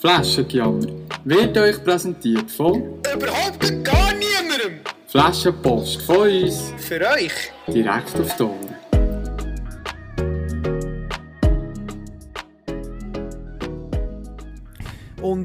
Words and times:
Flaschengejammer 0.00 0.86
wird 1.24 1.58
euch 1.58 1.82
präsentiert 1.82 2.48
von 2.52 2.76
Überhaupt 3.12 3.84
gar 3.84 4.12
niemandem. 4.14 4.78
Flaschenpost 5.08 6.02
von 6.02 6.18
uns 6.18 6.72
Für 6.78 7.00
euch. 7.00 7.32
direkt 7.66 8.14
auf 8.20 8.36
die 8.36 8.67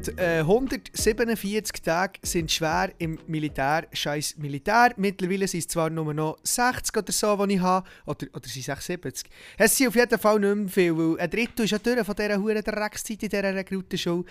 Und 0.06 0.18
äh, 0.18 0.40
147 0.40 1.80
Tage 1.82 2.20
sind 2.22 2.52
schwer 2.52 2.92
im 2.98 3.18
Militär. 3.26 3.86
Scheiß 3.90 4.36
Militär. 4.36 4.92
Mittlerweile 4.98 5.48
sind 5.48 5.60
es 5.60 5.68
zwar 5.68 5.88
nur 5.88 6.12
noch 6.12 6.36
60 6.42 6.94
oder 6.94 7.10
so, 7.10 7.46
die 7.46 7.54
ich 7.54 7.60
habe. 7.60 7.88
Oder, 8.04 8.26
oder 8.34 8.46
sind 8.46 8.68
es 8.68 8.84
70. 8.84 9.30
Es 9.56 9.78
sind 9.78 9.88
auf 9.88 9.94
jeden 9.94 10.18
Fall 10.18 10.40
nicht 10.40 10.54
mehr 10.54 10.68
viel, 10.68 10.98
weil 10.98 11.20
ein 11.20 11.30
Drittel 11.30 11.64
ist 11.64 11.70
ja 11.70 11.78
durch 11.78 12.04
von 12.04 12.14
dieser 12.14 12.38
Huren 12.38 12.62
Dreckszeit 12.62 13.22
in 13.22 13.28
dieser 13.30 13.54
Rekrutenshow. 13.54 14.26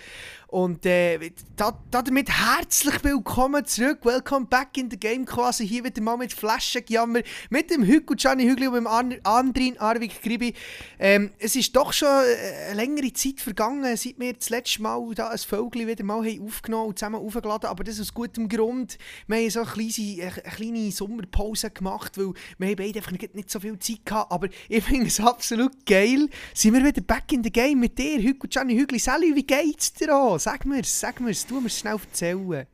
Und 0.46 0.86
äh, 0.86 1.32
da, 1.56 1.76
damit 1.90 2.30
herzlich 2.30 3.02
willkommen 3.02 3.64
zurück. 3.64 4.04
Welcome 4.04 4.46
back 4.46 4.76
in 4.76 4.88
the 4.88 4.96
game 4.96 5.24
quasi. 5.24 5.66
Hier 5.66 5.82
wieder 5.82 6.00
mal 6.00 6.16
mit 6.16 6.32
Flaschengejammer. 6.32 7.22
Mit 7.50 7.70
dem 7.70 7.82
Hügel 7.82 8.16
Gianni 8.16 8.44
Hügli 8.44 8.68
und 8.68 8.74
dem 8.74 8.86
An 8.86 9.16
Andrin 9.24 9.76
Arvik 9.78 10.22
Gribi. 10.22 10.54
Ähm, 11.00 11.32
es 11.40 11.56
ist 11.56 11.74
doch 11.74 11.92
schon 11.92 12.06
äh, 12.06 12.70
eine 12.70 12.76
längere 12.76 13.12
Zeit 13.12 13.40
vergangen, 13.40 13.96
seit 13.96 14.20
wir 14.20 14.32
das 14.34 14.50
letzte 14.50 14.80
Mal 14.80 15.12
da 15.16 15.30
ein 15.30 15.38
Vögel 15.64 15.86
wieder 15.86 16.04
mal 16.04 16.24
haben 16.24 16.46
aufgenommen 16.46 16.88
und 16.88 16.98
zusammen 16.98 17.16
aufgeladen 17.16 17.68
aber 17.68 17.84
das 17.84 18.00
aus 18.00 18.12
gutem 18.12 18.48
Grund. 18.48 18.98
Wir 19.26 19.36
haben 19.38 19.50
so 19.50 19.60
eine 19.60 19.68
kleine, 19.68 20.32
eine 20.32 20.54
kleine 20.54 20.92
Sommerpause 20.92 21.70
gemacht, 21.70 22.18
weil 22.18 22.32
wir 22.58 22.68
haben 22.68 22.76
beide 22.76 22.98
einfach 22.98 23.12
nicht, 23.12 23.34
nicht 23.34 23.50
so 23.50 23.60
viel 23.60 23.78
Zeit 23.78 24.04
gehabt, 24.04 24.30
aber 24.30 24.48
ich 24.68 24.84
finde 24.84 25.06
es 25.06 25.20
absolut 25.20 25.86
geil. 25.86 26.28
Sind 26.52 26.74
wir 26.74 26.84
wieder 26.84 27.02
back 27.02 27.32
in 27.32 27.42
the 27.42 27.50
game 27.50 27.80
mit 27.80 27.98
dir, 27.98 28.18
Hügel 28.18 28.48
Gianni 28.48 28.76
Hügli. 28.76 28.98
Sally, 28.98 29.34
wie 29.34 29.46
geht's 29.46 29.92
dir 29.92 30.14
an? 30.14 30.38
Sag 30.38 30.64
mir's, 30.66 31.00
sag 31.00 31.20
mir's, 31.20 31.46
tu 31.46 31.60
mir's 31.60 31.78
schnell 31.78 31.96
erzählen. 31.96 32.66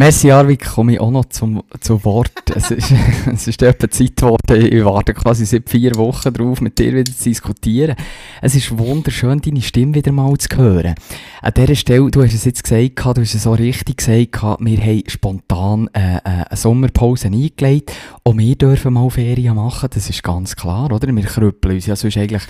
Messi 0.00 0.30
Arvik 0.30 0.64
komme 0.64 0.94
ich 0.94 1.00
auch 1.00 1.10
noch 1.10 1.26
zum, 1.26 1.62
zu 1.78 2.02
Wort. 2.06 2.32
es, 2.54 2.70
ist, 2.70 2.90
es 3.34 3.46
ist 3.46 3.60
etwa 3.60 3.90
Zeit 3.90 4.16
geworden, 4.16 4.66
ich 4.66 4.82
warte 4.82 5.12
quasi 5.12 5.44
seit 5.44 5.68
vier 5.68 5.94
Wochen 5.96 6.32
darauf, 6.32 6.62
mit 6.62 6.78
dir 6.78 6.94
wieder 6.94 7.12
zu 7.12 7.24
diskutieren. 7.24 7.96
Es 8.40 8.54
ist 8.54 8.78
wunderschön, 8.78 9.42
deine 9.42 9.60
Stimme 9.60 9.96
wieder 9.96 10.10
mal 10.10 10.34
zu 10.38 10.56
hören. 10.56 10.94
An 11.42 11.52
dieser 11.54 11.74
Stelle, 11.74 12.10
du 12.10 12.22
hast 12.22 12.32
es 12.32 12.46
jetzt 12.46 12.64
gesagt, 12.64 13.18
du 13.18 13.20
hast 13.20 13.34
es 13.34 13.42
so 13.42 13.52
richtig 13.52 13.98
gesagt, 13.98 14.42
wir 14.60 14.78
haben 14.78 15.02
spontan 15.06 15.90
äh, 15.92 16.16
äh, 16.16 16.20
eine 16.24 16.46
Sommerpause 16.54 17.26
eingelegt 17.26 17.92
und 18.22 18.38
wir 18.38 18.56
dürfen 18.56 18.94
mal 18.94 19.10
Ferien 19.10 19.56
machen, 19.56 19.90
das 19.92 20.08
ist 20.08 20.22
ganz 20.22 20.56
klar, 20.56 20.90
oder? 20.92 21.14
Wir 21.14 21.24
krüppeln 21.24 21.74
uns 21.74 21.84
ja 21.84 21.94
sonst 21.94 22.16
eigentlich 22.16 22.44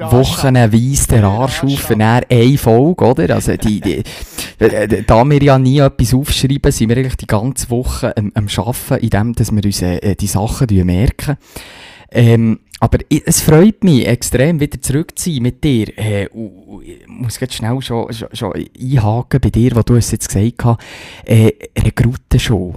wochenweise 0.00 1.08
der 1.08 1.24
Arsch 1.24 1.64
auf 1.64 1.80
für 1.80 1.96
eine 1.98 2.56
Folge, 2.56 3.04
oder? 3.04 3.34
Also 3.34 3.58
die, 3.58 3.82
die, 3.82 4.02
da 5.06 5.24
wir 5.24 5.42
ja 5.42 5.58
nie 5.58 5.80
etwas 5.80 6.14
aufschreiben, 6.14 6.72
sind 6.72 6.88
wir 6.88 6.93
eigentlich 6.96 7.16
die 7.16 7.26
ganze 7.26 7.70
Woche 7.70 8.16
am, 8.16 8.32
am 8.34 8.46
Arbeiten, 8.48 9.02
indem 9.02 9.34
dass 9.34 9.52
wir 9.52 9.64
uns 9.64 9.82
äh, 9.82 10.14
die 10.14 10.26
Sachen 10.26 10.86
merken. 10.86 11.36
Ähm, 12.10 12.60
aber 12.80 12.98
es 13.08 13.40
freut 13.40 13.82
mich 13.82 14.06
extrem, 14.06 14.60
wieder 14.60 14.80
zurück 14.80 15.18
zu 15.18 15.30
sein 15.30 15.42
mit 15.42 15.64
dir. 15.64 15.96
Äh, 15.98 16.24
ich 16.24 17.08
muss 17.08 17.40
jetzt 17.40 17.54
schnell 17.54 17.80
schon, 17.80 18.12
schon, 18.12 18.28
schon, 18.32 18.52
einhaken 18.52 19.40
bei 19.40 19.50
dir, 19.50 19.74
was 19.74 19.84
du 19.86 19.96
es 19.96 20.10
jetzt 20.10 20.28
gesagt 20.28 20.64
hast. 20.64 20.78
Äh, 21.24 21.52
Rekrutenshow. 21.78 22.74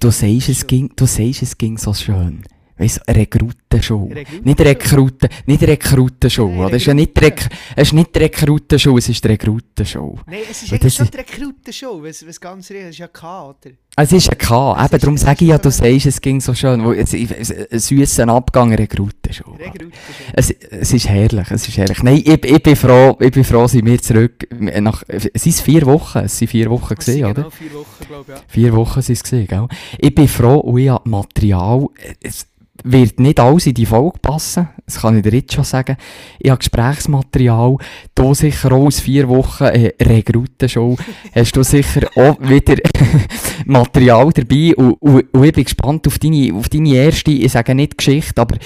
Du 0.00 0.10
sagst, 0.10 0.48
es 0.48 0.66
ging, 0.66 0.90
du 0.96 1.06
sagst, 1.06 1.42
es 1.42 1.58
ging 1.58 1.78
so 1.78 1.92
schön. 1.92 2.42
Du, 2.78 3.12
Rekrutenshow. 3.12 4.10
Rekruten 4.12 4.44
nicht 4.44 4.60
Rekruten, 4.60 5.28
nicht 5.46 5.62
Rekrutenshow. 5.62 6.48
Nein, 6.48 6.70
das 6.70 6.82
ist 6.82 6.86
ja 6.86 6.94
nicht, 6.94 7.20
Rek 7.20 7.48
es 7.76 7.88
ist 7.88 7.92
nicht 7.92 8.14
die 8.14 8.18
Rekrutenshow, 8.20 8.98
es 8.98 9.08
ist 9.08 9.24
Rekrutenshow. 9.26 10.18
Nein, 10.26 10.40
es 10.50 10.62
ist 10.62 10.72
eigentlich 10.72 10.94
schon 10.94 11.08
die 11.08 11.16
Rekrutenshow, 11.18 12.02
was, 12.02 12.26
was 12.26 12.40
ganz 12.40 12.70
real 12.70 12.90
ist 12.90 12.98
ja 12.98 13.08
K, 13.08 13.50
oder? 13.50 13.70
Es 13.94 14.10
ist 14.10 14.30
ein 14.30 14.38
K, 14.38 14.84
eben, 14.84 14.98
darum 14.98 15.18
sage 15.18 15.44
ich 15.44 15.50
ja, 15.50 15.58
du 15.58 15.70
sagst, 15.70 16.06
es 16.06 16.20
ging 16.20 16.40
so 16.40 16.54
schön, 16.54 16.80
ein 16.80 17.78
süßer 17.78 18.28
Abgang, 18.28 18.72
Rekrutenshow. 18.74 19.52
Rekrutenshow. 19.52 19.92
Es, 20.32 20.50
es 20.50 20.92
ist 20.94 21.08
herrlich, 21.08 21.50
es 21.50 21.68
ist 21.68 21.76
herrlich. 21.76 22.02
Nein, 22.02 22.22
ich, 22.24 22.44
ich 22.44 22.62
bin 22.62 22.74
froh, 22.74 23.16
ich 23.20 23.32
bin 23.32 23.44
froh, 23.44 23.66
sind 23.66 23.84
wir 23.84 24.00
zurück, 24.00 24.48
nach, 24.50 25.02
es 25.08 25.24
sind 25.34 25.54
vier 25.56 25.84
Wochen, 25.84 26.20
es 26.20 26.38
sind 26.38 26.48
vier 26.48 26.70
Wochen 26.70 26.94
gesehen, 26.94 27.26
oder? 27.26 27.34
Genau, 27.34 27.50
vier 27.50 27.74
Wochen, 27.74 28.06
glaube 28.08 28.24
ich, 28.28 28.34
ja. 28.34 28.44
Vier 28.48 28.72
Wochen 28.72 29.02
sind 29.02 29.12
es 29.14 29.22
gesehen, 29.22 29.46
gell? 29.46 29.68
Ich 29.98 30.14
bin 30.14 30.26
froh, 30.26 30.60
und 30.60 30.78
ich 30.78 30.88
habe 30.88 31.08
Material, 31.08 31.86
es, 32.22 32.46
wird 32.84 33.20
nicht 33.20 33.40
alles 33.40 33.66
in 33.66 33.74
die 33.74 33.86
Folge 33.86 34.18
passen, 34.20 34.68
das 34.84 35.00
kann 35.00 35.16
ich 35.16 35.22
dir 35.22 35.32
jetzt 35.32 35.52
schon 35.52 35.64
sagen. 35.64 35.96
Ich 36.38 36.50
habe 36.50 36.58
Gesprächsmaterial, 36.58 37.76
hier 38.18 38.34
sicher 38.34 38.72
auch 38.72 38.86
aus 38.86 39.00
vier 39.00 39.28
Wochen 39.28 39.64
äh, 39.64 39.92
Rekrutenshow, 40.00 40.96
hast 41.34 41.56
du 41.56 41.62
sicher 41.62 42.08
auch 42.16 42.38
wieder 42.40 42.76
Material 43.66 44.30
dabei 44.32 44.74
und, 44.76 44.94
und, 45.00 45.34
und, 45.34 45.44
ich 45.44 45.52
bin 45.52 45.64
gespannt 45.64 46.06
auf 46.06 46.18
deine, 46.18 46.54
auf 46.54 46.68
deine 46.68 46.94
erste, 46.94 47.30
ich 47.30 47.52
sage 47.52 47.74
nicht 47.74 47.98
Geschichte, 47.98 48.40
aber 48.40 48.56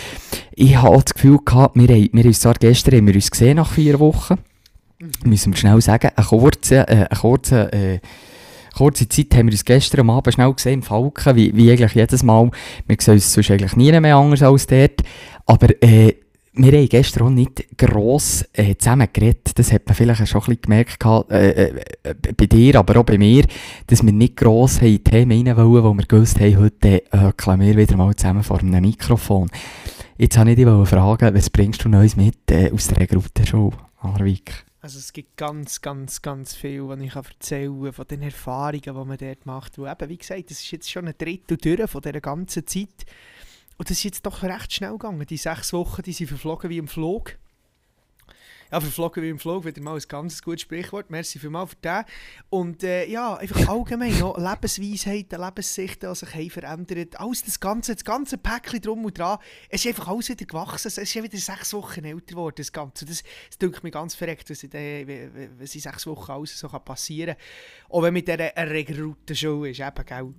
ich 0.55 0.77
habe 0.77 1.03
das 1.03 1.15
Gefühl 1.15 1.39
gehabt, 1.45 1.77
wir, 1.77 1.89
haben, 1.89 2.09
wir 2.13 2.21
haben 2.21 2.29
uns 2.29 2.41
zwar 2.41 2.55
gestern 2.55 2.97
haben 2.97 3.07
wir 3.07 3.15
uns 3.15 3.31
gesehen 3.31 3.57
nach 3.57 3.71
vier 3.71 4.01
Wochen, 4.01 4.37
mhm. 4.99 5.31
müssen 5.31 5.53
wir 5.53 5.59
schnell 5.59 5.81
sagen, 5.81 6.11
ein 6.15 6.25
kurzer, 6.25 6.89
äh, 6.89 7.07
ein 7.09 7.19
kurzer 7.19 7.73
äh, 7.73 8.01
kurze 8.77 9.09
Zeit 9.09 9.35
haben 9.35 9.47
wir 9.47 9.53
uns 9.53 9.65
gestern 9.65 10.11
Abend 10.11 10.35
schnell 10.35 10.53
gesehen 10.53 10.75
im 10.75 10.83
Falken, 10.83 11.35
wie, 11.35 11.57
wie 11.57 11.71
eigentlich 11.71 11.95
jedes 11.95 12.23
Mal. 12.23 12.51
Wir 12.87 12.97
sehen 13.01 13.15
uns 13.15 13.33
sonst 13.33 13.51
eigentlich 13.51 13.77
nie 13.77 13.99
mehr 14.01 14.17
anders 14.17 14.43
als 14.43 14.67
dort. 14.67 15.03
Aber 15.47 15.69
äh, 15.83 16.15
wir 16.53 16.73
haben 16.73 16.89
gestern 16.89 17.27
auch 17.27 17.31
nicht 17.31 17.67
gross 17.77 18.45
äh, 18.53 18.77
zusammen 18.77 19.09
geredet. 19.13 19.59
Das 19.59 19.73
hat 19.73 19.87
man 19.87 19.95
vielleicht 19.95 20.29
schon 20.29 20.41
ein 20.41 20.47
bisschen 20.47 20.63
gemerkt 20.63 21.05
äh, 21.31 21.69
äh, 21.69 21.85
bei 22.37 22.47
dir, 22.47 22.77
aber 22.77 23.01
auch 23.01 23.05
bei 23.05 23.19
mir, 23.19 23.45
dass 23.87 24.05
wir 24.05 24.13
nicht 24.13 24.37
gross 24.37 24.79
in 24.79 25.03
Themen 25.05 25.47
rein 25.47 25.57
wollen, 25.57 25.85
wo 25.85 25.95
wir 25.95 26.07
gewusst 26.07 26.41
haben, 26.41 26.59
heute 26.59 27.03
höckeln 27.13 27.61
wir 27.61 27.77
wieder 27.77 27.97
mal 27.97 28.15
zusammen 28.15 28.43
vor 28.43 28.61
einem 28.61 28.83
Mikrofon. 28.83 29.51
Jetzt 30.19 30.39
wollte 30.39 30.51
ich 30.53 30.57
dich 30.57 30.89
fragen, 30.89 31.35
was 31.35 31.51
bringst 31.51 31.85
du 31.85 31.89
Neues 31.91 32.17
mit 32.17 32.51
äh, 32.51 32.71
aus 32.73 32.89
der 32.89 33.07
Gruppe-Show, 33.07 33.73
Arvik? 34.01 34.65
Also 34.87 35.01
es 35.01 35.13
gibt 35.13 35.37
ganz, 35.37 35.81
ganz, 35.81 36.23
ganz 36.23 36.55
viel, 36.55 36.87
was 36.87 37.01
ich 37.01 37.17
erzählen 37.17 37.83
kann 37.83 37.93
von 37.93 38.07
den 38.07 38.23
Erfahrungen, 38.23 38.81
die 38.81 38.93
man 38.93 39.19
dort 39.19 39.45
macht. 39.45 39.79
Weil 39.79 39.91
eben, 39.91 40.09
wie 40.11 40.17
gesagt, 40.17 40.49
das 40.49 40.61
ist 40.61 40.71
jetzt 40.71 40.89
schon 40.89 41.09
ein 41.09 41.15
Drittel 41.19 41.57
durch 41.57 41.91
von 41.91 42.03
dieser 42.03 42.21
ganzen 42.21 42.65
Zeit. 42.69 43.05
Und 43.79 43.91
das 43.91 43.97
ist 43.97 44.05
jetzt 44.05 44.25
doch 44.25 44.45
recht 44.45 44.73
schnell 44.73 44.93
gegangen. 44.93 45.27
Die 45.27 45.39
sechs 45.39 45.73
Wochen, 45.73 46.03
die 46.03 46.13
sind 46.13 46.29
verflogen 46.29 46.71
wie 46.71 46.79
im 46.79 46.87
Flug. 46.87 47.37
Ja, 48.73 48.81
verflogen 48.81 49.23
wie 49.23 49.29
im 49.29 49.39
Flug, 49.39 49.65
wieder 49.65 49.81
mal 49.81 49.95
ein 49.95 50.03
ganz 50.09 50.43
gutes 50.43 50.63
Sprichwort. 50.63 51.09
Merci 51.09 51.39
vielmals 51.39 51.71
für 51.71 51.77
das. 51.83 52.05
Und 52.51 52.83
äh, 52.83 53.07
ja, 53.07 53.37
einfach 53.37 53.69
allgemein 53.69 54.19
noch 54.19 54.37
Lebensweisheiten, 54.39 55.41
Lebenssichten, 55.41 56.11
die 56.11 56.17
sich 56.17 56.35
haben 56.35 56.51
verändert. 56.51 57.21
Alles 57.21 57.45
das 57.45 57.61
Ganze, 57.61 57.95
das 57.95 58.05
ganze 58.05 58.39
Päckchen 58.39 58.81
drum 58.81 59.05
und 59.05 59.17
dran. 59.17 59.39
Es 59.69 59.85
ist 59.85 59.91
einfach 59.91 60.09
alles 60.09 60.31
wieder 60.31 60.45
gewachsen. 60.45 60.89
Es 60.89 60.99
ist 60.99 61.15
ja 61.15 61.23
wieder 61.23 61.39
sechs 61.39 61.73
Wochen 61.75 62.05
älter 62.05 62.35
geworden, 62.35 62.57
das 62.59 62.73
Ganze. 62.73 63.05
Das, 63.05 63.23
das 63.49 63.59
denkt 63.59 63.85
mir 63.85 63.93
ganz 63.93 64.17
verreckt, 64.17 64.51
was 64.51 64.65
in, 64.65 64.73
äh, 64.73 65.31
was 65.61 65.73
in 65.77 65.81
sechs 65.81 66.05
Wochen 66.05 66.33
alles 66.33 66.59
so 66.59 66.69
passieren 66.69 67.37
kann. 67.37 67.97
Auch 67.97 68.03
wenn 68.03 68.15
mit 68.15 68.27
dieser 68.27 68.51
Regroute-Show 68.57 69.65
ist, 69.65 69.79
eben, 69.79 70.05
gell. 70.05 70.35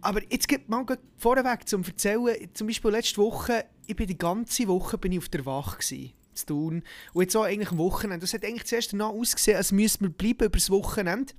Aber 0.00 0.22
jetzt 0.28 0.48
gibt 0.48 0.68
mal 0.68 0.84
vorweg 1.18 1.68
zum 1.68 1.84
Erzählen, 1.84 2.36
zum 2.52 2.66
Beispiel 2.66 2.90
letzte 2.90 3.18
Woche, 3.18 3.64
ich 3.86 3.94
bin 3.94 4.08
die 4.08 4.18
ganze 4.18 4.66
Woche 4.66 4.98
bin 4.98 5.12
ich 5.12 5.18
auf 5.18 5.28
der 5.28 5.46
Wache 5.46 5.78
gewesen 5.78 6.14
zu 6.40 6.46
tun. 6.46 6.82
Und 7.12 7.22
jetzt 7.22 7.36
auch 7.36 7.44
eigentlich 7.44 7.70
am 7.70 7.78
Wochenende. 7.78 8.20
Das 8.20 8.34
hat 8.34 8.44
eigentlich 8.44 8.66
zuerst 8.66 8.92
danach 8.92 9.10
ausgesehen, 9.10 9.56
als 9.56 9.72
müsste 9.72 10.04
man 10.04 10.12
bleiben 10.12 10.44
über 10.44 10.58
das 10.58 10.70
Wochenende. 10.70 11.32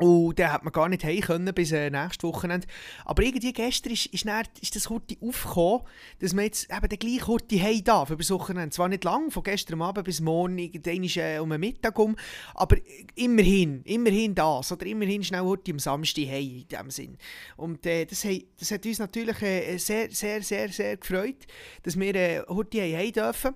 Und 0.00 0.38
dann 0.38 0.50
hat 0.50 0.64
man 0.64 0.72
gar 0.72 0.88
nicht 0.88 1.04
heim 1.04 1.20
können 1.20 1.54
bis 1.54 1.72
äh, 1.72 1.90
nächstes 1.90 2.22
Wochenende. 2.22 2.66
Aber 3.04 3.22
irgendwie 3.22 3.52
gestern 3.52 3.92
ist, 3.92 4.06
ist, 4.06 4.24
dann, 4.24 4.46
ist 4.62 4.74
das 4.74 4.88
Horti 4.88 5.18
aufgekommen, 5.20 5.82
dass 6.20 6.32
man 6.32 6.46
jetzt 6.46 6.70
eben 6.74 6.88
den 6.88 6.98
gleichen 6.98 7.26
Horti 7.26 7.58
heim 7.58 7.84
darf 7.84 8.08
über 8.08 8.22
das 8.22 8.30
Wochenende. 8.30 8.70
Zwar 8.70 8.88
nicht 8.88 9.04
lang, 9.04 9.30
von 9.30 9.42
gestern 9.42 9.82
Abend 9.82 10.06
bis 10.06 10.20
morgen, 10.20 10.70
dann 10.82 11.04
ist 11.04 11.18
äh, 11.18 11.38
um 11.38 11.50
den 11.50 11.60
Mittag 11.60 11.98
um, 11.98 12.16
aber 12.54 12.78
immerhin, 13.14 13.82
immerhin 13.84 14.34
das. 14.34 14.72
Oder 14.72 14.86
immerhin 14.86 15.22
schnell 15.22 15.42
Horti 15.42 15.72
am 15.72 15.78
Samstag 15.78 16.28
heim 16.28 16.64
in 16.64 16.68
dem 16.68 16.90
Sinn. 16.90 17.18
Und 17.58 17.84
äh, 17.84 18.06
das, 18.06 18.24
hey, 18.24 18.48
das 18.58 18.70
hat 18.70 18.86
uns 18.86 19.00
natürlich 19.00 19.42
äh, 19.42 19.76
sehr, 19.76 20.10
sehr, 20.10 20.42
sehr, 20.42 20.70
sehr 20.70 20.96
gefreut, 20.96 21.46
dass 21.82 22.00
wir 22.00 22.14
äh, 22.14 22.42
Horti 22.48 22.78
heim 22.78 23.12
dürfen. 23.12 23.54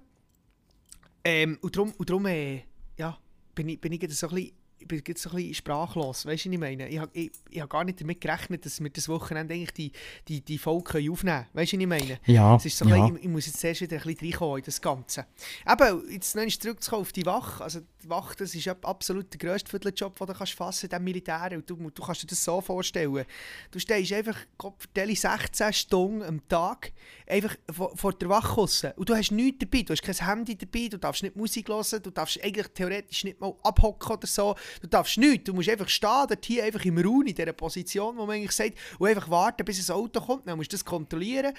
Ähm, 1.24 1.58
und 1.62 1.76
darum, 1.76 1.92
und 1.96 2.10
darum 2.10 2.26
äh, 2.26 2.62
ja, 2.98 3.18
bin, 3.54 3.68
ich, 3.68 3.80
bin 3.80 3.92
ich 3.92 4.00
so 4.14 4.28
ein 4.28 4.34
bisschen 4.34 4.52
ich 4.84 4.88
bin 4.88 5.02
jetzt 5.14 5.22
so 5.22 5.30
ein 5.30 5.36
bisschen 5.36 5.54
sprachlos, 5.54 6.26
weißt 6.26 6.44
du, 6.44 6.48
was 6.50 6.52
ich 6.54 6.58
meine? 6.58 6.88
Ich 6.88 6.98
habe 6.98 7.10
ich, 7.14 7.32
ich 7.50 7.60
hab 7.60 7.70
gar 7.70 7.84
nicht 7.84 8.00
damit 8.00 8.20
gerechnet, 8.20 8.64
dass 8.66 8.80
wir 8.80 8.90
das 8.90 9.08
Wochenende 9.08 9.54
eigentlich 9.54 9.72
die, 9.72 9.92
die, 10.28 10.40
die 10.40 10.58
Folge 10.58 10.98
aufnehmen 11.10 11.22
können, 11.22 11.46
weißt 11.54 11.72
du, 11.72 11.76
was 11.76 11.82
ich 11.82 11.86
meine? 11.86 12.18
Ja, 12.26 12.56
Es 12.56 12.66
ist 12.66 12.78
so 12.78 12.84
ja. 12.86 12.96
bisschen, 12.96 13.16
ich, 13.16 13.22
ich 13.24 13.28
muss 13.28 13.46
jetzt 13.46 13.64
erst 13.64 13.80
wieder 13.80 13.96
ein 13.96 14.02
bisschen 14.02 14.20
reinkommen 14.30 14.58
in 14.58 14.64
das 14.64 14.80
Ganze. 14.80 15.26
Eben, 15.70 16.10
jetzt 16.12 16.36
noch 16.36 16.46
zurückzukommen 16.46 17.02
auf 17.02 17.12
die 17.12 17.26
Wache. 17.26 17.64
Also 17.64 17.80
die 18.02 18.08
Wache, 18.10 18.36
das 18.36 18.54
ist 18.54 18.68
ab- 18.68 18.86
absolut 18.86 19.32
der 19.32 19.38
grösste 19.38 19.70
Vierteljob, 19.70 20.16
den 20.18 20.26
du 20.26 20.34
kannst 20.34 20.52
fassen 20.52 20.88
diesem 20.88 21.04
Militär. 21.04 21.50
Und 21.54 21.68
du, 21.68 21.76
du 21.90 22.02
kannst 22.02 22.22
dir 22.22 22.26
das 22.26 22.44
so 22.44 22.60
vorstellen. 22.60 23.24
Du 23.70 23.78
stehst 23.78 24.12
einfach 24.12 24.36
vertelle, 24.78 25.16
16 25.16 25.72
Stunden 25.72 26.22
am 26.22 26.46
Tag 26.48 26.92
einfach 27.26 27.56
vor, 27.72 27.96
vor 27.96 28.12
der 28.12 28.28
Wache 28.28 28.54
raus. 28.54 28.84
Und 28.96 29.08
du 29.08 29.14
hast 29.14 29.30
nichts 29.32 29.58
dabei. 29.60 29.82
Du 29.82 29.92
hast 29.92 30.02
kein 30.02 30.14
Handy 30.26 30.56
dabei, 30.56 30.88
du 30.88 30.98
darfst 30.98 31.22
nicht 31.22 31.36
Musik 31.36 31.68
hören, 31.68 32.02
du 32.02 32.10
darfst 32.10 32.42
eigentlich 32.42 32.68
theoretisch 32.68 33.24
nicht 33.24 33.40
mal 33.40 33.54
abhocken 33.62 34.12
oder 34.16 34.26
so. 34.26 34.54
Du 34.80 34.86
darfst 34.86 35.18
nichts. 35.18 35.44
Du 35.44 35.54
musst 35.54 35.68
einfach 35.68 35.88
stehen, 35.88 36.26
dort 36.28 36.44
hier 36.44 36.64
einfach 36.64 36.84
im 36.84 36.98
Raum, 36.98 37.26
in 37.26 37.34
dieser 37.34 37.52
Position, 37.52 38.16
wo 38.16 38.26
man 38.26 38.36
eigentlich 38.36 38.52
sagt, 38.52 38.74
und 38.98 39.08
einfach 39.08 39.28
warten, 39.30 39.64
bis 39.64 39.88
ein 39.88 39.94
Auto 39.94 40.20
kommt. 40.20 40.46
Dann 40.46 40.56
musst 40.56 40.72
du 40.72 40.76
das 40.76 40.84
kontrollieren. 40.84 41.54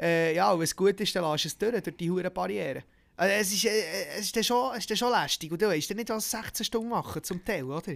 Äh, 0.00 0.34
ja, 0.34 0.52
und 0.52 0.58
wenn 0.58 0.64
es 0.64 0.76
gut 0.76 1.00
ist, 1.00 1.14
dann 1.14 1.30
lässt 1.30 1.44
du 1.44 1.48
es 1.48 1.58
durch, 1.58 1.82
durch 1.82 1.96
die 1.96 2.10
hohen 2.10 2.32
Barrieren. 2.32 2.82
Also 3.16 3.34
es, 3.34 3.52
ist, 3.52 3.64
äh, 3.66 3.70
es, 4.18 4.26
ist 4.26 4.36
dann 4.36 4.44
schon, 4.44 4.72
es 4.72 4.78
ist 4.78 4.90
dann 4.90 4.96
schon 4.96 5.12
lästig. 5.12 5.52
Und 5.52 5.60
du 5.60 5.68
weißt 5.68 5.90
dann 5.90 5.96
nicht, 5.98 6.08
was 6.08 6.30
16 6.30 6.64
Stunden 6.64 6.88
machen, 6.88 7.22
zum 7.22 7.44
Teil, 7.44 7.64
oder? 7.64 7.92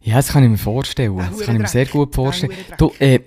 Ja, 0.00 0.16
das 0.16 0.28
kann 0.28 0.44
ich 0.44 0.50
mir 0.50 0.58
vorstellen. 0.58 1.16
Das 1.16 1.40
kann 1.40 1.56
ich 1.56 1.62
mir 1.62 1.68
sehr 1.68 1.86
gut 1.86 2.14
vorstellen. 2.14 2.52
Du, 2.78 2.92
äh, 2.98 3.20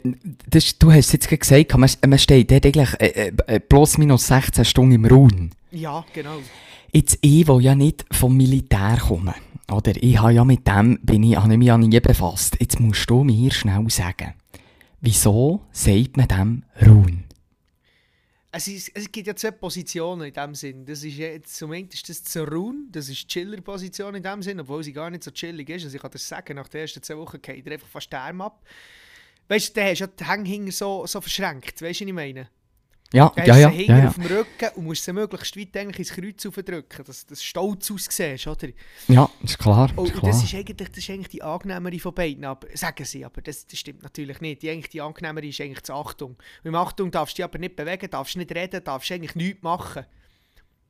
das, 0.50 0.78
du 0.78 0.92
hast 0.92 1.08
es 1.08 1.14
jetzt 1.14 1.30
gesagt, 1.30 1.76
man, 1.78 1.90
man 2.08 2.20
steht 2.20 2.52
dort 2.52 2.66
eigentlich 2.66 2.94
äh, 3.00 3.32
äh, 3.48 3.60
plus 3.60 3.98
minus 3.98 4.28
16 4.28 4.66
Stunden 4.66 4.94
im 4.94 5.06
Raum. 5.06 5.50
Ja, 5.72 6.06
genau. 6.14 6.38
Jetzt 6.92 7.18
ich, 7.22 7.46
der 7.46 7.60
ja 7.60 7.76
nicht 7.76 8.06
vom 8.12 8.38
Militär 8.38 8.98
komme, 9.08 9.36
oder? 9.72 9.94
Ich 9.96 10.20
habe 10.20 10.34
ja 10.34 10.46
mit 10.46 10.68
dem, 10.68 11.00
bin 11.02 11.24
ich, 11.24 11.36
habe 11.36 11.52
ich 11.52 11.58
mich 11.58 11.68
ja 11.68 11.78
nie 11.78 12.00
befasst. 12.00 12.58
Jetzt 12.60 12.80
musst 12.80 13.10
du 13.10 13.24
mir 13.24 13.52
schnell 13.52 13.90
sagen, 13.90 14.34
wieso 15.02 15.62
sagt 15.72 16.18
man 16.18 16.28
dem 16.28 16.64
Raum? 16.86 17.24
Es, 18.52 18.68
ist, 18.68 18.92
es 18.96 19.12
gibt 19.12 19.28
ja 19.28 19.36
zwei 19.36 19.52
Positionen 19.52 20.28
in 20.28 20.34
dem 20.34 20.56
Sinn. 20.56 20.86
Das 20.86 21.04
ist 21.04 21.18
jetzt, 21.18 21.56
zum 21.56 21.72
einen 21.72 21.90
ist 21.90 22.08
das 22.10 22.24
die 22.24 22.40
Rune, 22.40 22.86
das 22.92 23.10
ist 23.10 23.24
die 23.24 23.28
Chiller-Position 23.28 24.16
in 24.16 24.24
dem 24.24 24.42
Sinn, 24.42 24.60
obwohl 24.60 24.84
sie 24.84 24.94
gar 24.94 25.10
nicht 25.10 25.24
so 25.24 25.32
chillig 25.32 25.70
ist. 25.70 25.84
Also 25.84 25.96
ich 25.96 26.02
kann 26.02 26.12
das 26.12 26.28
sagen, 26.28 26.56
nach 26.56 26.68
den 26.68 26.82
ersten 26.82 27.04
zwei 27.04 27.18
Wochen 27.18 27.42
geht 27.42 27.66
er 27.68 27.74
einfach 27.74 27.88
fast 27.88 28.12
der 28.12 28.22
Arm 28.22 28.42
ab. 28.42 28.64
Weißt 29.50 29.70
du, 29.70 29.80
da 29.80 29.88
hast 29.88 30.00
ja 30.00 30.08
die 30.08 30.26
Hänge 30.26 30.72
so, 30.72 31.06
so 31.06 31.22
verschränkt, 31.22 31.82
weißt 31.82 32.02
du, 32.02 32.06
was 32.06 32.10
ich 32.10 32.14
meine? 32.14 32.50
Ja, 33.14 33.32
ja, 33.38 33.56
ja, 33.56 33.70
du 33.70 33.76
ja, 33.78 33.98
ja. 34.00 34.08
auf 34.10 34.16
dem 34.16 34.26
Rücken 34.26 34.70
und 34.76 34.84
musst 34.84 35.06
sie 35.06 35.14
möglichst 35.14 35.56
weit 35.56 35.78
eigentlich 35.78 36.00
ins 36.00 36.12
Kreuz 36.12 36.46
aufdrücken, 36.46 37.06
dass 37.06 37.26
du 37.26 37.36
stolz 37.36 37.90
aussiehst, 37.90 38.48
oder? 38.48 38.68
Ja, 39.08 39.30
ist 39.42 39.58
klar, 39.58 39.90
Oh, 39.96 40.04
ist 40.04 40.14
klar. 40.14 40.32
das 40.32 40.44
ist, 40.44 40.54
eigentlich, 40.54 40.90
das 40.90 40.98
ist 40.98 41.10
eigentlich 41.10 41.30
die 41.30 41.42
angenehmere 41.42 42.00
von 42.00 42.14
beiden, 42.14 42.44
aber, 42.44 42.68
sagen 42.74 43.06
sie, 43.06 43.24
aber 43.24 43.42
das, 43.42 43.66
das 43.66 43.80
stimmt 43.80 44.04
natürlich 44.04 44.42
nicht. 44.42 44.62
Die, 44.62 44.70
eigentlich 44.70 44.90
die 44.90 45.02
angenehmere 45.02 45.46
ist 45.48 45.62
eigentlich 45.62 45.84
die 45.84 45.92
Achtung. 45.94 46.32
Und 46.32 46.66
im 46.66 46.76
Achtung 46.76 47.10
darfst 47.10 47.36
du 47.36 47.38
dich 47.38 47.46
aber 47.46 47.60
nicht 47.60 47.78
bewegen, 47.78 48.10
darfst 48.10 48.36
nicht 48.36 48.54
reden, 48.54 48.84
darfst 48.84 49.10
eigentlich 49.12 49.36
nichts 49.36 49.64
machen. 49.64 50.06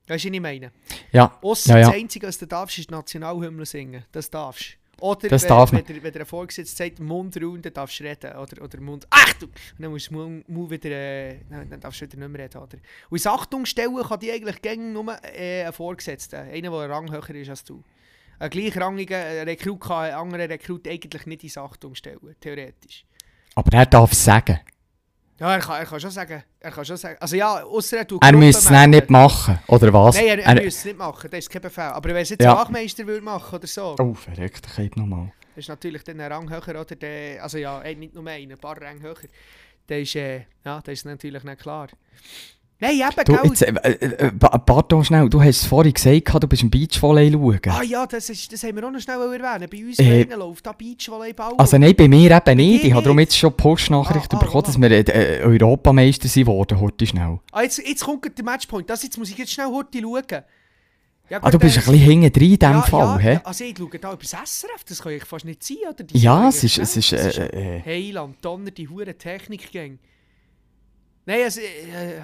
Weißt 0.08 0.24
du, 0.24 0.30
was 0.30 0.34
ich 0.36 0.42
meine? 0.42 0.72
Ja, 1.12 1.38
Ausser 1.42 1.74
ja, 1.74 1.80
ja. 1.82 1.88
das 1.88 1.96
Einzige, 1.96 2.28
was 2.28 2.40
du 2.40 2.48
darfst, 2.48 2.80
ist 2.80 2.90
Nationalhymne 2.90 3.66
singen. 3.66 4.06
Das 4.12 4.30
darfst 4.30 4.77
Oder 5.00 5.30
Das 5.30 5.44
wenn, 5.44 5.50
darf 5.50 5.72
wenn, 5.72 5.80
man. 5.80 5.86
der, 5.86 6.04
wenn 6.04 6.14
der 6.14 6.26
Vorgesetzte 6.26 6.76
sagt, 6.76 7.00
Mund 7.00 7.38
raus, 7.42 7.60
dann 7.62 7.74
darfst 7.74 8.00
du 8.00 8.04
reden. 8.04 8.36
Oder, 8.36 8.64
oder 8.64 8.82
Mund, 8.82 9.06
Achtung! 9.10 9.50
Und 9.50 9.82
dann 9.84 9.92
musst 9.92 10.10
du 10.10 10.16
Mund, 10.16 10.50
Mund 10.50 10.72
wieder, 10.72 10.90
äh, 10.90 11.40
dann, 11.50 11.80
darfst 11.80 12.02
du 12.02 12.06
wieder 12.06 12.18
nicht 12.18 12.30
mehr 12.30 12.44
reden. 12.44 12.58
Oder? 12.58 12.78
Und 13.10 13.18
ins 13.18 13.28
Achtung 13.28 13.66
stellen 13.66 13.96
kann 14.04 14.20
die 14.20 14.32
eigentlich 14.32 14.62
gängig 14.62 14.94
nur 14.94 15.18
äh, 15.24 15.66
ein 15.66 15.74
Vorgesetzter. 15.74 16.40
Einer, 16.42 16.70
der 16.70 16.80
einen 16.80 16.92
Rang 16.92 17.12
höher 17.12 17.36
ist 17.36 17.50
als 17.50 17.64
du. 17.64 17.84
Ein 18.40 18.50
gleichrangiger 18.50 19.46
Rekrut 19.46 19.82
kann 19.82 20.06
einen 20.06 20.16
anderen 20.16 20.48
Rekrut 20.48 20.88
eigentlich 20.88 21.26
nicht 21.26 21.44
ins 21.44 21.58
Achtung 21.58 21.96
stellen, 21.96 22.36
theoretisch. 22.40 23.06
Aber 23.56 23.76
er 23.76 23.86
darf 23.86 24.12
es 24.12 24.24
sagen. 24.24 24.60
Ja, 25.40 25.54
er 25.54 25.60
kann, 25.60 25.80
er 25.80 25.86
kann 25.86 26.00
schon 26.00 26.10
sagen, 26.12 26.44
er 26.60 26.72
kann 26.72 26.84
schon 26.86 26.98
sagen, 26.98 27.18
also 27.20 27.36
ja, 27.36 27.64
ausser 27.64 27.98
er 27.98 28.08
tut 28.08 28.24
Er 28.24 28.32
müsste 28.36 28.60
es 28.64 28.70
dann 28.70 28.90
nicht 28.90 29.10
machen, 29.10 29.60
oder 29.68 29.94
was? 29.94 30.16
Nein, 30.16 30.26
er, 30.28 30.40
er 30.40 30.56
müsste 30.56 30.68
es 30.68 30.86
nicht 30.86 30.98
machen, 30.98 31.30
das 31.30 31.40
ist 31.40 31.50
kein 31.52 31.62
Befehl. 31.62 31.84
Aber 31.84 32.10
wenn 32.10 32.18
es 32.18 32.30
jetzt 32.30 32.44
Ja. 32.44 32.56
Wachmeister 32.56 33.06
würde 33.06 33.24
machen 33.24 33.56
oder 33.56 33.68
so, 33.68 33.96
Oh, 34.00 34.14
verrückt, 34.16 34.66
ich 34.72 34.78
hätte 34.78 35.00
nochmal. 35.00 35.32
das 35.56 35.66
ist 35.66 35.70
natürlich 35.70 36.04
dann 36.04 36.20
ein 36.20 36.32
Rang 36.32 36.50
höher, 36.50 36.70
oder? 36.82 36.86
Der, 36.96 37.44
also 37.44 37.58
ja, 37.60 37.82
nicht 37.94 38.16
nur 38.16 38.26
einen, 38.28 38.52
ein 38.52 38.58
paar 38.58 38.82
Ränge 38.82 39.02
höher. 39.02 39.16
Der 39.88 40.02
ist, 40.02 40.16
äh, 40.16 40.40
ja, 40.66 40.82
das 40.84 40.94
ist 40.94 41.06
natürlich 41.06 41.44
nicht 41.44 41.62
klar. 41.62 41.88
Nein, 42.80 42.94
eben, 43.00 43.26
Du, 43.26 43.34
jetzt, 43.48 43.64
äh, 43.64 43.72
äh, 43.72 44.28
äh, 44.28 44.32
pardon 44.32 45.04
schnell, 45.04 45.28
du 45.30 45.42
hast 45.42 45.62
es 45.62 45.66
vorhin 45.66 45.94
gesagt, 45.94 46.44
du 46.44 46.48
bist 46.48 46.62
im 46.62 46.70
Beachvolley 46.70 47.32
schauen. 47.32 47.60
Ah 47.70 47.82
ja, 47.82 48.06
das, 48.06 48.30
ist, 48.30 48.54
das 48.54 48.62
haben 48.64 48.76
wir 48.76 48.86
auch 48.86 48.92
noch 48.92 49.00
schnell 49.00 49.20
erwähnen. 49.20 49.68
Bei 49.72 49.84
uns 49.84 49.98
Äh, 49.98 50.22
äh, 50.22 50.36
läuft 50.36 50.64
da 50.64 50.74
Beachvolleyball. 50.74 51.56
Also 51.58 51.80
nein, 51.80 51.96
bei 51.96 52.08
mir 52.08 52.30
eben 52.30 52.58
nicht. 52.58 52.84
Ich 52.84 52.94
habe 52.94 53.02
darum 53.02 53.18
jetzt 53.18 53.36
schon 53.36 53.52
Post-Nachricht 53.58 54.32
Ah, 54.32 54.38
ah, 54.38 54.40
bekommen, 54.40 54.64
ah. 54.64 54.68
dass 54.68 54.80
wir 54.80 54.92
äh, 54.92 55.40
äh, 55.40 55.44
Europameister 55.44 56.28
sind 56.28 56.46
worden, 56.46 56.80
heute 56.80 57.08
schnell. 57.08 57.40
ah, 57.52 57.62
jetzt, 57.64 57.80
jetzt 57.80 58.04
kommt 58.04 58.38
der 58.38 58.46
Matchpoint. 58.46 58.88
Das 58.88 59.02
jetzt 59.02 59.18
muss 59.18 59.32
ich 59.32 59.38
jetzt 59.40 59.54
schnell 59.54 59.68
heute 59.68 60.00
schauen. 60.00 60.44
Ja, 61.30 61.40
Ah, 61.42 61.50
du 61.50 61.58
bist 61.58 61.78
äh, 61.78 61.80
ein 61.80 61.86
bisschen 61.88 62.00
hinten 62.00 62.32
drin 62.32 62.52
in 62.52 62.60
diesem 62.60 62.74
ja, 62.74 62.82
Fall, 62.84 63.22
ja, 63.26 63.42
also 63.44 63.64
ich 63.66 63.76
schaue 63.78 64.00
da 64.00 64.14
über 64.14 64.22
das 64.22 64.30
SRF, 64.32 64.84
das 64.88 65.02
kann 65.02 65.12
ich 65.12 65.26
fast 65.26 65.44
nicht 65.46 65.62
sein, 65.62 65.78
oder? 65.90 66.04
Die 66.04 66.18
Ja, 66.20 66.48
es 66.48 66.64
ist, 66.64 66.78
es 66.78 66.96
ist, 66.96 67.12
äh, 67.12 67.80
äh, 67.80 67.82
Heiland, 67.84 68.38
Donner, 68.42 68.72
die 68.72 68.88
hure 68.88 69.14
Technikgänge. 69.18 69.98
Nein, 71.28 71.44
also, 71.44 71.60
äh, 71.60 72.22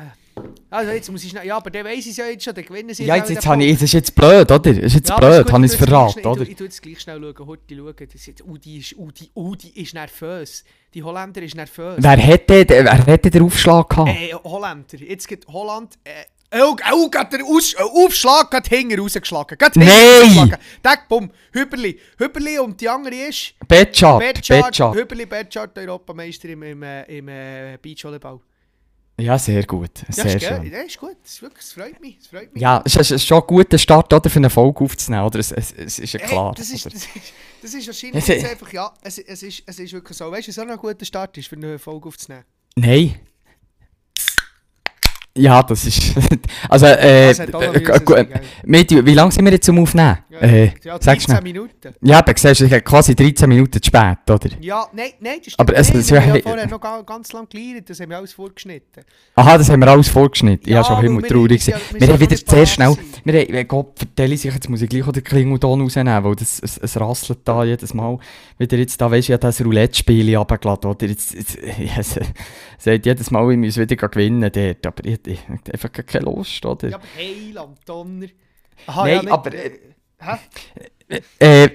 also 0.70 0.92
jetzt 0.92 1.12
muss 1.12 1.24
ich 1.26 1.32
schnell, 1.32 1.46
ja, 1.46 1.58
aber 1.58 1.70
der 1.70 1.84
weiß 1.84 2.06
es 2.08 2.16
ja 2.16 2.26
jetzt 2.26 2.46
schon, 2.46 2.56
der 2.56 2.64
gewinnen 2.64 2.96
sie 2.96 3.04
ja, 3.04 3.16
auch 3.16 3.18
jetzt, 3.18 3.30
jetzt 3.32 3.46
habe 3.46 3.62
ich, 3.62 3.74
das 3.74 3.84
ist 3.84 3.94
jetzt 3.94 4.16
blöd, 4.16 4.50
oder? 4.50 4.60
Das 4.60 4.78
ist 4.78 4.94
jetzt 4.94 5.10
Ja, 5.10 5.18
blöd, 5.18 5.52
habe 5.52 5.66
ich 5.66 5.72
es 5.74 5.78
verraten, 5.78 6.26
oder? 6.26 6.42
Ich, 6.44 6.52
ich 6.52 6.56
tu 6.56 6.64
jetzt 6.64 6.82
gleich 6.82 7.02
schnell 7.02 7.20
schauen, 7.20 7.48
heute 7.48 7.76
schauen. 7.76 7.94
Das 7.98 8.16
ist 8.16 8.26
jetzt, 8.28 8.42
Udi, 8.46 8.78
ist, 8.78 8.96
Udi, 8.98 9.30
Udi 9.36 9.68
ist 9.76 9.94
nervös. 9.94 10.64
Die 10.94 11.04
Holländer 11.04 11.42
ist 11.42 11.54
nervös. 11.54 11.98
Wer 12.00 12.18
hätte, 12.18 12.66
wer 12.70 13.06
hätte 13.06 13.30
den 13.30 13.44
Aufschlag 13.44 13.90
gehabt? 13.90 14.10
Äh, 14.10 14.34
Holländer. 14.42 14.98
Jetzt 14.98 15.28
geht 15.28 15.46
Holland. 15.48 16.00
Äh, 16.06 16.62
oh, 16.62 16.78
oh, 16.94 17.10
geht 17.10 17.34
der 17.34 17.44
Aus, 17.44 17.74
äh, 17.74 17.82
Aufschlag 17.82 18.50
geht 18.52 18.68
hinten 18.70 19.02
rausgeschlagen. 19.02 19.58
Hinten 19.60 19.80
Nein! 19.80 19.90
rausgeschlagen. 19.90 20.58
Tag, 20.82 21.10
bumm. 21.10 21.30
Hüberli. 21.52 22.00
Hüberli 22.18 22.58
und 22.58 22.80
die 22.80 22.88
andere 22.88 23.16
ist. 23.16 23.54
Betschart, 23.68 24.34
Betschart. 24.34 24.96
Hüberli, 24.96 25.26
Betschart, 25.26 25.78
Europameister 25.78 26.48
im, 26.48 26.64
im, 26.64 26.84
äh, 26.84 27.04
im 27.18 27.28
äh, 27.28 27.78
Beachvolleyball. 27.82 28.40
Ja, 29.20 29.38
sehr 29.38 29.64
gut, 29.66 29.92
Ja, 30.08 30.24
sehr 30.24 30.36
ist, 30.36 30.44
schön. 30.44 30.72
ja, 30.72 30.80
ist 30.80 30.98
gut. 31.00 31.16
Ist 31.24 31.42
wirklich, 31.42 31.62
das 31.62 31.74
freut 31.74 32.02
mich. 32.02 32.18
Das 32.18 32.28
freut 32.28 32.52
mich. 32.52 32.62
Ja, 32.62 32.82
es 32.84 32.96
ist, 32.96 33.02
es 33.02 33.12
ist 33.12 33.28
schon 33.28 33.42
ein 33.42 33.48
guter 33.48 33.78
Start, 33.78 34.12
oder, 34.12 34.28
für 34.30 34.40
eine 34.40 34.50
Folge 34.50 34.84
aufzunehmen, 34.84 35.24
oder? 35.24 35.38
Es, 35.40 35.52
es, 35.52 35.72
es 35.72 36.00
ist 36.00 36.14
ja 36.14 36.20
Hey, 36.20 36.30
klar. 36.30 36.54
das, 36.58 36.72
ist, 36.72 36.86
das, 36.88 36.94
ist, 36.94 37.10
das 37.62 37.74
ist 37.76 37.88
wahrscheinlich 37.88 38.24
Es 38.24 38.28
jetzt 38.28 38.46
einfach, 38.46 38.74
ja, 38.74 38.92
es, 39.04 39.20
es, 39.20 39.44
ist, 39.44 39.64
es 39.68 39.80
ist 39.80 39.94
wirklich 39.94 40.18
so. 40.18 40.32
Weißt 40.32 40.48
du, 40.48 40.50
was 40.50 40.60
auch 40.60 40.66
noch 40.66 40.74
ein 40.74 40.80
guter 40.80 41.06
Start 41.06 41.38
ist, 41.38 41.48
für 41.48 41.56
eine 41.56 41.78
Folge 41.78 42.08
aufzunehmen? 42.08 42.44
Nein. 42.76 43.20
Ja, 45.36 45.62
das 45.64 45.86
ist. 45.86 46.14
Also, 46.70 46.86
äh. 46.86 47.34
Noch 47.48 47.62
äh. 47.62 48.42
Medi, 48.66 49.06
wie 49.06 49.14
lange 49.14 49.32
sind 49.32 49.46
wir 49.46 49.52
jetzt 49.52 49.66
zum 49.66 49.80
Aufnehmen? 49.80 50.23
Ja, 50.34 50.40
äh, 50.40 50.66
ja, 50.84 50.94
sag 51.00 51.02
13 51.02 51.20
schnell. 51.22 51.42
Minuten. 51.44 51.94
Ja, 52.02 52.18
aber 52.20 52.34
siehst 52.36 52.62
du, 52.62 52.66
ich 52.66 52.72
habe 52.72 52.82
quasi 52.82 53.14
13 53.16 53.48
Minuten 53.48 53.80
zu 53.80 53.86
spät, 53.88 54.18
oder? 54.30 54.50
Ja, 54.60 54.88
nein, 54.92 55.12
nein, 55.20 55.36
das 55.44 55.54
stimmt 55.54 55.60
Aber 55.70 55.78
es- 55.78 55.94
nicht. 55.94 56.10
wir 56.12 56.22
haben 56.26 56.36
ja 56.36 56.42
vorher 56.42 56.68
noch 56.68 56.82
ga- 56.82 57.02
ganz 57.04 57.32
lang 57.34 57.48
gelernt, 57.48 57.88
das 57.90 58.00
haben 58.00 58.10
wir 58.10 58.18
alles 58.18 58.34
vorgeschnitten. 58.34 59.04
Aha, 59.36 59.58
das 59.60 59.70
haben 59.70 59.80
wir 59.82 59.88
alles 59.88 60.10
vorgeschnitten. 60.10 60.68
Ja, 60.72 60.82
ich 60.82 60.90
war 60.90 60.98
schon 60.98 61.06
immer 61.06 61.22
traurig. 61.22 61.64
sind 61.64 61.74
ja- 61.74 61.78
gewesen. 61.78 62.00
wir 62.00 62.08
haben 62.08 62.14
ja 62.16 62.20
wieder 62.20 62.38
sehr 62.38 62.66
schnell. 62.66 62.98
Wir 63.24 63.42
haben, 63.60 63.68
Gott 63.68 63.92
vertelle 64.00 64.36
sich, 64.38 64.52
jetzt 64.54 64.70
muss 64.70 64.82
ich 64.82 64.90
gleich 64.90 65.08
auch 65.08 65.12
den 65.12 65.24
Klingelton 65.24 65.82
rausnehmen, 65.82 66.24
weil 66.24 66.36
das, 66.36 66.60
es, 66.64 66.78
es 66.80 67.00
rasselt 67.00 67.40
da 67.46 67.64
jedes 67.64 67.94
Mal. 67.94 68.18
Wieder 68.58 68.78
jetzt 68.78 69.00
da, 69.00 69.12
weisst 69.12 69.28
du, 69.30 69.34
ja, 69.34 69.38
das 69.38 69.64
Roulette-Spiel 69.64 70.36
runtergeladen, 70.36 70.90
oder? 70.90 71.06
Jetzt, 71.06 71.34
jetzt, 71.36 71.58
ja, 71.78 72.00
es 72.00 72.20
sagt 72.80 73.06
jedes 73.06 73.30
Mal, 73.30 73.52
ich 73.52 73.58
muss 73.58 73.78
wieder 73.78 73.96
gewinnen 73.96 74.50
dort, 74.52 74.86
aber 74.88 75.06
ich, 75.06 75.20
ich, 75.28 75.40
habe 75.48 75.60
einfach 75.72 75.90
keine 75.92 76.26
Lust, 76.26 76.66
oder? 76.66 76.90
Ja, 76.90 76.96
aber 76.98 77.06
Heiland, 77.18 77.78
Donner. 77.86 78.28
Aha, 78.88 79.04
Nein, 79.06 79.28
ja, 79.28 79.32
aber, 79.32 79.54
äh, 79.54 79.72
Hä? 80.24 80.38
Äh, 81.40 81.70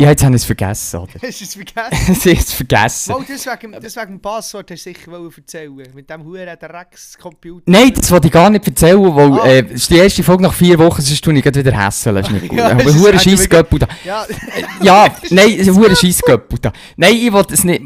ja, 0.00 0.10
jetzt 0.10 0.24
habe 0.24 0.34
ich 0.36 0.42
es 0.42 0.44
vergessen, 0.46 1.00
oder? 1.00 1.12
Hast 1.22 1.40
du 1.40 1.44
es 1.44 1.54
vergessen? 1.54 2.14
Sie 2.14 2.30
ist 2.32 2.54
vergessen. 2.54 3.14
Oh, 3.16 3.22
das 3.26 3.46
wegen, 3.46 3.72
das 3.72 3.96
wegen 3.96 4.06
dem 4.12 4.20
Passwort 4.20 4.70
hast 4.70 4.84
du 4.86 4.90
sicher 4.90 5.12
erzählen 5.36 5.74
Mit 5.94 6.08
dem 6.08 6.24
Huren 6.24 6.48
Rex-Computer. 6.48 7.62
Nein, 7.66 7.92
das 7.94 8.10
wollte 8.10 8.28
ich 8.28 8.32
gar 8.32 8.50
nicht 8.50 8.66
erzählen, 8.66 9.14
weil 9.14 9.32
Ah. 9.40 9.46
äh, 9.46 9.64
es 9.66 9.82
ist 9.82 9.90
die 9.90 9.96
erste 9.98 10.22
Folge 10.22 10.42
nach 10.44 10.54
vier 10.54 10.78
Wochen, 10.78 11.02
sonst 11.02 11.22
tue 11.22 11.36
ich 11.38 11.44
wieder 11.44 11.84
hässeln. 11.86 12.16
Das 12.16 12.26
ist 12.28 12.32
nicht 12.32 12.48
gut. 12.48 12.58
Ja, 12.58 12.66
Aber 12.70 12.84
das 12.84 12.94
ist 12.94 13.00
hure 13.00 13.10
eigentlich 13.10 13.22
Scheissgöppel 13.22 13.78
da. 13.80 13.88
Ja, 14.04 14.26
Ja, 14.82 15.14
nein, 15.30 15.50
es 15.52 15.66
ist 15.66 15.68
ein 15.68 15.76
hure 15.76 15.96
Scheissgöppel 15.96 16.58
da. 16.60 16.72
Nein, 16.96 17.14
ich 17.16 17.32
wollte 17.32 17.54
es 17.54 17.64
nicht. 17.64 17.82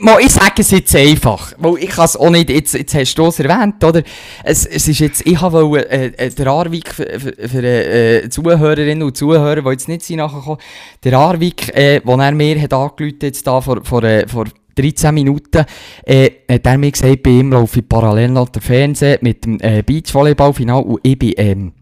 Mal, 0.00 0.20
ich 0.20 0.30
sage 0.32 0.52
es 0.58 0.70
jetzt 0.70 0.94
einfach, 0.94 1.52
weil 1.58 1.78
ich 1.78 1.90
kann 1.90 2.04
es 2.04 2.16
auch 2.16 2.30
nicht, 2.30 2.50
jetzt, 2.50 2.74
jetzt 2.74 2.94
hast 2.94 3.14
du 3.14 3.26
es 3.26 3.38
erwähnt, 3.40 3.82
oder? 3.82 4.02
Es, 4.44 4.64
es 4.66 4.86
ist 4.88 4.98
jetzt, 5.00 5.26
ich 5.26 5.40
habe 5.40 5.88
äh, 5.90 6.30
der 6.30 6.46
Arvik 6.46 6.94
für, 6.94 7.18
für, 7.18 7.48
für 7.48 7.62
äh, 7.64 8.28
Zuhörerinnen 8.30 9.02
und 9.02 9.16
Zuhörer, 9.16 9.62
die 9.62 9.68
jetzt 9.70 9.88
nicht 9.88 10.02
sind 10.02 10.20
nachgekommen, 10.32 10.60
der 11.04 11.18
Arvik, 11.18 11.68
äh, 11.76 12.00
wo 12.04 12.14
er 12.16 12.32
mir 12.32 12.60
hat 12.60 12.72
angerufen 12.72 13.18
jetzt 13.22 13.46
da 13.46 13.60
vor, 13.60 13.84
vor, 13.84 14.02
äh, 14.04 14.26
vor 14.26 14.46
13 14.74 15.14
Minuten, 15.14 15.64
äh, 16.04 16.30
hat 16.50 16.66
er 16.66 16.78
mir 16.78 16.90
gesagt, 16.90 17.22
bei 17.22 17.30
ihm 17.30 17.52
laufe 17.52 17.80
ich 17.80 17.88
parallel 17.88 18.30
noch 18.30 18.48
der 18.48 18.62
Fernsehen 18.62 19.18
mit 19.20 19.44
dem 19.44 19.58
äh, 19.60 19.82
Beachvolleyballfinal 19.82 20.82
und 20.82 21.00
ich 21.02 21.18
bin, 21.18 21.34
ähm, 21.36 21.72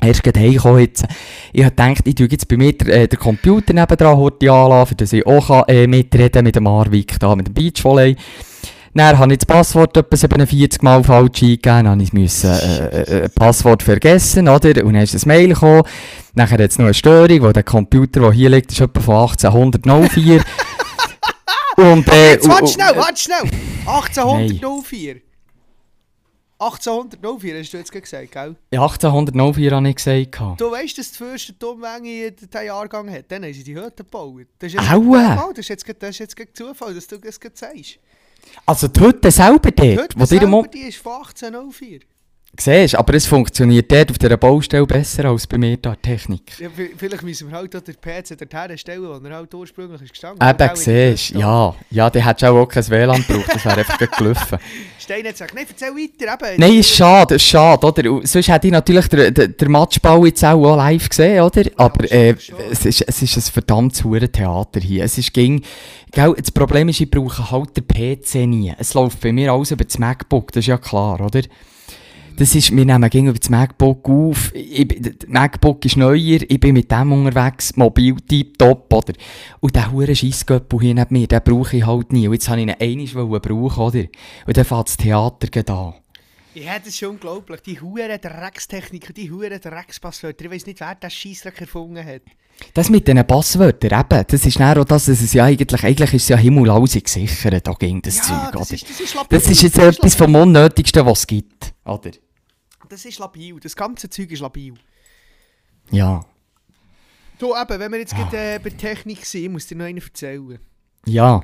Erst 0.00 0.22
gerade 0.22 0.38
heimgekommen 0.38 0.80
jetzt. 0.80 1.04
Ich 1.52 1.64
hab 1.64 1.76
gedacht, 1.76 2.06
ich 2.06 2.14
tue 2.14 2.28
jetzt 2.30 2.46
bei 2.46 2.56
mir 2.56 2.72
den, 2.72 2.88
äh, 2.88 3.08
den 3.08 3.18
Computer 3.18 3.74
nebendran 3.74 4.16
heute 4.16 4.52
anlassen, 4.52 4.96
dass 4.96 5.12
ich 5.12 5.26
auch 5.26 5.48
kann, 5.48 5.64
äh, 5.66 5.88
mitreden 5.88 6.44
mit 6.44 6.54
dem 6.54 6.64
Marvik 6.64 7.18
da, 7.18 7.34
mit 7.34 7.48
dem 7.48 7.54
Beachvolley. 7.54 8.14
Dann 8.94 9.18
habe 9.18 9.32
ich 9.32 9.38
das 9.38 9.46
Passwort 9.46 9.96
etwa 9.96 10.16
47 10.16 10.82
Mal 10.82 11.04
falsch 11.04 11.42
eingegeben, 11.42 11.84
dann 11.84 11.98
musste 12.12 12.18
ich 12.18 12.44
äh, 12.44 13.24
äh, 13.24 13.28
Passwort 13.28 13.82
vergessen, 13.82 14.48
oder? 14.48 14.84
Und 14.84 14.94
dann 14.94 15.02
ist 15.02 15.14
ein 15.14 15.28
Mail 15.28 15.48
gekommen. 15.48 15.82
Nachher 16.34 16.54
hat 16.62 16.70
es 16.70 16.78
noch 16.78 16.86
eine 16.86 16.94
Störung, 16.94 17.42
wo 17.42 17.52
der 17.52 17.62
Computer, 17.62 18.20
der 18.20 18.32
hier 18.32 18.48
liegt, 18.50 18.72
ist 18.72 18.80
etwa 18.80 19.00
von 19.00 19.14
1804. 19.16 20.42
Und, 21.76 22.08
äh, 22.08 22.32
Jetzt 22.32 22.48
warte 22.48 22.66
schnell, 22.66 22.96
warte 22.96 23.16
schnell! 23.20 23.50
1804! 23.86 25.20
1804 26.60 27.58
hast 27.60 27.72
du 27.72 27.76
jetzt 27.76 27.92
gesagt, 27.92 28.32
gell? 28.32 28.56
Ja, 28.72 28.82
1804 28.82 29.70
habe 29.70 29.88
ich 29.88 29.94
gesagt. 29.94 30.40
Du 30.60 30.70
weißt, 30.72 30.98
dass 30.98 31.12
die 31.12 31.18
Fürsten 31.18 31.56
Domwänge 31.56 32.32
diesen 32.32 32.66
Jahrgang 32.66 33.08
hat. 33.12 33.26
Dann 33.28 33.44
haben 33.44 33.52
sie 33.54 33.62
die 33.62 33.76
Hütte 33.76 34.02
gebaut. 34.02 34.46
Das 34.58 34.72
ist 34.72 34.80
jetzt 34.80 34.90
Aua. 34.90 35.36
Mal, 35.36 35.48
Das 35.50 35.58
ist 35.60 35.68
jetzt, 35.68 35.84
gerade- 35.84 36.00
das 36.00 36.10
ist 36.10 36.18
jetzt 36.18 36.36
gerade 36.36 36.52
Zufall, 36.52 36.94
dass 36.94 37.06
du 37.06 37.16
das 37.18 37.38
gerade 37.38 37.56
sagst. 37.56 37.98
Also 38.66 38.88
die 38.88 39.00
Hütte 39.00 39.30
selber 39.30 39.70
Die 39.70 39.94
dort, 39.96 40.14
Hütte 40.14 40.20
wo 40.20 40.24
dir 40.24 40.40
selber, 40.40 40.68
die 40.68 40.80
ist 40.80 40.98
von 40.98 41.12
1804. 41.12 42.00
Siehst 42.60 42.96
aber 42.96 43.14
es 43.14 43.24
funktioniert 43.24 43.90
dort 43.92 44.10
auf 44.10 44.18
dieser 44.18 44.36
Baustelle 44.36 44.84
besser 44.84 45.26
als 45.26 45.46
bei 45.46 45.58
mir 45.58 45.76
da, 45.76 45.94
Technik. 45.94 46.58
Ja, 46.58 46.66
vi- 46.76 46.90
vielleicht 46.96 47.22
müssen 47.22 47.48
wir 47.48 47.56
halt 47.56 47.76
auch 47.76 47.80
den 47.80 47.94
PC 47.94 48.36
dorthin 48.36 48.76
stellen, 48.76 49.02
wo 49.02 49.12
er 49.28 49.36
halt 49.36 49.54
ursprünglich 49.54 50.02
ist 50.02 50.10
gestanden. 50.10 50.44
Eben, 50.48 50.70
siehst 50.74 51.30
ja. 51.30 51.72
Ja, 51.90 52.10
der 52.10 52.26
hättest 52.26 52.44
auch, 52.46 52.56
auch 52.56 52.66
kein 52.66 52.88
WLAN 52.88 53.24
gebraucht, 53.28 53.54
das 53.54 53.64
wäre 53.64 53.76
einfach 53.78 53.98
gelaufen. 53.98 54.58
Stein 54.98 55.24
hat 55.24 55.32
gesagt, 55.32 55.54
nein, 55.54 55.66
erzähl 55.68 55.90
weiter. 55.90 56.34
Eben. 56.48 56.60
Nein, 56.60 56.78
ist 56.80 56.90
schade, 56.96 57.36
ist 57.36 57.44
schade, 57.44 57.86
oder? 57.86 58.26
Sonst 58.26 58.48
hätte 58.48 58.66
ich 58.66 58.72
natürlich 58.72 59.06
den, 59.06 59.32
den, 59.32 59.56
den 59.56 59.70
Matchball 59.70 60.26
jetzt 60.26 60.44
auch, 60.44 60.60
auch 60.66 60.76
live 60.76 61.08
gesehen, 61.08 61.40
oder? 61.42 61.62
Aber 61.76 62.10
äh, 62.10 62.34
es, 62.72 62.84
ist, 62.84 63.02
es 63.06 63.22
ist 63.22 63.36
ein 63.36 63.52
verdammt 63.52 64.02
hure 64.02 64.28
Theater 64.28 64.80
hier. 64.80 65.04
Es 65.04 65.16
ist 65.16 65.32
ging, 65.32 65.62
gell, 66.10 66.34
das 66.36 66.50
Problem 66.50 66.88
ist, 66.88 67.00
ich 67.00 67.08
brauche 67.08 67.52
halt 67.52 67.76
den 67.76 67.86
PC 67.86 68.34
nie. 68.48 68.74
Es 68.78 68.94
läuft 68.94 69.20
bei 69.20 69.30
mir 69.32 69.52
alles 69.52 69.70
über 69.70 69.84
das 69.84 69.96
MacBook, 69.96 70.50
das 70.50 70.62
ist 70.64 70.66
ja 70.66 70.76
klar, 70.78 71.20
oder? 71.20 71.42
Das 72.38 72.54
ist, 72.54 72.70
wir 72.70 72.84
nehmen 72.84 73.10
gegen 73.10 73.26
über 73.26 73.38
das 73.38 73.50
MacBook 73.50 74.08
auf. 74.08 74.54
Ich, 74.54 74.86
das 74.86 75.28
MacBook 75.28 75.84
ist 75.84 75.96
neuer, 75.96 76.38
ich 76.48 76.60
bin 76.60 76.74
mit 76.74 76.88
dem 76.88 77.10
unterwegs, 77.10 77.74
mobil 77.74 78.14
tipptopp, 78.14 78.92
oder? 78.92 79.12
Und 79.58 79.74
der 79.74 79.90
hure 79.90 80.14
Scheissgöppel 80.14 80.80
hier 80.80 80.94
neben 80.94 81.12
mir, 81.12 81.26
den 81.26 81.42
brauche 81.42 81.76
ich 81.76 81.84
halt 81.84 82.12
nie. 82.12 82.28
Und 82.28 82.34
jetzt 82.34 82.48
habe 82.48 82.60
ich 82.60 82.68
ihn 82.68 82.76
einmal 83.16 83.40
brauchen, 83.40 83.82
oder? 83.82 84.04
Und 84.46 84.56
dann 84.56 84.64
fängt 84.64 84.86
das 84.86 84.96
Theater 84.96 85.48
an. 85.74 85.94
Ja, 86.54 86.78
das 86.78 86.88
ist 86.88 86.98
schon 86.98 87.10
unglaublich. 87.10 87.60
Die 87.62 87.80
Huren 87.80 88.20
Dreckstechniker, 88.20 89.12
die 89.12 89.32
Huren 89.32 89.60
Dreckspasswörter. 89.60 90.44
Ich 90.44 90.50
weiß 90.52 90.66
nicht, 90.66 90.78
wer 90.78 90.94
das 90.94 91.12
Scheissdreck 91.12 91.60
erfunden 91.60 92.06
hat. 92.06 92.22
Das 92.72 92.88
mit 92.88 93.08
diesen 93.08 93.26
Passwörtern, 93.26 94.00
eben, 94.00 94.24
das 94.28 94.46
ist 94.46 94.60
dann 94.60 94.78
auch 94.78 94.84
das, 94.84 95.06
dass 95.06 95.20
es 95.20 95.32
ja 95.32 95.44
eigentlich, 95.44 95.82
eigentlich 95.82 96.14
ist 96.14 96.22
es 96.22 96.28
ja 96.28 96.36
himmelausig 96.36 97.04
gesichert, 97.04 97.66
da 97.66 97.72
ging 97.72 98.00
das 98.02 98.22
Zeug, 98.22 98.48
oder? 98.48 98.58
das 98.58 98.72
ist, 98.72 98.90
das 98.90 99.00
ist 99.00 99.14
labil. 99.14 99.38
das 99.38 99.50
ist 99.50 99.62
jetzt 99.62 99.78
das 99.78 99.96
etwas 99.96 100.14
vom 100.16 100.34
Unnötigsten, 100.34 101.06
was 101.06 101.20
es 101.20 101.26
gibt, 101.28 101.72
oder? 101.84 102.10
Das 102.88 103.04
ist 103.04 103.18
labil. 103.18 103.58
Das 103.60 103.76
ganze 103.76 104.08
Zeug 104.08 104.30
ist 104.30 104.40
labil. 104.40 104.74
Ja. 105.90 106.24
Du, 107.38 107.54
eben, 107.54 107.78
wenn 107.80 107.92
wir 107.92 107.98
jetzt 107.98 108.16
gerade 108.16 108.36
äh, 108.36 108.58
bei 108.62 108.70
Technik 108.70 109.24
sind, 109.24 109.44
ich 109.44 109.48
muss 109.48 109.66
dir 109.66 109.76
noch 109.76 109.84
einen 109.84 109.98
erzählen. 109.98 110.58
Ja. 111.06 111.42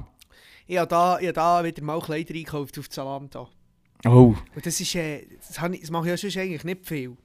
Ich 0.66 0.76
habe 0.78 0.88
da, 0.88 1.18
ich 1.20 1.28
hab 1.28 1.34
da 1.34 1.64
wieder 1.64 1.82
mal 1.82 2.00
Kleider 2.00 2.34
eingekauft 2.34 2.78
auf 2.78 2.90
Zalando. 2.90 3.48
Oh. 4.04 4.34
Und 4.54 4.66
das 4.66 4.80
ist, 4.80 4.94
äh, 4.96 5.26
das, 5.48 5.72
ich, 5.72 5.80
das 5.80 5.90
mache 5.90 6.04
ich 6.04 6.10
ja 6.10 6.16
sonst 6.16 6.36
eigentlich 6.36 6.64
nicht 6.64 6.86
viel. 6.86 7.16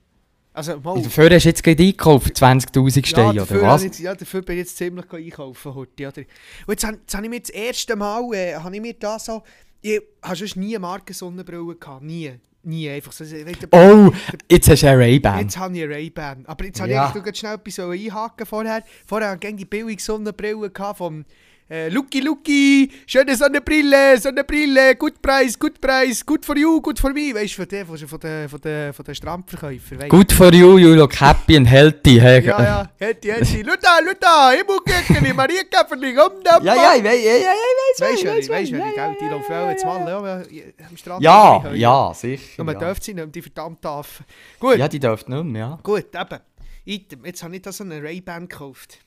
Also, 0.53 0.79
mal... 0.79 1.01
Dafür 1.01 1.29
hast 1.29 1.43
du 1.43 1.49
jetzt 1.49 1.63
gerade 1.63 1.81
eingekauft, 1.83 2.35
20'000 2.35 3.05
Steine, 3.05 3.43
oder 3.43 3.61
was? 3.61 3.83
jetzt- 3.83 3.99
ja, 3.99 4.13
dafür 4.15 4.41
bin 4.41 4.55
ich 4.55 4.65
jetzt 4.65 4.77
ziemlich 4.77 5.11
einkaufen 5.11 5.73
heute, 5.73 6.07
oder? 6.07 6.21
Und 6.67 6.69
jetzt, 6.69 6.83
jetzt 6.83 7.13
habe 7.15 7.25
ich 7.25 7.29
mir 7.29 7.39
das 7.39 7.49
erste 7.49 7.95
Mal, 7.95 8.33
äh, 8.33 8.55
habe 8.55 8.75
ich 8.75 8.81
mir 8.81 8.93
da 8.93 9.19
so, 9.19 9.43
ich 9.81 10.01
habe 10.21 10.35
sonst 10.35 10.55
nie 10.55 10.75
eine 10.75 10.79
Markensonnenbrille 10.79 11.75
gehabt, 11.75 12.03
nie, 12.03 12.33
nie, 12.63 12.89
einfach 12.89 13.11
so, 13.11 13.23
Oh, 13.71 14.11
jetzt 14.49 14.69
hast 14.69 14.83
du 14.83 14.87
eine 14.89 14.99
Ray-Ban. 14.99 15.39
Jetzt 15.39 15.57
habe 15.57 15.75
ich 15.77 15.83
eine 15.83 15.93
Ray-Ban. 15.95 16.45
Aber 16.45 16.65
jetzt 16.65 16.81
habe 16.81 16.91
Ja. 16.91 17.13
ich 17.15 17.35
schnell 17.37 17.55
etwas 17.55 17.79
einhaken 17.79 18.45
vorher. 18.45 18.83
Vorher 19.05 19.31
hatte 19.31 19.47
ich 19.47 19.55
die 19.55 19.65
billige 19.65 20.01
Sonnenbrille 20.01 20.71
vom 20.95 21.25
äh, 21.69 21.89
Lucky 21.89 22.19
Lucky, 22.19 22.91
schöne 23.05 23.35
Sonnenbrille, 23.35 24.17
Sonnenbrille, 24.19 24.95
gut 24.95 25.21
Preis, 25.21 25.57
gut 25.57 25.79
Preis, 25.79 26.25
good 26.25 26.43
for 26.43 26.57
you, 26.57 26.81
good 26.81 26.99
for 26.99 27.13
me. 27.13 27.33
Weißt 27.33 27.53
du, 27.53 27.61
von 27.61 27.67
den 27.67 27.85
von, 27.85 28.19
der, 28.19 28.49
von 28.49 28.61
der, 28.61 28.93
von 28.93 29.05
der 29.05 29.13
Strandverkäufer. 29.13 30.07
Good 30.07 30.31
for 30.31 30.53
you, 30.53 30.77
you 30.77 30.95
look 30.95 31.19
happy 31.19 31.57
and 31.57 31.67
healthy. 31.67 32.19
Hey. 32.19 32.43
Ja, 32.43 32.63
ja, 32.63 32.89
hätte, 32.97 33.33
hätte. 33.33 33.61
Luta, 33.63 33.99
Luta, 33.99 34.51
Himmelkirchen, 34.51 35.35
Maria 35.35 35.63
Käferling, 35.63 36.17
um 36.17 36.43
da. 36.43 36.59
Ja, 36.63 36.75
ja, 36.75 36.93
ich 36.95 37.03
weiß, 37.03 37.23
ja, 37.23 37.31
ja, 37.31 37.51
ich 37.95 38.01
weiß, 38.01 38.25
weißt 38.25 38.49
du, 38.49 38.53
weißt 38.53 38.71
du, 38.71 38.75
ja, 38.77 39.15
die 39.19 39.25
laufen 39.25 39.53
auch 39.53 39.69
jetzt 39.69 39.85
mal 39.85 40.45
am 40.89 40.97
Strand. 40.97 41.23
Ja, 41.23 41.71
ja, 41.73 42.13
sicher. 42.13 42.59
Und 42.59 42.65
man 42.65 42.75
ja. 42.75 42.81
darf 42.81 42.97
sie 43.01 43.13
nicht, 43.13 43.35
die 43.35 43.41
verdammte 43.41 43.89
Affen. 43.89 44.25
Gut. 44.59 44.77
ja, 44.77 44.87
die 44.87 44.99
dürfen 44.99 45.33
nicht 45.33 45.43
mehr, 45.45 45.61
ja. 45.61 45.79
Gut, 45.83 46.07
eben. 46.15 46.39
Item. 46.85 47.25
Jetzt 47.25 47.43
habe 47.43 47.55
ich 47.55 47.61
da 47.61 47.71
so 47.71 47.83
eine 47.83 48.01
Ray-Ban 48.01 48.47
gekauft. 48.47 48.99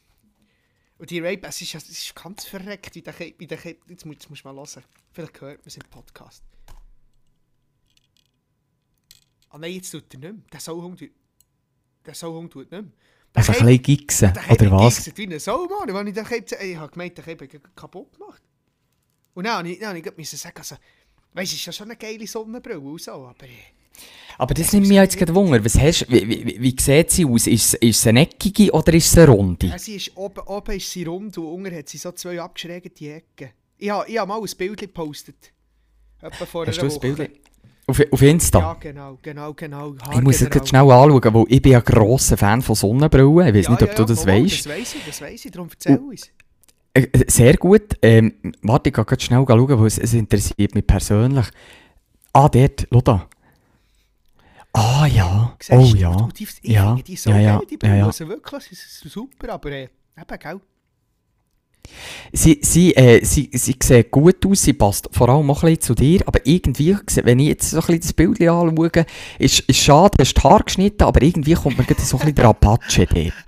Und 1.03 1.11
die 1.11 1.19
Ray-Ban, 1.19 1.49
es 1.51 1.61
ist, 1.61 1.75
es 1.75 1.89
ist 1.89 2.15
ganz 2.15 2.45
verreckt, 2.45 2.95
wie 2.95 3.03
der, 3.03 3.13
Ke- 3.13 3.35
wie 3.37 3.49
der 3.49 3.59
Ke- 3.59 3.77
jetzt, 3.89 4.05
jetzt 4.07 4.29
musst 4.31 4.45
du 4.45 4.49
mal 4.49 4.55
hören. 4.55 4.85
Vielleicht 5.13 5.41
hört 5.41 5.59
man 5.59 5.67
es 5.67 5.77
im 5.77 5.83
Podcast. 5.91 6.45
Ah 9.49 9.59
nein, 9.59 9.73
jetzt 9.73 9.91
tut 9.91 10.05
er 10.15 10.21
nicht 10.21 10.33
mehr. 10.33 10.43
Der 10.53 10.61
Sauhund 10.61 11.01
tut... 11.01 11.11
Der 12.07 12.15
Sauhund 12.15 12.53
tut 12.53 12.71
nicht 12.71 12.83
mehr. 12.83 12.93
Der 13.35 13.39
Also 13.41 13.51
ein 13.51 13.59
bisschen 13.67 13.83
gixen, 13.83 14.31
oder 14.31 14.71
was? 14.71 14.95
geigselt 14.95 15.19
wie 15.19 15.27
ein 15.27 15.41
Sau, 15.41 15.67
Mann. 15.67 15.93
Wenn 15.93 16.07
ich, 16.07 16.15
den 16.15 16.25
Ke- 16.25 16.65
ich 16.65 16.77
habe 16.77 16.93
gemeint, 16.93 17.19
der 17.19 17.37
Ke- 17.37 17.61
kaputt 17.75 18.13
gemacht. 18.17 18.43
Und 19.35 19.43
dann, 19.43 19.55
habe 19.59 19.71
ich- 19.73 19.81
dann 19.81 19.97
habe 19.97 20.13
ich 20.23 20.31
sagen, 20.31 20.57
also... 20.57 20.77
Weißt 21.33 21.51
du, 21.51 21.55
es 21.57 21.61
ist 21.61 21.67
ja 21.67 21.73
schon 21.73 21.87
eine 21.91 21.97
geile 21.97 22.29
Sonnenbrille 22.29 22.79
und 22.79 23.03
so, 23.03 23.11
aber... 23.11 23.47
Aber 24.39 24.55
das 24.55 24.73
nimmt 24.73 24.89
mich 24.89 24.97
jetzt 24.97 25.17
gerade 25.17 25.35
Wunder. 25.35 25.65
Was 25.65 25.79
hast, 25.79 26.11
wie, 26.11 26.29
wie, 26.29 26.61
wie 26.61 26.77
sieht 26.81 27.11
sie 27.11 27.25
aus? 27.25 27.47
Ist, 27.47 27.75
ist 27.75 28.03
sie 28.03 28.09
eine 28.09 28.23
eckige 28.23 28.73
oder 28.73 28.93
ist 28.93 29.11
sie 29.13 29.21
eine 29.21 29.31
runde? 29.31 29.67
Ja, 29.67 29.79
sie 29.79 29.97
ist 29.97 30.17
oben, 30.17 30.41
oben 30.47 30.77
ist 30.77 30.91
sie 30.91 31.05
rund 31.05 31.37
und 31.39 31.45
unten 31.45 31.77
hat 31.77 31.89
sie 31.89 31.99
so 31.99 32.13
zwei 32.13 32.41
abgeschrägte 32.41 33.13
Ecken. 33.13 33.51
Ich 33.79 33.91
habe 33.91 34.09
ich 34.09 34.17
mal 34.25 34.41
ein 34.41 34.57
Bild 34.57 34.81
gepostet. 34.81 35.53
Etwa 36.21 36.47
vor 36.47 36.67
Hast 36.67 36.81
du 36.81 36.87
ein. 36.87 37.01
Bild? 37.01 37.31
Auf, 37.87 38.01
auf 38.11 38.23
Insta? 38.23 38.59
Ja, 38.61 38.75
genau, 38.75 39.19
genau, 39.21 39.53
genau. 39.55 39.95
ich 40.13 40.21
muss 40.21 40.41
es 40.41 40.49
gerade 40.49 40.67
schnell 40.67 40.89
anschauen, 40.89 41.35
weil 41.35 41.45
ich 41.49 41.61
bin 41.61 41.75
ein 41.75 41.83
grosser 41.83 42.37
Fan 42.37 42.63
von 42.63 42.77
Sonnenbrillen. 42.77 43.49
Ich 43.49 43.55
weiß 43.55 43.65
Ja, 43.65 43.71
nicht, 43.73 43.83
ob 43.83 43.89
ja, 43.89 43.95
du 43.97 44.05
das 44.05 44.23
voll, 44.23 44.45
weißt. 44.45 44.67
Das 44.67 44.67
weiss 44.73 44.95
ich, 44.95 45.05
das 45.05 45.21
weiss 45.21 45.45
ich, 45.45 45.51
darum 45.51 45.69
erzähl 45.69 45.99
uns. 45.99 46.31
Äh, 46.95 47.01
äh, 47.01 47.25
Sehr 47.27 47.57
gut. 47.57 47.97
Ähm, 48.01 48.35
warte, 48.63 48.91
ich 48.91 48.95
gehe 48.95 49.21
schnell 49.21 49.45
schauen, 49.47 49.81
weil 49.81 49.87
es, 49.87 49.99
es 49.99 50.15
interessiert 50.15 50.75
mich 50.75 50.87
persönlich. 50.87 51.47
Ah, 52.33 52.49
dort, 52.49 52.87
schau 52.91 53.01
da. 53.01 53.29
Ah 54.75 55.07
ja, 55.07 55.55
Siehst 55.61 55.73
oh 55.79 55.95
ja. 55.97 56.13
du, 56.17 56.29
Die, 56.29 56.45
ich 56.45 56.71
Ja, 56.71 56.95
die 57.07 57.17
so 57.17 57.31
ja, 57.31 57.39
ja, 57.41 57.57
geil, 57.59 57.67
die 57.71 57.77
Brille. 57.77 57.93
ja, 57.93 57.99
ja. 58.01 58.07
Also 58.07 58.27
wirklich, 58.29 58.65
sie 58.65 58.73
ist 58.75 59.01
super, 59.13 59.53
aber 59.53 59.71
äh, 59.73 59.83
eben, 59.85 60.39
gell? 60.41 60.61
Sie, 62.33 62.59
sie, 62.63 62.95
äh, 62.97 63.23
sie, 63.25 63.51
sie 63.53 63.77
sieht 63.83 64.11
gut 64.11 64.47
aus, 64.47 64.63
sie 64.63 64.73
passt 64.73 65.09
vor 65.13 65.29
allem 65.29 65.51
auch 65.51 65.63
ein 65.63 65.71
bisschen 65.75 65.81
zu 65.83 65.95
dir, 65.95 66.23
aber 66.27 66.41
irgendwie, 66.45 66.97
wenn 67.25 67.39
ich 67.41 67.49
jetzt 67.49 67.71
so 67.71 67.77
ein 67.79 67.81
bisschen 67.87 68.01
das 68.01 68.13
Bild 68.15 68.41
anschaue, 68.41 68.91
ist, 69.39 69.61
ist 69.61 69.79
schade, 69.79 70.17
du 70.17 70.23
hast 70.23 70.35
die 70.35 70.41
Haare 70.41 70.65
geschnitten, 70.65 71.03
aber 71.03 71.21
irgendwie 71.23 71.55
kommt 71.55 71.77
mir 71.77 71.85
so 71.85 72.17
ein 72.17 72.21
bisschen 72.21 72.35
der 72.35 72.45
Apache 72.47 73.07
dort. 73.07 73.33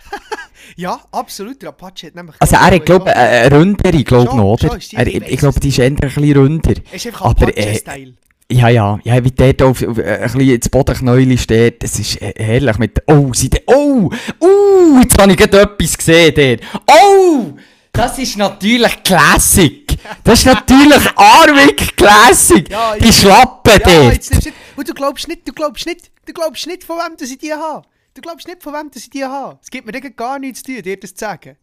Ja, 0.77 1.01
absolut, 1.13 1.63
der 1.63 1.69
Apache 1.69 2.09
hat 2.09 2.17
nämlich... 2.17 2.35
Also 2.41 2.57
er 2.57 2.63
hat, 2.73 2.85
glaube 2.85 3.09
ich, 3.09 3.15
eine 3.17 3.57
ründere, 3.57 4.03
glaube 4.03 4.27
Schon, 4.31 4.37
noch, 4.39 4.55
oder? 4.55 4.77
die- 4.77 4.97
Er, 4.97 5.07
ich 5.07 5.15
ich 5.15 5.29
ich 5.29 5.39
glaube, 5.39 5.55
es 5.55 5.61
die 5.61 5.69
ist 5.69 5.79
eher 5.79 5.87
ein 5.87 5.95
bisschen 5.95 6.33
ründer. 6.37 6.75
Es 6.91 6.95
ist 7.05 7.07
einfach 7.07 7.27
aber, 7.27 7.57
äh, 7.57 7.61
Apache-Style. 7.63 8.15
Ja, 8.53 8.69
ja, 8.69 8.99
ja, 9.05 9.25
wie 9.25 9.31
dort 9.31 9.63
auf, 9.63 9.83
auf, 9.83 9.99
äh, 9.99 10.19
ein 10.19 10.23
bisschen 10.23 10.41
ins 10.55 10.69
Bodenknäuel 10.69 11.39
steht, 11.39 11.83
das 11.83 11.99
ist 11.99 12.21
äh, 12.21 12.35
herrlich 12.37 12.79
mit, 12.79 13.03
oh, 13.07 13.33
sie, 13.33 13.49
oh, 13.67 14.11
uh, 14.41 15.01
jetzt 15.01 15.19
habe 15.19 15.33
ich 15.33 15.39
gerade 15.39 15.63
etwas 15.63 15.97
gesehen 15.97 16.35
dort. 16.35 16.61
Oh, 16.91 17.55
das 17.91 18.19
ist 18.19 18.37
natürlich 18.37 19.03
Classic. 19.03 19.97
Das 20.25 20.41
ist 20.41 20.47
natürlich 20.47 21.03
Arvik 21.17 21.97
Classic. 21.97 22.69
Ja, 22.69 22.97
die 22.97 23.13
Schlappe 23.13 23.71
Ja, 23.71 23.79
dort. 23.79 24.13
jetzt 24.15 24.31
nimmst 24.31 24.47
du. 24.49 24.51
Und 24.77 24.89
du 24.89 24.95
glaubst 24.95 25.29
nicht, 25.29 25.49
du 25.49 25.53
glaubst 25.53 25.87
nicht, 25.87 26.11
du 26.27 26.33
glaubst 26.33 26.67
nicht, 26.67 26.85
von 26.85 26.97
wem 26.99 27.17
dass 27.17 27.31
ich 27.31 27.39
die 27.39 27.53
habe. 27.53 27.87
Du 28.13 28.21
glaubst 28.21 28.47
nicht, 28.47 28.63
von 28.63 28.75
wem 28.75 28.91
dass 28.91 29.05
ich 29.05 29.11
die 29.11 29.25
habe. 29.25 29.59
Es 29.63 29.71
gibt 29.71 29.87
mir 29.87 29.93
gar 30.11 30.39
nichts 30.39 30.63
zu 30.63 30.73
tun, 30.73 30.83
dir 30.83 30.99
das 30.99 31.15
zu 31.15 31.25
sagen. 31.25 31.57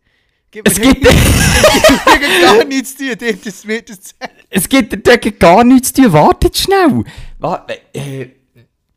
Gibt 0.51 0.67
Es 0.69 0.75
gibt, 0.81 1.01
gar 1.01 2.65
nichts 2.65 2.97
zu 2.97 3.07
tun, 3.07 3.17
dir 3.17 3.33
das, 3.37 3.43
das 3.43 4.01
zu 4.01 4.13
sagen. 4.19 4.33
es 4.49 4.67
gibt 4.69 5.07
dagegen 5.07 5.39
gar 5.39 5.63
nichts 5.63 5.93
zu 5.93 6.01
tun. 6.03 6.13
Wartet 6.13 6.57
schnell. 6.57 7.03
Wa- 7.39 7.65
äh, 7.93 8.25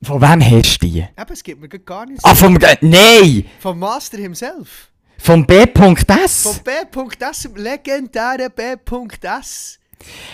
von 0.02 0.20
wem 0.20 0.42
hast 0.42 0.82
du 0.82 0.86
die? 0.86 0.98
Eben, 0.98 1.32
es 1.32 1.42
gibt 1.42 1.60
mir 1.60 1.68
gar 1.68 2.06
nichts 2.06 2.24
Ah, 2.24 2.34
vom, 2.34 2.56
äh, 2.56 2.76
nein, 2.80 3.44
Vom 3.60 3.78
Master 3.78 4.18
himself. 4.18 4.88
vom 5.18 5.46
B.S. 5.46 6.42
Vom 6.42 6.58
B.S. 6.64 7.42
dem 7.42 7.56
legendären 7.56 8.50
B.S. 8.54 9.78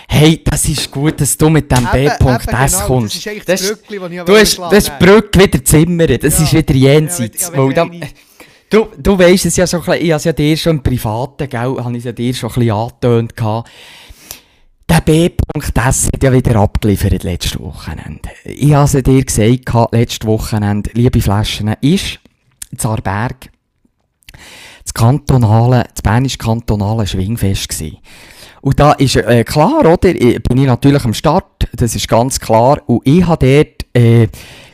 Hey, 0.09 0.41
das 0.43 0.65
ist 0.67 0.91
gut, 0.91 1.21
dass 1.21 1.37
du 1.37 1.49
mit 1.49 1.71
dem 1.71 1.87
Eben, 1.93 2.09
B-Punkt 2.09 2.47
eben, 2.47 2.57
S 2.63 2.71
genau, 2.73 2.87
kommst. 2.87 3.15
Das 3.15 3.21
ist 3.21 3.27
eigentlich 3.27 3.45
Das 3.45 3.61
das, 3.61 3.69
ist- 3.69 3.87
Brückli, 3.87 3.99
das 3.99 4.11
ich 4.11 4.21
Du 4.25 4.35
hast, 4.35 4.51
die 4.51 4.81
schlagen. 4.81 5.05
Brücke 5.05 5.39
wieder 5.39 5.63
zimmern, 5.63 6.17
das 6.19 6.39
Ja. 6.39 6.43
ist 6.45 6.53
wieder 6.53 6.73
jenseits. 6.73 7.51
Ja, 7.55 7.69
da, 7.71 7.83
eine. 7.83 8.09
Du, 8.71 8.87
du 8.97 9.19
weisst 9.19 9.45
es 9.45 9.57
ja 9.57 9.67
so 9.67 9.77
ein 9.77 9.83
bisschen, 9.83 10.05
ich 10.05 10.11
habe 10.11 10.17
es 10.17 10.23
ja 10.23 10.33
dir 10.33 10.57
schon 10.57 10.77
im 10.77 10.83
Privaten, 10.83 11.47
gell, 11.47 11.75
habe 11.83 11.97
ich 11.97 12.03
ja 12.03 12.11
dir 12.11 12.33
schon 12.33 12.49
ein 12.49 12.55
bisschen 12.55 12.71
angetönt 12.71 13.35
gehabt. 13.35 13.69
Der 14.89 15.01
B-Punkt 15.01 15.77
S 15.77 16.09
hat 16.13 16.23
ja 16.23 16.33
wieder 16.33 16.55
abgeliefert 16.57 17.23
letztes 17.23 17.59
Wochenende. 17.59 18.29
Ich 18.43 18.73
habe 18.73 18.85
es 18.85 19.03
dir 19.03 19.23
gesagt, 19.23 19.93
letztes 19.93 20.27
Wochenende, 20.27 20.89
liebe 20.93 21.21
Flaschen, 21.21 21.73
ist 21.81 22.19
Zarberg 22.75 23.49
das 24.83 24.93
kantonale, 24.93 25.85
das 25.93 26.01
bernisch-kantonale 26.01 27.07
Schwingfest 27.07 27.69
gewesen. 27.69 27.97
Und 28.61 28.79
da 28.79 28.93
ist 28.93 29.15
äh, 29.15 29.43
klar, 29.43 29.79
oder? 29.79 29.97
Bin 29.97 30.57
ich 30.57 30.65
natürlich 30.65 31.03
am 31.03 31.13
Start, 31.13 31.67
das 31.73 31.95
ist 31.95 32.07
ganz 32.07 32.39
klar. 32.39 32.81
Und 32.85 33.01
ich 33.05 33.25
habe 33.25 33.45
dort 33.45 33.85
äh, 33.95 34.27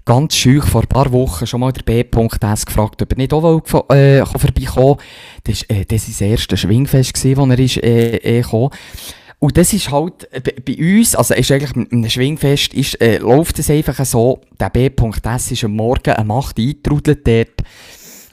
ganz 0.08 0.36
schüch 0.36 0.64
vor 0.64 0.82
ein 0.82 0.88
paar 0.88 1.12
Wochen 1.12 1.46
schon 1.46 1.60
mal 1.60 1.74
der 1.74 1.84
B.S 1.84 2.66
gefragt, 2.66 3.02
ob 3.02 3.12
er 3.12 3.18
nicht 3.18 3.34
auch 3.34 3.62
äh, 3.90 4.24
kann 4.24 4.40
vorbeikommen 4.40 4.98
Das 5.44 5.70
war 5.70 5.78
äh, 5.78 5.86
das 5.86 6.08
das 6.08 6.22
erste 6.22 6.58
Schwingfest, 6.58 7.14
gewesen, 7.14 7.38
wo 7.38 7.46
er 7.46 7.60
ist, 7.60 7.78
äh, 7.78 8.16
äh, 8.16 8.42
gekommen 8.42 8.70
Und 9.40 9.58
das 9.58 9.74
ist 9.74 9.92
halt 9.92 10.32
äh, 10.32 10.40
bei, 10.40 10.78
uns, 10.78 11.14
also 11.14 11.34
ist 11.34 11.52
eigentlich 11.52 11.76
einem 11.76 12.10
Schwingfest, 12.10 12.74
ist, 12.74 13.00
äh, 13.02 13.18
läuft 13.18 13.60
es 13.60 13.70
einfach 13.70 14.04
so, 14.06 14.40
der 14.60 14.70
B.S 14.70 15.52
ist 15.52 15.66
am 15.66 15.76
Morgen 15.76 16.16
um 16.18 16.32
8 16.32 16.58
Uhr 16.58 16.66
eingetrudelt 16.66 17.28
dort 17.28 17.68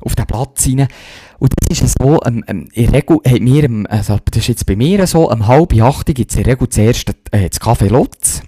auf 0.00 0.14
den 0.14 0.26
Platz 0.26 0.66
rein. 0.66 0.86
Und 1.40 1.52
das 1.68 1.80
ist 1.80 1.96
so, 2.00 2.20
ähm, 2.24 2.44
ähm, 2.46 2.68
in 2.72 2.90
Regel 2.90 3.18
haben 3.26 3.46
wir, 3.46 3.90
also 3.90 4.18
das 4.30 4.42
ist 4.42 4.48
jetzt 4.48 4.66
bei 4.66 4.76
mir 4.76 5.06
so, 5.06 5.30
um 5.30 5.46
halb 5.46 5.74
acht 5.82 6.06
gibt 6.06 6.30
es 6.30 6.36
in 6.36 6.44
Regel 6.44 6.68
zuerst 6.68 7.10
äh, 7.32 7.48
das 7.48 7.58
Kaffee 7.58 7.88
Lutz. 7.88 8.42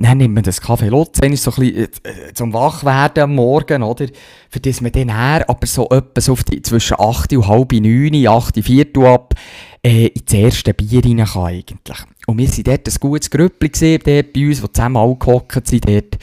Dann 0.00 0.18
nimmt 0.18 0.34
man 0.34 0.44
das 0.44 0.60
Kaffee 0.60 0.88
Lutz, 0.88 1.18
ist 1.18 1.42
so 1.42 1.50
ein 1.50 1.56
bisschen 1.56 1.88
äh, 2.04 2.32
zum 2.32 2.52
Wachwerden 2.52 3.24
am 3.24 3.34
Morgen, 3.34 3.82
oder? 3.82 4.06
Für 4.48 4.60
das 4.60 4.80
man 4.80 4.92
dann 4.92 5.14
her, 5.14 5.44
aber 5.48 5.66
so 5.66 5.88
etwa 5.90 6.20
so 6.20 6.32
auf 6.32 6.44
die, 6.44 6.62
zwischen 6.62 7.00
8 7.00 7.32
und 7.32 7.48
halb 7.48 7.72
9, 7.72 8.26
8, 8.28 8.64
Viertel 8.64 9.06
ab, 9.06 9.34
äh, 9.82 10.06
ins 10.06 10.32
erste 10.32 10.72
Bier 10.72 11.04
rein 11.04 11.24
kann 11.24 11.46
eigentlich. 11.46 11.98
Und 12.26 12.38
wir 12.38 12.48
waren 12.48 12.62
dort 12.62 12.88
ein 12.88 12.94
gutes 13.00 13.30
Grüppli 13.30 13.68
gesehen, 13.70 14.00
dort 14.04 14.32
bei 14.32 14.46
uns, 14.46 14.60
die 14.60 14.72
zusammen 14.72 14.96
alle 14.96 15.16
gehockt 15.16 15.66
sind 15.66 15.88
dort. 15.88 16.16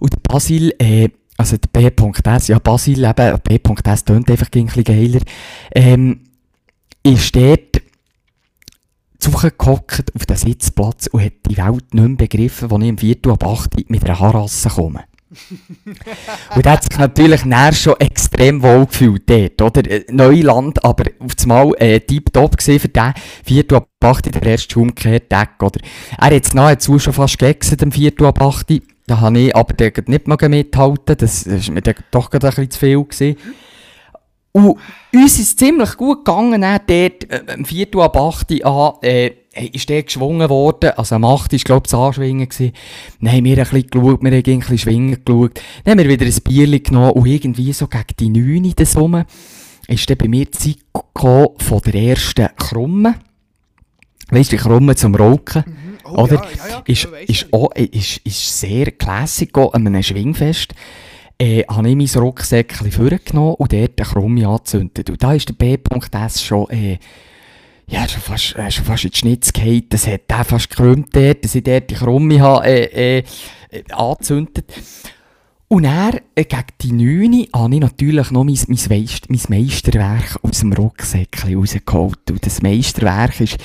Und 0.00 0.22
Basil, 0.24 0.74
äh, 0.78 1.08
also 1.36 1.56
der 1.56 1.90
B.S, 1.90 2.48
ja 2.48 2.58
Basil 2.58 3.04
eben, 3.04 3.38
B.S 3.44 4.04
tönt 4.04 4.28
einfach 4.28 4.48
ein 4.52 4.66
bisschen 4.66 4.84
geiler, 4.84 5.20
ähm, 5.72 6.20
ist 7.04 7.36
dort 7.36 7.73
zugehockt 9.24 10.14
auf 10.14 10.26
den 10.26 10.36
Sitzplatz 10.36 11.06
und 11.06 11.24
hat 11.24 11.32
die 11.48 11.56
Welt 11.56 11.94
nicht 11.94 12.08
mehr 12.08 12.16
begriffen, 12.16 12.70
als 12.70 12.82
ich 12.82 12.88
im 12.88 12.98
Viertel 12.98 13.32
ab 13.32 13.44
8 13.44 13.76
Uhr 13.76 13.84
mit 13.88 14.04
einer 14.04 14.20
Harasse 14.20 14.68
komme. 14.68 15.04
und 16.54 16.66
er 16.66 16.72
hat 16.72 16.84
sich 16.84 16.98
natürlich 16.98 17.44
näher 17.44 17.72
schon 17.72 17.98
extrem 17.98 18.62
wohl 18.62 18.86
gefühlt 18.86 19.28
dort, 19.28 19.62
oder? 19.62 19.90
Äh, 19.90 20.04
Neuland, 20.10 20.84
aber 20.84 21.04
auf 21.18 21.34
das 21.34 21.46
Mal 21.46 21.72
äh, 21.78 22.00
tiptop 22.00 22.56
gesehen 22.56 22.78
für 22.78 22.88
den 22.88 23.14
Viertel 23.44 23.76
ab 23.76 23.88
8 24.00 24.26
Uhr, 24.26 24.32
der 24.32 24.42
erste 24.42 24.78
Umkehrtag, 24.78 25.62
oder? 25.62 25.80
Er 26.18 26.26
hat 26.26 26.32
jetzt 26.32 26.54
nahezu 26.54 26.98
schon 26.98 27.14
fast 27.14 27.38
gegessen, 27.38 27.78
am 27.82 27.92
Viertel 27.92 28.26
ab 28.26 28.40
8 28.40 28.70
Uhr. 28.70 28.80
Da 29.06 29.20
habe 29.20 29.38
ich 29.38 29.56
aber 29.56 29.74
nicht 30.06 30.28
mehr 30.28 30.48
mithalten, 30.48 31.16
das 31.18 31.42
ist 31.42 31.70
mir 31.70 31.82
doch 31.82 32.30
gerade 32.30 32.46
ein 32.46 32.50
bisschen 32.50 32.70
zu 32.70 32.78
viel 32.78 33.04
gewesen. 33.04 33.36
Und 34.56 34.78
uns 35.12 35.40
ist 35.40 35.58
ziemlich 35.58 35.96
gut 35.96 36.24
gegangen, 36.24 36.60
dann 36.60 36.80
dort, 36.86 37.28
äh, 37.28 37.42
am 37.52 37.64
Viertel 37.64 38.00
ab 38.02 38.16
8 38.16 38.52
Uhr 38.52 38.64
an, 38.64 39.02
äh, 39.02 39.32
ist 39.72 39.88
der 39.88 40.04
geschwungen 40.04 40.48
worden, 40.48 40.92
also 40.96 41.16
am 41.16 41.24
8 41.24 41.52
Uhr 41.52 41.58
war, 41.58 41.64
glaube 41.64 41.82
ich, 41.86 41.90
das 41.90 41.94
Anschwingen 42.00 42.48
gewesen. 42.48 42.72
Dann 43.20 43.32
haben 43.32 43.44
wir 43.44 43.58
ein 43.58 43.64
bisschen 43.64 43.90
geschaut, 43.90 44.22
wir 44.22 44.30
haben 44.30 44.44
ein 44.46 44.58
bisschen 44.60 44.78
schwingen 44.78 45.24
geschaut. 45.24 45.60
Dann 45.82 45.98
haben 45.98 45.98
wir 45.98 46.08
wieder 46.08 46.24
ein 46.24 46.42
Bierchen 46.44 46.82
genommen 46.84 47.10
und 47.10 47.26
irgendwie 47.26 47.72
so 47.72 47.88
gegen 47.88 48.04
die 48.20 48.28
9 48.28 48.64
Uhr 48.64 48.72
das 48.76 48.96
rum, 48.96 49.24
ist 49.88 50.08
dann 50.08 50.18
bei 50.18 50.28
mir 50.28 50.44
die 50.44 50.50
Zeit 50.52 50.78
gekommen 50.92 51.48
von 51.58 51.80
der 51.80 51.94
ersten 51.94 52.48
Krumme. 52.56 53.16
Weißt 54.30 54.52
du, 54.52 54.56
die 54.56 54.62
Krumme 54.62 54.94
zum 54.94 55.16
Rauchen. 55.16 55.64
Oh, 56.04 56.22
Oder? 56.22 56.36
ja, 56.36 56.42
ja, 56.42 56.68
ja, 56.68 56.82
ist, 56.86 57.08
ist, 57.26 57.52
auch, 57.52 57.72
ist, 57.74 58.18
ist 58.18 58.60
sehr 58.60 58.92
classic 58.92 59.56
an 59.58 59.86
einem 59.86 60.02
Schwingfest. 60.02 60.74
Äh, 61.38 61.64
habe 61.68 61.88
ich 61.88 61.96
mein 61.96 62.22
Rucksäckchen 62.22 62.92
vorgenommen 62.92 63.54
und 63.54 63.72
dort 63.72 64.00
eine 64.00 64.08
Krumme 64.08 64.46
angezündet. 64.46 65.10
Und 65.10 65.22
da 65.22 65.34
ist 65.34 65.48
der 65.48 65.54
B.S 65.54 66.42
schon, 66.42 66.70
äh, 66.70 66.98
ja, 67.86 68.08
schon 68.08 68.22
fast, 68.22 68.54
äh, 68.56 68.70
schon 68.70 68.84
fast 68.84 69.04
in 69.04 69.10
die 69.10 69.18
Schnitz 69.18 69.52
gefallen. 69.52 69.86
Das 69.88 70.06
hat 70.06 70.30
der 70.30 70.44
fast 70.44 70.70
gekrümmt 70.70 71.14
dort, 71.14 71.44
dass 71.44 71.56
ich 71.56 71.64
dort 71.64 71.90
die 71.90 71.94
Krumme 71.94 72.40
habe, 72.40 72.66
äh, 72.66 73.18
äh, 73.18 73.24
angezündet. 73.90 74.72
Und 75.66 75.82
dann, 75.82 76.20
äh, 76.36 76.44
gegen 76.44 76.62
die 76.82 76.92
9 76.92 77.32
Uhr, 77.52 77.60
habe 77.62 77.74
ich 77.74 77.80
natürlich 77.80 78.30
noch 78.30 78.44
mein, 78.44 78.58
mein, 78.68 78.90
Weist, 78.90 79.28
mein 79.28 79.60
Meisterwerk 79.60 80.38
aus 80.42 80.60
dem 80.60 80.72
Rucksäckchen 80.72 81.56
rausgeholt. 81.56 82.30
Und 82.30 82.46
das 82.46 82.62
Meisterwerk 82.62 83.40
ist, 83.40 83.56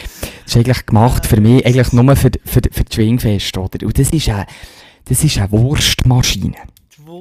ist 0.44 0.58
eigentlich 0.58 0.88
gemacht 0.88 1.28
für 1.28 1.40
mich, 1.40 1.64
eigentlich 1.66 1.94
nur 1.94 2.16
für, 2.16 2.32
für, 2.46 2.62
für 2.72 2.84
die 2.84 2.96
Schwingfest, 2.96 3.56
oder? 3.60 3.86
Und 3.86 4.00
das 4.00 4.10
ist 4.10 4.28
eine, 4.28 4.48
das 5.06 5.24
ist 5.24 5.38
eine 5.38 5.52
Wurstmaschine. 5.52 6.56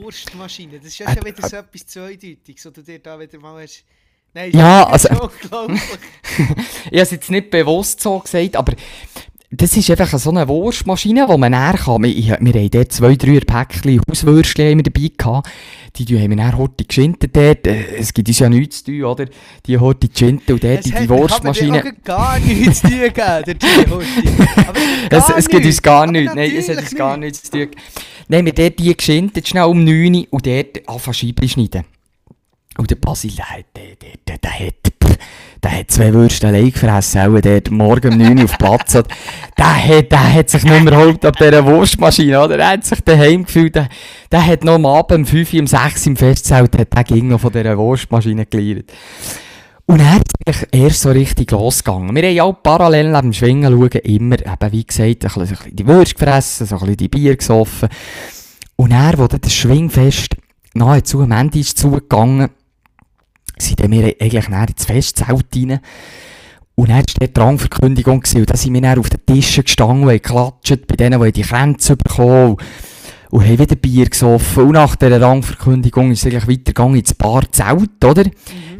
Wurstmaschine, 0.08 0.78
das 0.78 0.86
ist 0.88 0.98
ja 0.98 1.12
schon 1.12 1.22
wieder 1.24 1.46
so 1.46 1.56
etwas 1.56 1.86
Zweideutiges, 1.86 2.64
oder 2.66 2.82
dir 2.82 2.98
da 2.98 3.20
wieder 3.20 3.38
mal 3.38 3.62
hast... 3.62 3.84
Nein, 4.32 4.52
Ja, 4.52 4.90
das 4.90 5.04
ist 5.04 5.10
also- 5.10 5.24
unglaublich. 5.24 5.80
Ich 6.90 6.92
habe 6.92 6.96
es 7.02 7.10
jetzt 7.10 7.30
nicht 7.30 7.50
bewusst 7.50 8.00
so 8.00 8.18
gesagt, 8.18 8.56
aber 8.56 8.72
das 9.50 9.74
ist 9.78 9.90
einfach 9.90 10.18
so 10.18 10.28
eine 10.28 10.46
Wurstmaschine, 10.46 11.26
die 11.30 11.38
man 11.38 11.52
näher 11.52 11.72
kann. 11.82 12.02
Wir, 12.02 12.36
wir 12.38 12.52
haben 12.52 12.70
dort 12.70 12.92
zwei, 12.92 13.16
drei 13.16 13.40
Päckchen 13.40 13.98
Hauswürstchen 14.08 14.66
haben 14.70 14.78
wir 14.78 14.82
dabei 14.82 15.10
gehabt. 15.16 15.48
Die 15.96 16.04
die 16.04 16.20
haben 16.20 16.30
wir 16.30 16.36
dann 16.36 16.58
heute 16.58 16.84
geschintet 16.84 17.34
dort. 17.34 17.66
Äh, 17.66 17.96
Es 17.96 18.12
gibt 18.12 18.28
uns 18.28 18.38
ja 18.38 18.48
nichts 18.50 18.84
zu 18.84 18.92
tun, 18.92 19.04
oder? 19.04 19.24
Die 19.66 19.78
heute 19.78 20.08
geschintet 20.08 20.50
und 20.50 20.62
dort 20.62 20.78
Es 20.80 20.84
die, 20.84 20.92
hat- 20.92 21.02
die 21.02 21.08
Wurstmaschine. 21.08 21.82
dir 21.82 21.88
auch 21.92 22.04
gar 22.04 22.38
nichts 22.38 22.80
zu 22.82 22.88
tun 22.88 22.98
geben, 23.00 23.14
der. 23.14 24.68
Aber 24.68 24.78
Es, 25.10 25.30
es 25.38 25.48
gibt 25.48 25.64
uns 25.64 25.80
gar 25.82 26.06
nichts. 26.06 26.34
Nein, 26.34 26.52
es 26.54 26.68
hat 26.68 26.76
uns 26.76 26.94
gar 26.94 27.16
nicht. 27.16 27.32
nichts 27.32 27.50
zu 27.50 27.58
tun. 27.58 27.68
Nein, 28.28 28.44
wir 28.44 28.52
haben 28.52 28.56
dort 28.56 28.78
die 28.78 28.94
geschintet, 28.94 29.48
schnell 29.48 29.64
um 29.64 29.82
9 29.82 30.14
Uhr 30.14 30.26
und 30.30 30.46
dort 30.46 30.86
anfangen 30.86 31.14
Scheiben 31.14 31.48
schneiden. 31.48 31.84
Und 32.76 32.90
der 32.90 32.96
Basil, 32.96 33.32
der 33.34 33.48
hat, 33.48 33.64
der, 33.74 33.96
der, 33.96 34.10
der, 34.28 34.38
der 34.38 34.50
hat, 34.66 35.18
der 35.62 35.78
hat 35.78 35.90
zwei 35.90 36.12
Würste 36.12 36.48
allein 36.48 36.70
gefressen, 36.70 37.20
auch 37.20 37.40
dort 37.40 37.70
morgen 37.70 38.12
um 38.12 38.18
9 38.18 38.38
Uhr 38.38 38.44
auf 38.44 38.58
Platz. 38.58 38.94
Und 38.94 39.06
Der 39.56 39.84
hat, 39.84 40.12
der 40.12 40.34
hat 40.34 40.50
sich 40.50 40.62
nicht 40.62 40.84
mehr 40.84 40.92
geholt 40.92 41.24
ab 41.24 41.36
dieser 41.36 41.64
Wurstmaschine, 41.64 42.42
oder? 42.42 42.58
Er 42.58 42.68
hat 42.70 42.84
sich 42.84 43.00
daheim 43.00 43.44
gefühlt, 43.44 43.74
der, 43.74 43.88
der 44.30 44.46
hat 44.46 44.64
noch 44.64 44.74
am 44.74 44.86
Abend 44.86 45.18
um 45.20 45.26
5 45.26 45.52
Uhr, 45.52 45.60
um 45.60 45.66
6 45.66 46.00
Uhr 46.02 46.06
im 46.10 46.16
Festzelt, 46.16 46.78
hat 46.78 46.94
der 46.94 47.04
ging 47.04 47.28
noch 47.28 47.40
von 47.40 47.52
dieser 47.52 47.76
Wurstmaschine 47.76 48.46
gelernt. 48.46 48.92
Und 49.86 50.00
er 50.00 50.20
ist 50.44 50.66
erst 50.70 51.00
so 51.00 51.10
richtig 51.10 51.50
losgegangen. 51.50 52.14
Wir 52.14 52.22
haben 52.22 52.34
ja 52.34 52.44
auch 52.44 52.62
parallel 52.62 53.10
neben 53.10 53.22
dem 53.22 53.32
Schwingen 53.32 53.72
schauen, 53.72 54.02
immer, 54.02 54.38
eben, 54.38 54.72
wie 54.72 54.84
gesagt, 54.84 55.24
ein 55.24 55.40
bisschen, 55.40 55.58
die 55.72 55.86
Würste 55.86 56.14
gefressen, 56.14 56.66
so 56.66 56.74
ein 56.74 56.80
bisschen 56.80 56.96
die 56.98 57.08
Bier 57.08 57.36
gesoffen. 57.36 57.88
Und 58.76 58.92
er, 58.92 59.16
wo 59.16 59.26
das 59.26 59.52
Schwingfest 59.52 60.36
nahezu 60.74 61.22
am 61.22 61.32
Ende 61.32 61.58
ist 61.58 61.78
zugegangen, 61.78 62.50
sind 63.62 63.80
dann 63.80 63.90
wir 63.90 64.14
eigentlich 64.20 64.48
näher 64.48 64.68
ins 64.68 64.84
Festzelt 64.84 65.28
rein. 65.30 65.80
Und 66.78 66.90
dann 66.90 66.98
war 66.98 67.04
dort 67.18 67.36
die 67.36 67.40
Rangverkündigung 67.40 68.22
und 68.36 68.50
da 68.50 68.56
sind 68.56 68.72
wir 68.72 68.80
dann 68.80 69.00
auf 69.00 69.10
den 69.10 69.26
Tischen 69.26 69.64
gestanden 69.64 70.04
und 70.04 70.10
geklatscht, 70.10 70.86
bei 70.86 70.94
denen, 70.94 71.20
die 71.20 71.32
die 71.32 71.42
Kränze 71.42 71.96
bekommen 71.96 72.56
und, 73.30 73.44
haben 73.44 73.58
wieder 73.58 73.74
Bier 73.74 74.08
gesoffen. 74.08 74.62
Und 74.62 74.72
nach 74.74 74.94
dieser 74.94 75.20
Rangverkündigung 75.20 76.12
ist 76.12 76.20
es 76.20 76.26
eigentlich 76.26 76.48
weitergegangen 76.48 77.00
ins 77.00 77.14
Bar 77.14 77.50
Zelt, 77.50 78.04
oder? 78.04 78.22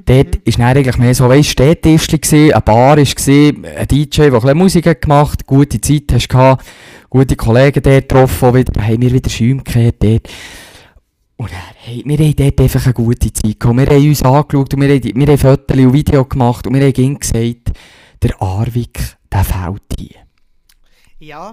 Dort 0.04 0.36
ist 0.36 0.58
dann 0.60 0.66
eigentlich 0.66 0.96
mehr 0.96 1.12
so, 1.12 1.28
weisst, 1.28 1.50
Städtischli 1.50 2.18
gewesen, 2.18 2.54
ein 2.54 2.62
Bar 2.62 2.96
gewesen, 2.96 3.66
ein 3.66 3.88
DJ, 3.88 4.30
der 4.30 4.44
ein 4.44 4.56
Musik 4.56 4.86
hat 4.86 5.02
gemacht, 5.02 5.44
gute 5.44 5.80
Zeit 5.80 6.04
hast 6.12 6.28
gehabt, 6.28 6.64
gute 7.10 7.34
Kollegen 7.34 7.82
dort 7.82 8.08
getroffen, 8.08 8.54
wieder, 8.54 8.80
haben 8.80 9.02
wir 9.02 9.12
wieder 9.12 9.28
Schäume 9.28 9.64
gekehrt 9.64 9.96
dort. 9.98 10.28
Und 11.38 11.52
dann, 11.52 11.60
hey, 11.76 12.02
wir 12.04 12.18
haben 12.18 12.34
dort 12.34 12.60
einfach 12.60 12.84
eine 12.84 12.94
gute 12.94 13.32
Zeit 13.32 13.60
gehabt. 13.60 13.78
Wir 13.78 13.86
haben 13.86 14.08
uns 14.08 14.22
angeschaut 14.22 14.74
und 14.74 14.80
wir 14.80 14.88
haben, 14.88 15.14
wir 15.14 15.26
haben 15.28 15.38
Fotos 15.38 15.78
und 15.78 15.92
Videos 15.92 16.28
gemacht 16.28 16.66
und 16.66 16.74
wir 16.74 16.82
haben 16.82 16.94
ihm 16.96 17.18
gesagt, 17.18 17.78
der 18.20 18.42
Arvik, 18.42 19.16
der 19.32 19.44
fällt 19.44 19.82
hier. 19.96 20.16
Ja. 21.20 21.52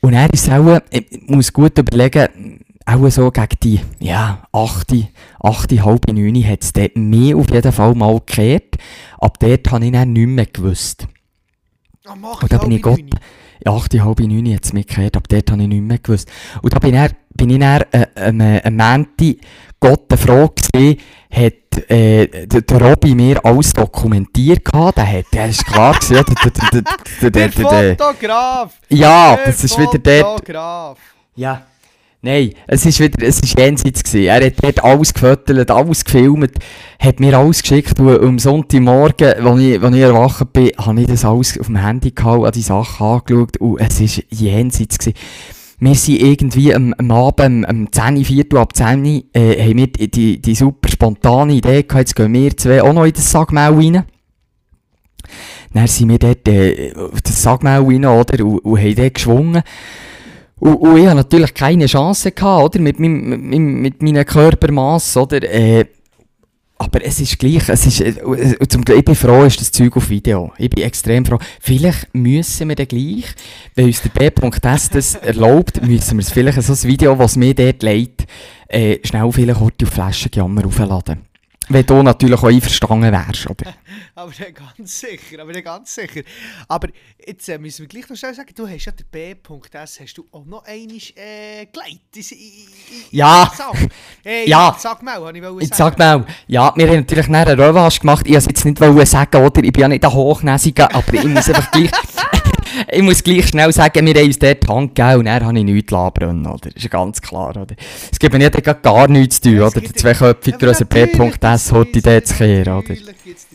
Und 0.00 0.14
er 0.14 0.32
ist 0.32 0.50
auch, 0.50 0.80
äh, 0.90 1.02
ich 1.10 1.28
muss 1.28 1.52
gut 1.52 1.76
überlegen, 1.76 2.64
auch 2.86 3.10
so 3.10 3.30
gegen 3.30 3.56
die, 3.62 3.80
ja, 4.00 4.42
8, 4.52 4.94
8, 5.40 5.72
halbe 5.84 6.14
9 6.14 6.48
hat 6.48 6.62
es 6.62 6.72
dort 6.72 6.96
mehr 6.96 7.36
auf 7.36 7.50
jeden 7.50 7.72
Fall 7.72 7.94
mal 7.94 8.20
gekehrt. 8.20 8.78
Ab 9.18 9.38
dort 9.38 9.70
habe 9.70 9.84
ich 9.84 9.92
dann 9.92 10.14
nicht 10.14 10.26
mehr 10.28 10.46
gewusst. 10.46 11.06
Am 12.06 12.24
8, 12.24 12.42
und 12.44 12.52
da 12.52 12.56
bin 12.56 12.72
ich 12.72 12.82
Gott, 12.82 12.98
9. 12.98 13.10
8, 13.66 14.00
halb 14.00 14.20
9 14.20 14.54
hat 14.54 14.64
es 14.64 14.72
mich 14.72 14.86
gehört, 14.86 15.16
aber 15.16 15.26
dort 15.28 15.50
habe 15.50 15.62
ich 15.62 15.68
nicht 15.68 15.82
mehr 15.82 15.98
gewusst. 15.98 16.30
Und 16.62 16.72
da 16.72 16.78
bin, 16.78 16.94
er, 16.94 17.10
bin 17.34 17.50
ich 17.50 17.58
dann 17.58 17.82
äh, 17.92 18.06
am 18.16 18.40
äh, 18.40 18.62
am 18.64 18.76
Montag 18.76 19.36
Gott 19.80 20.04
eine 20.10 20.18
Frage 20.18 20.52
gesehen, 20.54 20.98
hat 21.30 21.90
äh, 21.90 22.46
der, 22.46 22.60
der 22.62 22.80
Robby 22.80 23.14
mir 23.14 23.44
alles 23.44 23.72
dokumentiert 23.72 24.64
gehabt, 24.64 24.98
der 24.98 25.06
hat, 25.10 25.24
der 25.32 25.48
ist 25.48 25.64
klar 25.66 25.94
gewesen, 25.94 26.14
ja, 26.16 26.22
der, 26.22 26.34
der, 26.34 26.50
der, 26.50 26.70
der, 26.70 26.82
der, 26.82 27.30
Der 27.30 27.30
der, 27.30 27.48
der, 27.48 27.96
Fotograf! 27.96 28.78
ja, 28.88 29.36
Der 29.36 29.46
das 29.46 29.64
ist 29.64 29.78
wieder 29.78 29.98
dort, 29.98 30.40
Fotograf! 30.40 30.98
ja. 31.34 31.62
Nein, 32.24 32.52
es 32.68 32.86
ist 32.86 33.00
wieder, 33.00 33.26
es 33.26 33.40
ist 33.40 33.58
jenseits 33.58 34.04
gewesen. 34.04 34.26
Er 34.26 34.46
hat 34.46 34.62
dort 34.62 34.84
alles 34.84 35.12
gefotogt, 35.12 35.70
alles 35.72 36.04
gefilmt, 36.04 36.52
hat 37.00 37.18
mir 37.18 37.36
alles 37.36 37.62
geschickt 37.62 37.98
und 37.98 38.16
am 38.16 38.38
Sonntagmorgen, 38.38 39.44
als 39.44 39.60
ich, 39.60 39.82
ich 39.82 40.00
erwacht 40.00 40.52
bin, 40.52 40.70
habe 40.78 41.00
ich 41.00 41.08
das 41.08 41.24
alles 41.24 41.58
auf 41.58 41.66
dem 41.66 41.84
Handy 41.84 42.12
gehabt, 42.12 42.44
an 42.44 42.52
die 42.52 42.62
Sachen 42.62 43.04
angeschaut 43.04 43.56
und 43.56 43.80
es 43.80 44.00
ist 44.00 44.22
jenseits 44.30 44.98
gewesen. 44.98 45.18
Wir 45.80 45.96
sind 45.96 46.22
irgendwie 46.22 46.72
am, 46.72 46.94
am 46.96 47.10
Abend, 47.10 47.68
am 47.68 47.90
10, 47.90 48.24
Viertel 48.24 48.58
ab 48.58 48.76
10, 48.76 49.04
äh, 49.32 49.60
haben 49.60 49.78
wir 49.78 49.88
die, 49.88 50.08
die, 50.08 50.40
die 50.40 50.54
super 50.54 50.88
spontane 50.88 51.54
Idee 51.54 51.82
gehabt, 51.82 52.06
jetzt 52.06 52.14
gehen 52.14 52.32
wir 52.34 52.56
zwei 52.56 52.84
auch 52.84 52.92
noch 52.92 53.04
in 53.04 53.14
das 53.14 53.32
Sagmau 53.32 53.72
rein. 53.72 54.04
Dann 55.74 55.86
sind 55.88 56.08
wir 56.08 56.20
dort 56.20 56.46
äh, 56.46 56.94
auf 56.94 57.20
das 57.20 57.42
Sagmau 57.42 57.82
rein, 57.88 58.04
oder, 58.04 58.44
und, 58.44 58.58
und 58.60 58.78
haben 58.78 58.94
dort 58.94 59.14
geschwungen. 59.14 59.62
Und, 60.62 60.76
und 60.76 60.96
ich 60.96 61.06
hatte 61.06 61.16
natürlich 61.16 61.54
keine 61.54 61.86
Chance, 61.86 62.30
gehabt, 62.30 62.62
oder? 62.62 62.80
Mit, 62.80 63.00
meinem, 63.00 63.48
mit, 63.48 63.60
mit 63.60 64.02
meinem 64.02 64.24
Körpermass, 64.24 65.16
oder? 65.16 65.42
Äh, 65.42 65.86
aber 66.78 67.04
es 67.04 67.20
ist 67.20 67.36
gleich, 67.36 67.68
es 67.68 67.84
ist, 67.84 68.00
äh, 68.00 68.14
zum, 68.68 68.84
ich 68.86 69.04
bin 69.04 69.14
froh, 69.16 69.42
ist 69.42 69.60
das 69.60 69.72
Zeug 69.72 69.96
auf 69.96 70.08
Video. 70.08 70.52
Ich 70.58 70.70
bin 70.70 70.84
extrem 70.84 71.26
froh. 71.26 71.40
Vielleicht 71.60 72.14
müssen 72.14 72.68
wir 72.68 72.76
dann 72.76 72.86
gleich, 72.86 73.24
wenn 73.74 73.86
uns 73.86 74.02
der 74.02 74.10
B.S 74.10 74.88
das 74.90 75.14
erlaubt, 75.22 75.82
müssen 75.82 76.18
wir 76.18 76.22
es 76.22 76.30
vielleicht 76.30 76.62
so 76.62 76.72
ein 76.72 76.82
Video, 76.84 77.18
was 77.18 77.34
mir 77.34 77.54
dort 77.54 77.82
leitet, 77.82 78.28
äh, 78.68 78.98
schnell 79.02 79.32
vielleicht 79.32 79.58
heute 79.58 79.84
auf 79.84 79.92
Flaschenjammer 79.92 80.64
aufladen. 80.64 81.22
Wenn 81.70 81.86
du 81.86 82.02
natürlich 82.04 82.38
auch 82.38 82.48
einverstanden 82.48 83.10
wärst, 83.10 83.50
oder? 83.50 83.74
Aber 84.14 84.30
dann 84.38 84.52
ganz 84.52 85.00
sicher, 85.00 85.40
aber 85.40 85.54
dann 85.54 85.64
ganz 85.64 85.94
sicher. 85.94 86.20
Aber 86.68 86.88
jetzt 87.26 87.48
äh, 87.48 87.56
müssen 87.56 87.80
wir 87.82 87.88
gleich 87.88 88.08
noch 88.10 88.16
schnell 88.16 88.34
sagen, 88.34 88.52
du 88.54 88.68
hast 88.68 88.84
ja 88.84 88.92
den 88.92 89.06
B.S, 89.10 90.00
hast 90.00 90.14
du 90.18 90.26
auch 90.30 90.44
noch 90.44 90.64
einmal 90.64 90.98
äh, 91.16 91.66
geleitet? 91.66 92.36
Ja. 93.10 93.50
Sachen. 93.56 93.88
Hey, 94.22 94.46
Ja. 94.48 94.76
Sag 94.78 95.02
mal, 95.02 95.14
habe 95.14 95.36
ich 95.36 95.42
wollen 95.42 95.60
sagen. 95.60 95.74
sag 95.74 95.98
mal, 95.98 96.26
ja, 96.46 96.74
wir 96.76 96.88
haben 96.88 96.96
natürlich 96.96 97.28
nachher 97.28 97.52
eine 97.52 97.68
Revanche 97.68 98.00
gemacht. 98.00 98.26
Ich 98.26 98.34
wollte 98.34 98.48
jetzt 98.50 98.64
nicht 98.66 99.08
sagen, 99.08 99.44
oder? 99.44 99.64
Ich 99.64 99.72
bin 99.72 99.80
ja 99.80 99.88
nicht 99.88 100.02
der 100.02 100.12
Hochnäsige, 100.12 100.94
aber 100.94 101.14
ich 101.14 101.24
muss 101.24 101.48
einfach 101.48 101.70
gleich, 101.70 101.90
ich 102.90 103.02
muss 103.02 103.22
gleich 103.22 103.48
schnell 103.48 103.72
sagen, 103.72 104.06
wir 104.06 104.14
haben 104.14 104.26
uns 104.26 104.38
dort 104.38 104.62
die 104.62 104.68
Hand 104.68 104.94
gegeben 104.94 105.18
und 105.20 105.24
dann 105.26 105.44
habe 105.44 105.58
ich 105.58 105.64
nichts 105.64 105.92
brennen 105.92 106.46
oder? 106.46 106.58
Das 106.70 106.74
ist 106.76 106.82
ja 106.84 106.88
ganz 106.88 107.20
klar, 107.20 107.50
oder? 107.50 107.66
Es 108.10 108.18
gibt 108.18 108.32
mir 108.32 108.38
nicht 108.38 108.52
gerade 108.64 108.80
gar 108.80 109.08
nichts 109.08 109.40
zu 109.40 109.50
tun, 109.50 109.58
Ja, 109.58 109.66
oder? 109.66 109.80
Der 109.80 109.94
zweiköpfige 109.94 110.58
grösser 110.58 110.84
gibt's 110.84 111.72
heute 111.72 112.02
dort 112.02 112.26
zu 112.26 112.34
kehren, 112.34 112.74
oder? 112.78 112.94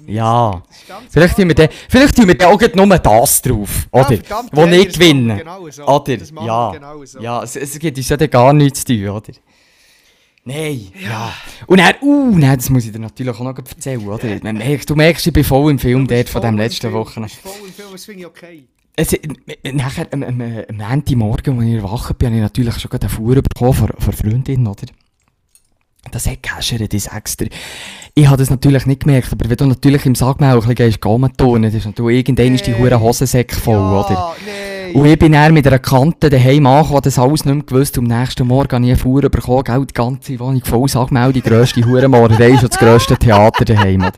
Ja. 0.05 0.63
Vielleicht 1.09 1.35
tun 1.35 1.47
wir 1.47 1.55
dann, 1.55 1.69
vielleicht 1.89 2.15
tun 2.15 2.27
wir 2.27 2.37
dann 2.37 2.53
auch 2.53 2.75
nur 2.75 2.97
das 2.99 3.41
drauf, 3.41 3.87
Ja, 3.93 3.99
oder? 3.99 4.07
verdammt, 4.07 4.49
Wo 4.53 4.61
ja, 4.61 4.67
nicht 4.67 4.93
gewinnen. 4.93 5.37
genau 5.37 5.69
so. 5.69 5.85
Oder? 5.85 6.17
Ja. 6.45 6.71
genau 6.71 7.05
so. 7.05 7.19
Ja, 7.19 7.43
es, 7.43 7.55
es 7.55 7.77
gibt 7.77 7.97
uns 7.97 8.09
ja 8.09 8.17
dann 8.17 8.29
gar 8.29 8.53
nichts 8.53 8.83
zu 8.85 8.95
tun, 8.95 9.09
oder? 9.09 9.33
Nein, 10.45 10.93
ja. 11.03 11.33
Und 11.65 11.79
dann, 11.81 11.95
uh, 12.01 12.37
nein, 12.37 12.55
das 12.55 12.69
muss 12.69 12.85
ich 12.85 12.93
dir 12.93 12.99
natürlich 12.99 13.35
auch 13.35 13.41
noch 13.41 13.57
erzählen, 13.57 14.07
oder? 14.07 14.39
Du 14.39 14.95
merkst, 14.95 15.27
ich 15.27 15.33
bin 15.33 15.43
voll 15.43 15.71
im 15.71 15.77
Film 15.77 16.07
dort 16.07 16.29
von 16.29 16.41
dem 16.41 16.55
letzten 16.57 16.93
Wochenende. 16.93 17.33
Du 17.35 17.41
bist 17.43 17.57
voll 17.57 17.67
im 17.67 17.73
Film, 17.73 17.89
das 17.91 18.05
finde 18.05 18.19
ich 18.21 18.27
okay. 18.27 18.63
Es, 18.99 19.13
äh, 19.13 19.19
nachher, 19.71 20.07
am, 20.11 20.23
am, 20.23 20.41
am 20.41 20.77
Montagmorgen, 20.77 21.59
als 21.59 21.67
ich 21.67 21.75
erwacht 21.75 22.17
bin, 22.17 22.27
habe 22.29 22.35
ich 22.37 22.41
natürlich 22.41 22.79
schon 22.79 22.91
eine 22.91 23.09
Fuhr 23.09 23.35
bekommen 23.35 23.73
von, 23.73 23.87
von 23.89 24.13
einer 24.13 24.13
Freundin, 24.13 24.65
oder? 24.67 24.87
Das 26.11 26.25
hat 26.27 26.41
gehäschert, 26.41 26.93
ich 26.93 27.03
sag's 27.03 27.37
dir. 27.37 27.49
Ich 28.15 28.27
habe 28.27 28.37
das 28.37 28.49
natürlich 28.49 28.87
nicht 28.87 29.01
gemerkt, 29.01 29.31
aber 29.31 29.49
wenn 29.49 29.57
du 29.57 29.65
natürlich 29.67 30.05
im 30.07 30.15
Sagmau 30.15 30.47
ein 30.47 30.55
bisschen 30.55 30.75
gehst, 30.75 31.01
turnen, 31.01 31.37
dann 31.37 31.63
ist 31.63 31.85
natürlich 31.85 32.17
irgendwann 32.17 32.55
ist 32.55 32.65
die 32.65 32.73
Hey. 32.73 32.81
hure 32.81 32.99
Hosensäcke 32.99 33.55
voll, 33.55 33.75
ja, 33.75 33.99
oder? 33.99 34.35
Nein. 34.93 34.95
Und 35.01 35.05
ich 35.07 35.19
bin 35.19 35.31
dann 35.31 35.53
mit 35.53 35.67
einer 35.67 35.79
Kante 35.79 36.29
daheim 36.29 36.65
angekommen, 36.65 37.01
das 37.03 37.19
alles 37.19 37.45
nicht 37.45 37.53
mehr 37.55 37.63
gewusst. 37.63 37.97
Am 37.97 38.05
nächsten 38.05 38.47
Morgen 38.47 38.71
habe 38.75 38.85
ich 38.85 38.91
eine 38.91 38.97
Fuhr 38.97 39.21
bekommen, 39.21 39.63
gell, 39.63 39.85
die 39.85 39.93
ganze 39.93 40.39
Wohnung 40.39 40.63
voll 40.63 40.87
Sagmau, 40.87 41.31
die 41.31 41.41
grösste 41.41 41.85
Hurenmorderei 41.85 42.51
ist 42.51 42.63
das 42.63 42.77
grösste 42.77 43.17
Theater 43.17 43.65
daheim. 43.65 44.09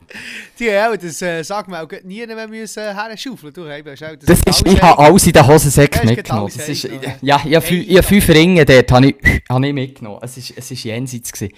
Die 0.60 0.69
haben 0.71 0.93
auch 0.93 0.97
das, 0.97 1.21
äh, 1.21 1.43
sag 1.43 1.67
mal, 1.67 1.84
auch 1.84 1.89
nie 2.03 2.25
mehr 2.25 2.47
müssen 2.47 2.84
herschaufeln. 2.84 3.53
Auch 3.55 4.15
das, 4.25 4.25
Das 4.25 4.39
ist, 4.45 4.67
ich 4.67 4.82
habe 4.82 4.99
alles 4.99 5.25
in 5.27 5.34
den 5.34 5.47
Hosensäcken 5.47 6.10
Ja, 6.10 6.15
mitgenommen. 6.15 6.51
Das 6.55 6.67
ist, 6.69 6.88
ja, 7.21 7.41
ich 7.45 7.55
habe 7.55 7.65
fü- 7.65 7.86
ich 7.88 7.97
habe 7.97 8.03
fünf 8.08 8.27
Ringe 8.29 8.65
dort 8.65 8.91
habe 8.91 9.08
ich, 9.08 9.15
habe 9.49 9.67
ich 9.67 9.73
mitgenommen. 9.73 10.19
Es 10.21 10.38
ist, 10.38 10.53
es 10.55 10.71
ist 10.71 10.84
jenseits 10.84 11.32
gewesen. 11.32 11.53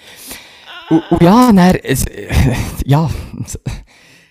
Und, 0.90 1.04
und 1.10 1.24
ja, 1.24 1.52
dann, 1.52 1.76
es, 1.84 2.06
ja, 2.86 3.10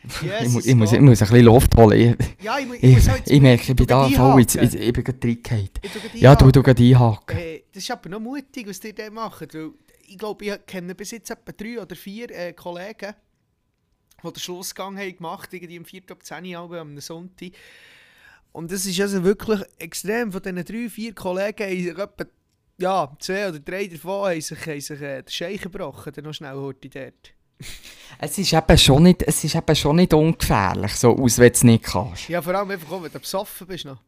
ich, 0.02 0.48
muss, 0.48 0.66
ich, 0.66 0.74
muss, 0.74 0.92
ich 0.92 1.00
muss 1.00 1.20
ein 1.22 1.28
bisschen 1.28 1.44
Luft 1.44 1.76
holen. 1.76 2.16
Ich, 2.18 2.44
Ja, 2.44 2.58
ich, 2.58 2.66
mu- 2.66 2.74
ich, 2.74 2.82
ich, 2.82 2.94
muss 2.96 3.06
jetzt- 3.06 3.30
ich 3.30 3.40
merke, 3.40 3.62
ich 3.70 3.76
bin 3.76 3.86
da 3.86 4.08
voll, 4.08 4.40
jetzt, 4.40 4.56
ich, 4.56 4.92
bin 4.92 5.04
gerade 5.04 5.28
reingehauen. 5.28 5.68
Ja, 6.14 6.34
du, 6.36 6.50
du 6.50 6.62
gehst 6.62 6.78
einhaken. 6.80 7.38
Äh, 7.38 7.62
das 7.72 7.82
ist 7.82 7.90
aber 7.90 8.08
noch 8.08 8.20
mutig, 8.20 8.66
was 8.68 8.80
die 8.80 8.94
da 8.94 9.10
machen. 9.10 9.46
Weil 9.52 9.70
ich 10.08 10.18
glaube, 10.18 10.44
ich 10.44 10.66
kenne 10.66 10.94
bis 10.94 11.10
jetzt 11.10 11.30
etwa 11.30 11.52
drei 11.52 11.80
oder 11.80 11.94
vier 11.94 12.30
äh, 12.30 12.52
Kollegen, 12.52 13.14
die 14.22 14.32
den 14.32 14.40
Schlussgang 14.40 14.98
haben 14.98 15.16
gemacht 15.16 15.52
irgendwie 15.52 15.78
am 15.78 15.84
4. 15.84 16.02
ab 16.10 16.24
10 16.24 16.46
Uhr 16.46 16.78
am 16.78 16.98
Sonntag. 17.00 17.50
Und 18.52 18.72
das 18.72 18.84
ist 18.86 19.00
also 19.00 19.22
wirklich 19.22 19.60
extrem. 19.78 20.32
Von 20.32 20.42
diesen 20.42 20.64
drei, 20.64 20.88
vier 20.88 21.14
Kollegen 21.14 21.62
haben 21.62 22.00
etwa, 22.00 22.24
ja, 22.78 23.16
zwei 23.20 23.48
oder 23.48 23.60
drei 23.60 23.86
davon 23.86 24.30
haben 24.30 24.40
sich, 24.40 24.66
haben 24.66 24.80
sich 24.80 25.00
äh, 25.00 25.22
den 25.22 25.30
Scheich 25.30 25.60
gebrochen, 25.60 26.12
dann 26.14 26.24
noch 26.24 26.32
schnell 26.34 26.54
heute 26.56 26.88
dort. 26.88 27.32
Es 28.18 28.36
ist 28.36 28.52
eben 28.52 28.78
schon 28.78 29.02
nicht, 29.04 29.22
es 29.22 29.42
ist 29.44 29.54
eben 29.54 29.76
schon 29.76 29.96
nicht 29.96 30.12
ungefährlich, 30.12 30.92
so 30.94 31.16
aus, 31.16 31.38
wenn 31.38 31.48
du 31.48 31.52
es 31.54 31.64
nicht 31.64 31.84
kannst. 31.84 32.28
Ja, 32.28 32.42
vor 32.42 32.54
allem 32.54 32.70
einfach 32.70 32.90
auch, 32.92 33.02
wenn 33.02 33.10
du 33.12 33.18
besoffen 33.18 33.66
bist 33.66 33.86
noch. 33.86 33.98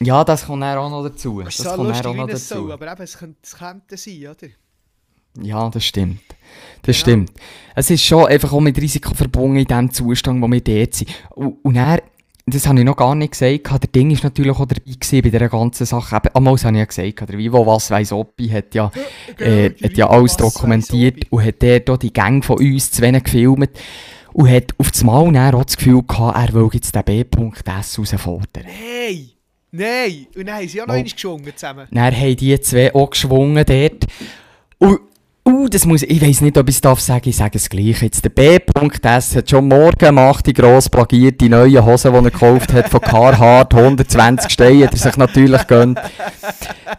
Ja, 0.00 0.22
das 0.24 0.46
kommt 0.46 0.62
dann 0.62 0.78
auch 0.78 0.90
noch 0.90 1.02
dazu. 1.08 1.40
Das 1.42 1.56
Das 1.56 1.58
ist 1.58 1.64
so 1.72 1.76
kommt 1.76 1.88
lustig, 1.88 2.06
auch 2.06 2.14
noch 2.14 2.28
es 2.28 2.48
dazu. 2.48 2.62
soll, 2.62 2.72
aber 2.72 2.92
eben, 2.92 3.02
es 3.02 3.18
könnte, 3.18 3.38
es 3.42 3.56
könnte 3.56 3.96
sein, 3.96 4.26
oder? 4.28 4.48
Ja, 5.42 5.68
das 5.68 5.84
stimmt. 5.84 6.20
Das 6.82 6.96
Genau. 6.96 6.98
stimmt. 7.24 7.32
Es 7.74 7.90
ist 7.90 8.04
schon 8.04 8.26
einfach 8.26 8.52
auch 8.52 8.60
mit 8.60 8.76
Risiko 8.80 9.14
verbunden 9.14 9.56
in 9.58 9.64
dem 9.66 9.90
Zustand, 9.92 10.40
wo 10.42 10.46
wir 10.48 10.60
dort 10.60 10.94
sind. 10.94 11.10
Und, 11.30 11.58
und 11.64 11.74
dann, 11.74 12.00
das 12.48 12.66
habe 12.68 12.78
ich 12.78 12.84
noch 12.84 12.96
gar 12.96 13.14
nicht 13.16 13.32
gesagt, 13.32 13.70
der 13.70 13.90
Ding 13.90 14.10
ist 14.12 14.22
natürlich 14.22 14.52
auch 14.56 14.66
dabei 14.66 14.80
gewesen 14.84 15.22
bei 15.22 15.30
dieser 15.30 15.48
ganzen 15.48 15.84
Sache. 15.84 16.16
Eben, 16.16 16.34
einmal 16.34 16.56
habe 16.56 16.72
ich 16.72 16.78
ja 16.78 16.84
gesagt, 16.84 17.28
der 17.28 17.38
Vivo 17.38 17.66
Was 17.66 17.90
weiss 17.90 18.12
Oppi 18.12 18.48
hat 18.48 18.72
ja, 18.74 18.90
äh, 19.38 19.70
hat 19.82 19.96
ja 19.96 20.08
alles 20.08 20.36
dokumentiert 20.36 21.24
und 21.30 21.44
hat 21.44 21.60
dort 21.60 21.90
auch 21.90 21.96
die 21.96 22.12
Gang 22.12 22.44
von 22.44 22.58
uns 22.58 22.92
zu 22.92 23.02
wenig 23.02 23.24
gefilmt. 23.24 23.70
Und 24.32 24.50
hat 24.50 24.74
auf 24.78 24.90
das 24.92 25.02
Mal 25.02 25.32
dann 25.32 25.54
auch 25.54 25.64
das 25.64 25.76
Gefühl 25.76 26.02
gehabt, 26.06 26.36
er 26.38 26.52
will 26.54 26.68
jetzt 26.72 26.94
den 26.94 27.02
B.S 27.04 27.96
herausfordern. 27.96 28.64
Nein! 28.64 29.30
Nein! 29.72 30.26
Und 30.36 30.46
dann 30.46 30.56
haben 30.56 30.68
sie 30.68 30.80
auch 30.82 30.86
noch 30.86 30.94
Oh. 30.94 30.96
einmal 30.98 31.10
geschwungen 31.10 31.52
zusammen. 31.56 31.88
Dann 31.90 32.14
haben 32.16 32.36
die 32.36 32.60
zwei 32.60 32.94
auch 32.94 33.10
geschwungen 33.10 33.64
dort. 33.64 34.04
Und, 34.78 35.00
uh, 35.46 35.68
das 35.68 35.86
muss, 35.86 36.02
ich 36.02 36.20
weiss 36.20 36.40
nicht, 36.40 36.58
ob 36.58 36.68
ich 36.68 36.76
es 36.76 36.80
darf 36.80 37.00
sagen, 37.00 37.28
ich 37.28 37.36
sage 37.36 37.56
es 37.56 37.68
gleich 37.68 38.02
jetzt. 38.02 38.24
Der 38.24 38.30
B.S. 38.30 39.36
hat 39.36 39.48
schon 39.50 39.68
morgen 39.68 40.18
8 40.18 40.48
Uhr 40.48 40.54
gross 40.54 40.88
plagiert, 40.88 41.40
die 41.40 41.48
neuen 41.48 41.84
Hosen, 41.84 42.12
die 42.12 42.18
er 42.18 42.22
gekauft 42.22 42.72
hat 42.72 42.88
von 42.88 43.00
Carhartt, 43.00 43.74
120 43.74 44.50
Steine, 44.50 44.84
hat 44.84 44.92
er 44.92 44.98
sich 44.98 45.16
natürlich 45.16 45.66
gönnt. 45.66 45.98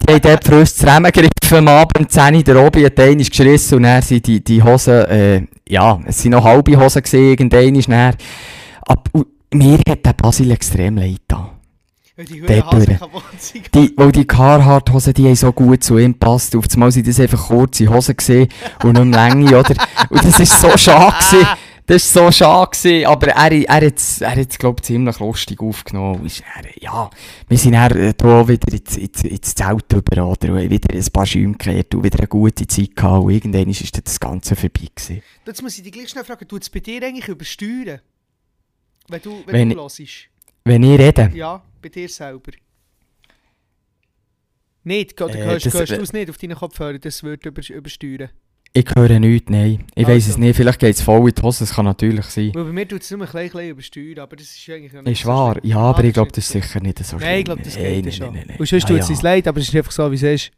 Die 0.07 0.13
haben 0.13 0.21
dort 0.21 0.49
uns 0.49 0.75
zusammengegriffen 0.75 1.57
am 1.57 1.67
Abend, 1.67 1.99
um 1.99 2.09
10 2.09 2.35
Uhr, 2.35 2.43
der 2.43 2.65
Obi 2.65 2.83
hat 2.83 2.99
einmal 2.99 3.25
geschissen 3.25 3.77
und 3.77 3.83
dann 3.83 4.01
sind 4.01 4.25
die, 4.27 4.43
die 4.43 4.63
Hosen, 4.63 5.05
äh, 5.05 5.41
ja, 5.67 5.99
es 6.05 6.21
sind 6.21 6.31
noch 6.31 6.43
halbe 6.43 6.79
Hosen 6.79 7.01
gesehen, 7.01 7.29
irgendwann 7.29 7.75
ist 7.75 7.89
dann. 7.89 8.15
Aber 8.81 9.25
mir 9.53 9.79
hat 9.87 10.05
der 10.05 10.13
Basil 10.13 10.51
extrem 10.51 10.97
leid 10.97 11.19
getan. 11.27 11.56
Weil 12.17 12.25
die 12.25 12.39
sind. 13.37 13.75
Die, 13.75 13.93
weil 13.95 14.11
die 14.11 14.25
Carhartt-Hosen, 14.25 15.13
die 15.13 15.27
haben 15.27 15.35
so 15.35 15.53
gut 15.53 15.83
zu 15.83 15.99
ihm 15.99 16.13
gepasst. 16.13 16.55
Auf 16.55 16.65
einmal 16.73 16.91
sind 16.91 17.07
das 17.07 17.19
einfach 17.19 17.47
kurze 17.49 17.87
Hosen 17.87 18.17
gesehen 18.17 18.49
und 18.83 18.93
nicht 18.93 19.15
Länge, 19.15 19.55
oder? 19.55 19.75
Und 20.09 20.23
das 20.25 20.39
ist 20.39 20.59
so 20.59 20.75
schade 20.77 21.15
gewesen. 21.15 21.47
Das 21.85 22.15
war 22.15 22.23
so 22.23 22.31
schade 22.31 22.71
gewesen. 22.71 23.05
Aber 23.05 23.27
er, 23.27 23.51
er 23.51 23.87
hat 23.87 23.97
es, 23.97 24.21
er 24.21 24.35
hat's, 24.35 24.57
glaub 24.57 24.79
ich, 24.79 24.87
ziemlich 24.87 25.19
lustig 25.19 25.61
aufgenommen. 25.61 26.25
Ist 26.25 26.41
dann, 26.55 26.65
ja, 26.81 27.07
wir 27.47 27.57
sind 27.59 27.73
dann 27.73 27.91
äh, 27.91 28.13
da 28.15 28.47
wieder 28.47 28.73
ins, 28.73 28.97
ins, 28.97 29.23
ins 29.23 29.53
Zelt 29.53 29.85
rüber, 29.93 30.25
oder? 30.25 30.53
Und 30.53 30.69
wieder 30.71 30.91
ein 30.91 31.05
paar 31.13 31.25
Schäume 31.27 31.51
gekehrt 31.51 31.93
und 31.93 32.03
wieder 32.03 32.17
eine 32.17 32.27
gute 32.27 32.65
Zeit 32.65 32.95
gehabt. 32.95 33.25
Und 33.25 33.31
irgendwann 33.31 33.69
ist 33.69 34.07
das 34.07 34.19
Ganze 34.19 34.55
vorbei 34.55 34.87
gewesen. 34.93 35.21
Jetzt 35.45 35.61
muss 35.61 35.77
ich 35.77 35.83
dich 35.83 35.93
gleich 35.93 36.09
schnell 36.09 36.25
fragen, 36.25 36.47
tut 36.47 36.63
es 36.63 36.69
bei 36.71 36.79
dir 36.79 37.03
eigentlich 37.03 37.27
übersteuern? 37.27 38.01
Wenn 39.07 39.21
du, 39.21 39.43
wenn, 39.45 39.53
Wenn 39.53 39.69
du 39.69 39.81
hörst? 39.81 40.01
Wenn 40.65 40.83
ich 40.83 40.99
rede, 40.99 41.31
Ja, 41.33 41.61
bei 41.81 41.89
dir 41.89 42.09
selber. 42.09 42.51
Nicht, 44.83 45.21
oder 45.21 45.35
Äh, 45.35 45.43
hörst, 45.45 45.65
das- 45.65 45.73
hörst 45.73 45.91
du 45.91 46.01
es 46.01 46.13
nicht 46.13 46.29
auf 46.29 46.37
deinen 46.37 46.55
Kopfhörer, 46.55 46.97
das 46.99 47.21
würde 47.23 47.49
über, 47.49 47.61
übersteuern? 47.69 48.29
Ich 48.73 48.85
höre 48.95 49.19
nichts, 49.19 49.49
nein. 49.49 49.85
Ich 49.95 50.05
weiß 50.05 50.13
Also. 50.25 50.31
es 50.31 50.37
nicht, 50.37 50.55
vielleicht 50.55 50.79
geht 50.79 50.95
es 50.95 51.01
voll 51.01 51.27
in 51.29 51.33
die 51.35 51.41
Hose, 51.41 51.59
das 51.59 51.73
kann 51.73 51.85
natürlich 51.85 52.25
sein. 52.25 52.51
Weil 52.53 52.65
bei 52.65 52.71
mir 52.71 52.87
tut 52.87 53.01
es 53.01 53.09
nur 53.11 53.21
ein 53.21 53.27
klein, 53.27 53.49
klein 53.49 53.69
übersteuern, 53.69 54.19
aber 54.19 54.35
das 54.35 54.55
ist 54.55 54.69
eigentlich 54.69 54.93
noch 54.93 55.01
nicht 55.01 55.13
Ist 55.13 55.23
so 55.23 55.29
wahr, 55.29 55.53
schlimm. 55.53 55.69
ja, 55.71 55.77
aber 55.79 55.99
ich 56.03 56.05
das 56.09 56.13
glaube, 56.13 56.31
das 56.31 56.45
ist 56.49 56.55
nicht 56.55 56.63
sicher 56.67 56.79
nicht 56.81 56.97
so 56.99 57.17
schlimm. 57.17 57.19
Nein, 57.29 57.39
ich 57.39 57.45
glaube, 57.45 57.61
das 57.63 57.75
geht 57.75 57.83
Nein, 57.83 58.03
ja 58.05 58.11
schon. 58.11 58.25
nein, 58.27 58.33
nein, 58.35 58.45
nein. 58.49 58.57
Und 58.59 58.65
sonst 58.67 58.83
Ah, 58.83 58.87
tut 58.87 58.99
es 58.99 59.07
ja. 59.07 59.13
uns 59.15 59.21
leid, 59.23 59.47
aber 59.47 59.59
es 59.59 59.67
ist 59.69 59.75
einfach 59.75 59.91
so, 59.91 60.11
wie 60.11 60.15
es 60.15 60.23
ist. 60.23 60.51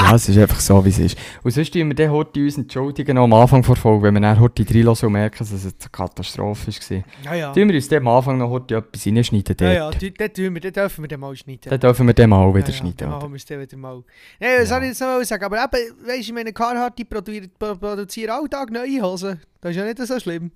Ja, 0.00 0.14
es 0.14 0.28
ist 0.28 0.38
einfach 0.38 0.60
so, 0.60 0.84
wie 0.84 0.88
es 0.90 0.98
ist. 0.98 1.18
Und 1.42 1.50
sonst 1.50 1.72
tun 1.72 1.88
wir 1.88 1.94
dann 1.94 2.10
heute 2.10 2.40
uns 2.40 2.56
entschuldigen, 2.56 3.16
noch 3.16 3.24
am 3.24 3.32
Anfang 3.32 3.62
der 3.62 3.74
Folge, 3.76 4.04
wenn 4.04 4.14
wir 4.14 4.20
dann 4.20 4.38
heute 4.40 4.64
reinhören 4.68 4.96
und 5.02 5.12
merken, 5.12 5.36
dass 5.38 5.50
es 5.50 5.64
eine 5.64 5.72
Katastrophe 5.90 6.68
war. 6.68 7.02
Ja, 7.24 7.34
ja. 7.34 7.52
Tun 7.52 7.68
wir 7.68 7.74
uns 7.74 7.88
dann 7.88 7.98
am 7.98 8.08
Anfang 8.08 8.38
noch 8.38 8.50
heute 8.50 8.76
etwas 8.76 9.06
reinschneiden. 9.06 9.56
Ja, 9.60 9.90
dort. 9.90 10.02
ja, 10.02 10.28
tun 10.28 10.54
wir, 10.54 10.60
dort 10.60 10.76
dürfen 10.76 11.02
wir 11.04 11.08
dann 11.08 11.20
mal 11.20 11.36
schneiden. 11.36 11.68
Dann 11.70 11.80
dürfen 11.80 12.06
wir 12.06 12.14
den 12.14 12.30
mal 12.30 12.48
wieder 12.54 12.60
ja, 12.60 12.66
ja, 12.68 12.72
schneiden. 12.72 12.96
Dann 12.98 13.10
machen 13.10 13.30
wir 13.30 13.36
es 13.36 13.44
dann 13.44 13.60
wieder 13.60 13.76
mal. 13.76 14.02
Nein, 14.38 14.50
was 14.60 14.68
Ja. 14.70 14.74
soll 14.76 14.82
ich 14.84 14.88
jetzt 14.90 15.00
noch 15.00 15.22
sagen? 15.24 15.44
Aber 15.44 15.56
eben, 15.56 16.06
weißt 16.06 16.16
du, 16.16 16.20
ich 16.20 16.32
meine, 16.32 16.52
Carhartt, 16.52 16.96
die 16.98 17.04
produzieren, 17.04 17.50
pro- 17.58 17.74
produzieren 17.74 18.30
alltag 18.30 18.70
neue 18.70 19.02
Hosen. 19.02 19.40
Das 19.60 19.72
ist 19.72 19.76
ja 19.76 19.84
nicht 19.84 19.98
so 19.98 20.18
schlimm. 20.20 20.52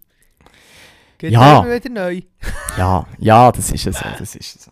Geht 1.19 1.33
Ja. 1.33 1.61
immer 1.63 1.75
wieder 1.75 1.91
neu. 1.91 2.21
Ja, 2.79 3.07
ja, 3.19 3.53
das 3.53 3.71
ist 3.73 3.87
es 3.87 3.97
so, 3.99 4.05
das 4.19 4.35
ist 4.35 4.57
es 4.57 4.65
so. 4.65 4.71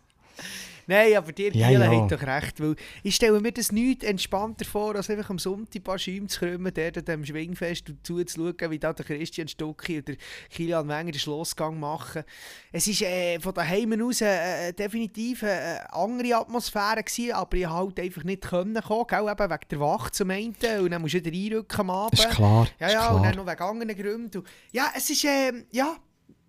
Nein, 0.87 1.17
aber 1.17 1.33
dir 1.33 1.53
Ja, 1.55 1.69
Gielen 1.69 1.93
ja. 1.93 2.03
hat 2.03 2.13
doch 2.13 2.23
recht. 2.27 2.61
Weil 2.61 2.77
ich 3.03 3.15
stelle 3.15 3.41
mir 3.41 3.53
das 3.53 3.73
nichts 3.73 4.05
entspannter 4.05 4.65
vor, 4.65 4.95
als 4.97 5.11
einfach 5.11 5.31
am 5.31 5.39
Sonntag 5.39 5.77
ein 5.77 5.83
paar 5.83 5.99
Schäume 5.99 6.27
zu 6.27 6.41
krümmen, 6.41 6.73
der 6.75 6.93
dem 6.93 7.25
Schwingfest 7.25 7.89
und 7.89 8.07
zuzuschauen, 8.07 8.71
wie 8.71 8.79
da 8.79 8.93
der 8.93 9.05
Christian 9.05 9.49
Stucki 9.49 9.99
oder 9.99 10.15
Kilian 10.51 10.89
Wenger 10.89 11.13
den 11.13 11.19
Schlussgang 11.21 11.79
machen. 11.79 12.25
Es 12.73 12.87
war 12.89 13.09
äh, 13.09 13.39
von 13.41 13.55
daheim 13.55 14.01
aus 14.03 14.21
äh, 14.21 14.69
äh, 14.69 14.73
definitiv 14.73 15.43
eine 15.43 15.93
andere 15.93 16.37
Atmosphäre, 16.37 17.03
gewesen, 17.03 17.33
aber 17.33 17.57
ich 17.57 17.69
halt 17.69 18.01
einfach 18.01 18.25
nicht 18.25 18.43
können 18.43 18.81
kommen, 18.83 19.07
gell? 19.07 19.29
Eben 19.31 19.51
wegen 19.51 19.69
der 19.71 19.81
Wacht 19.81 20.15
zum 20.15 20.31
einen 20.31 20.55
und 20.81 20.91
dann 20.91 21.03
musst 21.03 21.15
du 21.15 21.25
wieder 21.25 21.37
einrücken 21.37 21.81
am 21.81 21.91
Abend. 21.91 22.15
Ist 22.19 22.31
klar, 22.31 22.69
Ja, 22.79 22.87
ist 22.87 22.93
ja, 22.93 23.01
klar. 23.01 23.15
und 23.17 23.23
dann 23.25 23.37
noch 23.37 23.47
wegen 23.47 23.63
anderen 23.63 23.97
Gründen. 23.97 24.43
Ja, 24.73 24.91
es 24.97 25.11
ist, 25.11 25.25
ähm, 25.25 25.65
ja, 25.71 25.97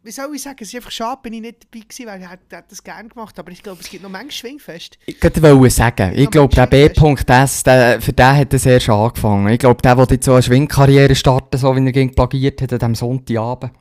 wie 0.03 0.11
soll 0.11 0.35
ich 0.35 0.41
sagen, 0.41 0.57
es 0.59 0.67
ist 0.67 0.75
einfach 0.75 0.91
schade, 0.91 1.21
bin 1.23 1.33
ich 1.33 1.41
nicht 1.41 1.63
dabei 1.63 1.85
gewesen, 1.85 2.07
weil 2.07 2.21
ich 2.21 2.29
hätte 2.29 2.63
das 2.67 2.83
gerne 2.83 3.07
gemacht, 3.07 3.39
aber 3.39 3.51
ich 3.51 3.63
glaube, 3.63 3.81
es 3.81 3.89
gibt 3.89 4.03
noch 4.03 4.09
manchmal 4.09 4.31
Schwingfest. 4.31 4.97
Ich 5.05 5.23
wollte 5.23 5.69
sagen, 5.69 6.11
ich 6.13 6.25
Ja, 6.25 6.29
glaube, 6.29 6.53
der 6.53 6.67
B.S, 6.67 7.63
der, 7.63 8.01
für 8.01 8.11
den 8.11 8.37
hat 8.37 8.53
es 8.53 8.65
erst 8.65 8.89
angefangen. 8.89 9.47
Ich 9.47 9.59
glaube, 9.59 9.81
der 9.81 9.97
will 9.97 10.07
jetzt 10.09 10.25
so 10.25 10.33
eine 10.33 10.43
Schwingkarriere 10.43 11.15
starten, 11.15 11.57
so 11.57 11.73
wie 11.75 11.85
er 11.85 11.91
gegen 11.93 12.13
plagiert 12.13 12.61
hat 12.61 12.73
an 12.73 12.79
diesem 12.79 12.95
Sonntagabend. 12.95 13.71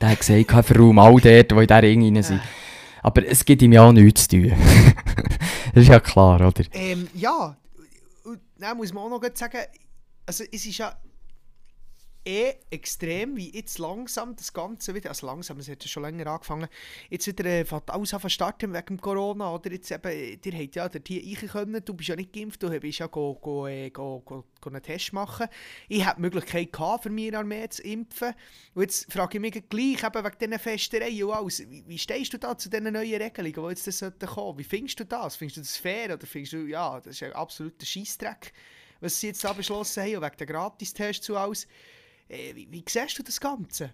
Der 0.00 0.10
hat 0.10 0.20
gesagt, 0.20 0.38
ich 0.38 0.66
verraum 0.66 0.98
all 0.98 1.20
dort, 1.20 1.52
wo 1.54 1.60
in 1.60 1.66
dieser 1.66 1.82
Ring 1.82 2.02
rein 2.02 2.22
sind. 2.22 2.40
Aber 3.02 3.26
es 3.26 3.44
gibt 3.44 3.62
ihm 3.62 3.72
ja 3.72 3.82
auch 3.82 3.92
nichts 3.92 4.28
zu 4.28 4.40
tun. 4.40 4.52
das 5.74 5.82
ist 5.82 5.88
ja 5.88 5.98
klar, 5.98 6.40
oder? 6.40 6.64
Ähm, 6.72 7.08
ja, 7.14 7.56
und 8.24 8.40
dann 8.58 8.76
muss 8.76 8.92
man 8.92 9.04
auch 9.04 9.10
noch 9.20 9.22
sagen, 9.34 9.58
also 10.24 10.44
es 10.50 10.64
ist 10.64 10.78
ja 10.78 10.96
eh 12.24 12.54
extrem, 12.70 13.36
wie 13.36 13.54
jetzt 13.54 13.78
langsam 13.78 14.36
das 14.36 14.52
Ganze 14.52 14.94
wieder, 14.94 15.10
also 15.10 15.26
langsam, 15.26 15.58
es 15.58 15.68
hat 15.68 15.82
ja 15.82 15.88
schon 15.88 16.02
länger 16.04 16.26
angefangen, 16.28 16.68
jetzt 17.10 17.26
wieder 17.26 17.44
äh, 17.44 17.64
alles 17.86 18.10
zu 18.10 18.28
starten 18.28 18.72
wegen 18.72 19.00
Corona, 19.00 19.52
oder 19.54 19.72
jetzt 19.72 19.90
eben, 19.90 20.40
ihr 20.44 20.52
habt 20.52 20.76
ja 20.76 20.88
dort 20.88 21.08
hier 21.08 21.36
können, 21.48 21.84
du 21.84 21.94
bist 21.94 22.08
ja 22.08 22.16
nicht 22.16 22.32
geimpft, 22.32 22.62
du 22.62 22.70
bist 22.80 22.98
ja 22.98 23.06
go, 23.06 23.34
go, 23.34 23.66
äh, 23.66 23.90
go, 23.90 24.20
go, 24.20 24.44
go 24.60 24.70
einen 24.70 24.82
Test 24.82 25.12
machen. 25.12 25.48
Ich 25.88 26.04
hatte 26.04 26.16
die 26.16 26.22
Möglichkeit 26.22 26.72
gehabt, 26.72 27.04
für 27.04 27.10
meine 27.10 27.38
Armee 27.38 27.68
zu 27.68 27.82
impfen, 27.82 28.34
und 28.74 28.82
jetzt 28.82 29.12
frage 29.12 29.38
ich 29.38 29.40
mich 29.40 29.52
gleich, 29.68 30.02
eben 30.02 30.24
wegen 30.24 30.38
diesen 30.40 30.58
Festereien 30.58 31.24
und 31.24 31.32
alles, 31.32 31.70
wie, 31.70 31.84
wie 31.86 31.98
stehst 31.98 32.32
du 32.32 32.38
da 32.38 32.56
zu 32.56 32.70
diesen 32.70 32.92
neuen 32.92 33.20
Regelungen, 33.20 33.52
die 33.54 33.70
jetzt 33.70 33.86
das 33.86 33.98
sollten 33.98 34.26
kommen? 34.26 34.58
Wie 34.58 34.64
findest 34.64 35.00
du 35.00 35.04
das? 35.04 35.36
Findest 35.36 35.56
du 35.56 35.60
das 35.62 35.76
fair, 35.76 36.14
oder 36.14 36.26
findest 36.26 36.52
du, 36.52 36.66
ja, 36.66 37.00
das 37.00 37.16
ist 37.16 37.22
ein 37.22 37.32
absoluter 37.32 37.84
Scheissdreck, 37.84 38.52
was 39.00 39.18
sie 39.18 39.28
jetzt 39.28 39.42
da 39.42 39.52
beschlossen 39.52 40.04
haben, 40.04 40.16
und 40.16 40.22
wegen 40.22 40.36
der 40.36 40.46
Gratistests 40.46 41.28
und 41.28 41.36
alles. 41.36 41.66
Äh, 42.32 42.54
wie, 42.54 42.66
wie 42.70 42.82
siehst 42.88 43.18
du 43.18 43.22
das 43.22 43.38
Ganze? 43.38 43.90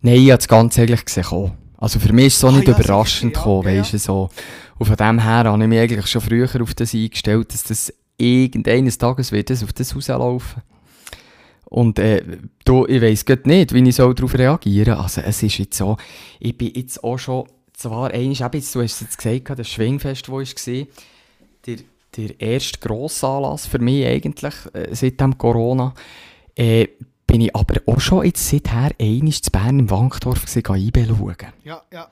Nein, 0.00 0.14
ich 0.14 0.30
habe 0.30 0.38
das 0.38 0.48
Ganze 0.48 0.82
eigentlich 0.82 1.04
gesehen. 1.04 1.52
Also 1.76 1.98
für 1.98 2.12
mich 2.12 2.26
ist 2.26 2.34
es 2.34 2.40
so 2.40 2.48
Ah, 2.48 2.52
nicht 2.52 2.68
ja, 2.68 2.78
überraschend 2.78 3.34
ja, 3.34 3.40
gekommen, 3.40 3.74
ja, 3.74 3.82
du, 3.82 3.98
so. 3.98 4.30
Und 4.78 4.86
von 4.86 4.96
dem 4.96 5.18
her 5.18 5.44
habe 5.44 5.62
ich 5.62 5.68
mich 5.68 5.80
eigentlich 5.80 6.06
schon 6.06 6.20
früher 6.20 6.48
auf 6.62 6.74
das 6.74 6.94
eingestellt, 6.94 7.52
dass 7.52 7.64
das 7.64 7.92
irgendeines 8.16 8.98
Tages 8.98 9.32
wird 9.32 9.50
es 9.50 9.64
auf 9.64 9.72
das 9.72 9.94
rauslaufen. 9.96 10.62
Und 11.64 11.98
äh, 11.98 12.22
du, 12.64 12.86
ich 12.86 13.02
weiss 13.02 13.24
grad 13.24 13.46
nicht, 13.46 13.74
wie 13.74 13.88
ich 13.88 13.96
so 13.96 14.12
darauf 14.12 14.34
reagieren 14.34 14.94
soll. 14.94 15.02
Also 15.02 15.20
es 15.22 15.42
ist 15.42 15.58
jetzt 15.58 15.76
so, 15.76 15.96
ich 16.38 16.56
bin 16.56 16.72
jetzt 16.74 17.02
auch 17.02 17.18
schon, 17.18 17.48
zwar 17.72 18.12
einmal, 18.12 18.40
eben 18.40 18.50
jetzt, 18.52 18.74
du 18.74 18.82
hast 18.82 18.92
es 18.92 19.00
jetzt 19.00 19.18
gesagt, 19.18 19.58
das 19.58 19.68
Schwingfest, 19.68 20.28
wo 20.28 20.40
ich 20.40 20.54
war, 20.54 20.86
der, 21.66 21.76
der 22.16 22.40
erste 22.40 22.78
grosse 22.78 23.26
Anlass 23.26 23.66
für 23.66 23.80
mich 23.80 24.06
eigentlich, 24.06 24.54
äh, 24.74 24.94
seit 24.94 25.20
dem 25.20 25.36
Corona, 25.36 25.94
äh, 26.54 26.86
bin 27.32 27.40
ich 27.40 27.56
aber 27.56 27.80
auch 27.86 27.98
schon 27.98 28.26
jetzt 28.26 28.46
seither 28.46 28.90
einmal 29.00 29.32
zu 29.32 29.50
Bern 29.50 29.78
im 29.78 29.90
Wankdorf 29.90 30.44
IB 30.54 31.06
schauen. 31.06 31.36
Ja, 31.64 31.80
ja. 31.90 32.08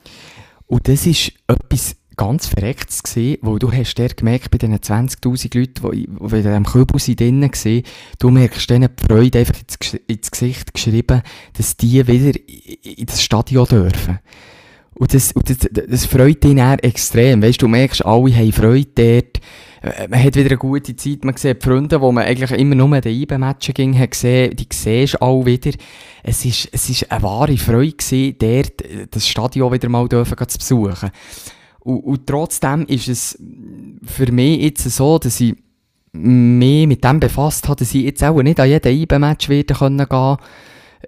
Und 0.67 0.89
das 0.89 1.05
war 1.05 1.57
etwas 1.57 1.97
ganz 2.17 2.47
Verrecktes, 2.47 3.03
gewesen, 3.03 3.37
weil 3.43 3.59
du 3.59 3.71
hast 3.71 3.97
dort 3.97 4.17
gemerkt, 4.17 4.51
bei 4.51 4.57
diesen 4.57 4.79
20'000 4.79 5.59
Leuten, 5.59 5.91
die, 5.93 6.07
die 6.07 6.37
in 6.37 6.43
diesem 6.43 6.65
Kübel 6.65 6.99
sind 6.99 7.21
drin 7.21 7.43
waren, 7.43 7.83
du 8.19 8.31
merkst 8.31 8.71
denen 8.71 8.89
die 8.99 9.07
Freude 9.07 9.41
einfach 9.41 9.57
ins, 9.61 10.01
ins 10.07 10.31
Gesicht 10.31 10.73
geschrieben, 10.73 11.21
dass 11.53 11.77
die 11.77 12.07
wieder 12.07 12.41
in 12.83 13.05
das 13.05 13.23
Stadion 13.23 13.67
dürfen. 13.67 14.21
Und 14.95 15.13
das, 15.13 15.33
und 15.33 15.51
das, 15.51 15.59
das 15.71 16.07
freut 16.07 16.43
dich 16.43 16.57
dann 16.57 16.79
extrem. 16.79 17.43
Weißt, 17.43 17.61
du 17.61 17.69
merkst, 17.69 18.07
alle 18.07 18.35
haben 18.35 18.53
Freude 18.53 18.89
dort. 18.95 19.41
Äh, 19.83 20.09
Man 20.09 20.23
hat 20.23 20.37
wieder 20.37 20.51
eine 20.51 20.59
gute 20.59 20.97
Zeit. 20.97 21.25
Man 21.25 21.37
sieht 21.37 21.63
die 21.63 21.67
Freunde, 21.67 21.99
die 21.99 22.13
man 22.13 22.25
eigentlich 22.25 22.51
immer 22.53 22.75
nur 22.75 22.95
in 22.95 23.03
den 23.03 23.21
IB-Matchen 23.23 23.75
ging, 23.75 23.99
hat 23.99 24.13
gesehen, 24.13 24.57
die 24.57 24.67
siehst 24.73 25.15
du 25.15 25.23
alle 25.23 25.47
wieder. 25.47 25.71
Es 26.23 26.45
ist, 26.45 26.69
es 26.73 26.89
ist 26.91 27.11
eine 27.11 27.23
wahre 27.23 27.57
Freude 27.57 27.93
gewesen, 27.93 28.37
dort 28.39 28.83
äh, 28.83 29.07
das 29.11 29.29
Stadion 29.29 29.73
wieder 29.73 29.89
mal 29.89 30.09
dürfen 30.09 30.37
zu 30.49 30.59
besuchen. 30.59 31.11
Und, 31.81 32.01
und 32.01 32.27
trotzdem 32.27 32.87
ist 32.87 33.09
es 33.09 33.39
für 34.05 34.31
mich 34.31 34.61
jetzt 34.61 34.85
so, 34.91 35.19
dass 35.19 35.41
ich 35.41 35.57
mich 36.13 36.87
mit 36.87 37.05
dem 37.05 37.21
befasst 37.21 37.69
habe, 37.69 37.79
dass 37.79 37.95
ich 37.95 38.05
jetzt 38.05 38.23
auch 38.25 38.43
nicht 38.43 38.59
an 38.59 38.69
jeden 38.69 39.09
können 39.09 40.09
gehen 40.09 40.37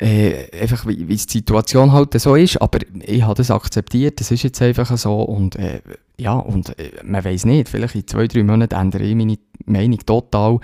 äh, 0.01 0.61
einfach 0.61 0.87
wie, 0.87 1.09
wie 1.09 1.17
die 1.17 1.19
Situation 1.19 1.93
halt 1.93 2.19
so 2.21 2.35
ist, 2.35 2.61
aber 2.61 2.79
ich 3.01 3.23
habe 3.23 3.35
das 3.35 3.51
akzeptiert, 3.51 4.21
das 4.21 4.31
ist 4.31 4.43
jetzt 4.43 4.63
einfach 4.63 4.97
so 4.97 5.23
und 5.23 5.57
äh, 5.57 5.81
ja, 6.19 6.35
und 6.35 6.79
äh, 6.79 6.93
man 7.05 7.25
weiß 7.25 7.45
nicht, 7.45 7.69
vielleicht 7.69 7.95
in 7.95 8.07
zwei, 8.07 8.27
drei 8.27 8.43
Monaten 8.43 8.75
ändere 8.75 9.05
ich 9.05 9.15
meine 9.15 9.39
Meinung 9.67 9.99
total 9.99 10.61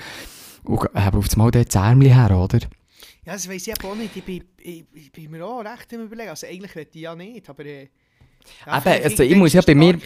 und 0.64 0.80
habe 0.94 1.18
auf 1.18 1.26
das 1.26 1.36
Mal 1.36 1.50
dort 1.50 1.74
das 1.74 1.82
Ärmchen 1.82 2.12
her, 2.12 2.36
oder? 2.38 2.58
Ja, 3.24 3.34
das 3.34 3.48
weiss 3.48 3.66
ich 3.66 3.84
auch 3.84 3.94
nicht. 3.94 4.16
Ich 4.16 4.24
bin, 4.24 4.44
ich, 4.58 4.84
ich 4.94 5.12
bin 5.12 5.30
mir 5.30 5.44
auch 5.44 5.60
recht 5.60 5.92
im 5.92 6.04
Überlegen. 6.04 6.30
Also 6.30 6.46
eigentlich 6.46 6.74
will 6.74 6.86
ich 6.90 7.00
ja 7.00 7.14
nicht, 7.14 7.48
aber... 7.48 7.64
Äh, 7.64 7.88
Eben, 8.66 9.04
also 9.04 9.22
ich 9.22 9.36
muss 9.36 9.52
ja 9.52 9.62
bei 9.62 9.74
mir-? 9.74 9.98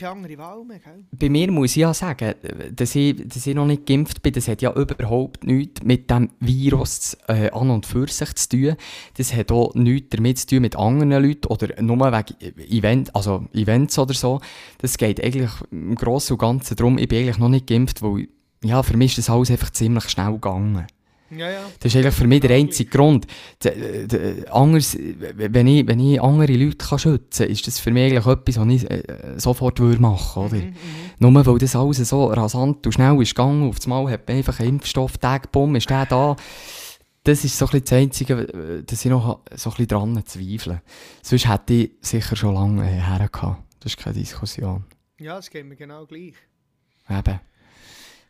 Bei 1.10 1.28
mir 1.28 1.50
muss 1.50 1.70
ich 1.70 1.76
ja 1.76 1.92
sagen, 1.94 2.34
dass 2.74 2.94
ich, 2.94 3.16
dass 3.26 3.46
ich 3.46 3.54
noch 3.54 3.66
nicht 3.66 3.86
geimpft 3.86 4.22
bin, 4.22 4.32
das 4.32 4.48
hat 4.48 4.62
ja 4.62 4.72
überhaupt 4.72 5.44
nichts 5.44 5.82
mit 5.82 6.10
dem 6.10 6.30
Virus 6.40 7.16
äh, 7.28 7.50
an 7.50 7.70
und 7.70 7.86
für 7.86 8.06
sich 8.08 8.34
zu 8.34 8.48
tun. 8.50 8.76
Das 9.16 9.34
hat 9.34 9.50
auch 9.52 9.74
nichts 9.74 10.10
damit 10.10 10.38
zu 10.38 10.46
tun 10.46 10.62
mit 10.62 10.76
anderen 10.76 11.10
Leuten 11.10 11.46
oder 11.48 11.80
nur 11.82 11.98
wegen 11.98 12.58
Event, 12.70 13.14
also 13.14 13.46
Events 13.52 13.98
oder 13.98 14.14
so. 14.14 14.40
Das 14.78 14.98
geht 14.98 15.22
eigentlich 15.22 15.50
im 15.70 15.94
Großen 15.94 16.34
und 16.34 16.38
Ganzen 16.38 16.76
darum, 16.76 16.98
ich 16.98 17.08
bin 17.08 17.20
eigentlich 17.20 17.38
noch 17.38 17.48
nicht 17.48 17.66
geimpft, 17.66 18.02
weil 18.02 18.28
ja, 18.64 18.82
für 18.82 18.96
mich 18.96 19.18
ist 19.18 19.26
das 19.26 19.34
alles 19.34 19.50
einfach 19.50 19.70
ziemlich 19.70 20.08
schnell 20.08 20.32
gegangen. 20.32 20.86
Ja, 21.34 21.50
ja. 21.50 21.62
Das 21.80 21.92
ist 21.94 21.96
eigentlich 21.96 22.14
für 22.14 22.26
mich 22.26 22.40
der 22.40 22.50
einzige 22.50 22.90
Grund. 22.90 23.26
D- 23.64 24.06
d- 24.06 24.46
Anders, 24.50 24.96
wenn, 24.98 25.66
ich, 25.66 25.86
wenn 25.86 25.98
ich 26.00 26.20
andere 26.20 26.52
Leute 26.52 26.76
kann 26.76 26.98
schützen 26.98 27.44
kann, 27.46 27.52
ist 27.52 27.66
das 27.66 27.78
für 27.78 27.90
mich 27.90 28.12
eigentlich 28.12 28.26
etwas, 28.26 28.58
was 28.58 28.68
ich 28.68 28.90
äh, 28.90 29.02
sofort 29.38 29.80
würde 29.80 30.00
machen 30.00 30.50
würde. 30.52 30.66
Mhm, 30.66 30.74
Nur 31.18 31.46
weil 31.46 31.58
das 31.58 31.74
alles 31.74 31.96
so 32.08 32.26
rasant 32.26 32.84
und 32.86 32.92
schnell 32.92 33.20
ist 33.22 33.34
gegangen, 33.34 33.68
auf 33.70 33.76
einmal 33.84 34.10
hat 34.12 34.28
man 34.28 34.36
einfach 34.36 34.60
einen 34.60 34.70
Impfstoff, 34.70 35.16
Tag, 35.18 35.50
bumm, 35.52 35.76
ist 35.76 35.88
der 35.88 36.04
da. 36.06 36.36
Das 37.24 37.44
ist 37.44 37.56
so 37.56 37.66
ein 37.66 37.70
bisschen 37.70 37.84
das 37.84 37.92
Einzige, 37.92 38.82
dass 38.84 39.04
ich 39.04 39.10
noch 39.10 39.40
so 39.54 39.70
ein 39.70 39.76
bisschen 39.76 39.86
dran 39.88 40.22
zweifle. 40.26 40.82
Sonst 41.22 41.48
hätte 41.48 41.72
ich 41.74 41.90
sicher 42.00 42.34
schon 42.36 42.54
lange 42.54 42.82
äh, 42.84 43.00
hergehabt. 43.00 43.62
Das 43.80 43.92
ist 43.92 43.96
keine 43.98 44.16
Diskussion. 44.18 44.84
Ja, 45.20 45.36
das 45.36 45.48
geht 45.48 45.64
mir 45.64 45.76
genau 45.76 46.04
gleich. 46.04 46.34
Eben. 47.08 47.40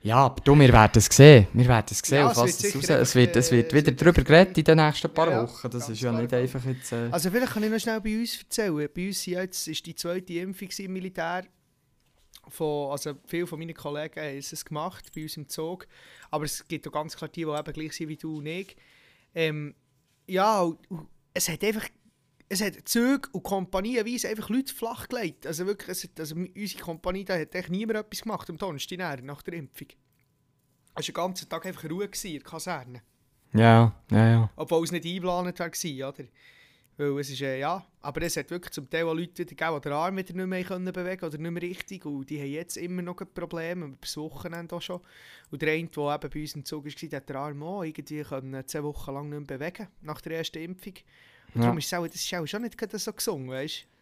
Ja, 0.04 0.16
aber 0.16 0.40
du, 0.40 0.58
wir 0.58 0.72
werden 0.72 0.92
es 0.96 1.06
sehen. 1.06 1.46
Wir 1.52 1.68
werden 1.68 1.86
es 1.90 1.98
sehen, 2.00 2.18
Ja, 2.18 2.30
auf 2.30 2.36
was 2.36 2.62
wird 2.62 2.74
es 2.74 2.90
raus... 2.90 2.98
Es 3.00 3.14
wird, 3.14 3.36
es 3.36 3.52
wird 3.52 3.72
wieder 3.72 3.92
darüber 3.92 4.22
geredet 4.22 4.58
in 4.58 4.64
den 4.64 4.76
nächsten 4.78 5.12
paar 5.14 5.30
Ja, 5.30 5.42
Wochen. 5.44 5.70
Das 5.70 5.88
ist 5.88 6.00
ja 6.00 6.10
nicht 6.12 6.34
einfach 6.34 6.64
jetzt... 6.64 6.92
Äh, 6.92 7.08
Also 7.10 7.30
vielleicht 7.30 7.52
kann 7.52 7.62
ich 7.62 7.70
noch 7.70 7.78
schnell 7.78 8.00
bei 8.00 8.18
uns 8.18 8.38
erzählen. 8.40 8.88
Bei 8.92 9.06
uns 9.06 9.22
sind 9.22 9.34
jetzt, 9.34 9.68
ist 9.68 9.86
die 9.86 9.94
zweite 9.94 10.32
Impfung 10.34 10.68
im 10.78 10.92
Militär. 10.92 11.44
Von, 12.48 12.90
also 12.90 13.12
viele 13.26 13.46
von 13.46 13.60
meinen 13.60 13.74
Kollegen 13.74 14.20
haben 14.20 14.38
es 14.38 14.64
gemacht, 14.64 15.12
bei 15.14 15.22
uns 15.22 15.36
im 15.36 15.48
Zug. 15.48 15.86
Aber 16.32 16.44
es 16.44 16.66
gibt 16.66 16.88
auch 16.88 16.92
ganz 16.92 17.16
klar 17.16 17.28
die, 17.28 17.44
die 17.44 17.50
eben 17.50 17.72
gleich 17.72 17.92
sind 17.92 18.08
wie 18.08 18.16
du 18.16 18.38
und 18.38 18.46
ich. 18.46 18.76
Ähm, 19.34 19.74
ja, 20.26 20.68
es 21.32 21.48
hat 21.48 21.62
einfach... 21.62 21.86
Es 22.52 22.60
hat 22.60 22.86
Züge 22.86 23.30
und 23.32 23.42
kompanienweise 23.44 24.28
einfach 24.28 24.50
Leute 24.50 24.74
flachgelegt. 24.74 25.46
Also 25.46 25.64
wirklich, 25.64 25.88
es 25.88 26.04
hat, 26.04 26.20
also 26.20 26.34
unsere 26.34 26.82
Kompanie, 26.82 27.24
da 27.24 27.38
hat 27.38 27.54
echt 27.54 27.70
niemand 27.70 28.00
etwas 28.00 28.20
gemacht 28.20 28.50
am 28.50 28.58
Donnerstag 28.58 29.22
nach 29.22 29.40
der 29.40 29.54
Impfung. 29.54 29.88
Es 30.94 30.96
war 30.96 31.02
den 31.02 31.14
ganzen 31.14 31.48
Tag 31.48 31.64
einfach 31.64 31.88
Ruhe 31.88 32.04
in 32.04 32.32
der 32.32 32.40
Kaserne. 32.42 33.02
Ja, 33.54 33.96
ja, 34.10 34.28
ja. 34.28 34.50
Obwohl 34.54 34.84
es 34.84 34.92
nicht 34.92 35.06
eingeplant 35.06 35.58
war, 35.58 36.08
oder? 36.10 36.24
Weil 36.98 37.20
es 37.20 37.30
ist, 37.30 37.40
äh, 37.40 37.58
ja, 37.58 37.86
aber 38.02 38.20
es 38.20 38.36
hat 38.36 38.50
wirklich 38.50 38.72
zum 38.72 38.90
Teil 38.90 39.06
auch 39.06 39.14
Leute 39.14 39.46
die 39.46 39.56
den 39.56 39.92
Arm 39.92 40.18
wieder 40.18 40.34
nicht 40.34 40.46
mehr 40.46 40.62
können 40.62 40.92
bewegen 40.92 41.24
oder 41.24 41.38
nicht 41.38 41.50
mehr 41.50 41.62
richtig 41.62 42.04
und 42.04 42.28
die 42.28 42.38
haben 42.38 42.50
jetzt 42.50 42.76
immer 42.76 43.00
noch 43.00 43.18
ein 43.18 43.32
Problem, 43.32 43.82
über 43.82 43.96
das 43.98 44.14
Wochenende 44.18 44.76
auch 44.76 44.82
schon. 44.82 45.00
Und 45.50 45.62
der 45.62 45.72
eine, 45.72 45.88
der 45.88 46.14
eben 46.14 46.30
bei 46.30 46.40
uns 46.42 46.54
im 46.54 46.66
Zug 46.66 46.84
war, 46.84 47.18
hat 47.18 47.28
den 47.30 47.36
Arm 47.36 47.62
auch 47.62 47.82
irgendwie 47.82 48.22
können 48.22 48.66
zehn 48.66 48.82
Wochen 48.82 49.10
lang 49.10 49.30
nicht 49.30 49.48
mehr 49.48 49.58
bewegen, 49.58 49.88
nach 50.02 50.20
der 50.20 50.36
ersten 50.36 50.58
Impfung. 50.58 50.94
Ja. 51.54 51.62
darum 51.62 51.78
ist 51.78 51.86
es 51.86 51.94
auch, 51.94 52.06
das 52.06 52.16
ist 52.16 52.34
auch 52.34 52.46
schon 52.46 52.62
nicht 52.62 52.76
so 52.80 53.12
gesungen, 53.12 53.50
weißt 53.50 53.80
du? 53.80 53.92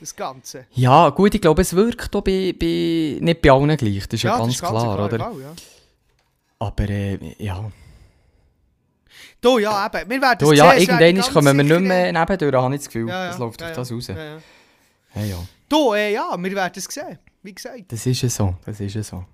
Das 0.00 0.14
Ganze. 0.14 0.66
Ja, 0.72 1.08
gut, 1.10 1.34
ich 1.34 1.40
glaube, 1.40 1.62
es 1.62 1.74
wirkt 1.74 2.14
auch 2.14 2.22
bei, 2.22 2.54
bei, 2.58 3.18
nicht 3.20 3.42
bei 3.42 3.50
allen 3.50 3.76
gleich, 3.76 4.06
das 4.08 4.14
ist 4.14 4.22
ja, 4.22 4.32
das 4.32 4.40
ganz 4.40 4.52
ist 4.54 4.58
klar, 4.60 4.72
klarer 4.72 5.04
oder? 5.06 5.18
Fall, 5.18 5.40
ja. 5.40 5.54
Aber 6.58 6.88
äh, 6.88 7.18
ja, 7.38 7.70
Du, 9.40 9.58
ja, 9.58 9.86
eben, 9.86 10.10
wir 10.10 10.22
werden 10.22 10.50
es 10.50 10.58
ja 10.58 10.70
sehen, 10.70 10.76
es 10.76 10.88
irgendwann 10.88 11.14
ganz 11.14 11.32
kommen 11.32 11.56
wir 11.56 11.64
nicht 11.64 11.80
mehr 11.80 12.12
nebendurch, 12.12 12.54
habe 12.54 12.74
ich 12.74 12.80
das 12.80 12.88
Gefühl. 12.88 13.08
Ja, 13.08 13.24
ja, 13.24 13.28
das 13.28 13.38
läuft 13.38 13.60
ja, 13.60 13.66
auf 13.66 13.70
ja. 13.70 13.76
das 13.76 13.92
raus. 13.92 14.06
Ja, 14.08 14.16
ja. 14.16 14.38
Ja, 15.14 15.22
ja. 15.22 15.36
Du, 15.68 15.92
äh, 15.92 16.12
ja, 16.12 16.36
wir 16.36 16.52
werden 16.52 16.72
es 16.74 16.84
sehen, 16.84 17.18
wie 17.42 17.54
gesagt. 17.54 17.84
Das 17.88 18.04
ist 18.06 18.22
ja 18.22 18.28
so, 18.28 18.56
das 18.64 18.80
ist 18.80 18.94
ja 18.94 19.02
so. 19.02 19.24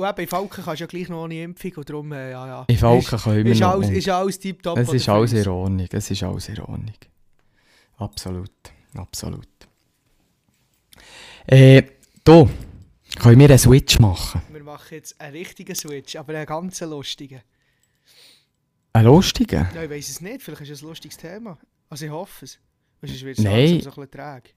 Und 0.00 0.08
eben, 0.08 0.20
in 0.22 0.28
Falken 0.28 0.64
kannst 0.64 0.80
du 0.80 0.84
ja 0.84 0.86
gleich 0.86 1.08
noch 1.10 1.24
ohne 1.24 1.42
Impfung 1.42 1.72
und 1.76 1.90
darum, 1.90 2.12
äh, 2.12 2.30
ja, 2.30 2.46
ja. 2.46 2.64
In 2.68 2.78
Falken 2.78 3.18
können 3.18 3.44
wir 3.44 3.52
ist, 3.52 3.60
noch. 3.60 3.68
alles, 3.68 3.90
ist 3.90 4.08
alles 4.08 4.38
tiptop. 4.38 4.78
Es 4.78 4.92
ist 4.94 5.08
alles 5.10 5.32
in 5.34 5.46
Ordnung, 5.46 5.88
es 5.90 6.10
ist 6.10 6.22
alles 6.22 6.48
in 6.48 6.58
Ordnung. 6.60 6.94
Absolut, 7.98 8.50
absolut. 8.94 9.46
Äh, 11.46 11.82
du, 12.24 12.48
können 13.18 13.40
wir 13.40 13.50
einen 13.50 13.58
Switch 13.58 13.98
machen? 13.98 14.40
Wir 14.50 14.64
machen 14.64 14.94
jetzt 14.94 15.20
einen 15.20 15.36
richtigen 15.36 15.74
Switch, 15.74 16.16
aber 16.16 16.34
einen 16.34 16.46
ganz 16.46 16.80
lustigen. 16.80 17.42
Einen 18.94 19.06
lustigen? 19.06 19.68
Ja, 19.74 19.82
ich 19.82 19.90
weiß 19.90 20.08
es 20.08 20.20
nicht, 20.22 20.40
vielleicht 20.40 20.62
ist 20.62 20.70
es 20.70 20.82
ein 20.82 20.88
lustiges 20.88 21.18
Thema. 21.18 21.58
Also 21.90 22.06
ich 22.06 22.10
hoffe 22.10 22.46
es. 22.46 22.58
Sonst 23.02 23.22
wird 23.22 23.38
es 23.38 23.44
so 23.44 23.50
ein 23.50 23.78
bisschen 23.78 24.10
träge. 24.10 24.50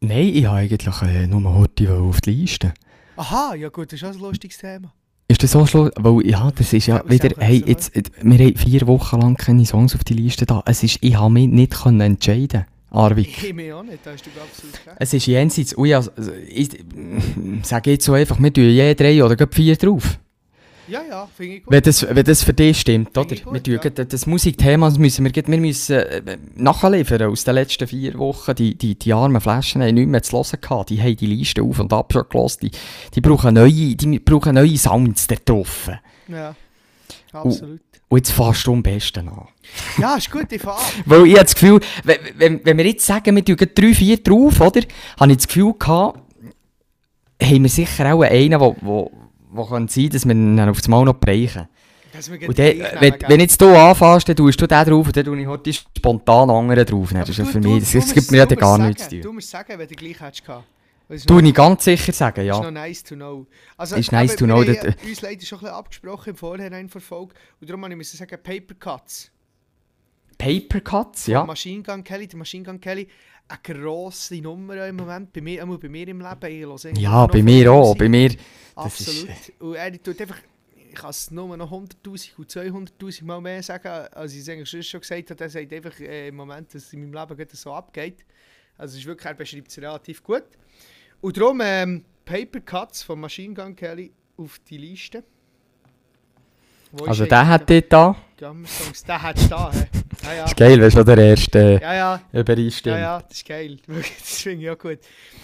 Nein, 0.00 0.28
ich 0.28 0.46
habe 0.46 0.56
eigentlich 0.56 1.02
äh, 1.02 1.26
nur 1.26 1.52
heute 1.52 1.92
auf 1.92 2.22
die 2.22 2.30
Liste. 2.30 2.72
Aha, 3.20 3.54
ja 3.54 3.68
gut, 3.68 3.92
das 3.92 4.00
ist 4.00 4.08
auch 4.08 4.14
ein 4.14 4.18
lustiges 4.18 4.56
Thema. 4.56 4.94
Ist 5.28 5.42
das 5.42 5.50
so 5.50 5.66
schlimm? 5.66 5.90
Weil, 5.96 6.26
ja, 6.26 6.50
das 6.52 6.72
ist 6.72 6.86
ja 6.86 7.02
wieder, 7.06 7.28
hey, 7.36 7.62
jetzt, 7.66 7.94
jetzt, 7.94 8.12
wir 8.22 8.38
haben 8.38 8.56
vier 8.56 8.86
Wochen 8.86 9.20
lang 9.20 9.36
keine 9.36 9.66
Songs 9.66 9.94
auf 9.94 10.04
die 10.04 10.14
Liste 10.14 10.46
da. 10.46 10.62
Es 10.64 10.82
ist, 10.82 10.96
ich 11.02 11.16
habe 11.16 11.30
mich 11.30 11.46
nicht 11.46 11.82
können 11.82 12.00
entscheiden 12.00 12.64
Arvik. 12.90 13.44
Ich 13.44 13.52
mir 13.52 13.76
auch 13.76 13.82
nicht, 13.82 13.98
da 14.04 14.12
hast 14.12 14.24
du 14.24 14.30
absolut 14.40 14.74
recht. 14.86 14.96
Es 14.98 15.12
ist 15.12 15.26
jenseits, 15.26 15.76
ui, 15.76 15.92
also, 15.92 16.10
ich, 16.48 16.70
sage 17.62 17.90
jetzt 17.90 18.06
so 18.06 18.14
einfach, 18.14 18.40
wir 18.40 18.50
tun 18.50 18.64
je 18.64 18.94
drei 18.94 19.22
oder 19.22 19.36
vier 19.52 19.76
drauf. 19.76 20.18
Ja, 20.90 21.02
ja, 21.08 21.28
finde 21.36 21.56
ich 21.56 21.64
gut. 21.64 21.72
Wenn 21.72 21.82
das, 21.82 22.02
wenn 22.08 22.24
das 22.24 22.42
für 22.42 22.52
dich 22.52 22.80
stimmt, 22.80 23.16
oder? 23.16 23.36
gut, 23.36 23.66
wir 23.66 23.80
ja. 23.82 23.90
das 23.90 24.26
Musikthema 24.26 24.88
das 24.88 24.98
müssen 24.98 25.24
wir, 25.24 25.32
wir 25.32 25.58
müssen 25.58 25.96
äh, 25.96 26.36
nachliefern 26.56 27.22
aus 27.30 27.44
den 27.44 27.54
letzten 27.54 27.86
vier 27.86 28.18
Wochen. 28.18 28.54
Die, 28.56 28.74
die, 28.74 28.96
die 28.96 29.12
armen 29.12 29.40
Flaschen 29.40 29.82
haben 29.82 29.94
nichts 29.94 30.10
mehr 30.10 30.22
zu 30.22 30.36
hören 30.36 30.60
gehabt. 30.60 30.90
Die 30.90 31.00
haben 31.00 31.16
die 31.16 31.26
Liste 31.26 31.62
auf 31.62 31.78
und 31.78 31.92
ab 31.92 32.12
schon 32.12 32.24
gehört. 32.28 32.62
Die, 32.62 32.70
die, 33.14 33.20
brauchen 33.20 33.54
neue, 33.54 33.94
die 33.94 34.18
brauchen 34.18 34.56
neue 34.56 34.76
Sounds 34.76 35.28
da 35.28 35.36
drauf. 35.44 35.90
Ja, 36.26 36.56
absolut. 37.32 37.80
Und 38.08 38.18
jetzt 38.18 38.32
fährst 38.32 38.66
du 38.66 38.72
am 38.72 38.82
besten 38.82 39.28
an. 39.28 39.46
Ja, 39.96 40.16
ist 40.16 40.32
gut, 40.32 40.50
ich 40.50 40.60
fahre. 40.60 40.82
Weil 41.06 41.26
ich 41.26 41.34
habe 41.34 41.44
das 41.44 41.54
Gefühl, 41.54 41.80
wenn, 42.02 42.18
wenn, 42.36 42.64
wenn 42.64 42.76
wir 42.76 42.86
jetzt 42.86 43.06
sagen, 43.06 43.36
wir 43.36 43.44
tun 43.44 43.56
drei, 43.56 43.94
vier 43.94 44.16
drauf, 44.16 44.60
oder? 44.60 44.80
Habe 45.20 45.30
ich 45.30 45.38
das 45.38 45.46
Gefühl 45.46 45.74
gehabt, 45.78 46.18
haben 47.40 47.62
wir 47.62 47.70
sicher 47.70 48.12
auch 48.12 48.22
einen, 48.22 48.58
der 48.58 49.10
wo, 49.50 49.64
kann 49.66 49.88
sein 49.88 50.08
dass 50.10 50.24
wir 50.26 50.34
ihn 50.34 50.58
auf 50.60 50.78
das 50.78 50.88
Mal 50.88 51.04
noch 51.04 51.14
wir 52.30 52.48
Und 52.48 52.58
dann, 52.58 52.66
nehmen, 52.66 52.88
wenn, 52.98 53.14
wenn 53.28 53.40
jetzt 53.40 53.60
du 53.60 53.66
anfängst, 53.68 54.28
dann 54.28 54.36
tust 54.36 54.60
du 54.60 54.66
den 54.66 54.84
drauf 54.84 55.06
und 55.06 55.16
dann 55.16 55.24
tue 55.24 55.40
ich 55.40 55.46
heute 55.46 55.72
spontan 55.72 56.50
anderen 56.50 56.84
drauf. 56.84 57.10
Das, 57.12 57.28
ist 57.28 57.38
ja 57.38 57.44
für 57.44 57.60
mich, 57.60 57.80
das, 57.80 57.92
das 57.92 58.12
gibt 58.14 58.30
mir 58.32 58.38
ja 58.38 58.46
gar 58.46 58.78
musst 58.78 58.88
nichts 58.88 59.02
zu 59.04 59.10
sagen, 59.10 59.22
tun. 59.22 59.30
Du 59.30 59.32
musst 59.34 59.50
sagen, 59.50 59.78
wenn 59.78 59.88
du 59.88 59.94
gleich 59.94 60.20
hättest 60.20 60.44
gehabt. 60.44 60.64
Du 61.26 61.34
ich 61.48 61.54
ganz 61.54 61.84
sicher 61.84 62.12
sagen, 62.12 62.46
Das 62.46 62.56
ist 62.56 62.62
ja. 62.64 62.70
noch 62.70 62.70
nice 62.70 63.02
to 63.02 63.14
know. 63.16 63.46
Also, 63.76 63.96
Ist 63.96 64.12
nice 64.12 64.36
to 64.36 64.44
wir 64.44 64.54
know, 64.54 64.60
haben 64.64 64.74
that- 64.76 64.84
ja 65.02 65.08
uns 65.08 65.20
leider 65.20 65.44
schon 65.44 65.58
ein 65.58 65.60
bisschen 65.62 65.74
abgesprochen 65.74 66.30
im 66.30 66.36
Vorhinein 66.36 66.88
der 66.88 67.00
Folge. 67.00 67.34
Und 67.60 67.68
darum 67.70 67.80
muss 67.80 68.12
ich 68.12 68.18
sagen, 68.18 68.38
Paper 68.42 68.74
Cuts. 68.78 69.30
Paper 70.38 70.80
Cuts, 70.80 71.26
Ja. 71.26 71.40
ja. 71.40 71.44
Machine 71.44 71.82
Gun 71.82 72.02
Kelly, 72.02 72.26
der 72.26 72.38
Machine 72.38 72.64
Gun 72.64 72.80
Kelly, 72.80 73.08
eine 73.50 73.80
grosse 73.80 74.36
Nummer 74.40 74.86
im 74.86 74.96
Moment. 74.96 75.32
Bei 75.32 75.40
mir, 75.40 75.66
bei 75.66 75.88
mir 75.88 76.08
im 76.08 76.20
Leben. 76.20 76.76
Ich 76.94 76.98
Ja, 76.98 77.26
bei 77.26 77.42
mir 77.42 77.72
auch. 77.72 77.96
Bei 77.96 78.08
mir, 78.08 78.34
Absolut. 78.74 79.28
ist- 79.30 79.52
Und 79.60 79.74
er 79.74 80.02
tut 80.02 80.20
einfach, 80.20 80.38
ich 80.88 80.94
kann 80.94 81.10
es 81.10 81.30
nur 81.30 81.56
noch 81.56 81.70
100'000 81.70 82.38
und 82.38 82.50
200'000 82.50 83.24
Mal 83.24 83.40
mehr 83.40 83.62
sagen, 83.62 83.88
als 83.88 84.32
ich 84.34 84.40
es 84.40 84.48
eigentlich 84.48 84.88
schon 84.88 85.00
gesagt 85.00 85.30
habe. 85.30 85.44
Er 85.44 85.50
sagt 85.50 85.72
einfach 85.72 85.98
äh, 86.00 86.28
im 86.28 86.36
Moment, 86.36 86.72
dass 86.74 86.84
es 86.84 86.92
in 86.92 87.00
meinem 87.00 87.12
Leben 87.14 87.36
gerade 87.36 87.56
so 87.56 87.72
abgeht. 87.72 88.24
Also 88.76 88.96
ist 88.98 89.06
wirklich, 89.06 89.26
er 89.26 89.34
beschreibt 89.34 89.70
es 89.70 89.78
relativ 89.78 90.22
gut. 90.22 90.44
Und 91.20 91.36
darum 91.36 91.60
ähm, 91.62 92.04
Paper 92.24 92.60
Cuts 92.60 93.02
von 93.02 93.20
Machine 93.20 93.54
Gun 93.54 93.76
Kelly 93.76 94.12
auf 94.36 94.58
die 94.60 94.78
Liste. 94.78 95.22
Wo 96.92 97.04
also 97.04 97.24
der 97.24 97.46
hat 97.46 97.68
dort 97.70 97.92
da. 97.92 98.16
Gamma-Songs, 98.40 99.04
der 99.04 99.22
hat 99.22 99.50
da. 99.50 99.70
Ja, 100.24 100.34
ja. 100.34 100.44
ist 100.44 100.56
geil, 100.56 100.80
weißt 100.80 100.96
du, 100.96 101.04
der 101.04 101.18
erste 101.18 101.78
Ja, 101.82 101.94
ja. 101.94 102.20
Übereinstimmung. 102.32 102.98
Ja, 102.98 103.16
ja, 103.18 103.22
das 103.28 103.36
ist 103.38 103.46
geil. 103.46 103.76
Das 103.88 104.40
finde 104.42 104.64
ich 104.64 104.70
auch 104.70 104.78
gut. 104.78 104.98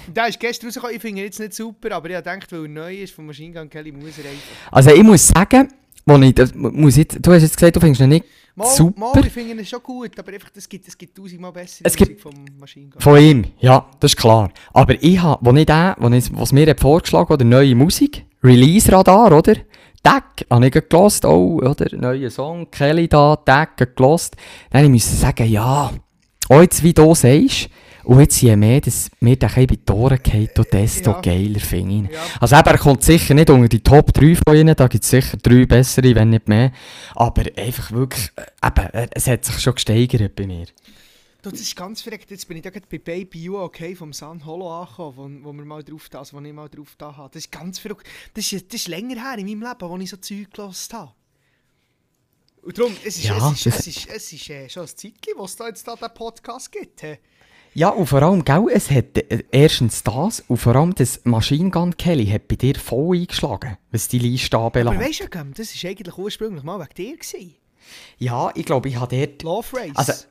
Der 0.09 0.28
ist 0.28 0.40
gestern 0.40 0.66
rausgekommen, 0.68 0.96
ich 0.96 1.02
finde 1.02 1.20
ihn 1.20 1.24
jetzt 1.26 1.38
nicht 1.40 1.54
super, 1.54 1.92
aber 1.94 2.09
ich 2.11 2.16
gedacht, 2.16 2.50
weil 2.52 2.62
er 2.62 2.68
neu 2.68 2.94
ist 2.96 3.14
von 3.14 3.26
Machine 3.26 3.52
Gun 3.54 3.68
Kelly, 3.70 3.92
muss 3.92 4.18
er 4.18 4.24
einfach. 4.30 4.72
Also 4.72 4.90
ich 4.90 5.02
muss 5.02 5.28
sagen, 5.28 5.68
wo 6.06 6.16
ich, 6.18 6.35
das 6.35 6.54
muss 6.54 6.96
ich, 6.96 7.09
du 7.09 7.32
hast 7.32 7.42
jetzt 7.42 7.56
gesagt, 7.56 7.76
du 7.76 7.80
findest 7.80 8.00
ihn 8.00 8.09
nicht 8.09 8.24
Mal, 8.59 8.66
Super. 8.74 8.98
mal, 9.14 9.26
ich 9.26 9.30
finde 9.35 9.52
ihn 9.52 9.66
schon 9.66 9.82
gut, 9.82 10.18
aber 10.18 10.32
einfach, 10.32 10.48
es 10.56 10.66
gibt, 10.66 10.88
es 10.88 10.96
gibt 10.96 11.14
tausendmal 11.14 11.52
bessere 11.52 11.87
Es 11.87 11.94
gibt- 11.94 12.12
Musik 12.12 12.22
vom 12.22 12.44
Machine 12.59 12.88
Gun. 12.88 13.00
von 13.02 13.18
ihm, 13.20 13.44
ja, 13.59 13.85
das 14.00 14.12
ist 14.12 14.16
klar. 14.16 14.50
Aber 14.72 14.94
ich 15.02 15.20
habe, 15.20 15.44
wo 15.44 15.54
ich 15.54 15.66
den, 15.66 15.94
was 16.32 16.52
mir 16.52 16.66
hat 16.70 16.80
vorgeschlagen 16.80 17.30
oder 17.35 17.44
neue 17.44 17.74
Musik, 17.74 18.24
Release-Radar, 18.42 19.32
oder? 19.37 19.56
Tag, 20.07 20.47
habe 20.49 20.66
ich 20.69 20.73
gelost, 20.73 21.25
oh, 21.25 21.59
oder? 21.61 21.87
Neuer 21.97 22.31
Song, 22.31 22.71
Kelly 22.71 23.09
da, 23.09 23.35
Tag, 23.35 23.97
gelost. 23.97 24.37
Dann 24.71 24.85
ich 24.85 24.90
musste 24.90 25.16
sagen, 25.16 25.51
ja, 25.51 25.90
auch 26.49 26.61
jetzt 26.61 26.85
wie 26.85 26.95
du 26.95 27.12
sagst, 27.12 27.69
und 28.05 28.21
jetzt 28.21 28.40
je 28.40 28.55
mehr, 28.55 28.81
dass 28.81 29.11
mir 29.19 29.35
bisschen 29.35 29.66
bei 29.66 29.75
die 29.75 29.92
Ohren 29.92 30.21
geht, 30.23 30.53
desto 30.73 31.11
Ja. 31.11 31.21
geiler 31.21 31.59
finde 31.59 32.09
ich. 32.09 32.14
Ja. 32.14 32.21
Also 32.40 32.55
eben, 32.55 32.69
er 32.69 32.79
kommt 32.79 33.03
sicher 33.03 33.35
nicht 33.35 33.51
unter 33.51 33.69
die 33.69 33.81
Top 33.83 34.12
3 34.12 34.37
von 34.47 34.55
ihnen, 34.55 34.77
da 34.77 34.87
gibt 34.87 35.03
es 35.03 35.11
sicher 35.11 35.38
drei 35.42 35.66
bessere, 35.66 36.14
wenn 36.14 36.31
nicht 36.31 36.47
mehr. 36.47 36.71
Aber 37.16 37.42
einfach 37.57 37.90
wirklich, 37.90 38.31
äh, 38.37 38.69
eben, 38.69 38.87
äh, 38.95 39.09
es 39.11 39.27
hat 39.27 39.45
sich 39.45 39.59
schon 39.59 39.75
gesteigert 39.75 40.37
bei 40.37 40.47
mir. 40.47 40.66
Du, 41.46 41.52
das 41.52 41.61
ist 41.61 41.76
ganz 41.76 42.02
verreckt. 42.02 42.28
Jetzt 42.32 42.48
bin 42.48 42.56
ich 42.56 42.64
da 42.64 42.70
gerade 42.70 42.88
bei 42.90 42.98
Baby 42.98 43.44
You 43.44 43.59
Okay 43.59 43.94
vom 43.94 44.12
Sun 44.12 44.44
Holo 44.44 44.82
angekommen, 44.82 45.44
wo, 45.44 45.48
wo 45.48 45.52
wir 45.52 45.64
mal 45.64 45.85
drauf 45.85 46.09
da, 46.09 46.18
also 46.18 46.37
wo 46.37 46.44
ich 46.44 46.52
mal 46.52 46.68
drauf 46.68 46.96
da 46.98 47.16
habe. 47.16 47.30
Das 47.32 47.44
ist 47.44 47.52
ganz 47.52 47.78
verrückt. 47.78 48.04
Das 48.35 48.50
ist, 48.50 48.66
das 48.72 48.80
ist 48.80 48.88
länger 48.88 49.14
her 49.22 49.38
in 49.38 49.46
meinem 49.46 49.62
Leben, 49.62 49.88
wo 49.88 49.96
ich 49.96 50.11
so 50.11 50.16
Zeug 50.16 50.50
gehört 50.52 50.88
habe. 50.92 51.12
Und 52.62 52.76
darum, 52.76 52.92
es 53.04 53.16
ist, 53.18 53.26
Ja, 53.26 53.52
es 53.52 53.64
ist, 53.64 53.66
es 53.78 53.87
ist, 53.87 54.09
es 54.09 54.32
ist 54.32 54.50
äh, 54.50 54.68
schon 54.68 54.82
ein 54.82 54.88
Zeitchen, 54.88 55.35
wo 55.37 55.44
es 55.44 55.54
da 55.54 55.68
jetzt 55.68 55.87
da 55.87 55.94
den 55.94 56.12
Podcast 56.14 56.72
gibt. 56.72 57.02
hä? 57.04 57.20
Ja, 57.74 57.90
und 57.90 58.06
vor 58.06 58.22
allem, 58.24 58.44
gell, 58.44 58.66
es 58.72 58.90
hat 58.90 59.16
äh, 59.16 59.44
erstens 59.52 60.02
das 60.02 60.40
und 60.48 60.56
vor 60.56 60.74
allem 60.74 60.96
das 60.96 61.20
Machine 61.22 61.70
Gun 61.70 61.96
Kelly 61.96 62.26
hat 62.26 62.48
bei 62.48 62.56
dir 62.56 62.74
voll 62.74 63.18
eingeschlagen, 63.18 63.76
was 63.92 64.09
die 64.09 64.18
Liste 64.18 64.56
Aber 64.56 64.66
anbelangt. 64.80 64.98
weißt 64.98 65.20
du, 65.20 65.28
das 65.28 65.85
war 65.85 65.90
eigentlich 65.90 66.18
ursprünglich 66.18 66.64
mal 66.64 66.80
wegen 66.80 66.94
dir. 66.96 67.16
Gewesen. 67.16 67.54
Ja, 68.18 68.50
ich 68.56 68.64
glaube, 68.64 68.88
ich 68.88 68.96
habe 68.96 69.16
dort... 69.16 69.44
Love 69.44 69.76
Race. 69.76 69.92
Also- 69.94 70.24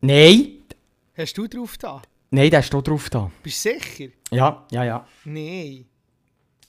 Nein, 0.00 0.48
Hast 1.16 1.36
du 1.36 1.46
drauf 1.46 1.76
da? 1.76 2.00
nein, 2.30 2.50
der 2.50 2.60
ist 2.60 2.72
hier 2.72 2.82
drauf 2.82 3.10
da. 3.10 3.30
Bist 3.42 3.64
du 3.64 3.70
sicher? 3.70 4.10
Ja, 4.30 4.64
ja, 4.70 4.84
ja. 4.84 5.06
Nein. 5.24 5.84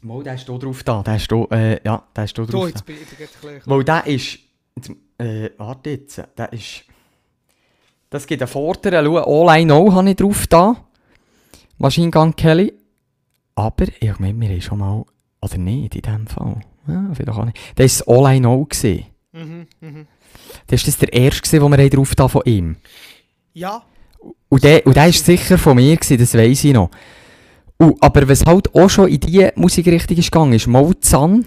Mal, 0.02 0.24
der 0.24 0.34
ist 0.36 0.48
hier 0.48 0.58
drauf 0.60 0.84
da. 0.84 1.02
Der 1.04 1.16
ist 1.16 1.30
hier, 1.32 1.48
äh, 1.52 1.80
ja, 1.86 2.04
der 2.16 2.24
ist 2.26 2.36
hier 2.36 2.46
Du, 2.46 2.52
drauf 2.52 2.64
da. 2.64 2.68
jetzt 2.70 2.86
bin 2.86 2.96
ich 3.02 3.18
bisschen... 3.18 3.62
Weil 3.66 3.84
der 3.84 4.08
ist... 4.08 4.40
Jetzt, 4.76 4.92
äh, 5.20 5.50
warte 5.58 5.90
jetzt. 5.92 6.22
Der 6.38 6.52
ist... 6.52 6.84
Das 8.10 8.28
gibt 8.28 8.42
einen 8.42 8.50
vorderen, 8.50 9.06
schau, 9.06 9.48
All 9.48 9.62
I 9.62 9.64
Know 9.64 9.94
habe 9.94 10.10
ich 10.10 10.18
drauf 10.18 10.48
da. 10.48 10.76
Machine 11.78 12.12
Gun 12.12 12.36
Kelly. 12.36 12.74
Aber, 13.56 13.86
ich 14.00 14.20
meine, 14.20 14.40
wir 14.40 14.50
haben 14.50 14.62
schon 14.62 14.80
mal... 14.80 15.06
Oder 15.42 15.58
nicht, 15.58 15.96
in 15.96 16.02
dem 16.02 16.28
Fall. 16.28 16.60
Ja, 16.88 17.10
vielleicht 17.14 17.30
auch 17.30 17.46
nicht. 17.46 17.58
Das 17.76 18.06
war 18.06 18.26
All 18.26 18.36
I 18.36 18.40
Know. 18.40 18.66
Gewesen. 18.66 19.06
Mhm, 19.32 19.68
mhm. 19.80 20.08
Das 20.68 20.86
war 20.86 21.08
der 21.08 21.14
erste, 21.14 21.50
den 21.60 21.62
wir 21.72 21.78
haben 21.78 21.90
drauf 21.90 22.16
da 22.16 22.28
von 22.28 22.42
ihm. 22.46 22.76
Ja, 23.54 23.84
Und 24.50 24.64
der, 24.64 24.86
und 24.86 24.96
der 24.96 25.06
war 25.06 25.12
sicher 25.12 25.58
von 25.58 25.76
mir, 25.76 25.96
gewesen, 25.96 26.18
das 26.18 26.34
weiss 26.34 26.64
ich 26.64 26.74
noch. 26.74 26.90
Und, 27.78 28.02
aber 28.02 28.28
was 28.30 28.46
halt 28.46 28.74
auch 28.76 28.90
schon 28.90 29.10
in 29.10 29.20
diese 29.20 29.54
Musikrichtung 29.56 30.18
ist 30.18 30.32
gegangen, 30.32 30.54
ist 30.54 30.68
Mozan, 30.68 31.46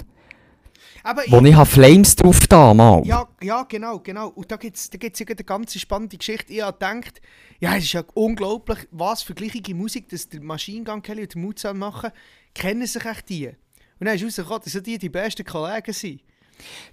aber 1.06 1.22
wo 1.28 1.40
ich 1.44 1.54
habe 1.54 1.68
Flames 1.68 2.16
drauf 2.16 2.46
da 2.48 2.72
mal. 2.72 3.06
Ja, 3.06 3.28
ja, 3.42 3.62
genau, 3.64 3.98
genau. 3.98 4.28
Und 4.28 4.50
da 4.50 4.56
gibt 4.56 4.76
es 4.76 4.88
da 4.88 4.96
gibt's 4.96 5.20
ja 5.20 5.26
eine 5.26 5.36
ganz 5.36 5.78
spannende 5.78 6.16
Geschichte. 6.16 6.50
Ich 6.52 6.62
habe 6.62 6.72
gedacht, 6.72 7.20
ja, 7.60 7.76
es 7.76 7.84
ist 7.84 7.92
ja 7.92 8.02
unglaublich, 8.14 8.78
was 8.90 9.22
für 9.22 9.34
gleiche 9.34 9.74
Musik 9.74 10.08
das 10.08 10.30
der 10.30 10.40
Machine 10.40 10.82
Gun 10.82 11.02
Kelly 11.02 11.28
und 11.36 11.62
der 11.62 11.74
machen, 11.74 12.10
kennen 12.54 12.86
sich 12.86 13.04
echt 13.04 13.28
die. 13.28 13.48
Und 14.00 14.06
dann 14.06 14.14
ist 14.16 14.24
rausgekommen, 14.24 14.62
dass 14.64 14.82
die 14.82 14.98
die 14.98 15.10
besten 15.10 15.44
Kollegen 15.44 15.92
sind. 15.92 16.22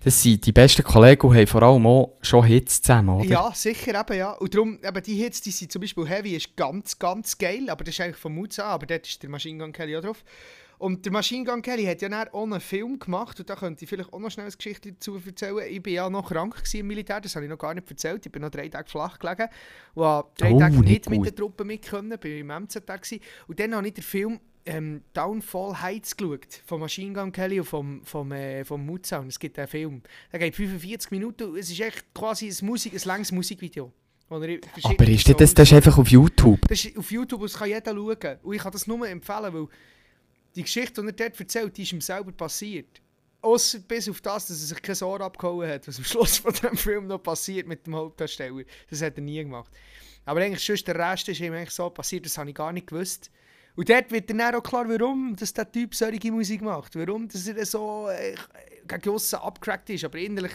Das 0.03 0.21
sind 0.21 0.45
die 0.45 0.51
besten 0.51 0.83
Kollegen 0.83 1.27
und 1.27 1.35
haben 1.35 1.47
vor 1.47 1.63
allem 1.63 1.85
auch 1.85 2.17
schon 2.21 2.43
Hits 2.43 2.81
zusammen, 2.81 3.09
oder? 3.09 3.25
Ja, 3.25 3.51
sicher 3.53 3.99
eben, 3.99 4.17
ja. 4.17 4.31
Und 4.31 4.53
darum, 4.53 4.79
eben 4.83 5.03
die 5.03 5.15
Hits, 5.15 5.41
die 5.41 5.51
sind 5.51 5.71
zum 5.71 5.81
Beispiel 5.81 6.07
Heavy, 6.07 6.35
ist 6.35 6.55
ganz, 6.55 6.97
ganz 6.97 7.37
geil, 7.37 7.69
aber 7.69 7.83
das 7.83 7.95
ist 7.95 8.01
eigentlich 8.01 8.17
von 8.17 8.33
Mutz 8.33 8.59
an, 8.59 8.67
aber 8.67 8.85
dort 8.85 9.07
ist 9.07 9.21
der 9.21 9.29
Machine 9.29 9.59
Gun 9.59 9.71
Kelly 9.73 9.97
auch 9.97 10.01
drauf. 10.01 10.23
Und 10.81 11.05
der 11.05 11.11
Machine 11.11 11.45
Gun 11.45 11.61
Kelly 11.61 11.85
hat 11.85 12.01
ja 12.01 12.09
dann 12.09 12.29
auch 12.29 12.41
einen 12.41 12.59
Film 12.59 12.97
gemacht 12.97 13.39
und 13.39 13.47
da 13.47 13.55
könnte 13.55 13.83
ich 13.83 13.89
vielleicht 13.89 14.11
auch 14.11 14.17
noch 14.17 14.31
schnell 14.31 14.47
eine 14.47 14.55
Geschichte 14.55 14.91
dazu 14.91 15.21
erzählen. 15.23 15.59
Ich 15.69 15.85
war 15.85 15.91
ja 15.91 16.09
noch 16.09 16.27
krank 16.27 16.63
im 16.73 16.87
Militär, 16.87 17.21
das 17.21 17.35
habe 17.35 17.45
ich 17.45 17.51
noch 17.51 17.59
gar 17.59 17.75
nicht 17.75 17.87
erzählt. 17.87 18.25
Ich 18.25 18.31
bin 18.31 18.41
noch 18.41 18.49
drei 18.49 18.67
Tage 18.67 18.89
flach 18.89 19.19
gelegen 19.19 19.47
und 19.93 20.03
habe 20.05 20.29
drei 20.37 20.51
Oh, 20.51 20.57
Tage 20.57 20.79
nicht 20.79 20.87
nicht 20.87 21.09
mit 21.11 21.23
der 21.23 21.35
Truppe 21.35 21.65
mit 21.65 21.83
können, 21.83 22.17
bin 22.17 22.35
im 22.35 22.47
MZ 22.47 22.87
gewesen. 22.87 23.19
Und 23.47 23.59
dann 23.59 23.75
habe 23.75 23.87
ich 23.89 23.93
den 23.93 24.03
Film 24.03 24.39
ähm, 24.65 25.01
Downfall 25.13 25.81
Heights 25.81 26.15
geschaut, 26.15 26.61
von 26.65 26.79
Machine 26.79 27.13
Gun 27.13 27.31
Kelly 27.31 27.59
und 27.59 27.65
vom, 27.65 28.03
vom, 28.03 28.31
äh, 28.31 28.63
vom 28.63 28.99
Sound. 29.03 29.29
Es 29.29 29.39
gibt 29.39 29.57
einen 29.57 29.67
Film, 29.67 30.01
der 30.31 30.39
geht 30.39 30.55
45 30.55 31.11
Minuten 31.11 31.55
es 31.55 31.71
ist 31.71 31.79
echt 31.79 32.13
quasi 32.13 32.47
ein, 32.47 32.65
Musik, 32.65 32.93
ein 32.93 33.01
langes 33.05 33.31
Musikvideo. 33.31 33.91
er 34.29 34.37
Aber 34.83 35.07
ist 35.07 35.27
das, 35.27 35.37
das, 35.37 35.53
das 35.53 35.67
ist 35.69 35.73
einfach 35.73 35.97
auf 35.97 36.07
YouTube? 36.07 36.59
das 36.67 36.85
ist 36.85 36.97
auf 36.97 37.11
YouTube, 37.11 37.41
das 37.41 37.57
kann 37.57 37.69
jeder 37.69 37.93
schauen. 37.93 38.39
Und 38.43 38.53
ich 38.53 38.61
kann 38.61 38.71
das 38.71 38.87
nur 38.87 39.07
empfehlen, 39.07 39.53
weil 39.53 39.67
die 40.55 40.63
Geschichte, 40.63 41.01
die 41.01 41.07
er 41.07 41.13
dort 41.13 41.39
erzählt, 41.39 41.77
die 41.77 41.83
ist 41.83 41.93
ihm 41.93 42.01
selber 42.01 42.31
passiert. 42.31 43.01
Ausser 43.41 43.79
bis 43.79 44.07
auf 44.07 44.21
das, 44.21 44.47
dass 44.47 44.61
er 44.61 44.67
sich 44.67 44.81
kein 44.81 45.01
Ohr 45.01 45.21
abgehauen 45.21 45.67
hat, 45.67 45.87
was 45.87 45.97
am 45.97 46.03
Schluss 46.05 46.37
von 46.37 46.53
dem 46.53 46.77
Film 46.77 47.07
noch 47.07 47.23
passiert 47.23 47.67
mit 47.67 47.87
dem 47.87 47.95
Hauptdarsteller. 47.95 48.63
Das 48.89 49.01
hat 49.01 49.17
er 49.17 49.23
nie 49.23 49.39
gemacht. 49.39 49.71
Aber 50.25 50.41
eigentlich 50.41 50.63
sonst 50.63 50.87
der 50.87 50.95
Rest 50.95 51.27
ist 51.29 51.39
ihm 51.39 51.53
eigentlich 51.53 51.71
so 51.71 51.89
passiert, 51.89 52.25
das 52.25 52.37
habe 52.37 52.49
ich 52.49 52.55
gar 52.55 52.71
nicht 52.71 52.87
gewusst. 52.87 53.31
Und 53.75 53.89
dort 53.89 54.11
wird 54.11 54.29
dann 54.29 54.41
auch 54.41 54.61
klar, 54.61 54.87
warum 54.87 55.35
dass 55.35 55.53
der 55.53 55.71
Typ 55.71 55.95
solche 55.95 56.31
Musik 56.31 56.61
macht. 56.61 56.95
Warum 56.95 57.27
dass 57.27 57.47
er 57.47 57.65
so 57.65 58.09
äh, 58.09 58.35
gegen 58.87 59.15
aussen 59.15 59.39
abgecrackt 59.39 59.89
ist. 59.89 60.03
Aber 60.03 60.17
innerlich 60.17 60.53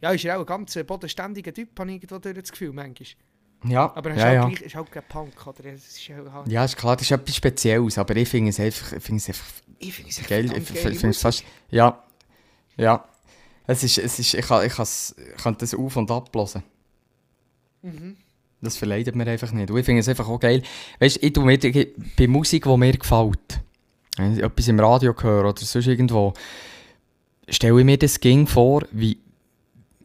ja, 0.00 0.10
ist 0.10 0.24
er 0.24 0.36
auch 0.36 0.40
ein 0.40 0.46
ganz 0.46 0.78
bodenständiger 0.86 1.52
Typ, 1.52 1.78
habe 1.78 1.90
ich 1.90 2.02
irgendwo 2.02 2.18
das 2.18 2.52
Gefühl 2.52 2.72
manchmal. 2.72 3.08
Ja, 3.64 3.92
Aber 3.96 4.10
er 4.10 4.16
ist 4.16 4.22
ja, 4.22 4.26
halt 4.26 4.34
ja. 4.34 4.48
gleich 4.48 4.60
ist 4.60 4.74
halt 4.76 4.92
kein 4.92 5.02
Punk. 5.08 5.46
Oder? 5.46 5.72
Ist 5.72 6.08
halt, 6.10 6.48
Ja, 6.48 6.64
ist 6.64 6.76
klar, 6.76 6.96
das 6.96 7.06
ist 7.06 7.10
etwas 7.10 7.34
Spezielles, 7.34 7.98
aber 7.98 8.14
ich 8.14 8.28
finde 8.28 8.50
es 8.50 8.60
einfach, 8.60 8.92
ich 8.92 9.02
finde 9.02 9.20
es 9.20 9.28
einfach 9.28 9.46
Ich 9.80 9.94
finde 9.94 10.10
es 10.10 10.26
geil. 10.26 10.52
Ich 10.56 10.64
finde 10.64 11.08
es 11.08 11.20
fast, 11.20 11.44
ja, 11.70 12.04
ja. 12.76 13.04
Es 13.66 13.82
ist, 13.82 13.98
es 13.98 14.18
ist, 14.18 14.34
ich, 14.34 14.46
kann, 14.46 14.64
ich, 14.64 14.72
ich 14.78 15.42
kann 15.42 15.58
das 15.58 15.74
auf- 15.74 15.96
und 15.96 16.10
ablassen. 16.10 16.62
Mhm. 17.82 18.16
Das 18.60 18.76
verleidet 18.76 19.14
mir 19.14 19.26
einfach 19.26 19.52
nicht. 19.52 19.70
Und 19.70 19.78
ich 19.78 19.84
finde 19.84 20.00
es 20.00 20.08
einfach 20.08 20.28
auch 20.28 20.40
geil. 20.40 20.62
Weißt 20.98 21.16
du, 21.22 21.26
ich 21.26 21.32
tue 21.32 21.44
mir 21.44 21.62
ich- 21.62 21.88
bei 22.16 22.26
Musik, 22.26 22.64
die 22.64 22.76
mir 22.76 22.92
gefällt, 22.92 23.60
wenn 24.16 24.36
ich 24.36 24.42
etwas 24.42 24.68
im 24.68 24.80
Radio 24.80 25.14
höre 25.20 25.48
oder 25.48 25.60
sonst 25.60 25.86
irgendwo, 25.86 26.32
stelle 27.48 27.78
ich 27.78 27.84
mir 27.84 27.96
das 27.98 28.18
ging 28.20 28.46
vor, 28.46 28.82
wie, 28.90 29.18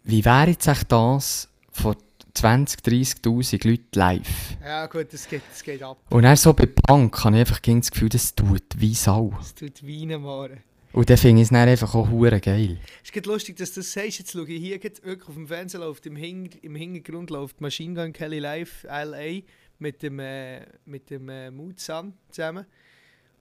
wie 0.03 0.23
wäre 0.23 0.49
jetzt 0.51 0.67
echt 0.67 0.91
das 0.91 1.49
von 1.71 1.95
20, 2.35 2.81
30'000 2.83 3.67
Leuten 3.67 3.87
live? 3.93 4.57
Ja 4.63 4.85
gut, 4.87 5.07
das 5.11 5.27
geht, 5.27 5.41
das 5.51 5.63
geht 5.63 5.81
ab. 5.83 5.97
Und 6.09 6.23
dann 6.23 6.35
so 6.35 6.53
bei 6.53 6.67
Punk 6.67 7.23
habe 7.23 7.35
ich 7.35 7.39
einfach 7.41 7.59
das 7.59 7.91
Gefühl, 7.91 8.09
das 8.09 8.35
tut 8.35 8.63
wie 8.77 8.93
Sau. 8.93 9.33
Das 9.39 9.55
tut 9.55 9.83
Weinen 9.85 10.21
machen. 10.21 10.57
Und 10.93 11.09
dann 11.09 11.17
finde 11.17 11.41
ich 11.41 11.47
es 11.47 11.49
dann 11.49 11.67
einfach 11.67 11.95
auch 11.95 12.07
hure 12.09 12.39
geil. 12.39 12.77
Es 13.03 13.09
ist 13.09 13.25
lustig, 13.25 13.57
dass 13.57 13.73
du 13.73 13.79
das 13.79 13.91
sagst. 13.91 14.19
Jetzt 14.19 14.31
schaue 14.31 14.47
ich 14.47 14.61
hier 14.61 14.81
wirklich 14.81 15.27
auf 15.27 15.33
dem 15.33 15.47
Fernsehen 15.47 15.81
läuft, 15.81 16.05
im, 16.05 16.15
Hing 16.15 16.51
im 16.61 16.75
Hintergrund 16.75 17.31
läuft 17.31 17.59
Machine 17.61 17.95
Gun 17.95 18.13
Kelly 18.13 18.37
Live 18.37 18.83
LA 18.83 19.41
mit 19.79 20.03
dem, 20.03 20.19
äh, 20.19 20.61
mit 20.85 21.09
dem 21.09 21.27
äh, 21.29 21.49
Mood 21.49 21.79
Sun 21.79 22.13
zusammen. 22.29 22.67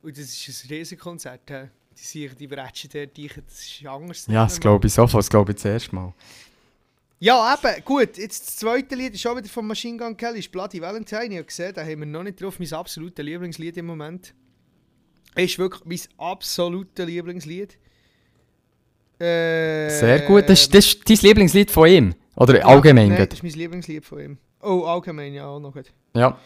Und 0.01 0.17
das 0.17 0.25
ist 0.25 0.65
ein 0.65 0.69
Riesenkonzert. 0.69 1.43
hä? 1.51 1.69
Die 1.95 2.03
sicher, 2.03 2.35
die 2.35 2.47
Bretschen 2.47 2.89
dort, 2.91 3.15
die, 3.19 3.29
das 3.29 3.67
ist 3.67 3.87
anders. 3.87 4.27
Ja, 4.27 4.45
das 4.45 4.59
glaube 4.59 4.87
ich 4.87 4.95
sofort, 4.95 5.23
das 5.23 5.29
glaube 5.29 5.53
ich 5.53 5.57
das 5.57 5.67
erste 5.67 5.95
Mal. 5.95 6.15
Ja, 7.19 7.55
eben, 7.55 7.85
gut. 7.85 8.17
Jetzt 8.17 8.49
das 8.49 8.57
zweite 8.57 8.95
Lied 8.95 9.15
ist 9.15 9.27
auch 9.27 9.37
wieder 9.37 9.49
von 9.49 9.67
Machine 9.67 9.99
Gun 9.99 10.17
Kelly, 10.17 10.39
ist 10.39 10.51
Bloody 10.51 10.81
Valentine. 10.81 11.27
Ich 11.27 11.37
habe 11.37 11.45
gesehen, 11.45 11.75
da 11.75 11.83
haben 11.83 12.01
wir 12.01 12.07
noch 12.07 12.23
nicht 12.23 12.41
drauf. 12.41 12.59
Mein 12.59 12.73
absolutes 12.73 13.23
Lieblingslied 13.23 13.77
im 13.77 13.87
Moment. 13.87 14.35
Ist 15.35 15.59
wirklich 15.59 15.83
mein 15.85 16.01
absolutes 16.19 17.07
Lieblingslied. 17.07 17.79
Äh, 19.19 19.89
Sehr 19.91 20.21
gut. 20.27 20.49
Das, 20.49 20.63
ist- 20.63 20.75
das 20.75 20.87
ist 20.87 21.09
dein 21.09 21.17
Lieblingslied 21.19 21.71
von 21.71 21.89
ihm? 21.89 22.15
Oder 22.37 22.67
allgemein? 22.67 23.09
Nein, 23.11 23.27
das 23.29 23.39
ist 23.39 23.43
mein 23.43 23.53
Lieblingslied 23.53 24.05
von 24.05 24.21
ihm. 24.21 24.39
Oh, 24.61 24.85
allgemein, 24.85 25.33
ja, 25.35 25.47
auch 25.47 25.61
noch 25.61 25.73
gut. 25.73 25.93
Ja. 26.15 26.39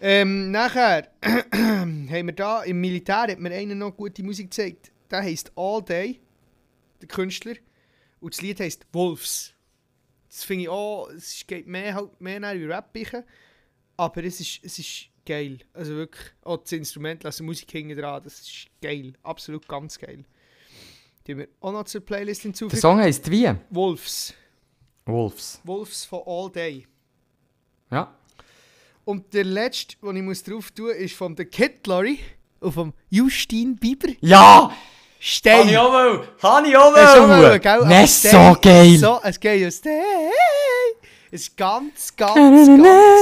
Ähm, 0.00 0.50
nachher 0.50 1.08
haben 1.24 2.08
wir 2.26 2.32
da 2.34 2.62
im 2.62 2.80
Militär 2.80 3.22
hat 3.28 3.38
mir 3.38 3.50
einer 3.52 3.74
noch 3.74 3.96
gute 3.96 4.22
Musik 4.22 4.50
gezeigt. 4.50 4.90
Der 5.10 5.22
heisst 5.22 5.50
All 5.56 5.82
Day, 5.82 6.20
der 7.00 7.08
Künstler. 7.08 7.54
Und 8.20 8.34
das 8.34 8.42
Lied 8.42 8.60
heisst 8.60 8.86
Wolves. 8.92 9.54
Das 10.28 10.44
finde 10.44 10.64
ich 10.64 10.68
auch, 10.68 11.08
es 11.10 11.44
geht 11.46 11.66
mehr, 11.66 11.94
halt 11.94 12.20
mehr 12.20 12.38
nach 12.40 12.52
wie 12.54 12.64
Rap, 12.64 12.94
aber 13.96 14.24
es 14.24 14.40
ist, 14.40 14.60
es 14.62 14.78
ist 14.78 15.06
geil. 15.28 15.58
Also 15.74 15.94
wirklich, 15.94 16.32
auch 16.42 16.56
das 16.56 16.72
Instrument, 16.72 17.24
also 17.26 17.44
Musik 17.44 17.70
hinten 17.70 17.96
dran, 18.00 18.22
das 18.24 18.40
ist 18.40 18.66
geil. 18.80 19.12
Absolut 19.22 19.68
ganz 19.68 19.98
geil. 19.98 20.24
Die 21.26 21.36
wir 21.36 21.48
auch 21.60 21.72
noch 21.72 21.84
zur 21.84 22.00
Playlist 22.00 22.42
Der 22.42 22.48
hinzufügen. 22.48 22.80
Song 22.80 22.98
heisst 22.98 23.30
wie? 23.30 23.52
Wolves. 23.70 24.32
Wolves. 25.04 25.60
Wolves 25.64 26.04
von 26.06 26.22
All 26.26 26.50
Day. 26.50 26.86
Ja. 27.90 28.14
Und 29.04 29.32
der 29.34 29.44
letzte, 29.44 29.96
den 30.02 30.16
ich 30.16 30.22
muss 30.22 30.42
drauf 30.42 30.70
tun 30.70 30.86
muss, 30.86 30.96
ist 30.96 31.14
von 31.14 31.36
der 31.36 31.46
Kid 31.46 31.86
Larry 31.86 32.18
und 32.60 32.72
vom 32.72 32.94
Justin 33.10 33.76
Bieber. 33.76 34.08
Ja! 34.20 34.74
Stein! 35.20 35.66
Mal! 35.74 36.28
Kann 36.40 36.64
ich 36.64 36.76
auch 36.76 36.94
Das 36.94 37.14
ist? 37.14 37.20
Aber 37.20 37.58
Das 37.88 38.10
ist 38.10 38.18
Stein 38.28 38.54
so 38.54 38.60
geil! 38.60 38.96
So 38.98 39.20
ein 39.20 39.34
geiles 39.40 39.78
Stein! 39.78 40.02
Es 41.30 41.42
ist 41.42 41.56
ganz, 41.56 42.16
ganz, 42.16 42.36
ganz, 42.36 42.66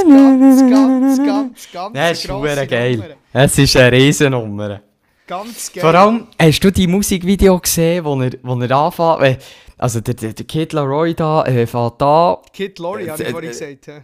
ganz, 0.07 0.59
ganz, 0.69 1.17
ganz, 1.17 1.71
ganz 1.73 1.93
Das 1.93 2.19
ist 2.19 2.27
grosse 2.27 2.47
verdammt 2.47 2.69
geil. 2.69 2.95
Nummer. 2.97 3.07
Es 3.33 3.57
ist 3.57 3.75
eine 3.77 3.91
Riesennummer. 3.91 4.81
Ganz 5.27 5.73
geil. 5.73 5.81
Vor 5.81 5.93
allem, 5.93 6.27
hast 6.39 6.59
du 6.63 6.71
die 6.71 6.87
Musikvideo 6.87 7.59
gesehen, 7.59 8.05
wo 8.05 8.19
er, 8.21 8.31
wo 8.43 8.59
er 8.61 8.71
anfängt? 8.71 9.21
äh, 9.23 9.37
Also 9.77 9.99
der, 9.99 10.13
der, 10.13 10.31
der 10.33 10.45
Kid 10.45 10.71
Laroi 10.73 11.13
da, 11.13 11.43
äh, 11.43 11.67
fährt 11.67 12.01
da. 12.01 12.41
Kid 12.53 12.79
Larry, 12.79 13.07
habe 13.07 13.21
ich 13.21 13.27
Äh, 13.27 13.31
vorhin 13.31 13.49
äh, 13.49 13.53
gesagt. 13.53 13.87
hä? 13.87 14.01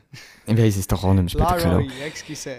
Ich 0.47 0.57
weiß 0.57 0.77
es 0.77 0.87
doch 0.87 1.03
auch 1.03 1.13
nicht 1.13 1.33
mehr. 1.35 1.45
Larry, 1.47 1.63
Rolle. 1.63 1.87
excuse. 2.05 2.57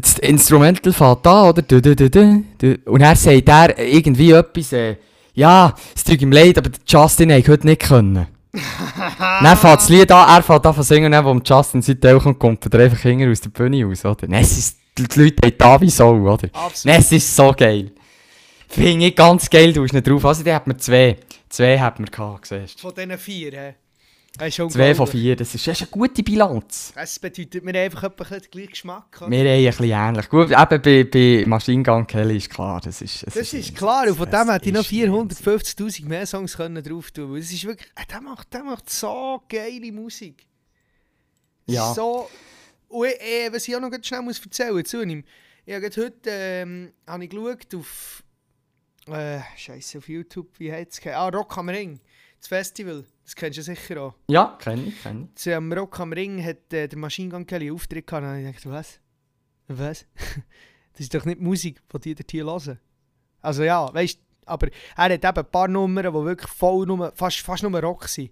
Das, 0.00 0.18
Instrumental 0.18 0.92
fährt 0.92 1.24
da, 1.24 1.48
oder? 1.48 1.62
Du, 1.62 1.80
du, 1.80 1.96
du, 1.96 2.10
du, 2.10 2.44
du. 2.58 2.78
Und 2.84 3.00
er 3.00 3.16
sagt 3.16 3.48
er 3.48 3.78
irgendwie 3.78 4.32
etwas, 4.32 4.72
äh, 4.74 4.96
ja, 5.34 5.74
es 5.94 6.04
tut 6.04 6.20
ihm 6.20 6.30
leid, 6.32 6.58
aber 6.58 6.70
Justin 6.86 7.30
hätte 7.30 7.52
heute 7.52 7.66
nicht 7.66 7.82
können. 7.82 8.26
dann 9.18 9.56
fährt 9.56 9.80
das 9.80 9.88
Lied 9.88 10.10
an, 10.12 10.28
er 10.28 10.42
fährt 10.42 10.66
an 10.66 10.74
zu 10.74 10.82
singen, 10.82 11.12
dann, 11.12 11.24
wo 11.24 11.32
Justin 11.44 11.82
sein 11.82 12.00
Teil 12.00 12.18
kommt, 12.18 12.38
kommt 12.38 12.74
er 12.74 12.80
einfach 12.80 13.00
hinten 13.00 13.30
aus 13.30 13.40
der 13.40 13.50
Bühne 13.50 13.84
raus, 13.84 14.04
oder? 14.04 14.26
Dann 14.26 14.34
ist 14.40 14.78
die 14.98 15.20
Leute 15.20 15.46
haben 15.46 15.58
da 15.58 15.80
wie 15.80 15.90
Sau, 15.90 16.14
oder? 16.14 16.48
Absolut. 16.52 16.98
Es 16.98 17.12
ist 17.12 17.36
so 17.36 17.52
geil. 17.52 17.92
Finde 18.68 19.06
ich 19.06 19.16
ganz 19.16 19.48
geil, 19.48 19.72
du 19.72 19.84
hast 19.84 19.92
nicht 19.92 20.08
drauf. 20.08 20.24
Also, 20.24 20.42
da 20.42 20.54
hat 20.54 20.66
man 20.66 20.78
zwei. 20.78 21.16
Zwei 21.48 21.78
hat 21.78 22.00
man 22.00 22.10
gehabt, 22.10 22.46
siehst 22.46 22.80
Von 22.80 22.92
diesen 22.94 23.16
vier. 23.18 23.52
hä? 23.52 23.74
Das 24.38 24.48
ist 24.48 24.58
du. 24.58 24.68
Zwei 24.68 24.94
von 24.94 25.04
unglaublich. 25.04 25.22
vier, 25.22 25.36
das 25.36 25.54
ist, 25.54 25.66
das 25.66 25.80
ist 25.80 25.82
eine 25.82 25.90
gute 25.90 26.22
Bilanz. 26.22 26.92
Es 26.94 27.18
bedeutet 27.18 27.64
mir 27.64 27.78
einfach 27.78 28.04
etwa 28.04 28.24
ein 28.24 28.40
den 28.40 28.50
gleichen 28.50 28.70
Geschmack. 28.70 29.22
oder? 29.22 29.30
Wir 29.30 29.38
haben 29.38 29.46
ein 29.48 29.64
bisschen 29.64 29.90
ähnlich. 29.90 30.28
Gut, 30.28 30.50
eben 30.50 30.82
bei, 30.82 31.04
bei 31.04 31.44
Machine 31.46 31.82
Gun 31.82 32.06
Kelly 32.06 32.36
ist 32.36 32.50
klar, 32.50 32.80
das 32.80 33.00
ist... 33.00 33.22
es 33.22 33.34
Das 33.34 33.52
ist 33.52 33.74
klar, 33.74 34.06
und 34.08 34.16
von 34.16 34.30
dem 34.30 34.50
hätte 34.50 34.66
ich 34.66 34.74
noch 34.74 34.80
ist 34.82 35.42
450'000 35.42 36.06
mehr 36.06 36.26
Songs 36.26 36.56
können 36.56 36.82
drauf 36.82 37.10
tun 37.10 37.28
können. 37.28 37.38
Es 37.38 37.52
ist 37.52 37.64
wirklich, 37.64 37.90
äh, 37.94 38.06
der, 38.10 38.20
macht, 38.20 38.52
der 38.52 38.64
macht 38.64 38.90
so 38.90 39.42
geile 39.48 39.92
Musik. 39.92 40.46
Ja. 41.66 41.92
So, 41.94 42.28
und 42.88 43.08
ich, 43.08 43.52
was 43.52 43.66
ich 43.66 43.76
auch 43.76 43.80
noch 43.80 43.90
schnell 44.02 44.22
muss 44.22 44.38
erzählen 44.38 44.84
zu 44.84 45.02
ihm. 45.02 45.24
Ich 45.64 45.74
habe 45.74 45.86
heute 45.86 46.12
ähm, 46.26 46.92
habe 47.06 47.24
ich 47.24 47.30
geschaut 47.30 47.74
auf, 47.74 48.22
äh, 49.08 49.40
Scheiße, 49.56 49.98
auf 49.98 50.08
YouTube, 50.08 50.48
wie 50.58 50.72
heißt 50.72 51.04
es? 51.04 51.12
Ah, 51.12 51.28
Rock 51.28 51.58
am 51.58 51.68
Ring, 51.68 52.00
das 52.46 52.58
Festival, 52.58 53.04
das 53.24 53.34
kennst 53.34 53.58
du 53.58 53.62
sicher 53.62 54.00
auch. 54.00 54.14
Ja, 54.28 54.56
kenne 54.60 54.84
ich, 54.84 55.02
kenne 55.02 55.28
Zu 55.34 55.56
am 55.56 55.72
Rock 55.72 55.98
am 56.00 56.12
Ring 56.12 56.42
hat 56.44 56.72
äh, 56.72 56.86
der 56.86 56.98
Machine 56.98 57.28
Gun 57.28 57.46
Kelly 57.46 57.66
einen 57.66 57.74
Auftritt 57.74 58.06
gehabt 58.06 58.24
und 58.24 58.38
ich 58.38 58.56
gedacht, 58.56 58.66
was? 58.66 59.00
Was? 59.68 60.06
das 60.92 61.00
ist 61.00 61.14
doch 61.14 61.24
nicht 61.24 61.40
Musik, 61.40 61.80
die 61.92 61.98
die 61.98 62.14
dort 62.14 62.30
hier 62.30 62.44
hören. 62.44 62.78
Also 63.40 63.64
ja, 63.64 63.92
weißt 63.92 64.20
aber 64.48 64.68
er 64.96 65.04
hat 65.04 65.10
eben 65.10 65.24
ein 65.24 65.50
paar 65.50 65.66
Nummern, 65.66 66.06
die 66.06 66.12
wirklich 66.12 66.50
voll 66.52 66.86
nur, 66.86 67.12
fast, 67.16 67.40
fast 67.40 67.64
nur 67.64 67.80
Rock 67.80 68.06
sind. 68.06 68.30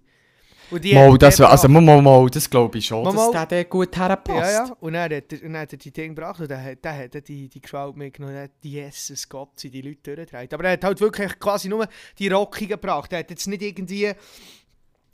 Und 0.71 0.83
die. 0.83 0.93
Mal, 0.93 1.17
das, 1.17 1.39
also, 1.41 1.67
mal, 1.67 1.81
mal, 1.81 2.01
mal, 2.01 2.29
das 2.29 2.49
glaube 2.49 2.77
ich 2.77 2.85
schon, 2.85 3.03
Mal, 3.03 3.13
dass 3.13 3.33
mal. 3.33 3.45
der, 3.45 3.65
gut 3.65 3.95
herpasst. 3.95 4.39
Ja, 4.39 4.65
ja. 4.65 4.77
Und 4.79 4.93
dann 4.93 5.03
hat 5.03 5.11
er, 5.11 5.21
dann 5.21 5.57
hat 5.57 5.71
er 5.73 5.77
die 5.77 5.91
Dinge 5.91 6.15
gebracht 6.15 6.39
und 6.39 6.49
dann 6.49 6.63
hat, 6.63 6.79
dann 6.81 6.97
hat 6.97 7.15
er 7.15 7.21
die, 7.21 7.47
die 7.47 7.61
Crowd 7.61 7.97
mitgenommen. 7.97 8.35
Dann 8.35 8.43
hat 8.45 8.51
die 8.63 8.71
Jesus 8.71 9.27
Gott 9.29 9.59
sind 9.59 9.73
die 9.73 9.81
Leute 9.81 10.15
durchgedreht. 10.15 10.53
Aber 10.53 10.63
er 10.63 10.71
hat 10.73 10.83
halt 10.83 10.99
wirklich 11.01 11.39
quasi 11.39 11.67
nur 11.67 11.87
die 12.17 12.27
Rockigen 12.27 12.69
gebracht. 12.69 13.11
Er 13.13 13.19
hat 13.19 13.29
jetzt 13.29 13.47
nicht 13.47 13.61
irgendwie. 13.61 14.11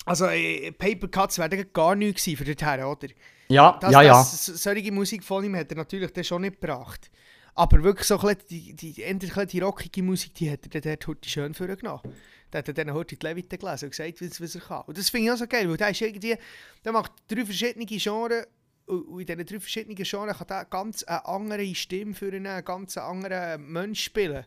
Also, 0.05 0.25
äh, 0.25 0.71
Paper 0.71 1.07
Cuts 1.07 1.37
wären 1.37 1.65
gar 1.73 1.95
nichts 1.95 2.23
gewesen 2.23 2.37
für 2.37 2.55
dorthin, 2.55 2.83
oder? 2.83 3.07
Ja, 3.49 3.77
Das, 3.81 3.91
ja, 3.91 4.01
ja. 4.01 4.13
das, 4.13 4.45
solche 4.45 4.91
Musik 4.91 5.23
von 5.23 5.43
ihm 5.43 5.55
hat 5.55 5.71
er 5.71 5.77
natürlich 5.77 6.11
dann 6.11 6.23
schon 6.23 6.41
nicht 6.43 6.59
gebracht. 6.61 7.11
Aber 7.53 7.83
wirklich 7.83 8.07
so 8.07 8.17
ein 8.17 8.35
bisschen 8.35 8.75
die, 8.77 8.93
die, 8.93 9.13
bisschen 9.13 9.47
die 9.47 9.59
rockige 9.59 10.03
Musik, 10.03 10.33
die 10.35 10.49
hat 10.49 10.73
er 10.73 10.81
dort 10.81 11.07
heute 11.07 11.29
schön 11.29 11.53
vorgenommen. 11.53 12.01
Der 12.51 12.59
hat 12.59 12.77
dann 12.77 12.93
heute 12.93 13.15
die 13.15 13.25
Levite 13.25 13.57
gelesen 13.57 13.85
und 13.85 13.91
gesagt, 13.91 14.21
was, 14.21 14.41
was 14.41 14.55
er 14.55 14.61
kann. 14.61 14.83
Und 14.85 14.97
das 14.97 15.09
finde 15.09 15.27
ich 15.27 15.31
auch 15.31 15.37
so 15.37 15.47
geil, 15.47 15.69
weil 15.69 15.77
der 15.77 15.89
ist 15.89 16.01
irgendwie, 16.01 16.35
der 16.83 16.91
macht 16.91 17.11
drei 17.27 17.45
verschiedene 17.45 17.85
Genres 17.85 18.47
und 18.85 19.19
in 19.21 19.25
diesen 19.25 19.45
drei 19.45 19.59
verschiedenen 19.59 19.95
Genres 19.95 20.37
kann 20.37 20.47
der 20.47 20.65
ganz 20.65 21.03
eine 21.03 21.25
andere 21.25 21.75
Stimme 21.75 22.13
für 22.13 22.27
einen, 22.27 22.47
einen 22.47 22.65
ganz 22.65 22.97
anderen 22.97 23.71
Mensch 23.71 24.03
spielen. 24.03 24.45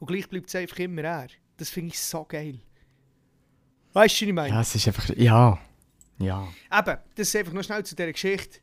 Und 0.00 0.08
gleich 0.08 0.28
bleibt 0.28 0.48
es 0.48 0.54
einfach 0.54 0.78
immer 0.78 1.02
er. 1.02 1.28
Das 1.56 1.70
finde 1.70 1.92
ich 1.92 2.00
so 2.00 2.24
geil. 2.24 2.58
Weißt 3.92 4.20
du, 4.20 4.24
was 4.24 4.28
ich 4.28 4.34
meine? 4.34 4.48
Ja, 4.48 4.60
es 4.60 4.74
ist 4.74 4.88
einfach. 4.88 5.08
Ja. 5.16 5.58
Ja. 6.18 6.48
Eben, 6.72 6.98
das 7.14 7.28
ist 7.28 7.36
einfach 7.36 7.52
noch 7.52 7.62
schnell 7.62 7.84
zu 7.84 7.94
dieser 7.94 8.12
Geschichte. 8.12 8.58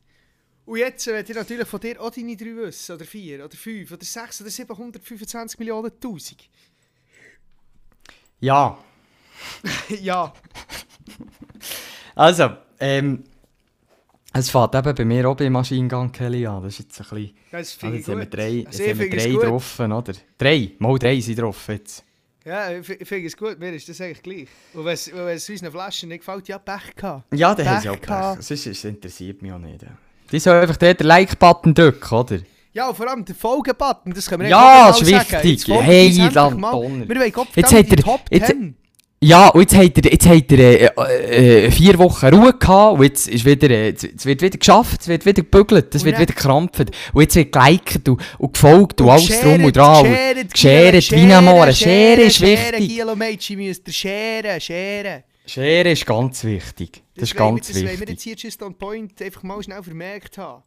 Und 0.64 0.78
jetzt 0.78 1.06
äh, 1.08 1.22
ich 1.22 1.34
natürlich 1.34 1.66
von 1.66 1.80
dir 1.80 2.00
auch 2.00 2.10
deine 2.10 2.36
drei 2.36 2.56
wissen, 2.56 2.94
oder 2.94 3.04
vier, 3.04 3.44
oder 3.44 3.56
fünf, 3.56 3.90
oder 3.90 4.04
sechs, 4.04 4.40
oder 4.40 4.50
725 4.50 5.58
Millionen 5.58 5.98
Tausend. 5.98 6.48
Ja. 8.42 8.76
ja, 9.88 10.32
Also, 12.14 12.50
ähm. 12.80 13.24
Es 14.34 14.48
fährt 14.48 14.74
eben 14.74 14.94
bei 14.94 15.04
mir 15.04 15.28
auch 15.28 15.36
bei 15.36 15.50
Machine 15.50 15.88
Gun 15.88 16.10
Kelly 16.10 16.46
an. 16.46 16.62
Das 16.62 16.72
ist 16.72 16.78
jetzt 16.86 17.00
ein 17.00 17.06
bisschen. 17.18 17.36
das 17.50 17.58
Also 17.58 17.78
finde 17.80 17.96
ich 17.96 18.00
jetzt 18.00 18.08
haben 18.08 18.18
wir 18.18 18.24
gut. 18.24 18.34
drei, 18.34 18.64
Also 18.66 18.84
haben 18.84 18.98
wir 18.98 19.10
drei 19.10 19.30
gut. 19.32 19.42
drauf, 19.44 19.78
oder? 19.80 20.12
Drei? 20.38 20.70
Mal 20.78 20.98
drei 20.98 21.20
sind 21.20 21.38
drauf 21.38 21.68
jetzt. 21.68 22.04
Ja, 22.44 22.70
ich 22.72 22.86
fi- 22.86 22.94
ich 22.94 23.06
finde 23.06 23.26
es 23.26 23.36
gut, 23.36 23.58
mir 23.58 23.72
ist 23.74 23.88
das 23.90 24.00
eigentlich 24.00 24.22
gleich. 24.22 24.48
Und 24.72 24.84
wenn 24.86 24.94
es- 24.94 25.48
unseren 25.48 25.70
Flaschen 25.70 26.08
nicht 26.08 26.20
gefällt, 26.24 26.48
ja, 26.48 26.58
Pech 26.58 26.96
gehabt. 26.96 27.24
Ja, 27.34 27.54
dann 27.54 27.68
haben 27.68 27.80
sie 27.82 27.90
auch 27.90 28.00
Pech. 28.00 28.42
Sonst 28.42 28.66
ist- 28.66 28.84
interessiert 28.86 29.42
mich 29.42 29.52
auch 29.52 29.58
nicht. 29.58 29.84
Die 30.32 30.38
sollen 30.38 30.62
einfach 30.62 30.78
dort 30.78 30.98
den 31.00 31.06
Like-Button 31.08 31.74
drücken, 31.74 32.14
oder? 32.14 32.38
Ja, 32.74 32.88
und 32.88 32.96
vor 32.96 33.08
allem 33.08 33.24
der 33.24 33.34
Folgen-Button, 33.34 34.14
das 34.14 34.28
können 34.28 34.42
wir 34.44 34.48
Ja, 34.50 34.88
das 34.88 35.02
ist 35.02 35.08
wichtig. 35.10 35.66
Hey, 35.68 36.06
uns 36.08 36.16
endlich 36.18 36.34
Land- 36.34 36.58
mal. 36.60 36.70
Donner. 36.72 37.08
Wir 37.08 37.16
wollen 37.16 37.46
Jetzt 37.54 37.72
hat 37.74 37.90
er- 37.90 37.96
Top 37.98 38.20
jetzt- 38.30 38.46
10. 38.46 38.76
Ja, 39.24 39.48
und 39.50 39.60
jetzt 39.60 39.76
hat 39.76 40.04
er, 40.04 40.10
jetzt 40.12 40.26
hat 40.26 40.50
er 40.52 40.98
äh, 40.98 41.66
äh, 41.66 41.70
vier 41.70 41.96
Wochen 41.98 42.26
Ruhe 42.34 42.54
gehabt 42.54 42.98
und 42.98 43.04
jetzt, 43.04 43.28
ist 43.28 43.44
wieder, 43.44 43.70
äh, 43.70 43.88
jetzt- 43.90 44.24
wird 44.26 44.42
wieder 44.42 44.58
geschafft, 44.58 45.02
es 45.02 45.06
wird 45.08 45.24
wieder 45.24 45.42
gebügelt, 45.42 45.94
es 45.94 46.02
wird 46.04 46.16
wieder 46.18 46.32
gekrampft 46.32 46.80
und 47.12 47.20
jetzt 47.20 47.36
wird 47.36 47.52
geliked 47.52 48.08
und, 48.08 48.20
und 48.38 48.52
gefolgt 48.54 49.00
und, 49.00 49.06
Und 49.06 49.12
alles 49.12 49.40
drum 49.40 49.64
und 49.64 49.76
dran. 49.76 50.02
geschert, 50.02 50.52
geschert, 50.52 50.94
wie 50.94 51.00
scheren, 51.02 51.72
Schere 51.74 52.22
ist 52.22 52.36
scheren, 52.36 52.72
wichtig. 52.72 52.88
Gielo, 52.88 53.14
Mädchen, 53.14 53.56
müsst 53.58 53.86
ihr 53.86 53.92
scheren, 53.92 54.60
scheren. 54.60 55.22
Schere 55.46 55.90
ist 55.92 56.04
ganz 56.06 56.42
wichtig. 56.42 57.02
Das, 57.14 57.30
ist 57.30 57.38
wollen 57.38 57.54
wir- 57.54 57.60
ganz 57.60 57.66
Das 57.68 57.76
wollen 57.76 57.84
wir 57.86 57.92
jetzt 57.92 58.08
wichtig. 58.08 58.22
hier 58.24 58.34
just 58.36 58.62
on 58.62 58.74
point 58.74 59.22
einfach 59.22 59.42
mal 59.44 59.62
schnell 59.62 59.82
vermerkt 59.84 60.36
haben. 60.38 60.62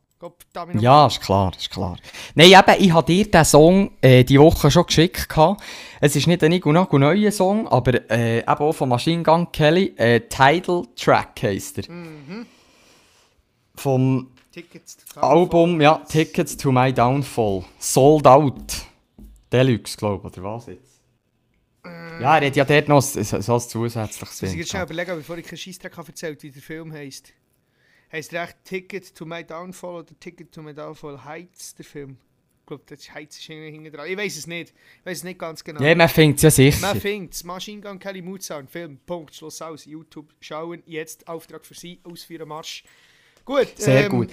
Ja, 0.80 1.08
ist 1.08 1.22
klar, 1.22 1.52
ist 1.58 1.70
klar. 1.70 1.98
Nein, 2.36 2.48
eben, 2.48 2.84
ich 2.84 2.92
habe 2.92 3.06
dir 3.06 3.26
diesen 3.26 3.46
Song 3.46 3.92
äh, 4.02 4.24
die 4.24 4.40
Woche 4.40 4.72
schon 4.72 4.86
geschickt. 4.86 5.30
gehabt. 5.30 5.62
Es 6.00 6.16
ist 6.16 6.28
nicht 6.28 6.44
ein 6.44 6.52
Nico 6.52 6.72
Nago 6.72 6.98
neuer 6.98 7.32
Song, 7.32 7.68
aber 7.68 8.10
äh, 8.10 8.40
eben 8.40 8.48
auch 8.48 8.74
von 8.74 8.90
Machine 8.90 9.24
Gun 9.24 9.52
Kelly. 9.52 9.94
Äh, 9.98 10.22
Title 10.22 10.84
Track 10.96 11.44
heisst 11.44 11.80
er. 11.80 11.92
Mhm. 11.92 12.46
Vom 13.76 14.32
Tickets 14.52 14.98
to 14.98 15.20
Album, 15.20 15.82
ja, 15.82 15.98
Tickets 16.08 16.56
to 16.56 16.72
My 16.72 16.94
Downfall. 16.94 17.66
Sold 17.78 18.26
Out. 18.26 18.86
Deluxe, 19.52 19.98
glaube 19.98 20.28
ich, 20.28 20.38
oder 20.38 20.44
was 20.56 20.68
jetzt? 20.68 21.02
Ja, 22.22 22.38
er 22.38 22.48
hat 22.48 22.56
ja 22.56 22.64
dort 22.64 22.88
noch 22.88 23.02
so, 23.02 23.22
so 23.22 23.54
ein 23.54 23.60
zusätzliches 23.60 24.22
Muss 24.22 24.42
ich 24.44 24.50
Ding 24.50 24.60
jetzt 24.60 24.70
schnell 24.70 24.84
überlegen, 24.84 25.18
bevor 25.18 25.38
ich 25.38 25.46
keinen 25.46 25.58
Scheissdreck 25.58 25.98
habe 25.98 26.08
erzählt, 26.08 26.42
wie 26.42 26.52
der 26.52 26.62
Film 26.62 26.94
heisst. 26.94 27.34
Heißt 28.12 28.32
der 28.32 28.44
echt 28.44 28.58
Ticket 28.64 29.16
to 29.16 29.26
My 29.26 29.44
Downfall 29.44 29.96
oder 29.96 30.20
Ticket 30.20 30.52
to 30.52 30.62
My 30.62 30.74
Downfall 30.74 31.24
Heights, 31.24 31.76
der 31.76 31.86
Film? 31.86 32.18
Ich 32.62 32.68
glaube, 32.68 32.84
das 32.88 33.14
Heights 33.14 33.38
ist 33.38 33.46
hinten 33.46 33.92
dran. 33.92 34.08
Ich 34.10 34.18
weiß 34.18 34.38
es 34.38 34.48
nicht. 34.48 34.74
Ich 35.00 35.06
weiß 35.06 35.18
es 35.20 35.24
nicht 35.24 35.38
ganz 35.38 35.64
genau. 35.64 35.84
Ja, 35.84 35.94
man 35.94 36.10
findet 36.10 36.38
es 36.38 36.42
ja 36.44 36.50
sicher. 36.52 36.82
Man 36.82 37.00
findet 37.00 37.34
es. 37.34 37.44
Machine 37.44 37.80
Gun 37.80 38.00
Kelly 38.00 38.24
Mood 38.24 38.42
Sound, 38.42 38.72
Film, 38.72 38.98
Punkt, 39.06 39.36
Schluss 39.36 39.62
aus. 39.62 39.86
YouTube 39.86 40.34
schauen, 40.40 40.82
jetzt 40.88 41.28
Auftrag 41.28 41.64
für 41.64 41.76
Sie, 41.76 42.00
ausführen, 42.04 42.48
Marsch. 42.48 42.84
Gut. 43.46 43.68
Sehr 43.76 44.06
ähm, 44.06 44.12
gut. 44.12 44.30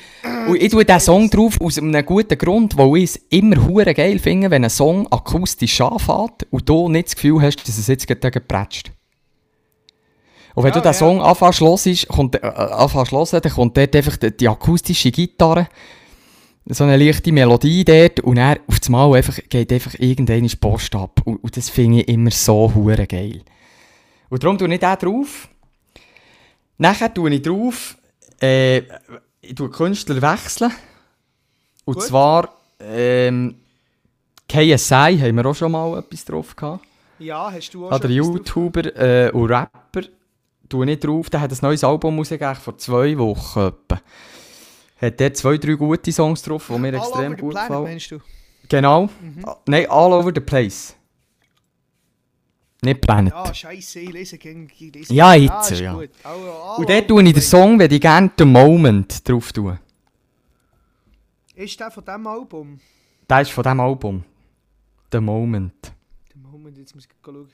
Und 0.49 0.57
ich 0.57 0.71
tue 0.71 0.87
diesen 0.87 1.01
Song 1.01 1.29
drauf 1.29 1.61
aus 1.61 1.77
einem 1.77 2.07
guten 2.07 2.39
Grund, 2.39 2.79
weil 2.79 2.97
ich 2.97 3.05
es 3.05 3.17
immer 3.29 3.69
hure 3.69 3.93
geil 3.93 4.19
finde, 4.19 4.51
wenn 4.51 4.65
ein 4.65 4.71
Song 4.71 5.07
akustisch 5.13 5.79
anfängt 5.83 6.47
und 6.51 6.67
du 6.67 6.89
nicht 6.89 7.09
das 7.09 7.15
Gefühl 7.17 7.43
hast, 7.43 7.69
dass 7.69 7.77
es 7.77 7.87
jetzt 7.89 8.07
gleich 8.07 8.33
geprätscht. 8.33 8.93
Und 10.55 10.65
wenn 10.65 10.73
Ja, 10.73 10.81
du 10.81 10.83
den. 10.83 10.95
Song 10.95 11.21
anfängst 11.23 11.61
hören, 11.61 11.97
kommt, 12.09 12.35
äh, 12.37 12.41
hören, 12.43 13.41
dann 13.43 13.53
kommt 13.53 13.77
dort 13.77 13.97
einfach 13.97 14.17
die, 14.17 14.37
die 14.37 14.49
akustische 14.49 15.11
Gitarre, 15.11 15.69
so 16.67 16.85
eine 16.85 16.97
leichte 16.97 17.33
Melodie 17.33 17.85
dort 17.85 18.21
und 18.21 18.37
dann 18.37 18.59
auf 18.69 18.79
das 18.79 18.89
Mal 18.89 19.13
einfach, 19.15 19.39
geht 19.49 19.73
einfach 19.73 19.95
irgendeine 19.99 20.49
Post 20.49 20.95
ab. 20.95 21.21
Und, 21.25 21.37
und 21.43 21.57
das 21.57 21.69
finde 21.71 22.01
ich 22.03 22.09
immer 22.09 22.31
so 22.31 22.73
hure 22.75 23.07
geil. 23.07 23.43
Und 24.29 24.43
darum 24.45 24.59
tue 24.59 24.73
ich 24.73 24.81
den 24.81 24.97
drauf. 24.99 25.49
Nachher 26.79 27.13
tue 27.13 27.31
ich 27.35 27.43
drauf, 27.43 27.97
äh, 28.41 28.79
ich 29.41 29.55
tue 29.55 29.71
Künstler 29.71 30.21
wechseln. 30.23 30.73
Und 31.85 31.95
Gut. 31.95 32.05
zwar, 32.05 32.49
ähm, 32.81 33.57
KSI 34.49 35.19
haben 35.21 35.37
wir 35.37 35.47
auch 35.47 35.55
schon 35.55 35.73
mal 35.73 35.99
etwas 35.99 36.25
drauf 36.25 36.55
gehabt. 36.55 36.85
Ja, 37.19 37.51
hast 37.53 37.71
du 37.73 37.87
auch 37.87 37.93
Ah, 37.93 37.99
der 37.99 38.09
schon? 38.09 38.17
YouTuber 38.17 38.97
äh, 38.97 39.31
und 39.31 39.51
Rapper 39.51 40.03
tue 40.73 40.91
ich 40.91 40.99
drauf. 41.01 41.31
Der 41.31 41.41
hat 41.41 41.53
ein 41.53 41.59
neues 41.63 41.85
Album 41.85 42.19
rausgegeben, 42.19 42.55
vor 42.57 42.77
zwei 42.79 43.17
Wochen 43.19 43.61
etwa. 43.61 44.01
Hat 45.01 45.21
der 45.21 45.35
zwei, 45.35 45.57
drei 45.59 45.75
gute 45.75 46.13
Songs 46.13 46.43
drauf, 46.43 46.67
die 46.73 46.79
mir 46.79 46.89
All 46.89 46.95
extrem 46.95 47.33
the 47.37 47.41
gut 47.41 47.51
planet, 47.53 47.69
gefallen. 47.69 47.85
meinst 47.85 48.11
du? 48.11 48.19
Genau. 48.69 49.07
Mhm. 49.21 49.45
Ah, 49.45 49.57
Nein, 49.67 49.87
all 49.91 50.13
over 50.13 50.31
the 50.35 50.41
place. 50.41 50.95
Nicht 52.85 53.01
Planet. 53.01 53.33
Ja, 53.33 53.55
scheiße, 53.55 54.01
ich 54.01 54.11
lese 54.13 54.39
gegen 54.39 54.69
lese 54.93 55.15
Ja, 55.15 55.35
jetzt, 55.35 55.71
ist 55.71 55.81
ja. 55.81 55.93
Gut. 55.95 56.11
All 56.25 56.79
Und 56.79 56.89
dort 56.89 57.07
tue 57.09 57.23
ich 57.23 57.29
the 57.29 57.35
den. 57.35 57.43
Song, 57.43 57.79
wenn 57.79 57.91
ich 57.93 58.01
gerne 58.01 58.31
The 58.37 58.45
Moment 58.45 59.29
drauf 59.29 59.53
tue. 59.53 59.79
Ist 61.55 61.79
der 61.79 61.91
von 61.93 62.05
diesem 62.05 62.27
Album? 62.27 62.81
Der 63.31 63.41
ist 63.43 63.53
von 63.53 63.63
diesem 63.63 63.79
Album. 63.81 64.25
The 65.13 65.21
Moment. 65.21 65.93
Der 66.35 66.41
Moment, 66.51 66.77
jetzt 66.79 66.95
muss 66.95 67.05
ich 67.05 67.11
schauen. 67.25 67.49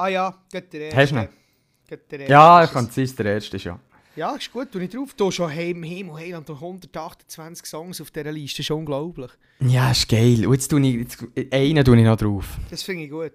Ah 0.00 0.08
ja, 0.08 0.34
geht 0.50 0.72
der 0.72 0.80
erste. 0.80 0.96
Hast 0.96 1.12
du 1.12 1.16
ihn? 1.16 1.28
Geht 1.86 2.10
der 2.10 2.20
erste, 2.20 2.32
Ja, 2.32 2.64
ich 2.64 2.70
kann 2.70 2.86
es 2.86 2.94
sein, 2.94 3.16
der 3.18 3.34
erste 3.34 3.56
ist 3.58 3.64
ja. 3.64 3.78
Ja, 4.16 4.34
ist 4.34 4.50
gut, 4.50 4.72
tu 4.72 4.78
ich 4.78 4.88
drauf. 4.88 5.12
Du 5.12 5.30
schon 5.30 5.50
Heim, 5.50 5.84
Heim 5.84 6.08
und 6.08 6.18
Heiland 6.18 6.48
und 6.48 6.56
128 6.56 7.66
Songs 7.66 8.00
auf 8.00 8.10
dieser 8.10 8.32
Liste, 8.32 8.62
ist 8.62 8.70
unglaublich. 8.70 9.30
Ja, 9.60 9.90
ist 9.90 10.08
geil. 10.08 10.46
Und 10.46 10.54
jetzt 10.54 10.68
tue 10.68 10.80
ich, 10.80 10.94
jetzt, 10.94 11.52
einen 11.52 11.84
tue 11.84 11.98
ich 11.98 12.04
noch 12.04 12.16
drauf. 12.16 12.46
Das 12.70 12.82
finde 12.82 13.04
ich 13.04 13.10
gut. 13.10 13.32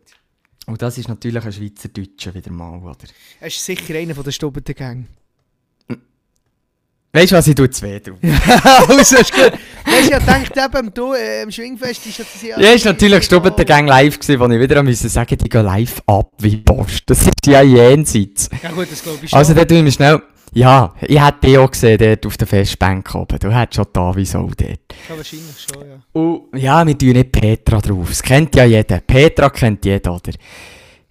Und 0.66 0.82
das 0.82 0.98
ist 0.98 1.08
natürlich 1.08 1.46
ein 1.46 1.54
Schweizerdeutscher 1.54 2.34
wieder 2.34 2.52
mal, 2.52 2.80
oder? 2.82 2.98
Er 3.40 3.48
ist 3.48 3.64
sicher 3.64 3.94
einer 3.94 4.16
von 4.16 4.24
der 4.24 4.32
Stubbeten 4.32 4.74
Gang. 4.74 5.06
Weißt 7.16 7.32
du 7.32 7.38
was, 7.38 7.48
ich 7.48 7.56
tue 7.56 7.70
zwei 7.70 8.00
drauf. 8.00 8.18
also, 8.90 9.16
ist 9.16 9.34
gut. 9.34 9.54
Weißt 9.86 10.12
du, 10.12 10.18
ich 10.18 10.50
dachte 10.50 10.78
eben, 10.78 10.94
du, 10.94 11.14
äh, 11.14 11.44
im 11.44 11.52
Schwingfest 11.52 12.06
ist 12.08 12.20
das 12.20 12.42
ja... 12.42 12.60
Ja, 12.60 12.72
ist 12.72 12.84
natürlich 12.84 13.24
Stubbeten 13.24 13.66
Gang 13.66 13.88
live 13.88 14.20
gewesen, 14.20 14.38
wo 14.38 14.46
ich 14.50 14.60
wieder 14.60 14.84
musste 14.84 15.08
sagen, 15.08 15.38
die 15.38 15.48
gehen 15.48 15.64
live 15.64 16.02
ab 16.08 16.34
wie 16.40 16.58
Post. 16.58 17.04
Das 17.06 17.22
ist 17.22 17.48
ja 17.48 17.62
jenseits. 17.62 18.50
Ja 18.62 18.70
gut, 18.72 18.92
das 18.92 19.02
glaube 19.02 19.20
ich 19.24 19.30
schon. 19.30 19.40
Also, 19.40 19.54
da 19.54 19.64
tun 19.64 19.86
wir 19.86 19.92
schnell. 19.94 20.22
Ja, 20.52 20.94
ich 21.02 21.22
hätte 21.22 21.48
dich 21.48 21.58
auch 21.58 21.72
gesehen, 21.72 21.98
dort 21.98 22.26
auf 22.26 22.36
der 22.36 22.48
Festbank 22.48 23.16
oben. 23.16 23.40
Du 23.40 23.50
hättest 23.50 23.76
schon 23.76 23.86
da 23.94 24.14
wie 24.14 24.26
so 24.26 24.40
dort. 24.40 24.60
ja, 24.60 25.16
wahrscheinlich 25.16 25.68
schon, 25.72 25.88
ja. 25.88 26.00
Und 26.12 26.58
ja, 26.58 26.86
wir 26.86 26.98
tun 26.98 27.10
nicht 27.12 27.32
Petra 27.32 27.80
drauf. 27.80 28.10
Das 28.10 28.22
kennt 28.24 28.54
ja 28.58 28.66
jeder. 28.66 29.00
Petra 29.00 29.50
kennt 29.50 29.86
jeder, 29.86 30.16
oder? 30.16 30.34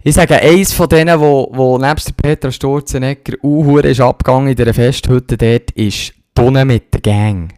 Ich 0.06 0.14
sage, 0.14 0.38
eins 0.38 0.74
von 0.74 0.86
denen, 0.86 1.18
wo, 1.18 1.48
wo 1.50 1.78
nebst 1.78 2.08
der 2.08 2.12
Petra 2.12 2.52
Sturzenegger 2.52 3.42
Uhr 3.42 3.82
ist 3.86 4.02
abgegangen 4.02 4.48
in 4.48 4.54
dieser 4.54 4.74
Festhütte 4.74 5.38
dort, 5.38 5.70
ist 5.70 6.12
Donne 6.34 6.66
mit 6.66 6.92
der 6.92 7.00
Gang. 7.00 7.54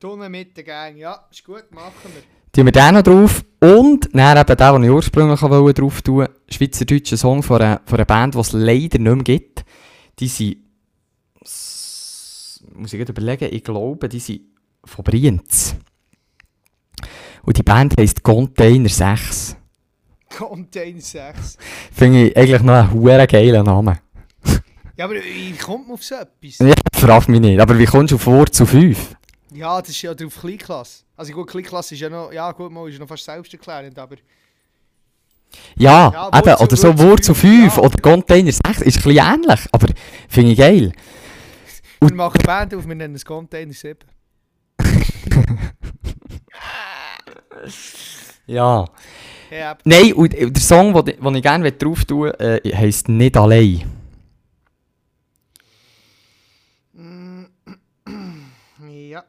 Tunnel 0.00 0.30
mit 0.30 0.56
der 0.56 0.64
Gang, 0.64 0.96
ja, 0.96 1.26
ist 1.30 1.44
gut, 1.44 1.64
machen 1.70 1.92
wir. 2.14 2.22
Tun 2.50 2.64
wir 2.64 2.72
den 2.72 2.94
noch 2.94 3.02
drauf. 3.02 3.44
Und 3.60 4.08
dann 4.14 4.38
eben 4.38 4.56
den, 4.56 4.72
den 4.72 4.84
ich 4.84 4.90
ursprünglich 4.90 5.42
wollte 5.42 5.82
drauf 5.82 6.00
tun, 6.00 6.28
schweizerdeutscher 6.48 7.18
Song 7.18 7.42
von 7.42 7.60
einer, 7.60 7.80
von 7.84 7.98
einer 7.98 8.06
Band, 8.06 8.34
die 8.34 8.38
es 8.38 8.52
leider 8.52 8.98
nicht 8.98 9.00
mehr 9.00 9.16
gibt. 9.16 9.66
Die 10.18 10.28
sind, 10.28 10.56
muss 12.74 12.92
ich 12.92 12.98
gerade 12.98 13.12
überlegen, 13.12 13.48
ich 13.50 13.64
glaube, 13.64 14.08
die 14.08 14.18
sind 14.18 14.42
von 14.82 15.04
Brienz. 15.04 15.76
Und 17.42 17.58
die 17.58 17.62
Band 17.62 17.98
heisst 17.98 18.22
Container 18.22 18.88
6. 18.88 19.58
Contain 20.36 21.00
6. 21.00 21.58
Finde 21.92 22.28
ich 22.28 22.36
eigentlich 22.36 22.62
noch 22.62 22.74
einen 22.74 22.92
huere 22.92 23.26
geilen 23.26 23.64
Namen. 23.64 23.98
Ja, 24.96 25.06
aber 25.06 25.14
wie 25.14 25.52
kommt 25.52 25.86
man 25.88 25.94
auf 25.94 26.04
so 26.04 26.14
etwas? 26.14 26.58
Ja, 26.58 26.74
frag 26.94 27.28
mich 27.28 27.40
nicht. 27.40 27.60
Aber 27.60 27.76
wie 27.78 27.84
kommst 27.84 28.12
du 28.12 28.16
auf 28.16 28.26
Wort 28.26 28.54
zu 28.54 28.64
5? 28.66 29.16
Ja, 29.52 29.80
das 29.80 29.90
ist 29.90 30.02
ja 30.02 30.14
drauf 30.14 30.38
Kleinklasse. 30.40 31.04
Also 31.16 31.32
gut, 31.32 31.48
Kleinklasse 31.48 31.94
ist 31.94 32.00
ja 32.00 32.08
noch, 32.08 32.32
ja 32.32 32.50
gut, 32.52 32.70
mal 32.72 32.88
ist 32.88 32.98
noch 32.98 33.08
fast 33.08 33.24
selbsterklärend, 33.24 33.98
aber... 33.98 34.16
Ja, 35.76 36.10
Ja, 36.12 36.38
eben, 36.38 36.54
oder 36.54 36.76
so 36.76 36.92
fünf, 36.92 37.24
5 37.38 37.76
ja. 37.76 37.82
oder 37.82 37.98
Container 38.02 38.50
6 38.50 38.66
ist 38.66 38.78
ein 38.78 38.82
bisschen 38.82 39.10
ähnlich, 39.18 39.60
aber 39.70 39.86
finde 40.28 40.50
ich 40.52 40.58
geil. 40.58 40.92
Und- 42.00 42.10
wir 42.10 42.16
machen 42.16 42.40
Band 42.44 42.74
auf, 42.74 42.86
wir 42.86 42.94
nennen 42.94 43.14
es 43.14 43.24
Container 43.24 43.72
7. 43.72 43.98
Ja. 48.46 48.84
Ja, 49.54 49.78
Nein, 49.84 50.12
und 50.14 50.32
der 50.32 50.50
Song, 50.56 50.92
den 51.04 51.36
ich, 51.36 51.42
gerne 51.42 51.70
drauf 51.70 52.04
tun 52.04 52.32
äh, 52.40 52.60
heisst 52.74 53.08
«Nicht 53.08 53.36
allein». 53.36 53.84
ja. 58.90 59.24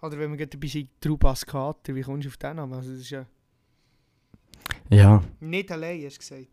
Oder 0.00 0.18
wenn 0.18 0.30
wir 0.30 0.36
gerade 0.36 0.50
dabei 0.50 0.68
sind, 0.68 0.88
Trubas 1.00 1.44
Kater, 1.44 1.92
wie 1.96 2.02
kommst 2.02 2.24
du 2.24 2.28
auf 2.28 2.36
den 2.36 2.54
Namen? 2.54 2.74
Also 2.74 2.92
das 2.92 3.00
ist 3.00 3.10
ja 3.10 3.26
Ja, 4.88 5.20
nicht 5.40 5.72
allein, 5.72 6.04
hast 6.04 6.14
du 6.14 6.20
gesagt. 6.20 6.48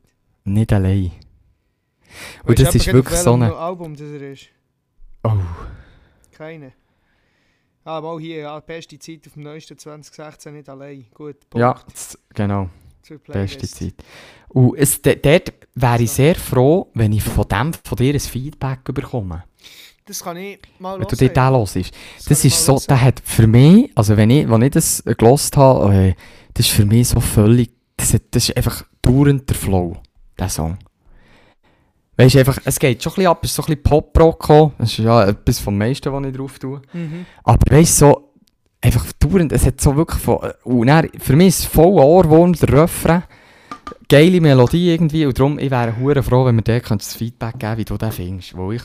«Nicht 0.45 0.73
allein». 0.73 1.11
Und 2.43 2.57
du 2.57 2.63
das 2.63 2.73
ist 2.73 2.91
wirklich 2.91 3.19
so 3.19 3.33
eine... 3.33 3.55
Album 3.55 3.95
das 3.95 4.09
er 4.09 4.31
ist? 4.31 4.47
Oh. 5.23 5.37
Keine. 6.31 6.73
Ah, 7.83 7.99
mal 7.99 8.19
hier, 8.19 8.37
ja, 8.41 8.59
beste 8.59 8.99
Zeit 8.99 9.21
auf 9.27 9.33
dem 9.33 9.43
neuesten 9.43 9.77
2016, 9.77 10.53
nicht 10.53 10.69
allein. 10.69 11.05
Gut, 11.13 11.37
Punkt. 11.49 11.61
Ja, 11.61 11.79
das, 11.91 12.17
genau. 12.33 12.69
Beste. 13.27 13.67
Zeit. 13.67 13.95
Und 14.49 14.77
es, 14.77 15.01
dort 15.01 15.53
wäre 15.73 16.03
ich 16.03 16.11
sehr 16.11 16.35
froh, 16.35 16.87
wenn 16.93 17.11
ich 17.11 17.23
von, 17.23 17.47
dem, 17.47 17.73
von 17.73 17.95
dir 17.97 18.13
ein 18.13 18.19
Feedback 18.19 18.83
bekomme. 18.93 19.43
Das 20.05 20.23
kann 20.23 20.37
ich 20.37 20.59
mal 20.79 20.93
Wenn 20.99 21.07
du 21.07 21.15
hören. 21.15 21.17
dir 21.17 21.29
den 21.29 21.43
hörst. 21.51 21.75
Das 22.29 22.43
ich 22.45 22.53
ist 22.53 22.65
so, 22.65 22.79
der 22.87 23.01
hat 23.01 23.21
für 23.23 23.47
mich, 23.47 23.91
also 23.95 24.15
wenn 24.17 24.29
ich, 24.29 24.47
wenn 24.49 24.61
ich 24.61 24.71
das 24.71 25.03
gelost 25.03 25.57
habe, 25.57 25.93
äh, 25.93 26.13
das 26.53 26.67
ist 26.67 26.75
für 26.75 26.85
mich 26.85 27.07
so 27.09 27.19
völlig, 27.19 27.71
das, 27.97 28.13
hat- 28.13 28.23
das 28.31 28.49
ist 28.49 28.57
einfach 28.57 28.85
dauernd 29.01 29.49
der 29.49 29.55
Flow, 29.55 29.97
der 30.37 30.49
Song. 30.49 30.77
Weißt 32.21 32.35
du, 32.35 32.39
einfach, 32.39 32.59
es 32.65 32.77
geht 32.77 33.01
schon 33.01 33.13
ein 33.13 33.15
bisschen 33.15 33.31
ab, 33.31 33.39
es 33.41 33.49
ist 33.49 33.55
so 33.55 33.63
ein 33.63 33.65
bisschen 33.65 33.83
Pop-Rock. 33.83 34.71
Das 34.77 34.91
ist 34.91 34.97
ja 34.99 35.25
etwas 35.25 35.59
vom 35.59 35.75
meisten, 35.75 36.13
was 36.13 36.25
ich 36.25 36.35
drauf 36.35 36.59
tue. 36.59 36.79
Mhm. 36.93 37.25
Aber 37.43 37.59
weißt 37.67 38.01
du, 38.01 38.05
so, 38.05 38.31
einfach 38.79 39.05
dauernd, 39.13 39.51
es 39.51 39.65
hat 39.65 39.81
so 39.81 39.95
wirklich 39.95 40.21
von, 40.21 40.37
äh, 40.43 40.53
und 40.63 40.85
dann, 40.85 41.09
für 41.19 41.35
mich 41.35 41.47
ist 41.47 41.59
es 41.59 41.65
voll 41.65 41.99
Ohrwurm, 41.99 42.53
der 42.53 42.83
Refrain. 42.83 43.23
Geile 44.07 44.39
Melodie 44.39 44.91
irgendwie, 44.91 45.25
und 45.25 45.39
darum, 45.39 45.57
ich 45.57 45.71
wäre 45.71 45.97
hure 45.97 46.21
froh, 46.21 46.45
wenn 46.45 46.55
mir 46.55 46.61
der 46.61 46.81
das 46.81 47.15
Feedback 47.15 47.57
geben 47.57 47.77
wie 47.77 47.85
du 47.85 47.97
den 47.97 48.11
findest. 48.11 48.55
Wo 48.55 48.71
ich, 48.71 48.83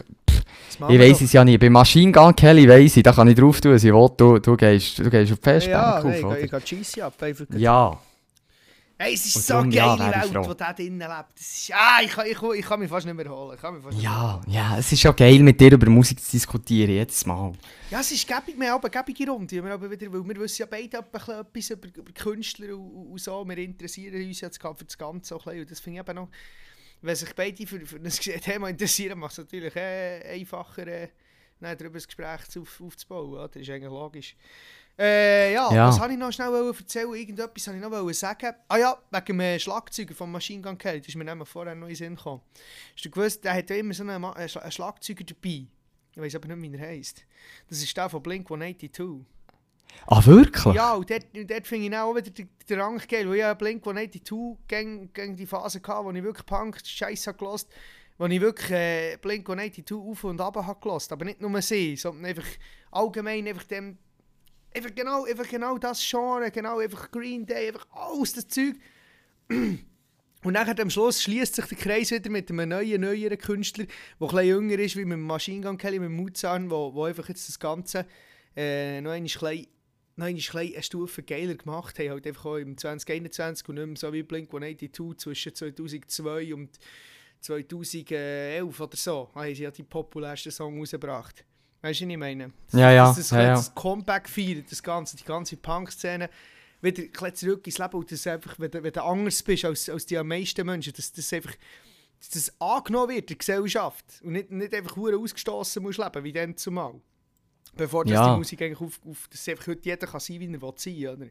machen 0.79 0.95
ich 0.95 0.99
wir 0.99 1.07
weiss 1.07 1.21
es 1.21 1.33
ja 1.33 1.45
nicht, 1.45 1.61
bei 1.61 1.69
Machine 1.69 2.13
Gun 2.13 2.35
Kelly 2.35 2.67
weiss 2.67 2.97
ich, 2.97 3.03
da 3.03 3.13
kann 3.13 3.29
ich 3.29 3.35
drauf 3.35 3.61
tun, 3.61 3.73
was 3.73 3.85
ich 3.85 3.93
will, 3.93 4.09
du, 4.17 4.39
du, 4.39 4.57
gehst, 4.57 4.99
du 4.99 5.11
gehst 5.11 5.33
auf 5.33 5.39
die 5.41 5.45
Festbank 5.45 5.75
Ja, 5.75 5.99
auf, 5.99 6.05
nein, 6.05 6.37
ich, 6.39 6.45
ich 6.45 6.51
gehe 6.51 6.61
cheesy 6.61 7.03
ab. 7.03 7.15
Einfach. 7.21 7.45
Ja, 7.57 7.99
Hey, 8.99 9.13
es 9.13 9.27
ist 9.27 9.37
Und 9.37 9.43
so 9.43 9.53
darum, 9.53 9.67
eine 9.67 9.75
ja, 9.75 9.95
geile 9.95 10.25
ich 10.27 10.33
Welt, 10.33 10.49
wo 10.49 10.55
der 10.55 10.73
drinnen 10.73 10.99
lebt. 10.99 11.39
Ist, 11.39 11.71
ah, 11.75 11.99
ich, 12.03 12.11
kann, 12.11 12.27
ich, 12.27 12.43
ich 12.43 12.67
kann 12.67 12.81
mich 12.81 12.89
fast 12.89 13.05
nicht 13.05 13.15
mehr 13.15 13.29
holen. 13.29 13.51
Nicht 13.51 13.85
mehr 13.85 14.01
ja, 14.01 14.41
ja, 14.47 14.79
es 14.79 14.91
ist 14.91 15.03
ja 15.03 15.13
geil, 15.13 15.39
mit 15.41 15.61
dir 15.61 15.73
über 15.73 15.91
Musik 15.91 16.19
zu 16.19 16.31
diskutieren, 16.31 16.91
jedes 16.91 17.27
Mal. 17.27 17.53
Ja, 17.91 18.01
es 18.01 18.11
ist 18.11 18.27
gäbig, 18.27 18.59
wir 18.59 18.71
haben 18.71 18.77
aber 18.83 18.89
gäbige 18.89 19.31
Runde. 19.31 19.63
Wir, 19.63 19.71
aber 19.71 19.91
wieder, 19.91 20.11
weil 20.11 20.27
wir 20.27 20.37
wissen 20.37 20.63
ja 20.63 20.67
beide 20.67 20.99
ein 20.99 21.05
etwas 21.05 21.71
über, 21.71 21.89
über 21.89 22.13
Künstler 22.13 22.75
und, 22.75 23.13
und 23.13 23.21
so. 23.21 23.45
Wir 23.47 23.59
interessieren 23.59 24.27
uns 24.27 24.41
jetzt 24.41 24.63
für 24.63 24.85
das 24.85 24.97
Ganze 24.97 25.37
auch 25.37 25.47
ein 25.47 25.51
bisschen. 25.51 25.61
Und 25.61 25.71
das 25.71 25.81
finde 25.81 26.01
ich 26.01 26.09
eben 26.09 26.17
noch, 26.17 26.29
wenn 27.03 27.17
sich 27.17 27.35
beide 27.35 27.67
für, 27.67 27.85
für 27.85 28.01
das 28.01 28.17
Thema 28.21 28.71
interessieren, 28.71 29.19
macht 29.19 29.33
es 29.33 29.39
natürlich 29.39 29.77
äh, 29.77 30.23
einfacher, 30.41 30.87
äh, 30.87 31.09
darüber 31.61 31.99
ein 31.99 32.03
Gespräch 32.03 32.41
auf, 32.59 32.81
aufzubauen. 32.81 33.35
Oder? 33.35 33.49
Das 33.49 33.61
ist 33.61 33.69
eigentlich 33.69 33.91
logisch. 33.91 34.35
Äh, 34.99 35.53
ja, 35.53 35.71
Ja. 35.75 35.89
was 35.89 36.01
wollte 36.01 36.15
ich 36.15 36.19
noch 36.19 36.33
schnell 36.33 36.53
erzählen? 36.75 37.13
Irgendetwas 37.15 37.67
wollte 37.67 37.79
ich 37.85 37.89
noch 37.91 38.13
sagen. 38.15 38.55
Ah 38.69 38.79
ja, 38.79 38.97
wegen 39.11 39.39
dem 39.39 39.59
Schlagzeuger 39.59 40.15
von 40.15 40.33
Machine 40.33 40.63
Gun 40.63 40.79
Kelly. 40.79 41.01
Das 41.01 41.09
ist 41.09 41.17
mir 41.17 41.25
nämlich 41.25 41.49
vorher 41.49 41.75
noch 41.75 41.87
in 41.87 41.93
den 41.93 41.97
Sinn 41.97 42.17
gekommen. 42.17 42.41
Hast 42.95 43.05
du 43.05 43.11
gewusst, 43.11 43.45
der 43.45 43.55
hat 43.55 43.69
ja 43.69 43.77
immer 43.77 43.93
so 43.93 44.03
einen, 44.05 44.25
einen 44.25 44.49
Schla- 44.49 44.61
einen 44.61 44.73
Schlagzeuger 44.73 45.25
dabei. 45.25 45.67
Ich 46.15 46.23
weiß 46.23 46.35
aber 46.37 46.55
nicht, 46.55 46.73
wie 46.73 46.77
er 46.79 46.89
heisst. 46.89 47.25
Das 47.69 47.83
ist 47.83 47.95
der 47.95 48.09
von 48.09 48.23
Blink 48.23 48.47
182. 48.51 49.27
Ah, 50.07 50.25
wirklich? 50.25 50.75
Ja, 50.75 50.95
und 50.95 51.11
dort, 51.11 51.27
dort 51.35 51.67
finde 51.67 51.87
ich 51.89 51.97
auch 51.97 52.15
wieder 52.15 52.31
den, 52.31 52.49
den 52.69 52.81
Rang 52.81 52.99
geil, 53.09 53.29
weil 53.29 53.35
ich 53.37 53.41
ja 53.41 53.53
Blink 53.55 53.87
182 53.87 54.33
gegen, 54.67 55.13
gegen 55.13 55.37
die 55.37 55.47
Phase 55.47 55.81
hatte, 55.87 56.05
wo 56.05 56.11
ich 56.11 56.23
wirklich 56.23 56.47
Punk 56.47 56.81
Scheiße 56.85 57.29
habe 57.31 57.39
gehört, 57.39 57.67
wo 58.19 58.25
ich 58.27 58.41
wirklich 58.41 58.71
äh, 58.71 59.17
Blink 59.21 59.49
182 59.49 59.95
auf 59.95 60.25
und 60.25 60.41
ab 60.41 60.57
habe 60.57 60.81
gehört. 60.81 61.13
Aber 61.13 61.25
nicht 61.27 61.41
nur 61.43 61.61
sie, 61.61 61.97
sondern 61.97 62.25
einfach 62.27 62.47
allgemein 62.91 63.47
einfach 63.47 63.65
dem, 63.65 63.99
einfach 64.77 64.95
genau, 64.95 65.25
einfach 65.25 65.49
genau 65.49 65.79
das 65.79 66.07
Genre, 66.09 66.51
genau 66.51 66.79
einfach 66.79 67.11
Green 67.11 67.47
Day, 67.47 67.69
einfach 67.69 67.87
alles 67.91 68.35
das 68.35 68.47
Zeug. 68.49 68.77
Und 70.45 70.55
dann 70.55 70.79
am 70.79 70.91
Schluss 70.91 71.23
schließt 71.23 71.57
sich 71.57 71.65
der 71.65 71.79
Kreis 71.79 72.13
wieder 72.13 72.31
mit 72.31 72.49
einem 72.51 72.69
neuen, 72.69 73.01
neueren 73.01 73.39
Künstler, 73.39 73.87
der 74.21 74.29
etwas 74.29 74.45
jünger 74.45 74.79
ist, 74.79 74.97
wie 74.97 75.05
mit 75.05 75.19
Machine 75.19 75.63
Gun 75.63 75.77
Kelly, 75.77 75.99
mit 75.99 76.11
Muzan, 76.11 76.71
wo, 76.71 76.95
wo 76.95 77.05
einfach 77.05 77.29
jetzt 77.29 77.49
das 77.49 77.59
Ganze 77.59 78.07
äh, 78.55 79.01
noch 79.01 79.11
einmal 79.11 79.29
klein, 79.29 79.67
eine 80.17 80.83
Stufe 80.83 81.23
geiler 81.25 81.57
gemacht 81.57 81.99
haben. 81.99 82.11
Halt 82.11 82.27
einfach 82.27 82.47
auch 82.47 82.57
im 82.57 82.79
2021 82.79 83.69
und 83.69 83.75
nicht 83.75 83.87
mehr 83.87 83.97
so 83.97 84.13
wie 84.13 84.23
Blink 84.23 84.49
182 84.49 85.19
zwischen 85.19 85.55
2002 85.55 86.55
und 86.55 86.79
2011 87.41 88.81
oder 88.81 88.97
so. 88.97 89.31
Haben 89.35 89.55
sie 89.55 89.65
ja 89.65 89.71
die 89.71 89.83
populärsten 89.83 90.53
Song 90.53 90.79
rausgebracht. 90.79 91.45
Weißt 91.87 92.01
du, 92.01 92.05
was 92.07 92.11
ich 92.13 92.17
meine? 92.19 92.53
Ja, 92.73 92.91
ja, 92.91 93.07
Das, 93.09 93.17
das, 93.17 93.31
ja, 93.31 93.43
ja. 93.43 93.55
das 93.55 93.75
Comeback 93.75 94.29
feiert, 94.29 94.71
das 94.73 94.83
Ganze, 94.83 95.17
die 95.17 95.25
ganze 95.25 95.57
Punk-Szene 95.57 96.29
wieder 96.83 97.03
ein 97.25 97.35
zurück 97.35 97.67
ins 97.67 97.79
Leben 97.79 97.95
und 97.97 98.11
das 98.11 98.27
einfach, 98.27 98.59
wenn, 98.59 98.71
du- 98.71 98.83
wenn 98.83 98.93
du 98.93 99.03
anders 99.03 99.43
bist 99.43 99.65
als, 99.65 99.89
als 99.89 100.05
die 100.07 100.23
meisten 100.23 100.67
Menschen, 100.67 100.93
dass 100.95 101.13
das 101.13 101.33
einfach 101.33 101.55
dass 102.19 102.31
das 102.31 102.61
angenommen 102.61 103.11
wird 103.11 103.21
in 103.23 103.27
der 103.27 103.37
Gesellschaft 103.37 104.05
und 104.23 104.33
nicht, 104.33 104.51
nicht 104.51 104.75
einfach 104.75 104.97
hure 104.97 105.17
ausgestoßen 105.19 105.83
musst 105.83 105.99
leben, 105.99 106.25
wie 106.25 106.33
dann 106.33 106.57
zumal. 106.57 106.95
Bevor 107.77 108.05
das 108.05 108.15
Ja. 108.15 108.33
die 108.33 108.39
Musik 108.39 108.63
eigentlich 108.63 108.81
auf, 108.81 108.99
auf 109.07 109.29
dass 109.31 109.47
einfach 109.49 109.67
heute 109.67 109.85
jeder 109.85 110.07
kann 110.07 110.19
sein, 110.21 110.41
wie 110.41 110.47
er 110.53 110.63
will 110.63 110.73
sein, 110.77 111.07
oder? 111.09 111.27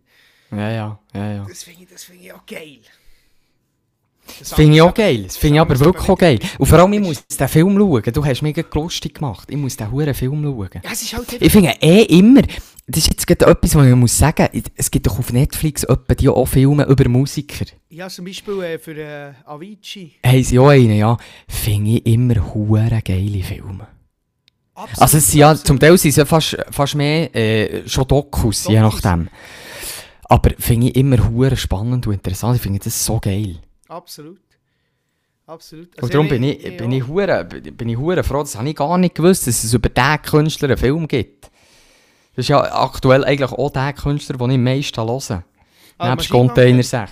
Ja, 0.52 0.72
ja, 0.72 1.00
ja, 1.14 1.32
ja. 1.38 1.46
Das 1.50 1.64
finde 1.64 1.84
ich, 1.84 1.90
das 1.90 2.04
finde 2.04 2.24
ich 2.24 2.32
auch 2.34 2.46
geil. 2.46 2.82
Das 4.40 4.54
finde 4.54 4.76
ich 4.76 4.82
auch 4.82 4.94
geil. 4.94 5.24
Das 5.24 5.38
finde 5.38 5.56
ich 5.56 5.62
aber 5.62 5.80
wirklich 5.80 6.10
auch 6.10 6.18
geil. 6.18 6.40
Und 6.58 6.66
vor 6.66 6.80
allem, 6.80 6.94
ich 6.94 7.00
muss 7.02 7.26
den 7.28 7.48
Film 7.48 7.78
schauen. 7.78 8.04
Du 8.14 8.26
hast 8.26 8.42
mich 8.42 8.66
lustig 8.74 9.16
gemacht. 9.16 9.50
Ich 9.50 9.58
muss 9.58 9.78
den 9.78 9.92
huren 9.92 10.14
Film 10.14 10.44
schauen. 10.44 10.70
Ja, 10.84 10.90
halt 11.18 11.42
Ich 11.42 11.52
finde 11.52 11.74
eh 11.82 12.04
immer, 12.04 12.42
das 12.88 13.04
ist 13.04 13.08
jetzt 13.08 13.28
gerade 13.28 13.46
etwas, 13.48 13.76
was 13.76 13.88
ich 13.88 13.96
muss 13.96 14.18
sagen, 14.18 14.48
es 14.76 14.92
gibt 14.92 15.08
doch 15.08 15.18
auf 15.18 15.34
Netflix 15.34 15.84
etwa 15.84 16.14
die 16.14 16.30
auch 16.30 16.46
Filme 16.46 16.86
über 16.86 17.10
Musiker. 17.10 17.66
Ja, 17.90 18.10
zum 18.10 18.26
Beispiel 18.26 18.62
äh, 18.62 18.78
für 18.78 18.96
äh, 18.98 19.34
Avicii. 19.46 20.14
Haben 20.26 20.44
sie 20.44 20.60
auch 20.60 20.70
einen, 20.70 20.98
ja. 20.98 21.18
Finde 21.48 21.92
ich 21.92 22.06
immer 22.06 22.54
hure 22.54 23.02
geile 23.04 23.44
Filme. 23.44 23.88
Absolut, 24.76 25.02
Also 25.02 25.18
es 25.18 25.32
sind 25.32 25.40
ja, 25.40 25.56
zum 25.56 25.80
Teil 25.80 25.98
sind 25.98 26.10
es 26.10 26.18
ja 26.18 26.26
fast, 26.26 26.58
fast 26.70 26.96
mehr 26.96 27.34
äh, 27.34 27.88
schon 27.88 28.08
Dokus, 28.08 28.68
je 28.68 28.80
Dokus. 28.80 29.04
nachdem. 29.04 29.30
Aber 30.26 30.52
finde 30.60 30.88
ich 30.88 30.96
immer 30.96 31.30
hure 31.30 31.56
spannend 31.56 32.06
und 32.08 32.14
interessant. 32.14 32.58
Ich 32.58 32.62
finde 32.62 32.80
das 32.80 33.06
so 33.06 33.20
geil. 33.20 33.56
Absolut. 33.88 34.40
Absolut. 35.48 36.02
Und 36.02 36.14
darum 36.14 36.28
bin 36.28 36.44
ich, 36.44 36.64
ja. 36.64 36.72
bin 36.72 36.92
ich, 36.92 37.08
hure, 37.08 37.46
bin 37.46 37.90
ich 37.90 37.98
hure 37.98 38.24
froh, 38.24 38.40
das 38.40 38.56
habe 38.56 38.68
ich 38.68 38.76
gar 38.76 38.98
nicht 38.98 39.14
gewusst, 39.14 39.46
dass 39.46 39.64
es 39.64 39.74
über 39.74 39.90
diesen 39.90 40.22
Künstler 40.24 40.70
einen 40.70 40.78
Film 40.78 41.08
gibt. 41.08 41.52
Das 42.36 42.46
ist 42.46 42.50
ja 42.50 42.62
aktuell 42.84 43.24
eigentlich 43.24 43.52
auch 43.52 43.72
der 43.72 43.94
Künstler, 43.94 44.38
den 44.38 44.50
ich 44.50 44.56
am 44.56 44.64
meisten 44.64 45.02
höre. 45.02 45.44
Ah, 45.98 46.10
Nebst 46.10 46.30
Container 46.30 46.84
6. 46.84 47.12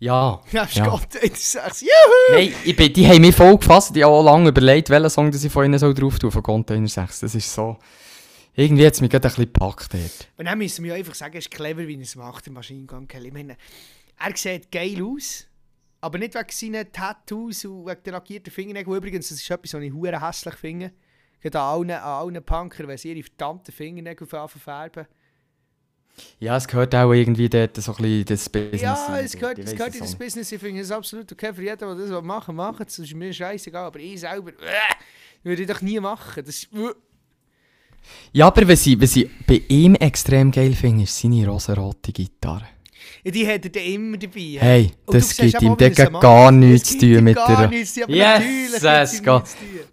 Ja. 0.00 0.40
Ist 0.46 0.76
ja. 0.76 1.00
Das 1.10 1.52
sagst 1.52 1.82
Juhu! 1.82 1.90
Nein, 2.32 2.54
ich 2.64 2.76
bin, 2.76 2.92
die 2.92 3.06
haben 3.06 3.20
mich 3.20 3.34
voll 3.34 3.58
gefasst. 3.58 3.96
Ich 3.96 4.02
habe 4.02 4.12
auch 4.12 4.22
lange 4.22 4.50
überlegt, 4.50 4.88
welchen 4.90 5.10
Song 5.10 5.30
ich 5.32 5.52
von 5.52 5.64
ihnen 5.64 5.78
drauf 5.78 6.18
tun 6.18 6.30
von 6.30 6.42
Container 6.42 6.88
6. 6.88 7.20
Das 7.20 7.34
ist 7.34 7.52
so... 7.52 7.78
Irgendwie 8.54 8.86
hat 8.86 8.94
es 8.94 9.00
mich 9.00 9.10
gerade 9.10 9.28
ein 9.28 9.30
bisschen 9.30 9.52
gepackt 9.52 9.94
dort. 9.94 10.28
Und 10.36 10.44
dann 10.46 10.58
müssen 10.58 10.84
wir 10.84 10.94
einfach 10.94 11.14
sagen, 11.14 11.36
es 11.36 11.46
ist 11.46 11.50
clever, 11.50 11.86
wie 11.86 11.94
er 11.94 12.00
es 12.00 12.16
macht, 12.16 12.46
der 12.46 12.52
Machine 12.52 12.84
Gun 12.84 13.06
Kelly. 13.06 13.28
Ich 13.28 13.32
meine, 13.32 13.56
er 14.18 14.36
sieht 14.36 14.70
geil 14.70 15.02
aus, 15.02 15.46
aber 16.00 16.18
nicht 16.18 16.34
wegen 16.34 16.50
seinen 16.50 16.92
Tattoos 16.92 17.64
und 17.64 17.86
wegen 17.86 18.02
den 18.02 18.12
lackierten 18.12 18.52
Fingernägeln. 18.52 18.96
Übrigens, 18.96 19.28
das 19.28 19.38
ist 19.38 19.50
etwas, 19.50 19.74
was 19.74 19.82
ich 19.82 19.92
hure 19.92 20.20
hässlich 20.20 20.54
finde. 20.54 20.92
Gerade 21.40 21.60
an 21.60 21.64
allen, 21.66 21.90
an 21.90 22.02
allen 22.02 22.44
Punkern, 22.44 22.88
wenn 22.88 22.98
sie 22.98 23.12
ihre 23.12 23.22
verdammten 23.22 23.72
Fingernägel 23.72 24.26
verfärben. 24.26 25.06
Ja, 26.38 26.56
es 26.56 26.66
gehört 26.66 26.94
auch 26.94 27.12
irgendwie 27.12 27.48
dort 27.48 27.76
so 27.76 27.92
ein 27.92 27.96
bisschen 27.96 28.24
das 28.26 28.48
Business. 28.48 28.82
Ja, 28.82 29.18
es 29.18 29.32
gehört, 29.32 29.58
es 29.58 29.72
gehört 29.72 29.94
in 29.94 30.00
das. 30.00 30.16
Business. 30.16 30.52
Ich 30.52 30.60
finde 30.60 30.80
es 30.80 30.90
absolut 30.90 31.30
okay 31.32 31.52
für 31.54 31.62
jeden, 31.62 31.78
der 31.78 31.94
das 31.94 32.10
will 32.10 32.22
machen 32.22 32.56
machen. 32.56 32.84
Das 32.84 32.98
ist 32.98 33.14
mir 33.14 33.32
scheißegal, 33.32 33.86
aber 33.86 33.98
ich 33.98 34.20
selber, 34.20 34.50
äh, 34.50 34.94
würde 35.42 35.62
ich 35.62 35.68
doch 35.68 35.80
nie 35.80 36.00
machen. 36.00 36.44
Das 36.44 36.56
ist, 36.56 36.72
äh. 36.72 36.92
Ja, 38.32 38.46
aber 38.46 38.68
was 38.68 38.86
ich, 38.86 39.00
was 39.00 39.16
ich 39.16 39.28
bei 39.46 39.62
ihm 39.68 39.94
extrem 39.94 40.50
geil 40.50 40.74
finde, 40.74 41.04
ist 41.04 41.18
seine 41.18 41.46
rosarote 41.46 42.12
Gitarre. 42.12 42.66
Ja, 43.22 43.30
die 43.30 43.46
hat 43.46 43.64
er 43.64 43.70
dann 43.70 43.82
immer 43.82 44.16
dabei. 44.16 44.56
Hey, 44.58 44.90
Und 45.04 45.14
das 45.14 45.36
gibt 45.36 45.60
ihm 45.60 45.72
aber, 45.72 46.10
macht. 46.10 46.22
gar 46.22 46.50
nichts 46.50 46.90
zu 46.90 46.98
tun 46.98 47.24
mit 47.24 47.36
gar 47.36 47.56
der... 47.56 47.68
nichts, 47.68 47.96
ja, 47.96 48.04
aber 48.04 48.14
Yes, 48.14 48.82
natürlich 48.82 49.22
geht. 49.22 49.42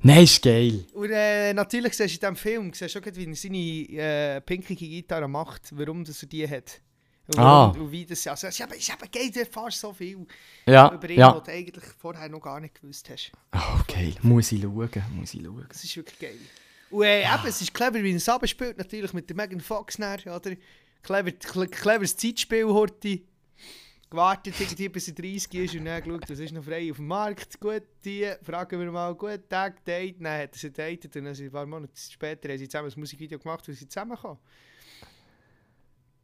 Nein, 0.01 0.23
ist 0.23 0.41
geil. 0.41 0.85
Und 0.93 1.11
äh, 1.11 1.53
natürlich 1.53 1.93
siehst 1.93 2.21
du 2.23 2.27
in 2.27 2.33
diesem 2.33 2.35
Film, 2.35 2.73
siehst 2.73 2.95
du 2.95 2.99
auch, 2.99 3.05
wie 3.13 3.25
er 3.25 3.35
seine 3.35 4.37
äh, 4.37 4.41
pinkige 4.41 4.87
Gitarre 4.87 5.27
macht, 5.27 5.63
warum 5.71 6.05
das 6.05 6.21
er 6.23 6.29
die 6.29 6.47
hat. 6.49 6.81
Und, 7.27 7.39
Ah. 7.39 7.67
warum, 7.73 7.81
und 7.87 7.91
wie 7.91 8.05
das, 8.05 8.25
also, 8.27 8.47
es 8.47 8.57
ist 8.57 8.65
es 8.71 8.77
ist 8.77 8.89
eben 8.89 9.11
geil, 9.11 9.29
du 9.33 9.39
erfährst 9.41 9.81
so 9.81 9.91
viel 9.91 10.25
Ja, 10.65 10.93
über 10.93 11.09
ihn, 11.09 11.19
ja. 11.19 11.35
was 11.35 11.43
du 11.43 11.51
eigentlich 11.51 11.83
vorher 11.99 12.29
noch 12.29 12.39
gar 12.39 12.61
nicht 12.61 12.79
gewusst 12.79 13.09
hast. 13.09 13.31
Oh, 13.53 13.81
geil. 13.87 14.13
Muss 14.21 14.53
ich 14.53 14.61
schauen, 14.61 14.89
muss 15.13 15.33
ich 15.33 15.41
schauen. 15.43 15.65
Das 15.67 15.83
ist 15.83 15.97
wirklich 15.97 16.19
geil. 16.19 16.37
Und 16.89 17.03
äh, 17.03 17.23
eben, 17.23 17.47
es 17.47 17.61
ist 17.61 17.73
clever, 17.73 18.01
wie 18.01 18.11
er 18.11 18.15
es 18.15 18.29
abspielt, 18.29 18.77
natürlich 18.77 19.11
mit 19.11 19.27
der 19.29 19.35
Megan 19.35 19.59
Fox 19.59 19.99
oder? 19.99 20.51
Clever, 21.07 21.29
cle- 21.31 21.67
cleveres 21.69 22.17
Zeitspiel, 22.17 22.65
Horti. 22.65 23.25
Gewartet 24.09 24.53
irgendwie, 24.59 24.89
bis 24.89 25.07
er 25.07 25.13
30 25.15 25.53
ist 25.53 25.75
und 25.75 25.85
dann 25.85 26.03
geschaut, 26.03 26.29
was 26.29 26.39
ist 26.39 26.51
noch 26.53 26.63
frei 26.65 26.91
auf 26.91 26.97
dem 26.97 27.07
Markt. 27.07 27.59
Gut, 27.61 27.83
die 28.03 28.29
fragen 28.43 28.77
wir 28.79 28.91
mal, 28.91 29.15
gut, 29.15 29.49
Tag, 29.49 29.83
Date. 29.85 30.17
Dann 30.19 30.41
hat 30.43 30.51
er 30.53 30.57
sie 30.59 30.71
datet 30.71 31.15
und 31.15 31.23
dann 31.25 31.33
ein 31.33 31.51
paar 31.51 31.65
Monate 31.65 31.93
später 31.95 32.49
haben 32.49 32.57
sie 32.57 32.67
zusammen 32.67 32.91
ein 32.93 32.99
Musikvideo 32.99 33.39
gemacht, 33.39 33.65
wo 33.67 33.71
sie 33.71 33.87
zusammenkommen. 33.87 34.37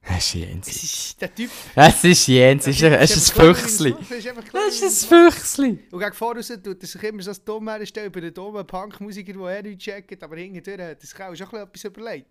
Es 0.01 0.17
ist 0.27 0.33
Jens. 0.33 0.67
Es 0.67 0.83
ist 0.83 1.21
der 1.21 1.33
Typ. 1.33 1.49
Es 1.75 2.03
ist 2.03 2.27
Jens. 2.27 2.67
Es 2.67 2.75
ist 2.75 2.83
ein, 2.83 2.93
es 2.93 3.15
ist 3.15 3.39
ein 3.39 3.53
Füchsli. 3.55 3.95
Es 4.01 4.81
ist 4.81 5.13
ein 5.13 5.31
Füchsli. 5.31 5.79
Und 5.91 5.99
gegen 5.99 6.13
voraus 6.13 6.47
tut 6.49 6.81
er 6.83 6.87
sich 6.87 7.03
immer 7.03 7.21
so 7.23 7.29
als 7.31 7.41
dumm 7.41 7.69
herstellen 7.69 8.11
bei 8.11 8.19
den 8.19 8.33
dummen 8.33 8.67
Punkmusiker, 8.67 9.31
die 9.31 9.39
er 9.39 9.63
nicht 9.63 9.79
checkt, 9.79 10.21
aber 10.21 10.35
hinterher 10.35 10.91
hat 10.91 11.01
er 11.01 11.07
sich 11.07 11.21
auch 11.21 11.33
schon 11.35 11.57
etwas 11.61 11.83
überlegt. 11.85 12.27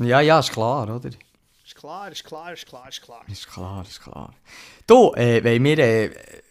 Ja, 0.00 0.20
ja, 0.20 0.38
ist 0.38 0.52
klar, 0.52 0.94
oder? 0.94 1.10
Ist 1.66 1.76
klar, 1.76 2.12
ist 2.12 2.24
klar, 2.24 2.52
ist 2.52 2.66
klar, 2.66 2.88
ist 2.88 3.00
klar. 3.00 3.22
Ist 3.26 3.46
klar, 3.48 3.82
ist 3.88 4.02
klar. 4.02 4.34
Du, 4.86 5.14
äh, 5.14 5.42
wollen 5.42 5.64
wir 5.64 5.78
äh, 5.78 6.10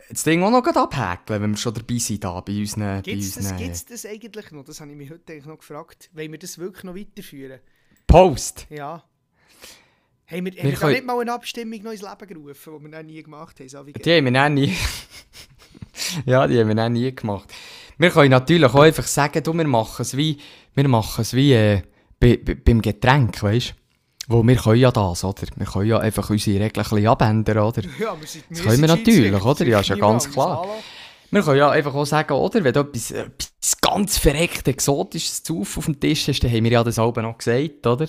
das 0.09 0.23
Ding 0.23 0.41
auch 0.41 0.49
noch 0.49 0.65
abhäkeln, 0.65 1.39
wenn 1.41 1.51
wir 1.51 1.57
schon 1.57 1.75
dabei 1.75 1.97
sind, 1.99 2.23
da, 2.23 2.39
bei 2.41 2.57
unseren... 2.57 3.03
Gibt 3.03 3.21
es 3.21 3.35
das, 3.35 3.55
gibt's 3.55 3.85
das 3.85 4.05
eigentlich 4.07 4.49
noch? 4.51 4.63
Das 4.65 4.81
habe 4.81 4.89
ich 4.89 4.97
mich 4.97 5.11
heute 5.11 5.33
eigentlich 5.33 5.45
noch 5.45 5.59
gefragt. 5.59 6.09
Wollen 6.13 6.31
wir 6.31 6.39
das 6.39 6.57
wirklich 6.57 6.83
noch 6.83 6.95
weiterführen? 6.95 7.59
Post. 8.07 8.65
Ja. 8.71 9.03
Haben 10.25 10.45
wir, 10.45 10.51
haben 10.51 10.55
Wir 10.57 10.63
wir 10.63 10.71
da 10.71 10.77
können- 10.79 10.93
nicht 10.93 11.05
mal 11.05 11.19
eine 11.21 11.33
Abstimmung 11.33 11.83
noch 11.83 11.91
ins 11.91 12.01
Leben 12.01 12.27
gerufen, 12.27 12.73
die 12.79 12.83
wir 12.83 12.89
noch 12.89 13.03
nie 13.03 13.21
gemacht 13.21 13.59
haben? 13.59 13.69
So 13.69 13.83
Die 13.83 13.93
haben 14.17 14.25
wir 14.25 14.31
dann 14.31 14.53
nie... 14.55 14.75
ja, 16.25 16.47
die 16.47 16.59
haben 16.59 16.67
wir 16.69 16.75
dann 16.75 16.93
nie 16.93 17.13
gemacht. 17.13 17.53
Wir 17.99 18.09
können 18.09 18.31
natürlich 18.31 18.73
auch 18.73 18.81
einfach 18.81 19.05
sagen, 19.05 19.43
du, 19.43 19.53
wir 19.53 19.67
machen 19.67 20.01
es 20.01 20.17
wie... 20.17 20.39
Wir 20.73 20.87
machen 20.87 21.21
es 21.21 21.35
wie 21.35 21.53
äh, 21.53 21.83
bei, 22.19 22.37
bei, 22.37 22.55
beim 22.55 22.81
Getränk, 22.81 23.43
weißt 23.43 23.69
du? 23.69 23.82
Wo 24.27 24.45
wir 24.45 24.55
können 24.55 24.79
ja 24.79 24.91
das, 24.91 25.23
oder? 25.23 25.43
Wir 25.55 25.65
können 25.65 25.87
ja 25.87 25.99
einfach 25.99 26.29
unsere 26.29 26.59
Regeln 26.59 26.85
ein 26.85 26.89
bisschen 26.89 27.07
abändern, 27.07 27.57
oder? 27.59 27.81
ja, 27.99 28.19
wir 28.19 28.27
sind, 28.27 28.45
Das 28.49 28.61
können 28.61 28.81
wir 28.81 28.87
natürlich, 28.87 29.43
oder? 29.43 29.65
Ja, 29.65 29.79
ist 29.81 29.89
ja 29.89 29.95
ganz 29.95 30.31
klar. 30.31 30.67
Wir 31.29 31.41
können 31.41 31.57
ja 31.57 31.69
einfach 31.71 31.93
auch 31.93 32.05
sagen, 32.05 32.33
oder? 32.33 32.63
Wenn 32.63 32.73
du 32.73 32.79
etwas, 32.81 33.11
etwas 33.11 33.81
ganz 33.81 34.17
verreckt 34.17 34.67
Exotisches 34.67 35.43
zu 35.43 35.61
auf 35.61 35.85
dem 35.85 35.99
Tisch 35.99 36.27
hast, 36.27 36.41
dann 36.41 36.51
haben 36.51 36.63
wir 36.63 36.71
ja 36.71 36.83
das 36.83 36.99
Alben 36.99 37.23
noch 37.23 37.37
gesagt, 37.37 37.85
oder? 37.85 38.07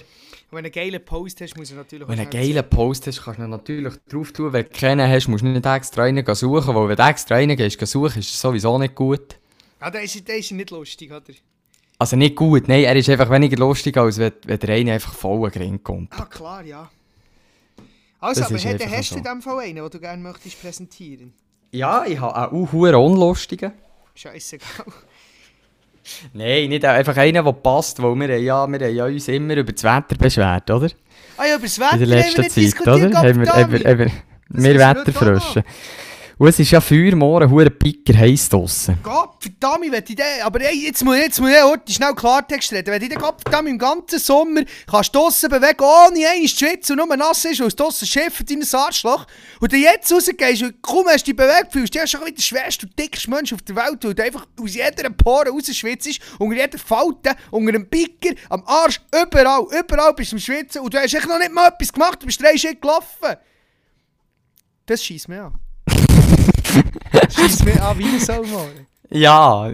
Wenn 0.51 0.63
du 0.63 0.69
einen 0.69 0.73
geilen 0.73 1.05
Post 1.05 1.41
hast, 1.41 1.57
muss 1.57 1.71
er 1.73 1.79
natürlich 1.79 2.07
Wenn 2.07 2.17
du 2.17 2.23
einen 2.23 2.31
geilen 2.31 2.69
Post 2.69 3.09
hast, 3.09 3.25
kannst 3.25 3.41
du 3.41 3.49
natürlich 3.49 3.95
drauf 4.09 4.31
tun. 4.31 4.53
Wenn 4.53 4.65
du 4.65 4.71
keinen 4.71 5.11
hast, 5.11 5.27
musst 5.27 5.43
du 5.43 5.49
nicht 5.49 5.67
extra 5.67 6.05
einen 6.05 6.35
suchen, 6.35 6.75
weil 6.75 6.89
wenn 6.89 6.97
du 6.97 7.03
extra 7.03 7.37
einen 7.37 7.57
gehst 7.57 7.85
suchen, 7.87 8.21
ist 8.21 8.31
es 8.31 8.41
sowieso 8.41 8.79
nicht 8.79 8.95
gut. 8.95 9.33
sagen. 9.33 9.45
Ah, 9.81 9.91
der 9.91 10.03
ist, 10.03 10.27
der 10.27 10.39
ist 10.39 10.53
nicht 10.53 10.71
lustig, 10.71 11.11
oder? 11.11 11.23
Also 11.99 12.17
nicht 12.17 12.37
gut, 12.37 12.69
nein, 12.69 12.85
er 12.85 12.97
ist 12.97 13.09
einfach 13.09 13.31
weniger 13.31 13.57
lustig, 13.57 13.97
als 13.97 14.19
wenn, 14.19 14.33
wenn 14.45 14.59
der 14.59 14.75
eine 14.75 14.93
einfach 14.93 15.15
voll 15.15 15.49
Gring 15.51 15.83
kommt. 15.83 16.13
Ah, 16.19 16.27
klar, 16.27 16.65
ja. 16.65 16.91
Also, 18.21 18.41
Das 18.41 18.51
aber 18.51 18.59
hast 18.91 19.11
du 19.11 19.15
so. 19.15 19.19
in 19.19 19.25
dem 19.25 19.43
Fall 19.43 19.59
einen, 19.61 19.77
den 19.77 19.91
du 19.91 20.01
gerne 20.01 20.23
möchtest 20.23 20.61
präsentieren? 20.61 21.33
Ja, 21.71 22.05
ich 22.07 22.19
habe 22.19 22.53
auch 22.53 22.73
einen 22.73 22.95
unlustigen. 22.95 23.73
Scheißegal. 24.15 24.87
Nein, 26.33 26.69
nicht 26.69 26.85
einfach 26.85 27.17
einen, 27.17 27.45
der 27.45 27.53
passt, 27.53 28.03
weil 28.03 28.15
wir, 28.17 28.39
ja, 28.41 28.67
wir 28.67 28.79
haben 28.79 28.95
ja 28.95 29.05
uns 29.07 29.29
immer 29.29 29.57
über 29.57 29.73
das 29.73 29.85
Wetter 29.85 30.17
beschwert, 30.19 30.71
oder? 30.71 30.89
Ah 31.37 31.47
ja, 31.47 31.57
über 31.57 31.65
das 31.65 31.79
Wetter 31.79 32.01
in 32.01 32.09
der 32.09 32.25
haben 32.25 32.37
wir 32.37 32.43
letzten 32.43 32.61
nicht 32.61 32.77
Zeit, 32.77 32.87
oder? 32.87 33.19
Haben 33.19 33.41
wir, 33.41 33.53
haben 33.53 33.73
wir, 33.73 33.81
haben 33.81 33.99
wir, 33.99 34.11
wir 34.49 34.79
Wetterfrösche. 34.79 35.65
Und 36.37 36.49
es 36.49 36.59
ist 36.59 36.73
ja 36.73 36.81
Feuer, 36.81 37.15
morgen, 37.15 37.49
hure 37.49 37.71
Picker 37.71 38.19
heiß 38.19 38.49
draussen. 38.49 38.99
Gott, 39.05 39.37
verdammt, 39.39 39.93
wenn 39.93 40.03
ich 40.03 40.17
den, 40.17 40.43
aber 40.43 40.61
ey, 40.63 40.87
jetzt 40.87 41.05
muss, 41.05 41.17
jetzt 41.17 41.41
muss 41.41 41.51
ich 41.51 41.63
heute 41.63 41.93
schnell 41.93 42.13
Klartext 42.13 42.73
reden. 42.73 42.91
Wenn 42.93 43.03
ich 43.03 43.09
den 43.09 43.19
Gott 43.19 43.41
verdammt 43.41 43.69
im 43.69 43.79
ganzen 43.79 44.19
Sommer 44.19 44.63
kannst 44.91 45.15
draussen 45.15 45.49
bewegen, 45.49 45.81
ohne 45.81 46.29
einmal 46.29 46.49
zu 46.49 46.57
schwitzen 46.57 46.99
und 46.99 47.09
nur 47.09 47.17
nass 47.17 47.45
ist, 47.45 47.61
weil 47.61 47.69
es 47.69 47.77
draussen 47.77 48.09
schifft 48.09 48.51
in 48.51 48.61
ein 48.61 48.69
Arschloch. 48.73 49.27
Und 49.61 49.73
dann 49.73 49.81
jetzt 49.81 50.13
rausgehst 50.13 50.63
und 50.65 50.83
kaum 50.83 51.07
hast 51.07 51.25
du 51.25 51.33
dich 51.33 51.37
bewegt, 51.37 51.73
fühlst 51.73 51.95
du 51.95 52.01
dich 52.01 52.11
schon 52.11 52.21
wieder 52.23 52.33
der 52.33 52.43
schwerste 52.43 52.87
und 52.87 52.99
dickste 52.99 53.31
Mensch 53.31 53.53
auf 53.53 53.63
der 53.63 53.77
Welt, 53.77 54.05
weil 54.05 54.15
du 54.15 54.25
einfach 54.25 54.47
aus 54.61 54.75
jeder 54.75 55.11
Pore 55.11 55.51
rausschwitzt, 55.51 56.19
unter 56.41 56.57
jeder 56.57 56.79
Falte, 56.79 57.37
unter 57.53 57.69
einem 57.69 57.89
Picker, 57.89 58.35
am 58.49 58.65
Arsch, 58.67 59.01
überall, 59.13 59.67
überall 59.71 60.13
bist 60.15 60.33
du 60.33 60.37
am 60.37 60.41
Schwitzen 60.41 60.81
und 60.81 60.93
du 60.93 60.99
hast 60.99 61.15
echt 61.15 61.29
noch 61.29 61.39
nicht 61.39 61.53
mal 61.53 61.69
etwas 61.69 61.93
gemacht, 61.93 62.21
du 62.21 62.27
bist 62.27 62.43
drei 62.43 62.57
Schritte 62.57 62.77
gelaufen. 62.77 63.37
Das 64.87 65.03
schießt 65.03 65.29
mir 65.29 65.45
an. 65.45 65.64
Schießt 67.31 67.65
mir 67.65 67.83
an 67.83 67.99
wie 67.99 68.05
ein 68.05 68.21
Saumohren. 68.21 68.87
Ja, 69.11 69.71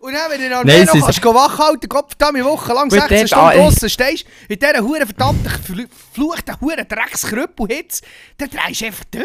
Und 0.00 0.12
dann, 0.12 0.30
wenn 0.30 0.40
du 0.40 0.48
noch 0.48 0.64
Nein, 0.64 0.84
noch 0.84 0.92
kannst, 0.92 1.20
gehen 1.22 1.34
wach 1.34 1.58
halten, 1.58 1.88
Kopf 1.88 2.14
da 2.16 2.28
eine 2.28 2.44
Woche 2.44 2.72
lang 2.72 2.88
Gut, 2.88 3.00
16 3.00 3.18
dort- 3.18 3.28
Stunden 3.28 3.56
draussen 3.58 3.90
stehst, 3.90 4.26
in 4.48 4.58
dieser 4.58 4.80
huren 4.80 5.06
verdammten, 5.06 5.50
verfluchten 5.50 6.60
huren 6.60 6.86
Dreckskrüppel 6.88 7.66
Hitze, 7.68 8.02
dann 8.36 8.48
drehst 8.50 8.80
du 8.80 8.86
einfach 8.86 9.04
durch. 9.10 9.24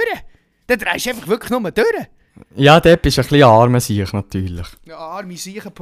Dann 0.68 0.80
drehst 0.80 1.06
du 1.06 1.10
einfach 1.12 1.28
wirklich 1.28 1.52
nur 1.52 1.72
durch. 1.72 1.88
ja, 2.56 2.80
dort 2.80 3.02
bist 3.04 3.18
du 3.18 3.22
ein 3.22 3.28
bisschen 3.28 3.44
armer 3.44 3.80
sich 3.80 4.14
natürlich. 4.14 4.68
Ja, 4.86 4.98
armisiechen.ch, 4.98 5.74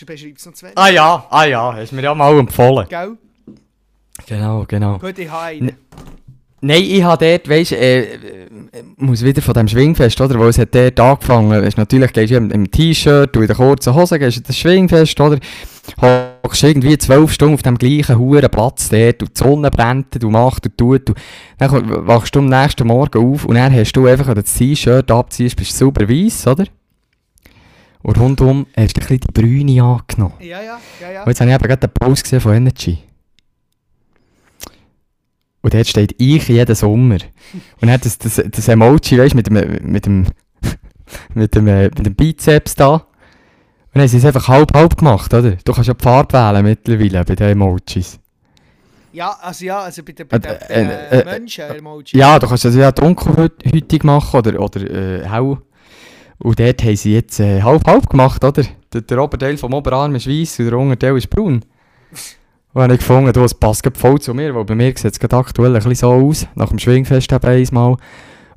du 0.00 0.06
beschreibst 0.06 0.46
noch 0.46 0.52
zwei. 0.52 0.72
Ah 0.74 0.88
ja, 0.88 1.26
ah 1.30 1.44
ja, 1.44 1.72
hast 1.74 1.92
mir 1.92 2.02
ja 2.02 2.14
mal 2.14 2.36
empfohlen. 2.38 2.86
Gell? 2.88 3.16
Genau, 4.26 4.64
genau. 4.68 4.98
Gut, 4.98 5.18
ich 5.18 5.30
habe 5.30 5.44
einen. 5.44 5.76
Nein, 6.60 6.82
ich 6.82 7.02
habe 7.04 7.24
dort, 7.24 7.48
weißt 7.48 7.70
du, 7.70 7.76
äh, 7.76 8.00
äh, 8.00 8.16
muss 8.96 9.24
wieder 9.24 9.40
von 9.40 9.54
dem 9.54 9.68
Schwingfest, 9.68 10.20
oder? 10.20 10.38
Weil 10.40 10.48
es 10.48 10.58
hat 10.58 10.74
dort 10.74 10.98
angefangen. 10.98 11.62
Weißt, 11.62 11.78
natürlich 11.78 12.12
gehst 12.12 12.32
du 12.32 12.36
im, 12.36 12.50
im 12.50 12.68
T-Shirt 12.68 13.36
und 13.36 13.42
in 13.42 13.48
den 13.48 13.56
kurzen 13.56 13.94
Hosen, 13.94 14.18
gehst 14.18 14.38
du 14.38 14.40
das 14.42 14.58
Schwingfest, 14.58 15.20
oder? 15.20 15.38
Hockst 16.02 16.64
irgendwie 16.64 16.98
zwölf 16.98 17.32
Stunden 17.32 17.54
auf 17.54 17.62
dem 17.62 17.78
gleichen 17.78 18.18
huren 18.18 18.50
Platz 18.50 18.88
dort 18.88 19.22
und 19.22 19.30
die 19.30 19.38
Sonne 19.38 19.70
brennt, 19.70 20.20
du 20.20 20.30
machst 20.30 20.66
und 20.66 20.76
tut. 20.76 21.10
Und 21.10 21.18
dann 21.58 22.06
wachst 22.06 22.34
du 22.34 22.40
am 22.40 22.46
nächsten 22.46 22.86
Morgen 22.88 23.34
auf 23.34 23.44
und 23.44 23.54
dann 23.54 23.72
hast 23.72 23.92
du 23.92 24.06
einfach, 24.06 24.26
wenn 24.26 24.34
du 24.34 24.42
das 24.42 24.54
T-Shirt 24.54 25.10
abziehst, 25.10 25.56
bist 25.56 25.72
du 25.72 25.76
sauber 25.76 26.08
weiss, 26.08 26.46
oder? 26.46 26.64
Und 28.02 28.18
rundum 28.18 28.66
hast 28.76 28.96
du 28.96 29.00
ein 29.00 29.06
bisschen 29.06 29.20
die 29.20 29.40
Brüne 29.40 29.82
angenommen. 29.82 30.34
Ja, 30.40 30.60
ja, 30.60 30.78
ja, 31.00 31.10
ja. 31.10 31.22
Und 31.22 31.28
jetzt 31.28 31.40
habe 31.40 31.50
ich 31.50 31.56
eben 31.56 31.68
gerade 31.68 31.86
den 31.86 31.90
Post 31.90 32.24
gesehen 32.24 32.40
von 32.40 32.54
Energy. 32.54 32.98
Und 35.60 35.74
dort 35.74 35.86
steht 35.86 36.14
ich 36.18 36.48
jeden 36.48 36.74
Sommer. 36.74 37.18
Und 37.80 37.90
hat 37.90 38.04
das, 38.04 38.18
das, 38.18 38.42
das 38.50 38.68
Emoji, 38.68 39.18
weißt 39.18 39.32
du, 39.32 39.36
mit 39.36 39.46
dem, 39.46 39.92
mit 39.92 40.06
dem, 40.06 40.26
mit 41.34 41.54
dem, 41.54 41.66
äh, 41.66 41.84
mit 41.84 42.06
dem 42.06 42.14
Bizeps 42.14 42.74
da. 42.74 42.94
Und 42.94 43.04
dann 43.94 44.02
haben 44.02 44.08
sie 44.08 44.18
es 44.18 44.24
einfach 44.24 44.48
halb-halb 44.48 44.96
gemacht, 44.96 45.32
oder? 45.34 45.52
Du 45.64 45.72
kannst 45.72 45.88
ja 45.88 45.94
die 45.94 46.02
Farbe 46.02 46.34
wählen 46.34 46.64
mittlerweile 46.64 47.24
bei 47.24 47.34
den 47.34 47.48
Emojis. 47.50 48.20
Ja, 49.12 49.36
also 49.40 49.64
ja, 49.64 49.80
also 49.80 50.02
bei 50.02 50.12
den, 50.12 50.28
bei 50.28 50.38
den, 50.38 50.52
Äh, 50.52 50.68
den 50.68 50.90
äh, 50.90 51.20
äh, 51.20 51.24
Menschen-Emoji. 51.24 52.18
Ja, 52.18 52.38
du 52.38 52.46
kannst 52.46 52.64
es 52.66 52.74
ja 52.76 52.92
dunkelhütig 52.92 54.04
machen 54.04 54.38
oder, 54.38 54.60
oder 54.60 54.80
äh, 54.82 55.28
hell. 55.28 55.56
Und 56.38 56.60
dort 56.60 56.84
haben 56.84 56.96
sie 56.96 57.14
jetzt 57.14 57.40
äh, 57.40 57.62
halb-halb 57.62 58.08
gemacht, 58.08 58.44
oder? 58.44 58.62
Der, 58.92 59.00
der 59.00 59.22
Oberteil 59.22 59.56
vom 59.56 59.74
Oberarm 59.74 60.14
ist 60.14 60.28
weiß 60.28 60.60
und 60.60 60.66
der 60.66 60.78
Unterteil 60.78 61.16
ist 61.16 61.28
braun. 61.30 61.64
Und 62.78 62.84
habe 62.84 62.94
ich 62.94 63.00
gefunden, 63.00 63.32
du, 63.32 63.42
es 63.42 63.54
passt 63.54 63.84
voll 63.96 64.20
zu 64.20 64.32
mir, 64.34 64.54
weil 64.54 64.64
bei 64.64 64.76
mir 64.76 64.96
sieht 64.96 65.20
es 65.20 65.32
aktuell 65.32 65.70
ein 65.74 65.82
bisschen 65.82 65.96
so 65.96 66.12
aus. 66.12 66.46
Nach 66.54 66.68
dem 66.68 66.78
Schwingfest 66.78 67.32
eben 67.32 67.44
einmal. 67.44 67.96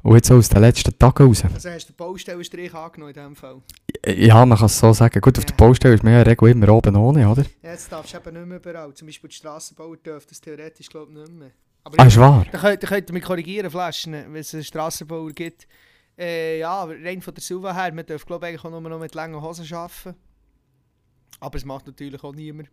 Und 0.04 0.14
jetzt 0.14 0.32
aus 0.32 0.48
den 0.48 0.62
letzten 0.62 0.96
Tagen 1.00 1.26
raus. 1.26 1.44
Also 1.44 1.70
hast 1.72 1.90
du 1.90 1.94
den 1.94 1.98
Baustellenstrich 1.98 2.72
angenommen 2.72 3.16
in 3.16 3.20
diesem 3.20 3.36
Fall. 3.36 3.64
Ja, 4.06 4.46
man 4.46 4.60
kann 4.60 4.68
es 4.68 4.78
so 4.78 4.94
sagen. 4.94 5.20
Gut, 5.22 5.40
auf 5.40 5.46
der 5.46 5.56
Ja. 5.60 5.66
Baustelle 5.66 5.96
ist 5.96 6.04
man 6.04 6.14
ja 6.14 6.24
der 6.24 6.40
immer 6.40 6.70
oben 6.70 6.96
ohne, 6.98 7.28
oder? 7.28 7.42
Ja, 7.64 7.72
Jetzt 7.72 7.92
darfst 7.92 8.14
du 8.14 8.18
eben 8.20 8.38
nicht 8.38 8.46
mehr 8.48 8.58
überall. 8.58 8.94
Zum 8.94 9.08
Beispiel 9.08 9.28
die 9.28 9.36
Strassenbauer 9.38 9.98
dürfen 9.98 10.28
das 10.30 10.40
theoretisch 10.40 10.88
glaube 10.90 11.12
ich 11.14 11.18
nicht 11.18 11.34
mehr. 11.40 11.52
Aber 11.84 11.96
Ah, 12.00 12.06
ist 12.06 12.18
wahr? 12.20 12.46
Da 12.52 12.60
könnt, 12.60 12.84
da 12.84 12.88
könnt 12.90 13.10
ihr 13.10 13.14
mich 13.14 13.24
korrigieren, 13.24 13.72
Flaschen, 13.72 14.14
wenn 14.14 14.36
es 14.36 14.54
einen 14.54 14.64
Strassenbauer 14.64 15.32
gibt. 15.32 15.68
Äh, 16.16 16.60
ja, 16.60 16.84
rein 16.84 17.24
von 17.24 17.34
der 17.34 17.42
Suva 17.42 17.74
her, 17.74 17.92
man 17.92 18.06
darf 18.06 18.24
glaube 18.24 18.52
ich 18.52 18.64
auch 18.64 18.70
nur 18.70 18.82
noch 18.82 19.00
mit 19.00 19.16
langen 19.16 19.42
Hosen 19.42 19.66
arbeiten. 19.74 20.14
Aber 21.40 21.58
es 21.58 21.66
macht 21.66 21.88
natürlich 21.88 22.24
auch 22.24 22.36
niemand. 22.36 22.70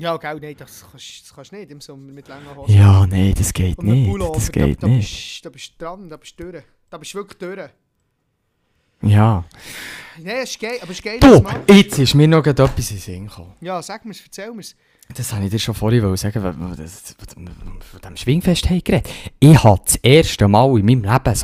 Ja, 0.00 0.16
gell, 0.16 0.40
nein, 0.40 0.56
das 0.56 0.84
kannst, 0.90 1.22
das 1.24 1.34
kannst 1.34 1.52
du 1.52 1.56
nicht 1.56 1.70
im 1.70 1.80
Sommer 1.82 2.10
mit 2.10 2.26
langen 2.26 2.56
Hosen. 2.56 2.74
Ja, 2.74 3.06
nee, 3.06 3.34
das 3.36 3.52
geht 3.52 3.76
Und 3.76 3.86
nicht. 3.86 4.08
Pullover, 4.10 4.34
Das 4.34 4.50
geht 4.50 4.82
da, 4.82 4.86
da, 4.86 4.92
nicht. 4.94 5.10
Bist, 5.10 5.44
da 5.44 5.50
bist 5.50 5.72
du 5.76 5.84
dran, 5.84 6.08
da 6.08 6.16
bist 6.16 6.40
du 6.40 6.50
durch. 6.50 6.64
Da 6.88 6.96
bist 6.96 7.12
du 7.12 7.18
wirklich 7.18 7.38
durch. 7.38 7.70
Ja. 9.02 9.44
Nein, 10.18 10.36
es 10.42 10.50
ist 10.50 10.60
geil, 10.60 10.78
aber 10.80 10.90
es 10.90 10.98
ist 10.98 11.04
geil, 11.04 11.20
Du, 11.20 11.44
jetzt 11.72 11.98
ist 11.98 12.14
mir 12.14 12.28
noch 12.28 12.46
etwas 12.46 12.90
in 12.90 12.96
den 12.96 12.98
Sinn 12.98 13.26
gekommen. 13.26 13.54
Ja, 13.60 13.82
sag 13.82 14.04
mir's, 14.06 14.22
erzähl 14.24 14.52
mir's. 14.52 14.74
Das 15.14 15.32
habe 15.32 15.44
ich 15.44 15.50
dir 15.50 15.58
schon 15.58 15.74
vorhin 15.74 16.16
sagen, 16.16 16.42
weil 16.42 16.54
wir 16.58 16.76
von 16.76 18.00
dem 18.02 18.16
Schwingfest 18.16 18.70
haben 18.70 18.82
geredet. 18.82 19.10
Ich 19.38 19.62
habe 19.62 19.80
das 19.84 19.96
erste 19.96 20.48
Mal 20.48 20.78
in 20.78 20.86
meinem 20.86 21.02
Leben 21.02 21.26
ein 21.26 21.34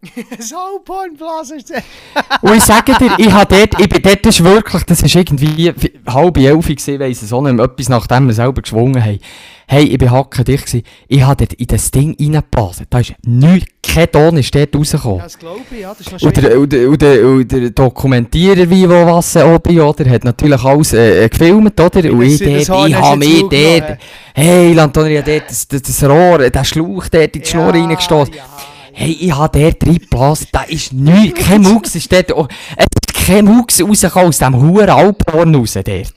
Blasen. 0.14 0.42
Saupornblase 0.42 1.56
ist 1.56 1.70
das. 1.70 1.82
Und 2.42 2.54
ich 2.54 2.62
sage 2.62 2.94
dir, 2.98 3.16
ich 3.18 3.32
habe 3.32 3.56
dort, 3.56 3.80
ich 3.80 3.88
bin 3.88 4.02
dort, 4.02 4.26
ist 4.26 4.44
wirklich, 4.44 4.84
das 4.84 5.02
ist 5.02 5.14
irgendwie 5.14 5.72
halb 6.06 6.38
elf 6.38 6.66
gewesen, 6.66 7.00
weiss 7.00 7.22
ich 7.22 7.28
so 7.28 7.40
nicht 7.40 7.54
mehr, 7.54 7.64
etwas 7.64 7.88
nachdem 7.88 8.28
wir 8.28 8.34
selber 8.34 8.62
geschwungen 8.62 9.02
haben. 9.02 9.18
Hey, 9.66 9.84
ich 9.84 9.98
bin 9.98 10.10
hackendicht 10.10 10.66
gewesen, 10.66 10.84
ich 11.08 11.22
habe 11.22 11.44
dort 11.44 11.52
in 11.54 11.66
das 11.66 11.90
Ding 11.90 12.16
reingepasst, 12.18 12.84
da 12.88 13.00
ist 13.00 13.14
nichts, 13.26 13.70
kein 13.82 14.10
Ton 14.10 14.36
ist 14.38 14.54
dort 14.54 14.74
rausgekommen. 14.74 15.18
Ja, 15.18 15.24
das 15.24 15.38
glaube 15.38 15.60
ich, 15.70 15.80
ja, 15.80 15.88
das 15.88 16.00
ist 16.00 16.12
noch 16.12 16.22
Und 16.22 16.36
der, 16.36 16.58
und, 16.58 16.72
der, 16.72 16.88
und, 16.88 17.02
der, 17.02 17.26
und 17.26 17.52
der 17.52 17.70
Dokumentierer, 17.70 18.70
wie 18.70 18.88
wo 18.88 19.04
was 19.06 19.36
oben, 19.36 19.80
oder, 19.80 20.08
hat 20.08 20.24
natürlich 20.24 20.64
alles 20.64 20.92
äh, 20.94 21.28
gefilmt, 21.28 21.78
oder? 21.78 22.12
Und 22.12 22.22
ich 22.22 22.38
das 22.38 22.66
dort, 22.66 22.88
ich 22.88 22.94
habe 22.94 23.18
mich 23.18 23.40
dort, 23.40 23.98
hey, 24.34 24.78
Antonio, 24.78 25.10
ich 25.10 25.18
habe 25.18 25.32
dort 25.32 25.50
das, 25.50 25.68
das, 25.68 25.82
das 25.82 26.04
Rohr, 26.04 26.38
den 26.38 26.64
Schlauch 26.64 27.08
dort 27.08 27.36
in 27.36 27.42
die 27.42 27.48
Schnur 27.48 27.74
reingestoßen. 27.74 28.34
Ja, 28.34 28.44
Hey, 29.00 29.16
ich 29.20 29.32
habe 29.32 29.60
dort 29.60 29.86
reingepasst, 29.86 30.48
da 30.50 30.62
ist 30.62 30.92
nichts, 30.92 31.46
kein 31.46 31.62
Mucks 31.62 31.94
ist 31.94 32.12
dort, 32.12 32.32
oh, 32.32 32.48
es 32.76 32.84
ist 32.84 33.26
kein 33.26 33.44
Mucks 33.44 33.80
rausgekommen 33.80 34.28
aus 34.28 34.38
diesem 34.38 34.60
huren 34.60 34.90
Alphorn 34.90 35.54
raus 35.54 35.74
dort. 35.74 36.14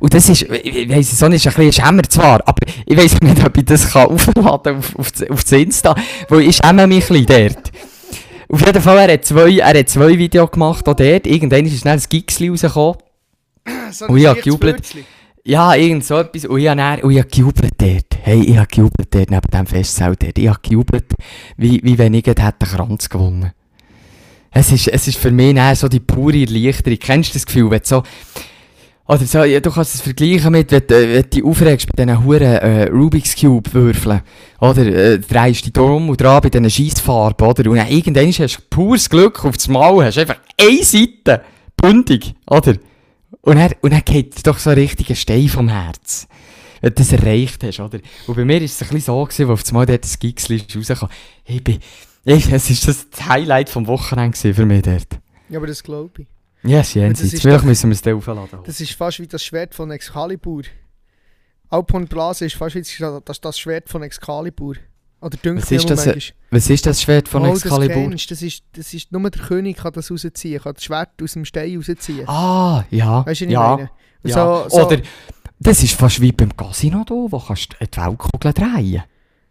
Und 0.00 0.14
das 0.14 0.30
ist, 0.30 0.40
ich 0.40 0.88
weiss 0.88 1.20
nicht, 1.20 1.22
ist 1.22 1.22
ein 1.22 1.30
bisschen 1.30 1.72
Schämmer 1.72 2.02
zwar, 2.04 2.40
aber 2.48 2.66
ich 2.86 2.96
weiss 2.96 3.20
nicht, 3.20 3.44
ob 3.44 3.54
ich 3.58 3.66
das 3.66 3.92
kann 3.92 4.06
aufladen 4.10 4.78
auf, 4.78 4.98
auf, 4.98 5.12
auf 5.28 5.42
das 5.42 5.52
Insta, 5.52 5.94
weil 6.30 6.48
ich 6.48 6.56
schäme 6.56 6.86
mich 6.86 7.10
ein 7.10 7.24
bisschen 7.24 7.52
dort. 7.52 7.72
Auf 8.48 8.64
jeden 8.64 8.82
Fall, 8.82 8.98
er 9.00 9.12
hat 9.12 9.24
zwei, 9.26 9.58
er 9.58 9.78
hat 9.78 9.88
zwei 9.90 10.16
Videos 10.16 10.50
gemacht, 10.50 10.88
auch 10.88 10.94
dort, 10.94 11.26
irgendwann 11.26 11.66
ist 11.66 11.78
schnell 11.78 11.98
ein 11.98 12.04
Gixli 12.08 12.48
rausgekommen. 12.48 12.96
so 13.90 14.06
Und 14.06 14.16
ich 14.16 14.26
habe 14.26 14.40
gejubelt. 14.40 14.76
Würzli. 14.78 15.04
Ja, 15.46 15.74
irgend 15.74 16.04
so 16.06 16.16
etwas. 16.16 16.46
Und 16.46 16.58
ich 16.58 16.68
habe, 16.68 16.78
dann, 16.78 17.10
ich 17.10 17.18
habe 17.18 17.28
gejubelt 17.28 17.74
dort. 17.76 18.18
Hey, 18.22 18.40
ich 18.40 18.56
habe 18.56 18.66
gejubelt 18.66 19.14
dort 19.14 19.30
neben 19.30 19.50
dem 19.52 19.66
Festzelt 19.66 20.22
dort. 20.22 20.38
Ich 20.38 20.48
habe 20.48 20.58
gejubelt, 20.62 21.04
wie, 21.58 21.82
wie 21.84 21.98
wenn 21.98 22.14
ich 22.14 22.26
hätte 22.26 22.42
einen 22.42 22.58
Kranz 22.58 23.10
gewonnen. 23.10 23.52
Es 24.50 24.72
ist, 24.72 24.88
es 24.88 25.06
ist 25.06 25.18
für 25.18 25.30
mich 25.30 25.58
so 25.76 25.88
die 25.88 26.00
pure 26.00 26.40
Erleichterung. 26.40 26.98
Kennst 26.98 27.30
du 27.30 27.34
das 27.34 27.46
Gefühl, 27.46 27.70
wenn 27.70 27.82
so... 27.84 28.02
Oder 29.06 29.26
so, 29.26 29.44
ja, 29.44 29.60
du 29.60 29.70
kannst 29.70 29.96
es 29.96 30.00
vergleichen 30.00 30.50
mit, 30.50 30.72
wenn, 30.72 30.82
wenn 30.88 31.22
du 31.22 31.28
dich 31.28 31.44
aufregst 31.44 31.88
bei 31.92 32.02
diesen 32.02 32.24
huren 32.24 32.40
äh, 32.40 32.84
Rubik's 32.84 33.36
Cube 33.36 33.70
Würfeln. 33.74 34.22
Oder 34.60 34.86
äh, 34.86 35.18
drehst 35.18 35.66
dich 35.66 35.74
drum 35.74 36.08
und 36.08 36.18
dran 36.18 36.40
bei 36.40 36.48
diesen 36.48 36.70
Scheissfarben, 36.70 37.46
oder? 37.46 37.70
Und 37.70 37.76
dann 37.76 37.88
irgendwann 37.88 38.28
hast 38.28 38.56
du 38.56 38.62
pures 38.70 39.10
Glück 39.10 39.44
auf 39.44 39.58
das 39.58 39.68
Mal, 39.68 40.06
hast 40.06 40.16
einfach 40.16 40.38
eine 40.58 40.82
Seite, 40.82 41.42
buntig, 41.76 42.34
oder? 42.46 42.76
Und 43.44 43.56
dann, 43.56 43.72
und 43.82 43.92
dann 43.92 44.02
geht 44.04 44.46
doch 44.46 44.58
so 44.58 44.70
ein 44.70 44.78
richtiger 44.78 45.14
Stein 45.14 45.48
vom 45.48 45.68
Herz. 45.68 46.26
Wenn 46.80 46.90
du 46.90 46.96
das 46.96 47.12
erreicht 47.12 47.62
hast, 47.62 47.80
oder? 47.80 47.98
Und 48.26 48.34
bei 48.36 48.44
mir 48.44 48.56
war 48.56 48.62
es 48.62 48.80
ein 48.82 48.88
bisschen 48.88 49.00
so, 49.00 49.24
gewesen, 49.24 49.48
wo 49.48 49.52
auf 49.52 49.62
das 49.62 49.72
Mal 49.72 49.86
dort 49.86 50.04
das 50.04 50.18
Gixli 50.18 50.56
ist 50.56 50.76
rausgekommen. 50.76 51.14
Ich 51.44 51.62
bin, 51.64 51.78
ich, 52.24 52.50
es 52.50 52.70
ist 52.70 52.86
das 52.88 53.06
Highlight 53.28 53.68
vom 53.68 53.86
Wochenende 53.86 54.36
für 54.54 54.66
mich 54.66 54.82
dort. 54.82 55.18
Ja, 55.48 55.58
aber 55.58 55.66
das 55.66 55.82
glaube 55.82 56.22
ich. 56.22 56.26
Yes, 56.62 56.88
das 56.88 56.94
jenseits. 56.94 57.40
Vielleicht 57.40 57.60
doch- 57.60 57.64
müssen 57.66 57.90
wir 57.90 57.94
es 57.94 58.02
dann 58.02 58.14
aufladen. 58.16 58.60
Das 58.64 58.80
ist 58.80 58.92
fast 58.92 59.18
wie 59.20 59.26
das 59.26 59.44
Schwert 59.44 59.74
von 59.74 59.90
Excalibur. 59.90 60.62
Alphorn 61.68 62.06
Blase 62.06 62.46
ist 62.46 62.56
fast 62.56 62.74
wie 62.76 62.80
das, 62.80 63.22
das, 63.24 63.40
das 63.40 63.58
Schwert 63.58 63.88
von 63.88 64.02
Excalibur. 64.02 64.76
Oder 65.24 65.38
Was 65.56 65.70
ist 65.70 65.88
das, 65.88 66.04
manchmal. 66.04 66.36
Was 66.50 66.68
ist 66.68 66.84
das 66.84 67.00
Schwert 67.00 67.28
von 67.28 67.44
Oh, 67.44 67.54
Excalibur? 67.54 67.94
Das, 67.94 68.08
kennst, 68.10 68.30
das, 68.30 68.42
ist, 68.42 68.62
das 68.74 68.92
ist 68.92 69.10
nur 69.10 69.30
der 69.30 69.40
König 69.40 69.78
kann 69.78 69.92
das 69.94 70.10
rausziehen, 70.10 70.62
kann 70.62 70.74
das 70.74 70.84
Schwert 70.84 71.10
aus 71.22 71.32
dem 71.32 71.46
Stein 71.46 71.76
rausziehen. 71.76 72.28
Ah, 72.28 72.84
ja. 72.90 73.24
weißt 73.24 73.40
du, 73.40 73.46
was 73.46 73.52
ja, 73.52 73.72
ich 73.72 73.76
meine? 73.78 73.90
Ja. 74.22 74.34
So, 74.34 74.68
so, 74.68 74.86
Oder, 74.86 75.00
das 75.60 75.82
ist 75.82 75.94
fast 75.94 76.20
wie 76.20 76.30
beim 76.30 76.54
Casino 76.54 77.04
da, 77.06 77.14
wo 77.14 77.38
kannst 77.38 77.72
du 77.72 77.86
die 77.86 77.96
Weltkugel 77.96 78.52
drehen. 78.52 78.92
Ja, 78.92 79.04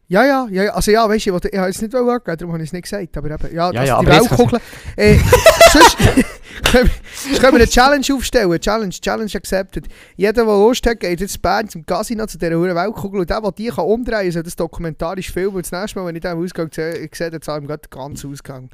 ja, 0.08 0.26
ja, 0.26 0.47
ja, 0.51 0.74
also 0.74 0.91
ja, 0.91 1.08
weißt 1.08 1.26
du, 1.28 1.36
ich 1.38 1.58
habe 1.58 1.70
es 1.70 1.82
nicht 1.82 1.95
angegeben, 1.95 2.38
darum 2.38 2.54
habe 2.54 2.64
ich 2.64 2.70
es 2.70 2.74
nicht 2.74 2.84
gesagt, 2.84 3.18
aber 3.18 3.32
eben, 3.32 3.56
ja, 3.56 3.72
Ja, 3.72 3.72
das, 3.72 3.88
ja, 3.88 3.99
die 4.01 4.08
aber 4.08 4.14
jetzt 4.16 4.30
Weltkugel, 4.32 4.60
äh, 4.97 5.18
sonst 5.72 5.97
können 5.97 6.88
wir- 6.88 6.91
sonst 7.26 7.39
können 7.41 7.54
wir 7.54 7.62
eine 7.62 7.68
Challenge 7.68 8.06
aufstellen, 8.14 8.60
Challenge, 8.60 8.89
Challenge 8.91 9.32
accepted. 9.34 9.88
Jeder, 10.16 10.34
der 10.34 10.45
Lust 10.45 10.86
hat, 10.88 10.99
geht 10.99 11.20
jetzt 11.22 11.41
Bern 11.41 11.68
zum 11.70 11.86
Casino, 11.86 12.26
zu 12.28 12.38
dieser 12.38 12.51
verdammten 12.51 12.76
Weltkugel 12.76 13.22
und 13.22 13.30
der, 13.30 13.41
der 13.41 13.51
die 13.51 13.68
kann 13.70 13.86
umdrehen 13.86 14.22
kann, 14.24 14.32
soll 14.32 14.43
das 14.43 14.56
dokumentarisch 14.56 15.32
filmen 15.32 15.56
und 15.56 15.66
das 15.66 15.72
nächste 15.72 15.99
Mal, 15.99 16.06
wenn 16.08 16.16
ich 16.16 16.22
den 16.22 16.38
Ausgang 16.38 16.70
sehe, 16.74 17.10
sehe, 17.12 17.32
dann 17.32 17.41
zahle 17.41 17.60
ich 17.60 17.64
ihm 17.64 17.68
gerade 17.68 17.82
den 17.82 17.89
ganzen 17.97 18.32
Ausgang. 18.32 18.70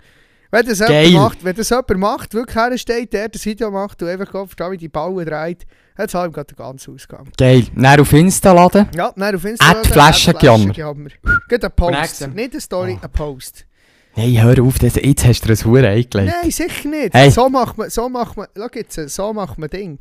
Wenn 0.51 0.65
das, 0.65 0.79
Geil. 0.79 1.07
jemand 1.07 1.25
macht, 1.35 1.43
wenn 1.43 1.55
das 1.55 1.69
jemand 1.69 1.97
macht, 1.97 2.33
wirklich 2.33 2.55
hersteht, 2.55 3.13
der 3.13 3.29
das 3.29 3.45
Video 3.45 3.69
macht 3.69 4.01
und 4.01 4.09
einfach 4.09 4.33
auf 4.33 4.55
die 4.55 4.87
Bauen 4.89 5.23
dreht, 5.25 5.65
dann 5.95 6.09
zahle 6.09 6.25
ich 6.25 6.31
ihm 6.31 6.33
gerade 6.33 6.47
den 6.53 6.57
ganzen 6.57 6.95
Ausgang. 6.95 7.27
Geil. 7.37 7.65
Dann 7.75 7.99
auf 7.99 8.11
Insta 8.13 8.51
laden. 8.51 8.87
Ja, 8.95 9.13
nein, 9.15 9.35
auf 9.35 9.45
Instagram. 9.45 9.77
At 9.77 9.87
Flaschengejammer. 9.87 10.73
Flaschengejammer. 10.73 11.09
Geht 11.47 11.63
ein 11.65 11.71
Post. 11.71 12.21
dann- 12.21 12.33
Nicht 12.33 12.51
eine 12.53 12.61
Story, 12.61 12.97
Ah. 12.99 13.05
ein 13.05 13.11
Post. 13.11 13.65
Hey, 14.13 14.33
hör 14.41 14.59
auf, 14.63 14.79
das, 14.79 14.95
jetzt 14.95 15.23
hast 15.25 15.41
du 15.41 15.47
dir 15.47 15.53
ein 15.53 15.65
Hure 15.65 15.87
eingelegt. 15.89 16.33
Nein, 16.41 16.51
sicher 16.51 16.89
nicht. 16.89 17.13
Hey. 17.13 17.29
So 17.29 17.47
macht 17.47 17.77
man, 17.77 17.89
so 17.91 18.09
macht 18.09 18.35
man, 18.35 18.47
schau 18.57 18.67
jetzt, 18.73 19.09
so 19.09 19.31
macht 19.33 19.57
man 19.59 19.69
Ding. 19.69 19.99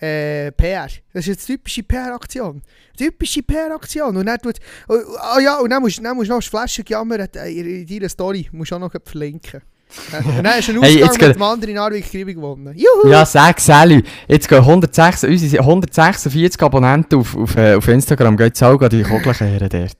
Äh, 0.00 0.52
PR. 0.52 0.86
Das 1.12 1.22
ist 1.22 1.26
jetzt 1.26 1.46
typische 1.46 1.82
PR-Aktion. 1.82 2.62
Typische 2.96 3.42
PR-Aktion. 3.42 4.16
Und 4.16 4.26
dann 4.26 4.38
tut, 4.38 4.58
oh, 4.88 4.94
ah 5.18 5.40
ja, 5.40 5.58
und 5.58 5.70
dann 5.70 5.82
musst, 5.82 5.98
dann 6.04 6.14
musst 6.16 6.28
du 6.30 6.34
noch 6.34 6.38
das 6.40 6.48
Flaschengejammer 6.48 7.18
äh, 7.34 7.58
in, 7.58 7.66
in 7.80 7.86
deiner 7.86 8.08
Story 8.08 8.48
musst 8.52 8.70
du 8.70 8.76
auch 8.76 8.80
noch 8.80 8.92
verlinken. 9.04 9.60
Dann 10.12 10.46
hast 10.46 10.68
du 10.68 10.72
einen 10.72 10.82
Hey, 10.82 10.92
Ausgang 10.94 11.04
jetzt 11.04 11.10
mit 11.12 11.20
geht- 11.20 11.34
dem 11.36 11.42
anderen 11.42 11.74
Narvik 11.74 12.10
Kribi 12.10 12.34
gewonnen. 12.34 12.74
Juhu! 12.76 13.10
Ja, 13.10 13.24
sag 13.24 13.58
Sally. 13.60 14.02
Jetzt 14.26 14.48
gehen 14.48 14.58
106, 14.64 15.24
unsere 15.24 15.62
146 15.64 16.62
Abonnenten 16.62 17.18
auf, 17.18 17.36
auf, 17.36 17.56
äh, 17.56 17.74
auf 17.74 17.88
Instagram, 17.88 18.36
gehen 18.36 18.46
jetzt 18.46 18.62
auch 18.62 18.78
die 18.88 19.02
Kugel 19.02 19.32
kehren 19.34 19.68
dort. 19.68 19.96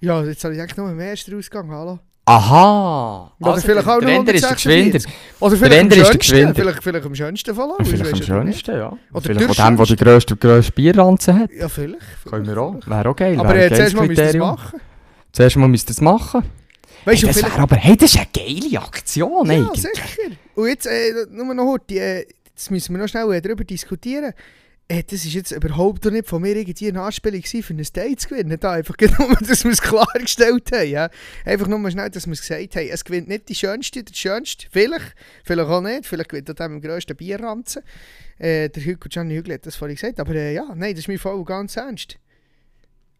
Ja, 0.00 0.22
jetzt 0.24 0.42
habe 0.44 0.54
ich 0.54 0.60
eigentlich 0.60 0.76
nur 0.76 0.90
im 0.90 0.98
ersten 1.00 1.36
Ausgang, 1.38 1.70
hallo. 1.70 1.98
Aha! 2.26 3.32
Oder 3.40 3.56
vielleicht 3.58 3.88
auch 3.88 3.98
der 3.98 4.08
noch 4.08 4.14
Ender 4.14 4.34
ist 4.34 4.42
der 4.44 4.50
146. 4.50 5.04
Geschwinder. 5.04 5.10
Oder 5.40 5.50
Der 5.50 5.58
vielleicht 5.58 5.72
am 5.72 5.80
Ender 5.80 5.96
ist 5.96 6.08
der. 6.08 6.18
Geschwinder. 6.18 6.54
Vielleicht, 6.54 6.82
vielleicht 6.82 7.06
am 7.06 7.14
schönsten 7.14 7.54
von 7.54 7.70
allen. 7.72 7.84
Vielleicht 7.84 8.12
am 8.12 8.22
schönsten, 8.22 8.76
ja. 8.76 8.86
Oder 9.12 9.20
vielleicht 9.22 9.40
der 9.40 9.48
von 9.54 9.66
dem, 9.66 9.76
der 9.76 9.86
die 9.86 9.96
grösste, 9.96 10.36
grösste 10.36 10.72
Bierranze 10.72 11.34
hat. 11.34 11.50
Ja, 11.52 11.68
vielleicht. 11.68 11.98
Können 12.28 12.46
wir 12.46 12.58
auch. 12.58 12.76
Wäre 12.86 13.08
auch 13.08 13.16
geil. 13.16 13.38
Aber 13.40 13.48
ein 13.50 13.58
äh, 13.58 13.74
zuerst 13.74 13.96
mal 13.96 14.06
müsst 14.06 14.18
ihr 14.20 14.26
es 14.26 14.36
machen. 14.36 14.80
Zuerst 15.32 15.56
mal 15.56 15.68
müsst 15.68 15.88
ihr 15.88 15.92
es 15.92 16.00
machen. 16.00 16.42
Weißt 17.04 17.22
Hey, 17.22 17.28
das 17.32 17.42
wäre 17.42 17.58
aber, 17.58 17.76
hey, 17.76 17.96
das 17.96 18.14
ist 18.14 18.18
eine 18.18 18.28
geile 18.32 18.80
Aktion 18.82 19.46
Ja, 19.46 19.52
eigentlich. 19.54 19.82
sicher. 19.82 20.36
Und 20.54 20.68
jetzt, 20.68 20.86
äh, 20.86 21.26
nur 21.30 21.54
noch 21.54 21.66
heute, 21.66 21.94
äh, 21.94 22.26
jetzt 22.46 22.70
müssen 22.70 22.94
wir 22.94 23.00
noch 23.00 23.08
schnell 23.08 23.32
äh, 23.32 23.40
darüber 23.40 23.64
diskutieren. 23.64 24.34
Äh, 24.90 25.04
das 25.04 25.24
ist 25.24 25.34
jetzt 25.34 25.52
überhaupt 25.52 26.04
nicht 26.04 26.26
von 26.26 26.42
mir 26.42 26.56
irgendwie 26.56 26.88
eine 26.88 27.02
Anspielung 27.02 27.42
für 27.42 27.72
einen 27.72 27.86
Date 27.92 28.20
zu 28.20 28.28
gewinnen. 28.28 28.58
Da 28.58 28.72
einfach 28.72 28.96
nur, 29.18 29.36
dass 29.36 29.64
wir 29.64 29.70
es 29.70 29.80
klargestellt 29.80 30.72
haben. 30.72 30.90
Ja? 30.90 31.08
Einfach 31.44 31.68
nur 31.68 31.90
schnell, 31.90 32.10
dass 32.10 32.26
wir 32.26 32.32
es 32.32 32.40
gesagt 32.40 32.76
haben. 32.76 32.88
Es 32.90 33.04
gewinnt 33.04 33.28
nicht 33.28 33.48
die 33.48 33.54
Schönste, 33.54 34.02
der 34.02 34.12
Schönste. 34.12 34.66
Vielleicht, 34.70 35.14
vielleicht 35.44 35.68
auch 35.68 35.80
nicht. 35.80 36.06
Vielleicht 36.06 36.28
gewinnt 36.28 36.48
er 36.48 36.54
dem 36.54 36.80
grössten 36.80 37.16
Bierranzen. 37.16 37.82
Äh, 38.38 38.68
der 38.68 38.84
Hugo 38.84 39.08
Gianni 39.08 39.36
Hügel 39.36 39.54
hat 39.54 39.64
das 39.66 39.76
vorhin 39.76 39.94
gesagt. 39.94 40.18
Aber 40.18 40.34
äh, 40.34 40.54
ja, 40.54 40.64
nein, 40.74 40.92
das 40.94 41.00
ist 41.00 41.08
mir 41.08 41.18
voll 41.20 41.44
ganz 41.44 41.76
ernst. 41.76 42.18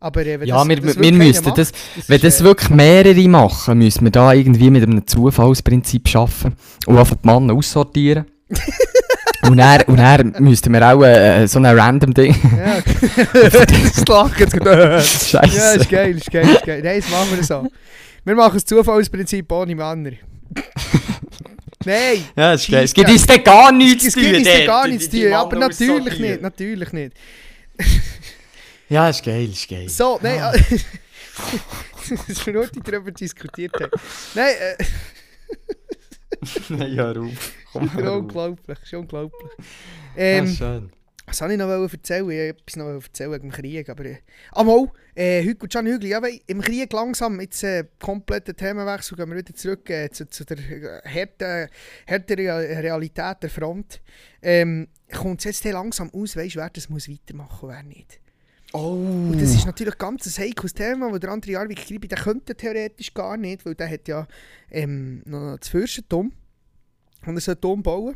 Aber 0.03 0.25
äh, 0.25 0.41
wenn 0.41 0.49
Ja, 0.49 0.57
das, 0.57 0.69
wir, 0.69 0.81
das 0.81 0.99
wir 0.99 1.13
müssten 1.13 1.53
das, 1.55 1.73
macht, 1.73 2.09
wenn 2.09 2.17
ist, 2.17 2.25
das 2.25 2.41
äh, 2.41 2.45
wirklich 2.45 2.71
mehrere 2.71 3.29
machen, 3.29 3.79
müssen 3.79 4.05
wir 4.05 4.11
da 4.11 4.33
irgendwie 4.33 4.71
mit 4.71 4.83
einem 4.83 5.07
Zufallsprinzip 5.07 6.09
arbeiten 6.17 6.57
und 6.87 6.97
einfach 6.99 7.17
die 7.23 7.27
Männer 7.29 7.53
aussortieren. 7.53 8.25
und, 9.43 9.59
dann, 9.59 9.83
und 9.83 9.99
dann 9.99 10.35
müssten 10.39 10.73
wir 10.73 10.91
auch 10.91 11.03
äh, 11.05 11.47
so 11.47 11.59
ein 11.59 11.67
random 11.67 12.15
Ding. 12.15 12.35
Ja, 12.57 12.81
das 13.51 14.07
Lachen 14.09 14.35
jetzt 14.39 14.55
gerade. 14.55 15.03
Scheiße. 15.03 15.57
Ja, 15.57 15.73
ist 15.73 15.91
geil, 15.91 16.17
ist 16.17 16.31
geil, 16.31 16.49
ist 16.49 16.65
geil. 16.65 16.81
Nein, 16.83 16.95
jetzt 16.95 17.11
machen 17.11 17.29
wir 17.37 17.45
so. 17.45 17.67
Wir 18.25 18.35
machen 18.35 18.55
das 18.55 18.65
Zufallsprinzip 18.65 19.53
ohne 19.53 19.75
Männer. 19.75 20.13
Nein! 21.85 22.25
Ja, 22.37 22.53
das 22.53 22.63
ist 22.63 22.71
geil. 22.71 22.85
Es 22.85 22.95
gibt 22.95 23.11
uns 23.11 23.27
gar 23.45 23.71
nichts 23.73 24.07
Es 24.07 24.13
zu 24.15 24.21
gibt 24.21 24.33
tun. 24.33 24.39
uns 24.39 24.49
da 24.49 24.55
dort, 24.55 24.67
gar 24.67 24.89
nichts 24.89 25.05
zu 25.05 25.11
die 25.11 25.23
tun, 25.25 25.33
aber 25.35 25.57
natürlich 25.57 26.19
nicht, 26.19 26.43
natürlich 26.43 26.93
nicht. 26.93 27.13
Ja, 28.91 29.09
ist 29.09 29.25
geil, 29.25 29.49
ist 29.51 29.69
geil. 29.69 29.89
So, 29.89 30.19
nein, 30.21 30.41
ah. 30.41 30.53
dass 32.29 32.45
wir 32.47 32.55
heute 32.59 32.81
darüber 32.81 33.11
diskutiert 33.13 33.73
haben. 33.75 33.91
Nein, 34.35 34.55
äh, 34.79 34.85
Nein, 36.71 36.95
hör 36.97 37.21
auf. 37.23 37.53
Komm, 37.73 37.89
auf. 37.89 38.17
unglaublich, 38.19 38.79
ist 38.83 38.95
unglaublich. 38.95 39.51
Ja, 40.17 40.23
Ähm, 40.23 40.47
schön. 40.49 40.91
was 41.27 41.39
soll 41.39 41.53
ich 41.53 41.59
noch 41.59 41.69
erzählen? 41.69 42.29
Ich 42.31 42.37
wollte 42.37 42.49
etwas 42.49 42.77
noch 42.77 42.87
erzählen 42.89 43.33
wegen 43.33 43.43
dem 43.51 43.53
Krieg, 43.53 43.89
aber... 43.89 44.05
Äh, 44.07 44.19
ah, 44.53 44.65
mal, 44.65 44.91
äh, 45.15 45.45
Hugo 45.45 45.67
Can 45.69 45.87
Hügli, 45.87 46.09
ja, 46.09 46.21
im 46.47 46.61
Krieg 46.61 46.93
langsam, 46.93 47.41
jetzt 47.41 47.63
äh, 47.63 47.85
kompletter 48.01 48.57
Themenwechsel, 48.57 49.17
gehen 49.17 49.29
wir 49.31 49.37
wieder 49.37 49.55
zurück 49.55 49.89
äh, 49.91 50.11
zu, 50.11 50.29
zu 50.29 50.45
der 50.45 50.59
Real- 52.39 52.65
Realität 52.65 53.37
der 53.43 53.51
Front. 53.51 54.01
Ähm, 54.43 54.89
kommt 55.13 55.41
es 55.41 55.45
jetzt 55.45 55.65
langsam 55.65 56.11
aus, 56.13 56.37
weißt, 56.37 56.57
wer 56.57 56.71
das 56.71 56.89
muss 56.89 57.09
weitermachen 57.09 57.69
und 57.69 57.75
wer 57.75 57.83
nicht. 57.83 58.20
Oh. 58.73 58.93
Und 58.93 59.41
das 59.41 59.51
ist 59.51 59.67
natürlich 59.67 59.99
ganz 59.99 60.27
ein 60.27 60.45
heikles 60.45 60.75
Thema, 60.75 61.11
weil 61.11 61.19
der 61.19 61.31
andere 61.31 61.53
Jarvik 61.53 61.87
Kribi, 61.87 62.07
der 62.09 62.19
könnte 62.19 62.55
theoretisch 62.55 63.13
gar 63.13 63.37
nicht, 63.37 63.67
weil 63.67 63.75
der 63.75 63.91
hat 63.91 64.07
ja 64.07 64.27
ähm, 64.71 65.23
noch 65.27 65.57
das 65.59 65.69
Fürstentum 65.69 66.33
und 67.27 67.35
er 67.35 67.41
soll 67.41 67.57
Turm 67.57 67.83
bauen. 67.83 68.15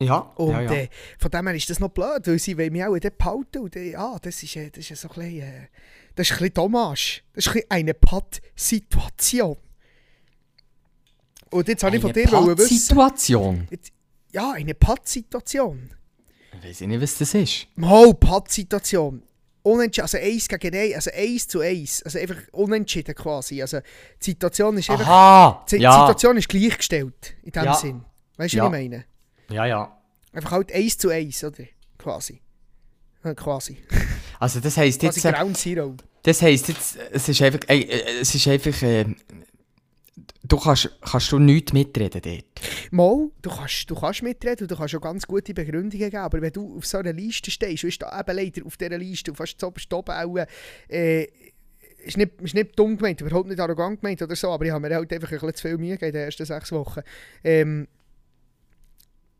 Ja, 0.00 0.18
Und 0.36 0.50
ja, 0.50 0.60
ja. 0.60 0.72
Äh, 0.72 0.88
von 1.18 1.30
dem 1.30 1.46
her 1.46 1.56
ist 1.56 1.70
das 1.70 1.80
noch 1.80 1.88
blöd, 1.88 2.26
weil 2.26 2.38
sie 2.38 2.58
wollen 2.58 2.72
mich 2.72 2.84
auch 2.84 2.98
dort 2.98 3.16
behalten. 3.16 3.58
Und 3.58 3.76
äh, 3.76 3.92
ja, 3.92 4.18
das 4.20 4.42
ist, 4.42 4.56
äh, 4.56 4.70
das 4.70 4.90
ist 4.90 5.00
so 5.00 5.08
ein 5.08 5.14
bisschen, 5.14 5.40
äh, 5.40 5.68
das 6.14 6.26
ist 6.26 6.32
ein 6.32 6.38
bisschen 6.38 6.54
Dommage. 6.54 7.22
Das 7.32 7.46
ist 7.46 7.48
ein 7.48 7.52
bisschen 7.54 7.70
eine 7.70 7.94
Patt-Situation. 7.94 9.56
Und 11.50 11.68
jetzt 11.68 11.82
habe 11.82 11.96
ich 11.96 12.02
von 12.02 12.12
dir 12.12 12.30
wollen 12.30 12.58
wissen... 12.58 12.94
Pattsituation. 12.94 13.68
Ja, 14.32 14.52
eine 14.52 14.74
Pattsituation. 14.74 15.90
Ich 16.58 16.68
weiß 16.68 16.80
nicht, 16.82 17.00
was 17.00 17.18
das 17.18 17.34
ist. 17.34 17.66
Mal 17.76 18.12
Pattsituation. 18.12 19.22
Unentschieden, 19.66 20.02
also 20.04 20.18
1 20.18 20.48
gegen 20.48 20.76
1, 20.76 20.94
also 20.94 21.10
1 21.12 21.48
zu 21.48 21.60
1. 21.60 22.02
Also 22.04 22.18
einfach 22.20 22.36
unentschieden 22.52 23.14
quasi. 23.14 23.60
Also 23.60 23.80
die 24.22 24.24
Situation 24.30 24.78
ist 24.78 24.88
einfach... 24.90 25.06
Aha! 25.06 25.64
Die 25.70 25.76
Ja, 25.78 26.06
Situation 26.06 26.36
ist 26.36 26.48
gleichgestellt, 26.48 27.34
in 27.42 27.50
dem 27.50 27.64
Ja. 27.64 27.74
Sinn. 27.74 28.04
Weißt 28.36 28.54
du, 28.54 28.58
Ja. 28.58 28.64
was 28.70 28.78
ich 28.78 28.90
meine? 28.90 29.04
ja, 29.50 29.66
ja. 29.66 29.98
Einfach 30.32 30.52
halt 30.52 30.72
1 30.72 30.98
zu 30.98 31.08
1, 31.08 31.42
oder? 31.44 31.64
Quasi. 31.98 32.40
Ja, 33.24 33.34
quasi. 33.34 33.78
Also 34.38 34.60
das 34.60 34.76
heisst 34.76 35.00
Quasi 35.00 35.18
jetzt... 35.20 35.24
äh, 35.24 35.32
Ground 35.32 35.56
Zero. 35.56 35.94
Das 36.22 36.42
heisst 36.42 36.68
jetzt, 36.68 36.96
es 37.10 37.28
ist 37.28 37.42
einfach, 37.42 37.60
äh, 37.68 37.80
äh, 37.80 38.20
es 38.20 38.34
ist 38.34 38.46
einfach, 38.46 38.82
äh, 38.82 39.06
du 40.42 40.56
kannst, 40.58 40.90
kannst 41.00 41.32
du 41.32 41.38
nichts 41.38 41.72
mitreden 41.72 42.20
dort. 42.22 42.44
Mal, 42.90 43.30
du 43.42 43.50
kannst, 43.50 43.90
du 43.90 43.94
kannst 43.94 44.22
mitreden 44.22 44.64
und 44.64 44.70
du 44.70 44.76
kannst 44.76 44.94
auch 44.94 45.00
ganz 45.00 45.26
gute 45.26 45.54
Begründungen 45.54 45.90
geben, 45.90 46.16
aber 46.16 46.40
wenn 46.40 46.52
du 46.52 46.76
auf 46.76 46.86
so 46.86 46.98
einer 46.98 47.12
Liste 47.12 47.50
stehst, 47.50 47.82
du 47.82 47.88
bist 47.88 48.02
da 48.02 48.18
eben 48.18 48.36
leider 48.36 48.64
auf 48.64 48.76
dieser 48.76 48.98
Liste 48.98 49.30
und 49.30 49.36
fast 49.36 49.60
zu 49.60 49.66
oben 49.66 50.12
auch, 50.12 50.46
äh, 50.88 51.26
ist 52.06 52.16
nicht, 52.16 52.40
ist 52.40 52.54
nicht 52.54 52.78
dumm 52.78 52.96
gemeint, 52.96 53.20
überhaupt 53.20 53.48
nicht 53.48 53.60
arrogant 53.60 54.00
gemeint 54.00 54.22
oder 54.22 54.36
so, 54.36 54.50
aber 54.50 54.64
ich 54.64 54.70
habe 54.70 54.88
mir 54.88 54.94
halt 54.94 55.12
einfach 55.12 55.32
ein 55.32 55.38
bisschen 55.38 55.54
zu 55.54 55.68
viel 55.68 55.78
Mühe 55.78 55.92
gegeben 55.92 56.08
in 56.08 56.12
den 56.12 56.24
ersten 56.24 56.46
sechs 56.46 56.72
Wochen. 56.72 57.00
Ähm, 57.42 57.88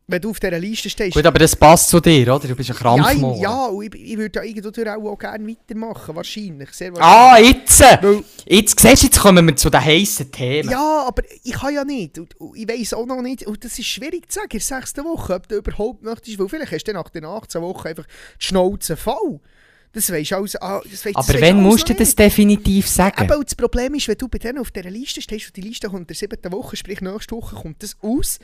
wenn 0.09 0.21
du 0.21 0.31
auf 0.31 0.39
dieser 0.39 0.59
Liste 0.59 0.89
stehst... 0.89 1.15
Gut, 1.15 1.27
aber 1.27 1.39
das 1.41 1.57
passt 1.57 1.89
zu 1.89 1.99
dir, 1.99 2.33
oder? 2.35 2.47
Du 2.47 2.55
bist 2.55 2.71
ein 2.71 2.75
ja, 2.77 2.81
Krampfmoor. 2.81 3.41
ja, 3.41 3.65
und 3.67 3.93
ich, 3.95 4.13
ich 4.13 4.17
würde 4.17 4.39
ja 4.39 4.45
irgendwo 4.45 5.09
auch, 5.09 5.15
auch 5.15 5.19
gerne 5.19 5.49
weitermachen, 5.49 6.15
wahrscheinlich, 6.15 6.71
sehr 6.71 6.93
Ah, 6.99 7.33
wahrscheinlich. 7.33 7.55
jetzt! 7.57 7.81
Weil- 7.81 8.25
Jetzt 8.49 8.79
siehst 8.81 9.03
du, 9.03 9.07
jetzt 9.07 9.19
kommen 9.21 9.45
wir 9.47 9.57
zu 9.57 9.69
den 9.69 9.85
heissen 9.85 10.31
Themen. 10.31 10.71
Ja, 10.71 11.05
aber 11.09 11.23
ich 11.43 11.53
kann 11.53 11.75
ja 11.75 11.85
nicht. 11.85 12.19
Und, 12.19 12.41
und 12.41 12.57
ich 12.57 12.69
weiß 12.69 12.95
auch 12.95 13.07
noch 13.07 13.21
nicht, 13.21 13.45
und 13.47 13.65
das 13.65 13.77
ist 13.79 13.87
schwierig 13.87 14.31
zu 14.31 14.37
sagen 14.39 14.51
in 14.53 14.59
der 14.59 14.61
sechsten 14.61 15.05
Woche, 15.05 15.35
ob 15.35 15.49
du 15.49 15.57
überhaupt 15.57 16.05
möchtest, 16.05 16.39
weil 16.39 16.49
vielleicht 16.49 16.71
hast 16.73 16.85
du 16.85 16.93
nach 16.93 17.09
den 17.11 17.25
18 17.25 17.61
Wochen 17.61 17.89
einfach 17.89 18.07
die 18.07 18.45
Schnauze 18.45 18.97
voll. 18.97 19.41
Das 19.93 20.13
weisst 20.13 20.31
du 20.31 20.37
alles, 20.37 20.57
ah, 20.63 20.81
das 20.89 21.05
weisst, 21.05 21.17
das 21.17 21.29
aber 21.31 21.41
wenn 21.41 21.57
alles 21.57 21.67
musst 21.67 21.89
du 21.89 21.95
das 21.95 22.15
definitiv 22.15 22.87
sagen? 22.87 23.29
Und 23.33 23.47
das 23.47 23.55
Problem 23.55 23.95
ist, 23.95 24.07
wenn 24.07 24.19
du 24.19 24.29
bei 24.29 24.39
denen 24.39 24.59
auf 24.59 24.71
dieser 24.71 24.91
Liste 24.91 25.21
stehst 25.23 25.47
und 25.49 25.57
die 25.57 25.63
Liste 25.63 25.89
kommt 25.89 26.03
in 26.03 26.07
der 26.09 26.17
siebten 26.17 26.53
Woche, 26.53 26.77
sprich 26.77 27.01
nächste 27.01 27.35
Woche 27.35 27.57
kommt 27.57 27.83
das 27.83 27.97
aus, 28.03 28.39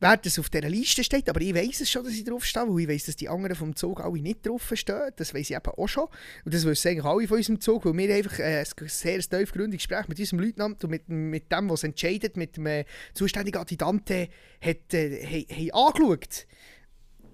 wer 0.00 0.16
das 0.16 0.38
auf 0.38 0.48
dieser 0.48 0.68
Liste 0.68 1.04
steht, 1.04 1.28
aber 1.28 1.40
ich 1.40 1.54
weiß 1.54 1.82
es 1.82 1.90
schon, 1.90 2.04
dass 2.04 2.14
ich 2.14 2.24
drauf 2.24 2.44
stehe, 2.44 2.66
weil 2.66 2.80
ich 2.80 2.88
weiß, 2.88 3.04
dass 3.06 3.16
die 3.16 3.28
anderen 3.28 3.54
vom 3.54 3.76
Zug 3.76 4.00
alle 4.00 4.20
nicht 4.20 4.46
drauf 4.46 4.72
stehen, 4.74 5.10
das 5.16 5.34
weiß 5.34 5.50
ich 5.50 5.56
eben 5.56 5.66
auch 5.66 5.88
schon. 5.88 6.08
Und 6.44 6.54
das 6.54 6.64
wissen 6.64 6.88
eigentlich 6.88 7.04
alle 7.04 7.28
von 7.28 7.36
unserem 7.36 7.60
Zug, 7.60 7.84
weil 7.84 7.96
wir 7.96 8.14
einfach 8.14 8.38
äh, 8.38 8.64
ein 8.64 8.88
sehr 8.88 9.20
tiefgründiges 9.20 9.86
Gespräch 9.86 10.08
mit 10.08 10.18
unserem 10.18 10.40
Leutnant 10.40 10.82
und 10.82 10.90
mit, 10.90 11.08
mit 11.08 11.52
dem, 11.52 11.70
was 11.70 11.84
entscheidet, 11.84 12.36
mit 12.36 12.56
dem 12.56 12.66
äh, 12.66 12.84
zuständigen 13.14 13.60
Adjutanten, 13.60 14.28
hat, 14.60 14.94
äh, 14.94 15.24
he, 15.24 15.46
he 15.48 15.72
angeschaut. 15.72 16.46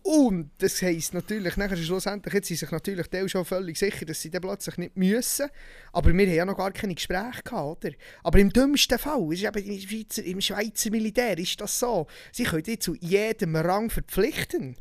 Und 0.09 0.53
das 0.59 0.81
heisst 0.83 1.15
natürlich, 1.15 1.57
nachher 1.57 1.77
schlussendlich, 1.77 2.33
jetzt 2.33 2.47
sind 2.47 2.59
sich 2.59 2.71
natürlich 2.71 3.09
die 3.09 3.29
schon 3.29 3.45
völlig 3.45 3.77
sicher, 3.77 4.07
dass 4.07 4.23
sie 4.23 4.31
dann 4.31 4.41
plötzlich 4.41 4.79
nicht 4.79 4.97
müssen. 4.97 5.49
Aber 5.93 6.15
wir 6.15 6.27
haben 6.29 6.35
ja 6.37 6.45
noch 6.45 6.57
gar 6.57 6.71
keine 6.71 6.95
Gespräche 6.95 7.43
gehabt, 7.43 7.85
oder? 7.85 7.93
Aber 8.23 8.39
im 8.39 8.53
dümmsten 8.53 9.01
Fall, 9.01 9.33
ist 9.33 9.43
eben 9.43 9.65
im, 9.65 9.81
Schweizer, 9.81 10.23
im 10.23 10.41
Schweizer 10.41 10.91
Militär 10.93 11.37
ist 11.39 11.61
das 11.61 11.81
so, 11.81 12.07
sie 12.31 12.45
können 12.45 12.63
dich 12.63 12.83
zu 12.83 12.95
jedem 12.95 13.57
Rang 13.57 13.91
verpflichten. 13.91 14.77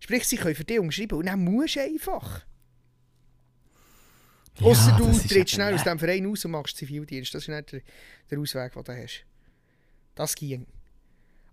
Sprich, 0.00 0.24
sie 0.24 0.36
können 0.38 0.54
für 0.54 0.64
dich 0.64 0.78
umschreiben 0.78 1.18
und 1.18 1.26
dann 1.26 1.44
musst 1.44 1.76
du 1.76 1.82
einfach. 1.82 2.46
Ja, 4.58 4.68
Ausser 4.68 4.96
du 4.96 5.28
trittst 5.28 5.54
schnell 5.54 5.74
aus 5.74 5.84
dem 5.84 5.98
Verein 5.98 6.24
raus 6.24 6.46
und 6.46 6.52
machst 6.52 6.78
Zivildienst. 6.78 7.34
Das 7.34 7.42
ist 7.42 7.48
nicht 7.48 7.72
der, 7.72 7.82
der 8.30 8.38
Ausweg, 8.38 8.72
den 8.72 8.84
du 8.84 8.96
hast. 8.96 9.26
Das 10.14 10.34
ging. 10.34 10.66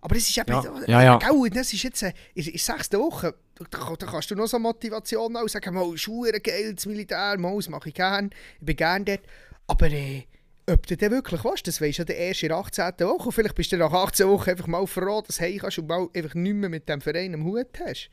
Aber 0.02 0.16
es 0.16 0.28
ist 0.30 0.38
eben 0.38 0.50
Ja, 0.50 0.60
nicht- 0.62 0.88
ja, 0.88 1.02
ja. 1.02 1.16
Gell, 1.18 1.50
das 1.50 1.72
ist 1.72 1.82
jetzt 1.82 2.02
äh, 2.02 2.12
in 2.34 2.46
in 2.46 2.58
sechsten 2.58 2.98
Woche. 2.98 3.34
Da, 3.70 3.94
da, 3.98 4.06
kannst 4.06 4.30
du 4.30 4.34
noch 4.34 4.46
so 4.46 4.58
Motivation 4.58 5.36
auch 5.36 5.46
sagen, 5.48 5.74
mal, 5.74 5.96
Schuhe 5.98 6.32
geil, 6.40 6.74
das 6.74 6.86
Militär, 6.86 7.36
mal, 7.38 7.54
das 7.56 7.68
mache 7.68 7.90
ich 7.90 7.94
gern, 7.94 8.30
ich 8.58 8.64
bin 8.66 8.76
gern 8.76 9.04
dort. 9.04 9.20
Aber 9.66 9.90
äh, 9.90 10.22
ob 10.66 10.86
du 10.86 10.96
denn 10.96 11.10
wirklich 11.10 11.44
willst, 11.44 11.66
das 11.66 11.80
weisst 11.80 11.98
du 11.98 12.04
ja 12.04 12.14
erst 12.18 12.42
in 12.42 12.48
der 12.48 12.58
18. 12.58 12.84
Woche. 13.00 13.26
Und 13.26 13.32
vielleicht 13.32 13.54
bist 13.54 13.72
du 13.72 13.76
nach 13.76 13.92
18 13.92 14.28
Wochen 14.28 14.50
einfach 14.50 14.66
mal 14.66 14.86
froh, 14.86 15.20
dass 15.26 15.36
du 15.36 15.42
heim 15.44 15.58
kannst 15.58 15.78
und 15.78 15.88
mal 15.88 16.08
einfach 16.14 16.34
nicht 16.34 16.54
mehr 16.54 16.70
mit 16.70 16.88
dem 16.88 17.00
Verein 17.00 17.34
am 17.34 17.44
Hut 17.44 17.68
hast. 17.84 18.08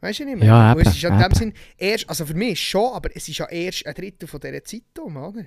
Weißt 0.00 0.20
du 0.20 0.24
nicht 0.24 0.38
mehr? 0.38 0.48
Ja, 0.48 0.72
Und 0.72 0.80
es 0.80 0.86
eben, 0.86 0.96
ist 0.96 1.02
ja 1.02 1.08
in 1.10 1.18
dem 1.18 1.24
eben. 1.26 1.34
Sinn 1.34 1.54
erst, 1.78 2.08
also 2.08 2.26
für 2.26 2.34
mich 2.34 2.60
schon, 2.60 2.92
aber 2.92 3.10
es 3.14 3.28
ist 3.28 3.38
ja 3.38 3.46
erst 3.48 3.86
ein 3.86 3.94
Drittel 3.94 4.26
von 4.28 4.40
dieser 4.40 4.64
Zeit 4.64 4.82
um, 5.00 5.16
oder? 5.16 5.44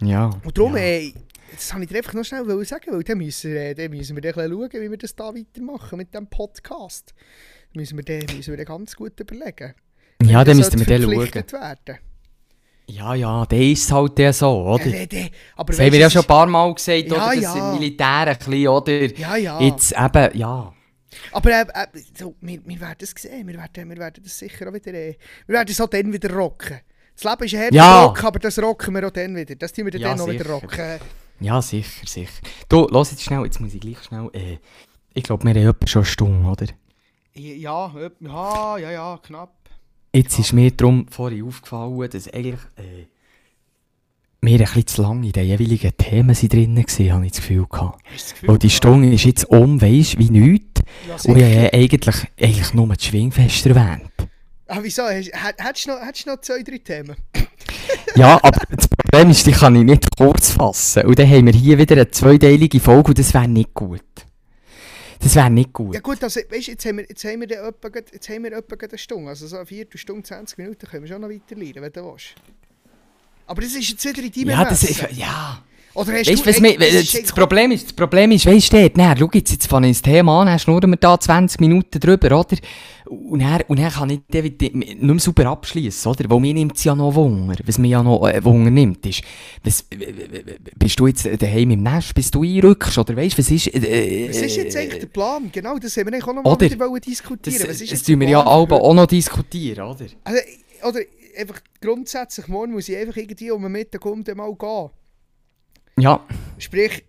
Ja. 0.00 0.30
Und 0.44 0.58
darum, 0.58 0.76
ja. 0.76 0.82
äh, 0.82 1.12
das 1.54 1.72
wollte 1.72 1.84
ich 1.84 1.90
dir 1.90 1.96
einfach 1.98 2.12
noch 2.14 2.24
schnell 2.24 2.64
sagen, 2.64 2.92
weil 2.92 3.02
dann 3.02 3.18
müssen, 3.18 3.56
äh, 3.56 3.74
dann 3.74 3.90
müssen 3.90 4.16
wir 4.16 4.22
dann 4.22 4.34
schauen, 4.50 4.70
wie 4.72 4.90
wir 4.90 4.98
das 4.98 5.14
da 5.14 5.34
weitermachen 5.34 5.96
mit 5.98 6.12
diesem 6.12 6.26
Podcast. 6.28 7.14
Da 7.72 7.80
müssen 7.80 7.96
wir 7.98 8.04
dann, 8.04 8.36
müssen 8.36 8.50
wir 8.52 8.56
dann 8.56 8.66
ganz 8.66 8.94
gut 8.96 9.18
überlegen. 9.18 9.74
ja, 10.22 10.44
dann 10.44 10.58
das 10.58 10.70
müssten 10.72 10.78
wir 10.80 10.86
dann 10.86 11.02
schauen. 11.02 11.52
werden. 11.60 11.98
Ja, 12.86 13.14
ja, 13.14 13.46
der 13.46 13.60
ist 13.60 13.90
halt 13.90 14.18
der 14.18 14.32
so, 14.34 14.50
oder? 14.66 14.84
Äh, 14.84 15.06
dann- 15.06 15.30
aber 15.56 15.72
Das 15.72 15.80
haben 15.80 15.92
wir 15.92 15.98
ja 16.00 16.10
schon 16.10 16.20
ein 16.20 16.26
paar 16.26 16.46
Mal 16.46 16.74
gesagt, 16.74 17.06
Ja, 17.08 17.14
oder? 17.14 17.34
Das 17.34 17.42
ja. 17.42 17.72
im 17.72 17.78
Militär 17.78 18.06
ein 18.06 18.36
bisschen, 18.36 18.68
oder? 18.68 19.18
Ja, 19.18 19.36
ja. 19.36 19.60
Jetzt 19.60 19.92
eben, 19.92 20.38
ja. 20.38 20.74
Aber 21.32 21.50
äh, 21.50 21.62
äh, 21.62 21.86
so, 22.18 22.34
wir, 22.40 22.60
wir 22.64 22.80
werden 22.80 22.96
es 23.00 23.14
sehen, 23.16 23.46
wir 23.48 23.54
werden, 23.54 23.88
wir 23.88 23.96
werden 23.96 24.22
das 24.22 24.38
sicher 24.38 24.68
auch 24.68 24.74
wieder, 24.74 24.92
äh, 24.92 25.16
wir 25.46 25.54
werden 25.54 25.70
es 25.70 25.80
auch 25.80 25.88
dann 25.88 26.12
wieder 26.12 26.30
rocken. 26.34 26.80
Das 27.16 27.24
Leben 27.24 27.44
ist 27.44 27.54
harter 27.56 27.74
Ja. 27.74 28.04
Rock, 28.04 28.24
aber 28.24 28.38
das 28.40 28.58
rocken 28.60 28.94
wir 28.94 29.06
auch 29.06 29.10
dann 29.12 29.34
wieder. 29.36 29.54
Das 29.54 29.72
tun 29.72 29.86
wir 29.86 29.92
Ja, 29.98 30.08
dann 30.10 30.20
auch 30.20 30.28
wieder 30.28 30.46
rocken. 30.46 31.00
Ja, 31.40 31.60
sicher, 31.60 32.06
sicher. 32.06 32.40
Du, 32.68 32.86
los 32.90 33.10
jetzt 33.10 33.22
schnell, 33.22 33.44
jetzt 33.44 33.60
muss 33.60 33.74
ich 33.74 33.80
gleich 33.80 34.02
schnell. 34.02 34.30
Äh, 34.32 34.58
ich 35.14 35.24
glaube, 35.24 35.44
wir 35.44 35.50
haben 35.50 35.68
etwa 35.68 35.86
schon 35.86 36.00
eine 36.02 36.06
Stunde, 36.06 36.48
oder? 36.48 36.66
Ja, 37.34 37.92
ja, 38.20 38.78
ja, 38.78 38.90
ja, 38.90 39.20
knapp. 39.22 39.52
Jetzt 40.12 40.38
ist 40.38 40.52
mir 40.52 40.70
darum 40.70 41.08
vorhin 41.08 41.44
aufgefallen, 41.44 42.08
dass 42.10 42.32
eigentlich 42.32 42.60
äh, 42.76 43.06
wir 44.40 44.52
ein 44.52 44.58
bisschen 44.58 44.86
zu 44.86 45.02
lange 45.02 45.26
in 45.26 45.32
den 45.32 45.46
jeweiligen 45.46 45.96
Themen 45.96 46.34
sind 46.34 46.52
drin 46.52 46.76
waren, 46.76 47.12
habe 47.12 47.26
ich 47.26 47.32
das 47.32 47.40
Gefühl 47.40 47.66
gehabt. 47.68 48.04
Das 48.12 48.30
Gefühl 48.32 48.48
Weil 48.48 48.58
die? 48.58 48.70
Stunde 48.70 49.12
ist 49.12 49.24
jetzt 49.24 49.44
um, 49.46 49.80
weisst 49.80 50.18
wie 50.18 50.30
nichts. 50.30 50.82
Ja, 51.08 51.16
Und 51.30 51.38
ich 51.38 51.44
habe 51.56 51.72
eigentlich, 51.72 52.16
eigentlich 52.40 52.74
nur 52.74 52.88
das 52.88 53.04
Schwingfest 53.04 53.66
erwähnt. 53.66 54.10
Ah, 54.66 54.78
wieso? 54.80 55.06
Hättest 55.08 55.86
du 55.86 55.90
noch, 55.90 56.00
noch 56.26 56.40
zwei, 56.40 56.62
drei 56.62 56.78
Themen? 56.78 57.16
Ja, 58.16 58.38
aber 58.42 58.60
das 58.70 58.86
Problem 58.86 59.30
ist, 59.30 59.44
die 59.46 59.52
kann 59.52 59.74
ich 59.74 59.82
nicht 59.82 60.06
kurz 60.16 60.52
fassen. 60.52 61.02
Und 61.04 61.18
dann 61.18 61.28
haben 61.28 61.46
wir 61.46 61.52
hier 61.52 61.76
wieder 61.78 61.96
eine 61.96 62.10
zweiteilige 62.10 62.78
Folge 62.78 63.08
und 63.08 63.18
das 63.18 63.34
wäre 63.34 63.48
nicht 63.48 63.74
gut. 63.74 64.00
Das 65.20 65.34
wäre 65.34 65.50
nicht 65.50 65.72
gut. 65.72 65.94
Ja 65.94 66.00
gut, 66.00 66.22
also, 66.22 66.40
weißt, 66.48 66.68
jetzt 66.68 66.84
haben 66.86 66.98
wir, 66.98 67.06
jetzt 67.08 67.24
haben 67.24 67.40
wir, 67.40 67.50
etwa, 67.50 67.88
jetzt 68.12 68.28
haben 68.28 68.44
wir 68.44 68.52
etwa 68.52 68.76
eine 68.76 68.98
Stunde. 68.98 69.28
Also 69.30 69.46
so 69.48 69.56
eine 69.56 69.66
Viertelstunde, 69.66 70.22
20 70.22 70.58
Minuten 70.58 70.86
können 70.86 71.02
wir 71.02 71.08
schon 71.08 71.22
noch 71.22 71.28
weiter 71.28 71.56
lernen, 71.56 71.82
wenn 71.82 71.92
du 71.92 72.04
willst. 72.04 72.34
Aber 73.46 73.60
das 73.62 73.72
ist 73.74 73.88
jetzt 73.90 74.04
wieder 74.04 74.22
in 74.22 74.32
deinem 74.32 74.50
Ja, 74.50 74.64
das 74.64 74.84
Ermessen. 74.84 75.06
ist, 75.10 75.18
ja. 75.18 75.62
Oder 75.94 76.12
hast 76.14 76.28
Weißt, 76.28 76.44
du... 76.44 76.50
was 76.50 76.60
mir, 76.60 76.76
das 76.76 77.32
Problem 77.32 77.70
ist, 77.70 77.86
das 77.86 77.92
Problem 77.92 78.32
ist, 78.32 78.46
weißt 78.46 78.72
du, 78.72 78.90
dann, 78.90 79.16
schau 79.16 79.30
jetzt, 79.32 79.52
jetzt 79.52 79.66
fange 79.68 79.88
ich 79.88 79.94
das 79.94 80.02
Thema 80.02 80.40
an, 80.40 80.48
dann 80.48 80.58
schnurren 80.58 80.90
wir 80.90 80.96
da 80.96 81.18
20 81.18 81.60
Minuten 81.60 82.00
drüber, 82.00 82.40
oder? 82.40 82.56
Und 83.06 83.40
dann, 83.40 83.60
und 83.68 83.78
dann 83.78 83.92
kann 83.92 84.10
ich 84.10 84.20
wieder 84.30 84.76
nicht 84.76 85.02
mehr 85.02 85.18
sauber 85.20 85.46
abschließen, 85.46 86.10
oder? 86.10 86.28
Weil 86.28 86.40
mir 86.40 86.54
nimmt 86.54 86.76
es 86.76 86.84
ja 86.84 86.96
noch 86.96 87.14
Wunder. 87.14 87.56
Was 87.64 87.78
mir 87.78 87.88
ja 87.88 88.02
noch 88.02 88.26
äh, 88.26 88.42
Wunder 88.42 88.70
nimmt, 88.70 89.06
ist, 89.06 89.22
was, 89.62 89.84
bist 90.76 90.98
du 90.98 91.06
jetzt 91.06 91.28
daheim 91.40 91.70
im 91.70 91.82
Nest, 91.82 92.14
bis 92.14 92.30
du 92.30 92.42
einrückst, 92.42 92.98
oder 92.98 93.16
weißt 93.16 93.38
was 93.38 93.50
ist... 93.50 93.68
Äh, 93.68 94.28
Was 94.30 94.38
ist 94.38 94.56
jetzt 94.56 94.76
eigentlich 94.76 95.00
der 95.00 95.06
Plan? 95.06 95.50
Genau, 95.52 95.78
das 95.78 95.96
haben 95.96 96.06
wir 96.06 96.14
eigentlich 96.14 96.26
auch 96.26 96.34
noch 96.34 96.42
mal 96.42 96.52
Oder? 96.52 96.90
wollen 96.90 97.00
diskutieren. 97.00 97.58
Das, 97.58 97.68
was 97.68 97.80
ist 97.80 97.92
das 97.92 98.02
tun 98.02 98.18
wir 98.18 98.28
ja 98.28 98.44
auch 98.44 98.94
noch 98.94 99.06
diskutieren, 99.06 99.84
oder? 99.86 100.06
Also, 100.24 100.40
oder 100.82 101.00
einfach 101.38 101.60
grundsätzlich, 101.80 102.48
morgen 102.48 102.72
muss 102.72 102.88
ich 102.88 102.96
einfach 102.96 103.16
irgendwie 103.16 103.50
um 103.50 103.62
den 103.62 103.72
Mittag 103.72 104.04
um 104.04 104.24
mal 104.34 104.54
gehen. 104.54 104.90
Ja, 105.98 106.26
Sprich, 106.58 107.04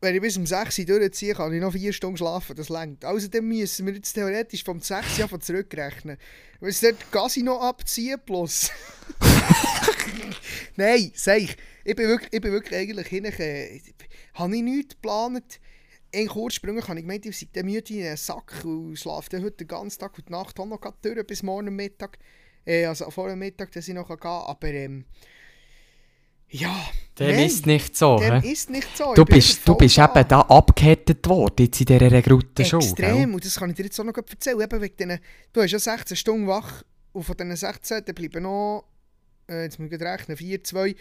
wenn 0.00 0.14
ich 0.14 0.20
bis 0.20 0.36
um 0.36 0.46
6 0.46 0.78
Uhr 0.80 0.84
durchziehe, 0.84 1.34
kann 1.34 1.52
ich 1.52 1.60
noch 1.60 1.72
4 1.72 1.92
Stunden 1.92 2.16
schlafen, 2.16 2.56
das 2.56 2.68
längt. 2.68 3.04
Außerdem 3.04 3.46
müssen 3.46 3.86
wir 3.86 3.94
jetzt 3.94 4.12
theoretisch 4.12 4.64
vom 4.64 4.80
6 4.80 5.18
Uhr 5.18 5.40
zurückrechnen. 5.40 6.18
Weil 6.60 6.70
es 6.70 6.80
dort 6.80 7.10
Gassi 7.10 7.42
noch 7.42 7.60
abziehen 7.60 8.20
plus. 8.24 8.70
Nein, 10.76 11.12
sag 11.14 11.38
ich. 11.38 11.56
Ich 11.84 11.96
bin 11.96 12.08
wirklich, 12.08 12.32
ich 12.32 12.40
bin 12.40 12.52
wirklich 12.52 12.78
eigentlich 12.78 13.06
hin. 13.08 13.24
Äh, 13.24 13.80
habe 14.34 14.56
ich 14.56 14.62
nichts 14.62 14.94
geplant. 14.94 15.60
In 16.10 16.28
Kurzsprüngen 16.28 16.86
habe 16.86 16.98
ich 16.98 17.04
gemeint, 17.04 17.24
ich 17.24 17.38
sei 17.38 17.62
müde 17.62 17.94
in 17.94 18.06
einen 18.06 18.16
Sack 18.16 18.64
und 18.64 18.96
schlafe 18.96 19.42
heute 19.42 19.52
den 19.52 19.68
ganzen 19.68 19.98
Tag 19.98 20.16
und 20.18 20.28
die 20.28 20.32
Nacht 20.32 20.60
auch 20.60 20.66
noch 20.66 20.80
durch 21.00 21.26
bis 21.26 21.42
morgen 21.42 21.74
Mittag. 21.74 22.18
Äh, 22.64 22.84
also 22.86 23.10
vor 23.10 23.28
dem 23.28 23.38
Mittag, 23.38 23.72
dass 23.72 23.88
ich 23.88 23.94
noch 23.94 24.08
gehen 24.08 24.20
kann. 24.20 24.42
Aber 24.42 24.68
ähm, 24.68 25.04
ja, 26.52 26.74
dem 27.18 27.28
nein, 27.36 27.46
ist 27.46 27.66
nicht 27.66 27.96
so, 27.96 28.18
dem 28.18 28.40
hä? 28.40 28.52
ist 28.52 28.70
nicht 28.70 28.96
so. 28.96 29.14
Du 29.14 29.22
Ich 29.22 29.28
bist, 29.28 29.66
du 29.68 29.74
bist 29.74 29.98
da. 29.98 30.04
eben 30.14 30.28
da 30.28 30.40
abgehärtet 30.42 31.26
worden, 31.28 31.64
jetzt 31.64 31.80
in 31.80 31.86
dieser 31.86 32.10
Rekrutenschule, 32.10 32.82
Extrem, 32.84 33.16
gell? 33.16 33.34
und 33.34 33.44
das 33.44 33.56
kann 33.58 33.70
ich 33.70 33.76
dir 33.76 33.84
jetzt 33.84 33.98
auch 34.00 34.04
noch 34.04 34.16
erzählen. 34.16 34.60
Eben 34.60 34.80
wegen 34.80 34.96
diesen, 34.96 35.18
du 35.52 35.62
hast 35.62 35.70
ja 35.72 35.78
16 35.78 36.16
Stunden 36.16 36.46
wach 36.46 36.82
und 37.12 37.24
von 37.24 37.36
diesen 37.36 37.56
16 37.56 38.04
dann 38.04 38.14
bleiben 38.14 38.42
noch, 38.42 38.84
äh, 39.48 39.64
jetzt 39.64 39.78
muss 39.78 39.90
ich 39.90 40.00
rechnen, 40.00 40.36
4, 40.36 40.64
2, 40.64 40.94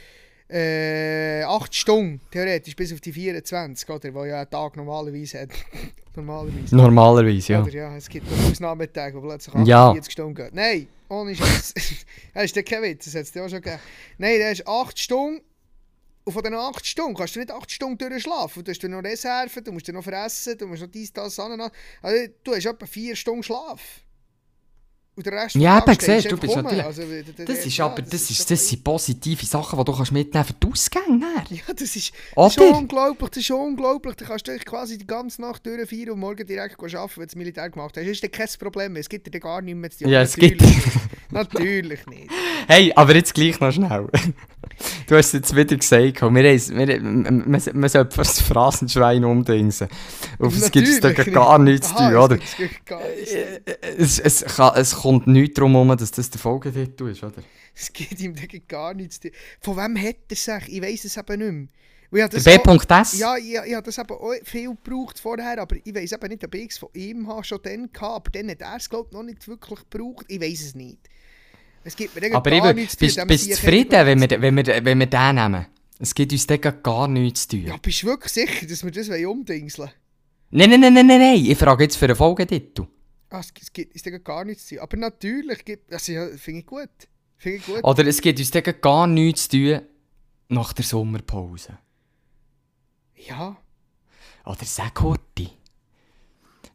äh, 0.51 1.43
8 1.43 1.73
Stunden, 1.73 2.19
theoretisch, 2.29 2.75
bis 2.75 2.91
auf 2.93 3.01
die 3.01 3.13
24, 3.13 3.89
oder? 3.89 4.13
Wo 4.13 4.25
ja 4.25 4.41
ein 4.41 4.49
Tag 4.49 4.75
normalerweise 4.75 5.41
hat. 5.41 5.49
normalerweise. 6.15 6.75
Normalerweise, 6.75 7.53
ja. 7.53 7.61
Oder 7.61 7.71
ja, 7.71 7.95
es 7.95 8.09
gibt 8.09 8.27
Ausnahmetage, 8.49 9.15
wo 9.15 9.21
plötzlich 9.21 9.53
Ja. 9.65 9.89
48 9.89 10.11
Stunden 10.11 10.35
geht. 10.35 10.53
Nein, 10.53 10.87
ohne 11.09 11.35
Scheiß. 11.35 11.73
das 12.33 12.43
ist 12.43 12.55
der 12.55 12.63
kein 12.63 12.83
Witz, 12.83 13.05
das 13.05 13.15
hat 13.15 13.21
es 13.21 13.31
dir 13.31 13.43
auch 13.45 13.49
schon 13.49 13.61
gegeben. 13.61 13.81
Nein, 14.17 14.37
der 14.39 14.51
ist 14.51 14.67
8 14.67 14.99
Stunden. 14.99 15.41
Und 16.23 16.33
von 16.33 16.43
diesen 16.43 16.55
8 16.55 16.85
Stunden 16.85 17.15
kannst 17.15 17.35
du 17.35 17.39
nicht 17.39 17.51
8 17.51 17.71
Stunden 17.71 17.97
durchschlafen. 17.97 18.63
Du 18.63 18.71
hast 18.71 18.83
noch 18.83 19.03
Reserven, 19.03 19.63
du 19.63 19.71
musst 19.71 19.87
dann 19.87 19.95
noch 19.95 20.03
fressen, 20.03 20.57
du 20.57 20.67
musst 20.67 20.81
noch 20.81 20.89
dies, 20.89 21.11
das, 21.11 21.39
Ananas. 21.39 21.71
Also, 22.01 22.31
du 22.43 22.53
hast 22.53 22.65
etwa 22.65 22.85
4 22.85 23.15
Stunden 23.15 23.43
Schlaf. 23.43 23.81
Und 25.21 25.25
der 25.27 25.43
Rest 25.43 25.55
Ja, 25.55 25.77
eben, 25.77 25.97
siehst 25.99 26.25
du, 26.25 26.29
du 26.29 26.37
bist 26.37 26.55
natürlich- 26.55 26.83
Also, 26.83 27.03
Das 27.45 27.65
ist 27.65 27.79
aber, 27.79 28.01
das, 28.01 28.29
ist, 28.31 28.49
das 28.49 28.67
sind 28.67 28.83
positive 28.83 29.45
Sachen, 29.45 29.77
die 29.77 29.85
du 29.85 29.93
kannst 29.95 30.11
mitnehmen 30.11 30.45
für 30.45 30.53
die 30.53 30.67
Ausgänge. 30.67 31.25
Ja, 31.49 31.73
das 31.75 31.95
ist, 31.95 32.11
das 32.35 32.57
ist 32.57 32.59
unglaublich, 32.61 33.29
das 33.29 33.43
ist 33.43 33.51
unglaublich. 33.51 34.15
Du 34.15 34.25
kannst 34.25 34.47
dich 34.47 34.65
quasi 34.65 34.97
die 34.97 35.05
ganze 35.05 35.41
Nacht 35.41 35.65
durchfeiern 35.65 36.11
und 36.11 36.19
morgen 36.19 36.45
direkt 36.47 36.79
arbeiten, 36.79 36.93
wenn 37.17 37.21
du 37.21 37.25
das 37.25 37.35
Militär 37.35 37.69
gemacht 37.69 37.95
hast. 37.97 38.03
Das 38.03 38.11
ist 38.11 38.23
dann 38.23 38.31
kein 38.31 38.47
Problem. 38.59 38.95
Es 38.95 39.09
gibt 39.09 39.31
dir 39.31 39.39
gar 39.39 39.61
nichts 39.61 39.79
mehr 39.79 39.91
zu 39.91 40.03
tun. 40.05 40.13
Ja, 40.13 40.21
es 40.21 40.35
gibt-. 40.35 40.63
Natürlich 41.29 42.05
nicht. 42.07 42.29
Hey, 42.67 42.91
aber 42.95 43.15
jetzt 43.15 43.33
gleich 43.33 43.59
noch 43.59 43.71
schnell. 43.71 44.07
Du 45.07 45.17
hast 45.17 45.27
es 45.27 45.33
jetzt 45.33 45.55
wieder 45.55 45.75
gesagt, 45.75 46.21
wir, 46.21 46.33
wir, 46.33 47.01
man, 47.01 47.53
man 47.73 47.89
sollte 47.89 48.15
fast 48.15 48.39
das 48.39 48.47
Phrasenschwein 48.47 49.23
umdingsen. 49.25 49.87
Auf 50.39 50.55
es 50.55 50.71
gibt 50.71 50.87
es 50.87 50.99
da 50.99 51.11
gar 51.11 51.59
nicht. 51.59 51.71
nichts 51.81 51.89
zu 51.89 51.95
tun, 51.95 52.07
es 52.07 52.15
oder? 52.15 52.35
nichts. 52.35 52.55
Es, 53.97 54.19
es, 54.19 54.45
kann, 54.55 54.71
es 54.75 54.95
kommt 54.95 55.10
nicht 55.19 55.57
darum 55.57 55.73
herum, 55.73 55.95
dass 55.97 56.11
das 56.11 56.29
der 56.29 56.39
Folgetitel 56.39 57.09
ist, 57.09 57.23
oder? 57.23 57.43
Es 57.73 57.91
geht 57.93 58.19
ihm 58.19 58.35
gar 58.67 58.93
nichts. 58.93 59.19
Von 59.61 59.77
wem 59.77 59.97
hat 60.01 60.17
er 60.29 60.35
sich? 60.35 60.69
Ich 60.75 60.81
weiß 60.81 61.05
es 61.05 61.17
eben 61.17 61.39
nicht 61.39 61.71
mehr. 62.11 62.25
Und 62.25 62.33
das 62.33 62.45
auch- 62.45 62.87
B.S? 62.87 63.19
Ja, 63.19 63.37
ich, 63.37 63.53
ich 63.53 63.73
habe 63.73 63.83
das 63.83 63.97
eben 63.97 64.11
auch 64.11 64.33
viel 64.43 64.67
gebraucht 64.69 65.17
vorher, 65.19 65.61
aber 65.61 65.77
ich 65.81 65.95
weiß 65.95 66.11
eben 66.11 66.27
nicht, 66.27 66.43
ob 66.43 66.55
ich 66.55 66.71
es 66.71 66.77
von 66.77 66.89
ihm 66.93 67.27
habe, 67.27 67.43
schon 67.43 67.59
dann 67.63 67.89
gehabt, 67.91 68.27
aber 68.27 68.29
dann 68.31 68.51
hat 68.51 68.61
er 68.61 68.75
es, 68.75 68.89
glaube 68.89 69.07
ich, 69.09 69.13
noch 69.13 69.23
nicht 69.23 69.47
wirklich 69.47 69.79
gebraucht. 69.89 70.25
Ich 70.27 70.41
weiß 70.41 70.61
es 70.61 70.75
nicht. 70.75 70.99
Es 71.83 71.95
gibt 71.95 72.13
mir 72.19 72.35
Aber 72.35 72.51
gar 72.51 72.73
nichts 72.73 72.97
zu 72.97 73.07
tun, 73.07 73.07
bist 73.07 73.27
bist 73.27 73.49
du 73.49 73.55
zufrieden, 73.55 74.05
wenn 74.05 74.19
wir, 74.21 74.41
wenn, 74.41 74.55
wir, 74.55 74.85
wenn 74.85 74.99
wir 74.99 75.05
den 75.07 75.35
nehmen? 75.35 75.65
Es 75.99 76.13
gibt 76.13 76.31
uns 76.31 76.45
dann 76.47 76.59
gar 76.83 77.07
nichts 77.07 77.47
zu 77.47 77.55
tun. 77.57 77.67
Ja, 77.67 77.77
bist 77.77 78.03
du 78.03 78.07
wirklich 78.07 78.33
sicher, 78.33 78.65
dass 78.67 78.83
wir 78.83 78.91
das 78.91 79.09
wollen 79.09 79.25
umdingseln 79.27 79.91
Nein, 80.53 80.69
nein, 80.69 80.81
nein, 80.81 80.93
nein, 80.93 81.07
nein, 81.07 81.19
nein. 81.19 81.45
Ich 81.45 81.57
frage 81.57 81.85
jetzt 81.85 81.95
für 81.95 82.05
einen 82.05 82.15
Folgetitel. 82.15 82.87
Ah, 83.31 83.39
es, 83.39 83.51
es 83.61 83.71
gibt 83.71 83.93
gibt 83.93 84.25
gar 84.25 84.43
nichts 84.45 84.67
zu 84.67 84.75
tun. 84.75 84.83
Aber 84.83 84.97
natürlich 84.97 85.63
gibt 85.65 85.91
also, 85.91 86.11
ja, 86.11 86.27
finde 86.37 86.59
ich 86.59 86.65
gut. 86.65 86.89
Finde 87.37 87.57
ich 87.57 87.65
gut. 87.65 87.83
Oder 87.83 88.05
es 88.05 88.21
gibt 88.21 88.37
uns 88.39 88.51
gar 88.81 89.07
nichts 89.07 89.47
zu 89.47 89.57
tun 89.57 89.81
nach 90.49 90.73
der 90.73 90.83
Sommerpause. 90.85 91.77
Ja. 93.15 93.55
Oder 94.45 94.65
sag 94.65 95.01
Horti. 95.01 95.49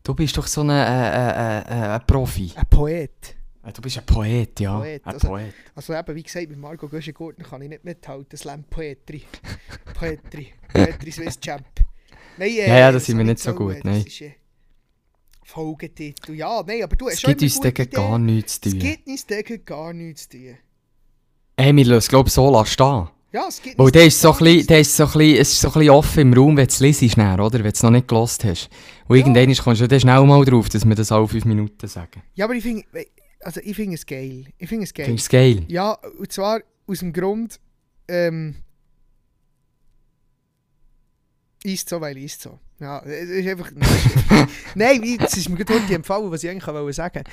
Du 0.03 0.15
bist 0.15 0.37
doch 0.37 0.47
so 0.47 0.63
ein, 0.63 0.71
äh, 0.71 1.95
äh, 1.95 1.97
äh, 1.97 2.01
Profi. 2.01 2.53
Ein 2.55 2.65
Poet. 2.71 3.37
Äh, 3.63 3.73
Du 3.73 3.83
bist 3.83 3.99
ein 3.99 4.07
Poet, 4.07 4.61
ja. 4.61 4.79
Poet, 4.79 5.05
Ein 5.05 5.13
also- 5.15 5.29
Poet. 5.29 5.55
Also 5.75 5.93
eben, 5.93 6.15
wie 6.15 6.23
gesagt, 6.23 6.49
mit 6.49 6.59
Margot 6.59 6.91
Göschengurten 6.91 7.45
kann 7.45 7.61
ich 7.63 7.69
nicht 7.69 7.85
mithalten. 7.85 8.39
Slam 8.39 8.65
Poetry. 8.65 9.25
Poetry. 9.95 10.55
Poetry 10.73 11.11
Swiss 11.11 11.39
Champ. 11.41 11.67
Nein, 12.39 12.49
äh, 12.51 12.69
Ja, 12.69 12.79
ja, 12.79 12.93
da 12.93 13.01
sind 13.01 13.19
wir 13.19 13.25
nicht 13.25 13.41
so 13.41 13.53
gut, 13.53 13.75
äh, 13.75 13.81
nein. 13.83 14.05
Das 14.05 14.07
ist, 14.07 14.21
äh, 14.21 14.35
Folgetitel. 15.47 16.35
Ja, 16.35 16.63
nein, 16.67 16.83
aber 16.83 16.97
du 16.97 17.07
hast 17.07 17.15
Es 17.15 17.21
schon 17.21 17.31
gibt 17.37 17.43
immer 17.43 17.65
uns 17.67 17.75
dann 17.77 17.91
gar 17.91 18.19
nichts 18.19 18.61
zu 18.61 18.69
Es 18.69 18.73
tun. 18.75 18.81
gibt 18.81 19.07
uns 19.07 19.27
dann 19.27 19.65
gar 19.65 19.93
nichts 19.93 20.23
zu 20.29 20.37
tun. 20.39 20.57
Hey, 21.57 21.75
wir 21.75 21.85
lassen 21.85 21.99
es, 21.99 22.09
glaube 22.09 22.29
so 22.31 22.51
lassen 22.51 22.67
stehen. 22.71 23.09
Ja, 23.33 23.47
es 23.49 23.63
gibt 23.63 23.79
Weil 23.79 23.91
der 23.91 24.07
ist 24.07 24.21
so 24.21 24.33
ein 24.33 24.39
bisschen, 24.39 24.67
der 24.67 24.81
ist 24.81 24.97
so 24.97 25.05
ein 25.05 25.13
bisschen, 25.13 25.37
es 25.41 25.53
ist 25.53 25.61
so 25.61 25.69
ein 25.69 25.73
bisschen 25.75 25.91
offen 25.91 26.21
im 26.21 26.33
Raum, 26.35 26.57
wenn 26.57 26.67
du 26.67 26.73
es 26.73 26.81
liest, 26.81 27.17
oder? 27.19 27.53
Wenn 27.53 27.63
du 27.63 27.69
es 27.69 27.83
noch 27.83 27.91
nicht 27.91 28.09
gelost 28.09 28.45
hast. 28.45 28.71
Und 29.09 29.17
Ja. 29.17 29.25
irgendwann 29.27 29.55
kommst 29.57 29.81
du 29.81 29.89
dann 29.89 30.01
schnell 30.01 30.25
mal 30.25 30.45
drauf, 30.45 30.69
dass 30.69 30.85
wir 30.85 30.95
das 30.95 31.13
alle 31.13 31.29
fünf 31.29 31.45
Minuten 31.45 31.87
sagen. 31.87 32.23
Ja, 32.35 32.45
aber 32.47 32.55
ich 32.55 32.63
finde 32.63 32.85
also 33.41 33.61
ich 33.63 33.77
finde 33.77 33.95
es 33.95 34.05
geil. 34.05 34.47
Ich 34.59 34.69
finde 34.69 34.85
es 34.85 34.93
geil. 34.95 35.07
Findest 35.07 35.33
du 35.33 35.37
es 35.37 35.41
geil? 35.57 35.65
Ja, 35.69 35.93
und 36.19 36.33
zwar 36.33 36.61
aus 36.89 36.99
dem 36.99 37.13
Grund, 37.13 37.61
ähm, 38.09 38.57
ist 41.63 41.89
so, 41.89 42.01
weil 42.01 42.17
ist 42.19 42.43
so. 42.43 42.59
Ja, 42.79 43.01
es 43.05 43.29
ist 43.31 43.49
einfach. 43.49 43.71
Nein, 44.75 45.03
jetzt 45.03 45.37
ist 45.37 45.49
mir 45.49 45.57
gerade 45.57 45.81
heute 45.81 45.95
empfallen, 45.95 46.31
was 46.31 46.45
ich 46.45 46.51
eigentlich 46.51 46.67
wollte 46.67 46.93
sagen. 46.93 47.25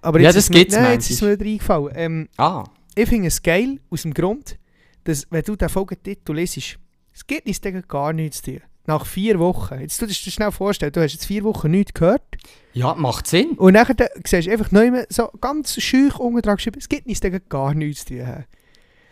Aber 0.00 0.18
Ja, 0.18 0.26
jetzt 0.28 0.36
das 0.36 0.44
ist 0.44 0.50
mir, 0.50 0.58
gibt's 0.60 0.74
Nein, 0.76 0.92
jetzt 0.92 1.10
ist 1.10 1.22
mir 1.22 1.32
wieder 1.38 1.44
eingefallen. 1.50 1.92
Ähm, 1.94 2.28
Ah. 2.36 2.64
ich 2.94 3.08
finde 3.08 3.28
es 3.28 3.42
geil 3.42 3.80
aus 3.90 4.02
dem 4.02 4.14
Grund, 4.14 4.56
dass, 5.04 5.26
wenn 5.30 5.42
du 5.42 5.56
den 5.56 5.68
Folgetitel 5.68 6.34
liest, 6.34 6.56
es 7.12 7.26
geht 7.26 7.46
uns 7.46 7.60
dann 7.60 7.82
gar 7.88 8.12
nichts 8.12 8.42
zu 8.42 8.52
tun. 8.52 8.60
Nach 8.86 9.04
vier 9.04 9.38
Wochen. 9.38 9.80
Jetzt 9.80 9.98
tu 9.98 10.06
dir 10.06 10.14
das 10.14 10.32
schnell 10.32 10.50
vorstellen, 10.50 10.92
du 10.92 11.02
hast 11.02 11.12
jetzt 11.12 11.26
vier 11.26 11.44
Wochen 11.44 11.70
nichts 11.70 11.92
gehört. 11.92 12.22
Ja, 12.72 12.94
macht 12.94 13.26
Sinn. 13.26 13.50
Und 13.58 13.74
nachher 13.74 13.92
dann 13.94 14.08
siehst 14.24 14.46
du 14.46 14.52
einfach 14.52 14.70
neu 14.70 15.04
so 15.10 15.28
ganz 15.40 15.74
schüch 15.82 16.18
unten 16.18 16.40
dran 16.40 16.56
geschrieben, 16.56 16.78
es 16.78 16.88
gibt 16.88 17.06
uns 17.06 17.20
dann 17.20 17.38
gar 17.50 17.74
nichts 17.74 18.06
zu 18.06 18.14
tun. 18.16 18.44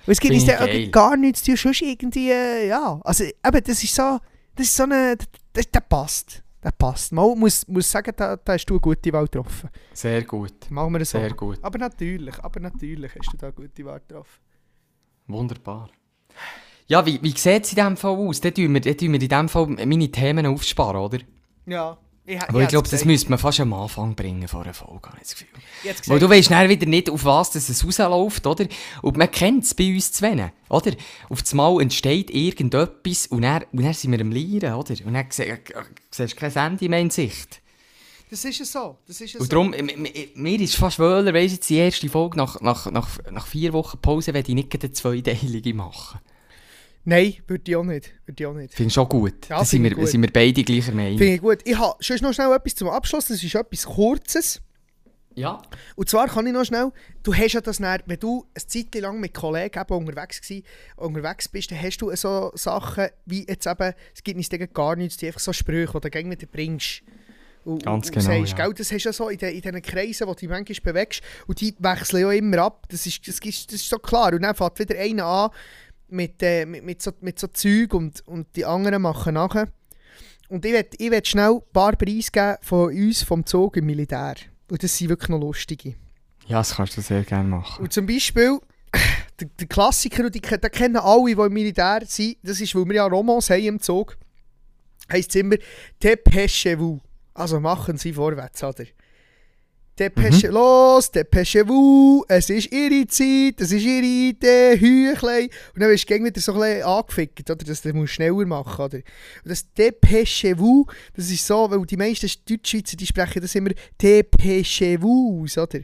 Und 0.06 0.12
es 0.12 0.20
gibt 0.20 0.48
dann 0.48 0.58
geil. 0.66 0.88
gar 0.88 1.16
nichts 1.18 1.42
zu 1.42 1.50
tun, 1.50 1.56
sonst 1.58 1.82
irgendwie, 1.82 2.30
ja. 2.68 2.98
Also 3.04 3.24
eben, 3.24 3.64
das 3.64 3.82
ist 3.82 3.94
so, 3.94 4.18
das 4.54 4.66
ist 4.68 4.76
so 4.76 4.84
eine, 4.84 5.16
das, 5.56 5.70
der 5.70 5.80
passt. 5.80 6.42
Der 6.62 6.70
passt. 6.72 7.12
Man 7.12 7.38
muss, 7.38 7.66
muss 7.68 7.90
sagen, 7.90 8.12
da, 8.16 8.36
da 8.36 8.52
hast 8.52 8.66
du 8.66 8.74
eine 8.74 8.80
gute 8.80 9.12
Wahl 9.12 9.24
getroffen. 9.24 9.70
Sehr 9.92 10.22
gut. 10.24 10.70
Machen 10.70 10.92
wir 10.94 11.04
so. 11.04 11.18
Sehr 11.18 11.32
gut. 11.32 11.58
Aber 11.62 11.78
natürlich, 11.78 12.38
aber 12.40 12.60
natürlich 12.60 13.12
hast 13.14 13.32
du 13.32 13.36
da 13.36 13.46
eine 13.46 13.54
gute 13.54 13.84
Wahl 13.84 14.00
getroffen. 14.00 14.40
Wunderbar. 15.26 15.90
Ja, 16.88 17.04
wie, 17.04 17.20
wie 17.22 17.30
sieht 17.30 17.64
es 17.64 17.72
in 17.72 17.76
diesem 17.76 17.96
Fall 17.96 18.16
aus? 18.16 18.40
Dann 18.40 18.54
tun 18.54 18.72
wir, 18.74 18.80
dann 18.80 18.96
tun 18.96 19.12
wir 19.12 19.20
in 19.20 19.28
diesem 19.28 19.48
Fall 19.48 19.66
meine 19.66 20.10
Themen 20.10 20.46
aufsparen, 20.46 20.96
oder? 20.96 21.18
Ja. 21.66 21.98
Ich, 22.28 22.42
Aber 22.42 22.60
ich 22.62 22.68
glaube, 22.68 22.88
das 22.88 23.04
müsste 23.04 23.30
man 23.30 23.38
fast 23.38 23.60
am 23.60 23.72
Anfang 23.72 24.14
bringen 24.16 24.48
vor 24.48 24.62
einer 24.64 24.74
Folge, 24.74 25.08
habe 25.10 25.18
ich 25.18 25.28
das 25.28 25.32
Gefühl. 25.36 25.48
Jetzt 25.84 26.08
Weil 26.08 26.18
du 26.18 26.28
weißt 26.28 26.48
schnell 26.48 26.68
wieder 26.68 26.86
nicht, 26.86 27.08
auf 27.08 27.24
was 27.24 27.52
das 27.52 27.68
es 27.68 27.84
rausläuft, 27.84 28.46
oder? 28.46 28.66
Und 29.02 29.16
man 29.16 29.30
kennt 29.30 29.62
es 29.62 29.74
bei 29.74 29.94
uns 29.94 30.10
zwei, 30.10 30.52
oder? 30.68 30.92
Auf 31.28 31.42
das 31.42 31.54
Mal 31.54 31.80
entsteht 31.80 32.30
irgendetwas 32.30 33.28
und 33.28 33.42
dann, 33.42 33.64
und 33.70 33.84
dann 33.84 33.94
sind 33.94 34.10
wir 34.10 34.20
am 34.20 34.32
Lieren, 34.32 34.74
oder? 34.74 34.94
Und 35.04 35.14
dann 35.14 35.26
sie- 35.30 35.44
äh, 35.44 35.58
siehst 36.10 36.32
du 36.32 36.36
kein 36.36 36.52
Ende 36.56 36.88
mehr 36.88 36.98
in 37.00 37.10
Sicht. 37.10 37.60
Das 38.28 38.44
ist 38.44 38.60
es 38.60 38.72
so. 38.72 38.96
Das 39.06 39.20
ist 39.20 39.36
es 39.36 39.40
Und 39.40 39.46
so. 39.46 39.50
darum, 39.50 39.72
m- 39.72 40.06
mir 40.34 40.60
ist 40.60 40.74
fast 40.74 40.98
wöhler, 40.98 41.32
weisst 41.32 41.62
du, 41.62 41.66
die 41.68 41.76
erste 41.78 42.08
Folge 42.08 42.36
nach, 42.38 42.60
nach, 42.60 42.90
nach, 42.90 43.08
nach 43.30 43.46
vier 43.46 43.72
Wochen 43.72 43.98
Pause, 43.98 44.34
werde 44.34 44.48
ich 44.48 44.54
nicht 44.56 44.74
eine 44.82 44.90
zweiteilige 44.90 45.74
machen. 45.74 46.18
Nein, 47.08 47.34
würde 47.46 47.62
ich 47.70 47.76
auch 47.76 47.84
nicht. 47.84 48.12
Würde 48.26 48.42
ich 48.42 48.46
auch 48.46 48.52
nicht. 48.52 48.74
Finde 48.74 48.88
ich 48.88 48.94
schon 48.94 49.08
gut. 49.08 49.48
Ja, 49.48 49.58
da 49.58 49.64
sind 49.64 49.84
wir, 49.84 50.06
sind 50.08 50.22
wir 50.22 50.32
beide 50.32 50.64
gleicher 50.64 50.90
Meinung. 50.90 51.16
Finde 51.16 51.34
ich 51.34 51.40
gut. 51.40 51.58
Ich 51.64 51.78
habe 51.78 51.94
schon 52.02 52.18
noch 52.20 52.32
schnell 52.32 52.52
etwas 52.52 52.74
zum 52.74 52.88
Abschluss. 52.88 53.28
Das 53.28 53.40
ist 53.40 53.54
etwas 53.54 53.86
Kurzes. 53.86 54.60
Ja. 55.36 55.62
Und 55.94 56.08
zwar 56.08 56.26
kann 56.26 56.46
ich 56.48 56.52
noch 56.52 56.64
schnell, 56.64 56.90
du 57.22 57.32
hast 57.32 57.52
ja 57.52 57.60
das 57.60 57.76
dann, 57.76 58.00
wenn 58.06 58.18
du 58.18 58.46
eine 58.54 58.66
Zeit 58.66 58.94
lang 58.96 59.20
mit 59.20 59.34
Kollegen 59.34 59.78
eben 59.78 59.94
unterwegs, 59.94 60.40
gsi, 60.40 60.64
unterwegs 60.96 61.46
bist, 61.48 61.70
dann 61.70 61.80
hast 61.80 61.98
du 61.98 62.10
so 62.16 62.50
Sachen 62.54 63.08
wie 63.26 63.46
jetzt 63.46 63.66
eben, 63.66 63.92
es 64.14 64.24
gibt 64.24 64.38
nicht 64.38 64.74
gar 64.74 64.96
nichts, 64.96 65.18
die 65.18 65.26
einfach 65.26 65.40
so 65.40 65.52
Sprüche, 65.52 65.92
die 65.92 66.00
du 66.00 66.10
gegen 66.10 66.30
wieder 66.30 66.46
bringst. 66.46 67.02
Und, 67.66 67.84
Ganz 67.84 68.06
und, 68.06 68.14
genau, 68.14 68.30
Und 68.30 68.46
sagst, 68.46 68.58
ja. 68.58 68.64
gell, 68.64 68.74
das 68.74 68.92
hast 68.92 69.04
du 69.04 69.08
ja 69.08 69.12
so 69.12 69.28
in, 69.28 69.38
den, 69.38 69.54
in 69.54 69.60
diesen 69.60 69.82
Kreisen, 69.82 70.28
wo 70.28 70.34
du 70.34 70.46
manchmal 70.46 70.92
bewegst, 70.92 71.20
und 71.48 71.60
die 71.60 71.74
wechseln 71.80 72.20
ja 72.20 72.30
immer 72.30 72.58
ab, 72.58 72.86
das 72.88 73.06
ist, 73.06 73.26
das 73.26 73.40
ist, 73.40 73.72
das 73.72 73.80
ist 73.80 73.88
so 73.88 73.98
klar. 73.98 74.32
Und 74.32 74.42
dann 74.42 74.54
fängt 74.54 74.78
wieder 74.78 74.96
einer 74.98 75.24
an 75.24 75.50
mit, 76.08 76.42
äh, 76.42 76.66
mit, 76.66 76.84
mit, 76.84 77.02
so, 77.02 77.12
mit 77.20 77.38
so 77.38 77.46
Zeug 77.48 77.94
und, 77.94 78.26
und 78.26 78.54
die 78.56 78.64
anderen 78.64 79.02
machen 79.02 79.34
nachher. 79.34 79.68
Und 80.48 80.64
ich 80.64 80.72
will, 80.72 80.86
ich 80.98 81.10
will 81.10 81.24
schnell 81.24 81.54
ein 81.54 81.72
paar 81.72 81.96
Preise 81.96 82.30
geben 82.30 82.56
von 82.62 82.88
uns, 82.88 83.22
vom 83.22 83.44
Zug 83.44 83.76
im 83.76 83.86
Militär. 83.86 84.36
Und 84.70 84.82
das 84.82 84.96
sind 84.96 85.08
wirklich 85.08 85.28
noch 85.28 85.40
lustige. 85.40 85.94
Ja, 86.46 86.58
das 86.58 86.76
kannst 86.76 86.96
du 86.96 87.00
sehr 87.00 87.24
gerne 87.24 87.48
machen. 87.48 87.82
Und 87.82 87.92
zum 87.92 88.06
Beispiel, 88.06 88.60
der, 89.40 89.48
der 89.58 89.66
Klassiker, 89.66 90.24
und 90.24 90.34
die, 90.34 90.40
den 90.40 90.60
kennen 90.70 90.96
alle, 90.96 91.34
die 91.34 91.40
im 91.40 91.52
Militär 91.52 92.00
sind, 92.06 92.36
das 92.42 92.60
ist, 92.60 92.74
weil 92.74 92.86
wir 92.86 92.94
ja 92.94 93.06
Romans 93.06 93.50
haben 93.50 93.64
im 93.64 93.80
Zug, 93.80 94.16
heisst 95.10 95.30
es 95.30 95.36
immer 95.36 95.56
«Dépêchez-vous». 96.02 97.00
Also 97.34 97.60
machen 97.60 97.98
Sie 97.98 98.12
vorwärts, 98.12 98.62
oder? 98.62 98.84
Dépêchez, 99.98 100.48
los, 100.48 101.10
dépêchez-vous, 101.10 102.26
es 102.28 102.50
ist 102.50 102.70
Ihre 102.70 103.06
Zeit, 103.06 103.58
es 103.62 103.72
ist 103.72 103.82
Ihre 103.82 104.04
Idee, 104.04 104.78
Hüchlein. 104.78 105.48
Und 105.74 105.80
dann 105.80 105.88
wirst 105.88 106.10
du 106.10 106.14
wieder 106.22 106.38
so 106.38 106.52
ein 106.52 106.60
bisschen 106.60 106.82
angefickt, 106.82 107.50
oder? 107.50 107.64
Dass 107.64 107.80
du 107.80 107.94
musst 107.94 108.12
schneller 108.12 108.44
machen 108.44 108.84
oder? 108.84 108.98
Und 108.98 109.04
das 109.44 109.64
«Dépêchez-vous», 109.74 110.86
das 111.14 111.30
ist 111.30 111.46
so, 111.46 111.70
weil 111.70 111.80
die 111.86 111.96
meisten 111.96 112.30
Deutschschweizer, 112.46 112.96
die 112.98 113.06
sprechen 113.06 113.40
das 113.40 113.54
immer 113.54 113.70
«Dépêchez-vous», 113.98 115.58
oder? 115.58 115.80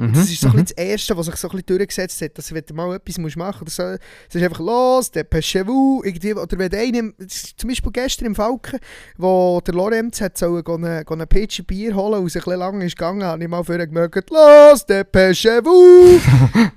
Und 0.00 0.16
Das 0.16 0.30
ist 0.30 0.40
so 0.40 0.48
ein 0.48 0.52
bisschen 0.52 0.74
das 0.76 0.84
Erste, 0.86 1.16
was 1.16 1.26
sich 1.26 1.36
so 1.36 1.48
ein 1.48 1.52
bisschen 1.52 1.66
durchgesetzt 1.78 2.22
hat, 2.22 2.38
dass 2.38 2.52
wenn 2.54 2.64
du 2.66 2.74
mal 2.74 2.94
etwas 2.96 3.18
musst 3.18 3.36
machen 3.36 3.64
musst, 3.64 3.78
es 3.78 4.34
ist 4.34 4.42
einfach 4.42 4.60
los, 4.60 5.10
der 5.10 5.24
Pechevu, 5.24 6.02
irgendwie, 6.04 6.34
oder 6.34 6.58
wenn 6.58 7.14
ist 7.18 7.58
zum 7.60 7.68
Beispiel 7.68 7.92
gestern 7.92 8.26
im 8.26 8.34
Falken, 8.34 8.78
wo 9.18 9.60
der 9.66 9.74
Lorenz 9.74 10.20
hat 10.20 10.38
so 10.38 10.62
eine, 10.64 11.04
eine 11.06 11.26
Pitsche 11.26 11.62
Bier 11.62 11.94
holen 11.94 12.20
und 12.22 12.28
sich 12.30 12.40
ein 12.42 12.44
bisschen 12.44 12.58
lang 12.58 12.80
ist 12.80 12.96
gegangen, 12.96 13.24
habe 13.24 13.42
ich 13.42 13.48
mal 13.48 13.62
vorher 13.62 13.86
gemerkt, 13.86 14.30
los, 14.30 14.86
der 14.86 15.04
Pechevu. 15.04 15.70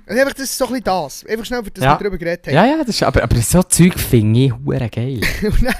Und 0.06 0.18
einfach, 0.18 0.34
das 0.34 0.44
ist 0.50 0.58
so 0.58 0.66
ein 0.66 0.70
bisschen 0.72 0.84
das, 0.84 1.24
einfach 1.26 1.44
schnell, 1.46 1.62
dass 1.62 1.82
Ja. 1.84 1.92
wir 1.94 1.98
darüber 1.98 2.18
geredet 2.18 2.46
haben. 2.46 2.54
Ja, 2.54 2.66
ja, 2.66 2.78
das 2.84 2.88
ist, 2.94 3.02
aber, 3.02 3.22
aber 3.22 3.36
so 3.40 3.62
Zeug 3.62 3.98
finde 3.98 4.40
ich 4.40 4.52
hure 4.52 4.88
geil. 4.90 5.20
Und 5.42 5.62
dann, 5.64 5.74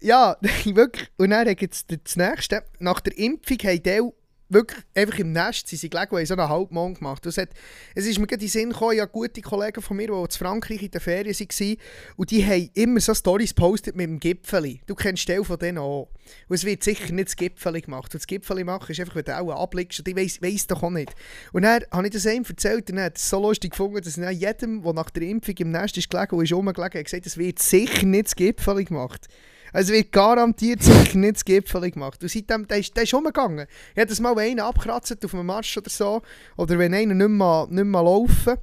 ja, 0.00 0.36
wirklich. 0.64 1.08
Und 1.16 1.30
dann 1.30 1.46
gibt 1.54 1.74
es 1.74 1.86
das 1.86 2.16
nächste. 2.16 2.62
Nach 2.78 3.00
der 3.00 3.16
Impfung 3.18 3.58
haben 3.64 3.82
die 3.82 4.00
wirklich 4.48 4.82
einfach 4.94 5.18
im 5.18 5.32
Nest, 5.32 5.68
sie 5.68 5.76
sind 5.76 5.90
gelegen 5.90 6.16
haben 6.16 6.26
so 6.26 6.34
einen 6.34 6.48
Halbmond 6.48 6.98
gemacht. 6.98 7.24
Es, 7.26 7.36
hat, 7.36 7.50
es 7.94 8.06
ist 8.06 8.18
mir 8.18 8.26
gerade 8.26 8.42
in 8.42 8.46
den 8.46 8.50
Sinn 8.50 8.70
gekommen, 8.70 8.94
ich 8.94 9.00
habe 9.00 9.10
gute 9.10 9.42
Kollegen 9.42 9.82
von 9.82 9.96
mir, 9.96 10.06
die 10.06 10.12
in 10.12 10.30
Frankreich 10.30 10.82
in 10.82 10.90
der 10.90 11.00
Ferien 11.00 11.34
waren 11.34 11.76
und 12.16 12.30
die 12.30 12.44
haben 12.44 12.70
immer 12.74 13.00
so 13.00 13.14
Stories 13.14 13.52
postet 13.52 13.96
mit 13.96 14.06
dem 14.06 14.18
Gipfeli. 14.20 14.80
Du 14.86 14.94
kennst 14.94 15.26
Teil 15.26 15.44
von 15.44 15.58
denen 15.58 15.78
auch. 15.78 16.08
Und 16.48 16.54
es 16.54 16.64
wird 16.64 16.82
sicher 16.82 17.12
nicht 17.12 17.28
das 17.28 17.36
Gipfeli 17.36 17.82
gemacht. 17.82 18.14
Und 18.14 18.20
das 18.20 18.26
Gipfeli 18.26 18.64
machen 18.64 18.90
ist 18.90 19.00
einfach, 19.00 19.16
wenn 19.16 19.24
du 19.24 19.38
auch 19.38 19.62
abblickst 19.62 20.00
und 20.00 20.08
ich 20.08 20.16
weiss, 20.16 20.42
weiss 20.42 20.66
doch 20.66 20.82
auch 20.82 20.90
nicht. 20.90 21.14
Und 21.52 21.62
dann 21.62 21.84
habe 21.90 22.06
ich 22.06 22.12
das 22.12 22.26
einem 22.26 22.44
erzählt 22.44 22.90
und 22.90 22.98
er 22.98 23.06
hat 23.06 23.16
es 23.16 23.28
so 23.28 23.40
lustig 23.40 23.72
gefunden, 23.72 24.00
dass 24.02 24.14
dann 24.14 24.34
jedem, 24.34 24.82
der 24.82 24.92
nach 24.92 25.10
der 25.10 25.22
Impfung 25.24 25.54
im 25.58 25.70
Nest 25.70 25.96
ist 25.98 26.10
gelegen 26.10 26.36
und 26.36 26.44
ist 26.44 26.52
rumgelegen, 26.52 26.98
hat 26.98 27.04
gesagt, 27.04 27.26
es 27.26 27.36
wird 27.36 27.58
sicher 27.58 28.06
nicht 28.06 28.26
das 28.26 28.36
Gipfeli 28.36 28.84
gemacht. 28.84 29.28
Also 29.72 29.92
es 29.92 29.98
wird 29.98 30.12
garantiert 30.12 30.82
sicher 30.82 31.18
nicht 31.18 31.36
das 31.36 31.44
Gipfel 31.44 31.90
gemacht. 31.90 32.22
Und 32.22 32.30
seitdem, 32.30 32.66
der 32.66 32.78
ist, 32.78 32.96
der 32.96 33.02
ist 33.04 33.14
umgegangen. 33.14 33.66
Jedes 33.96 34.20
Mal, 34.20 34.34
wenn 34.36 34.52
einer 34.52 34.64
abkratzt 34.66 35.24
auf 35.24 35.34
einem 35.34 35.46
Marsch 35.46 35.76
oder 35.76 35.90
so, 35.90 36.22
oder 36.56 36.78
wenn 36.78 36.94
einer 36.94 37.14
nicht 37.14 37.28
mehr, 37.28 37.66
nicht 37.70 37.84
mehr 37.84 38.02
laufen 38.02 38.56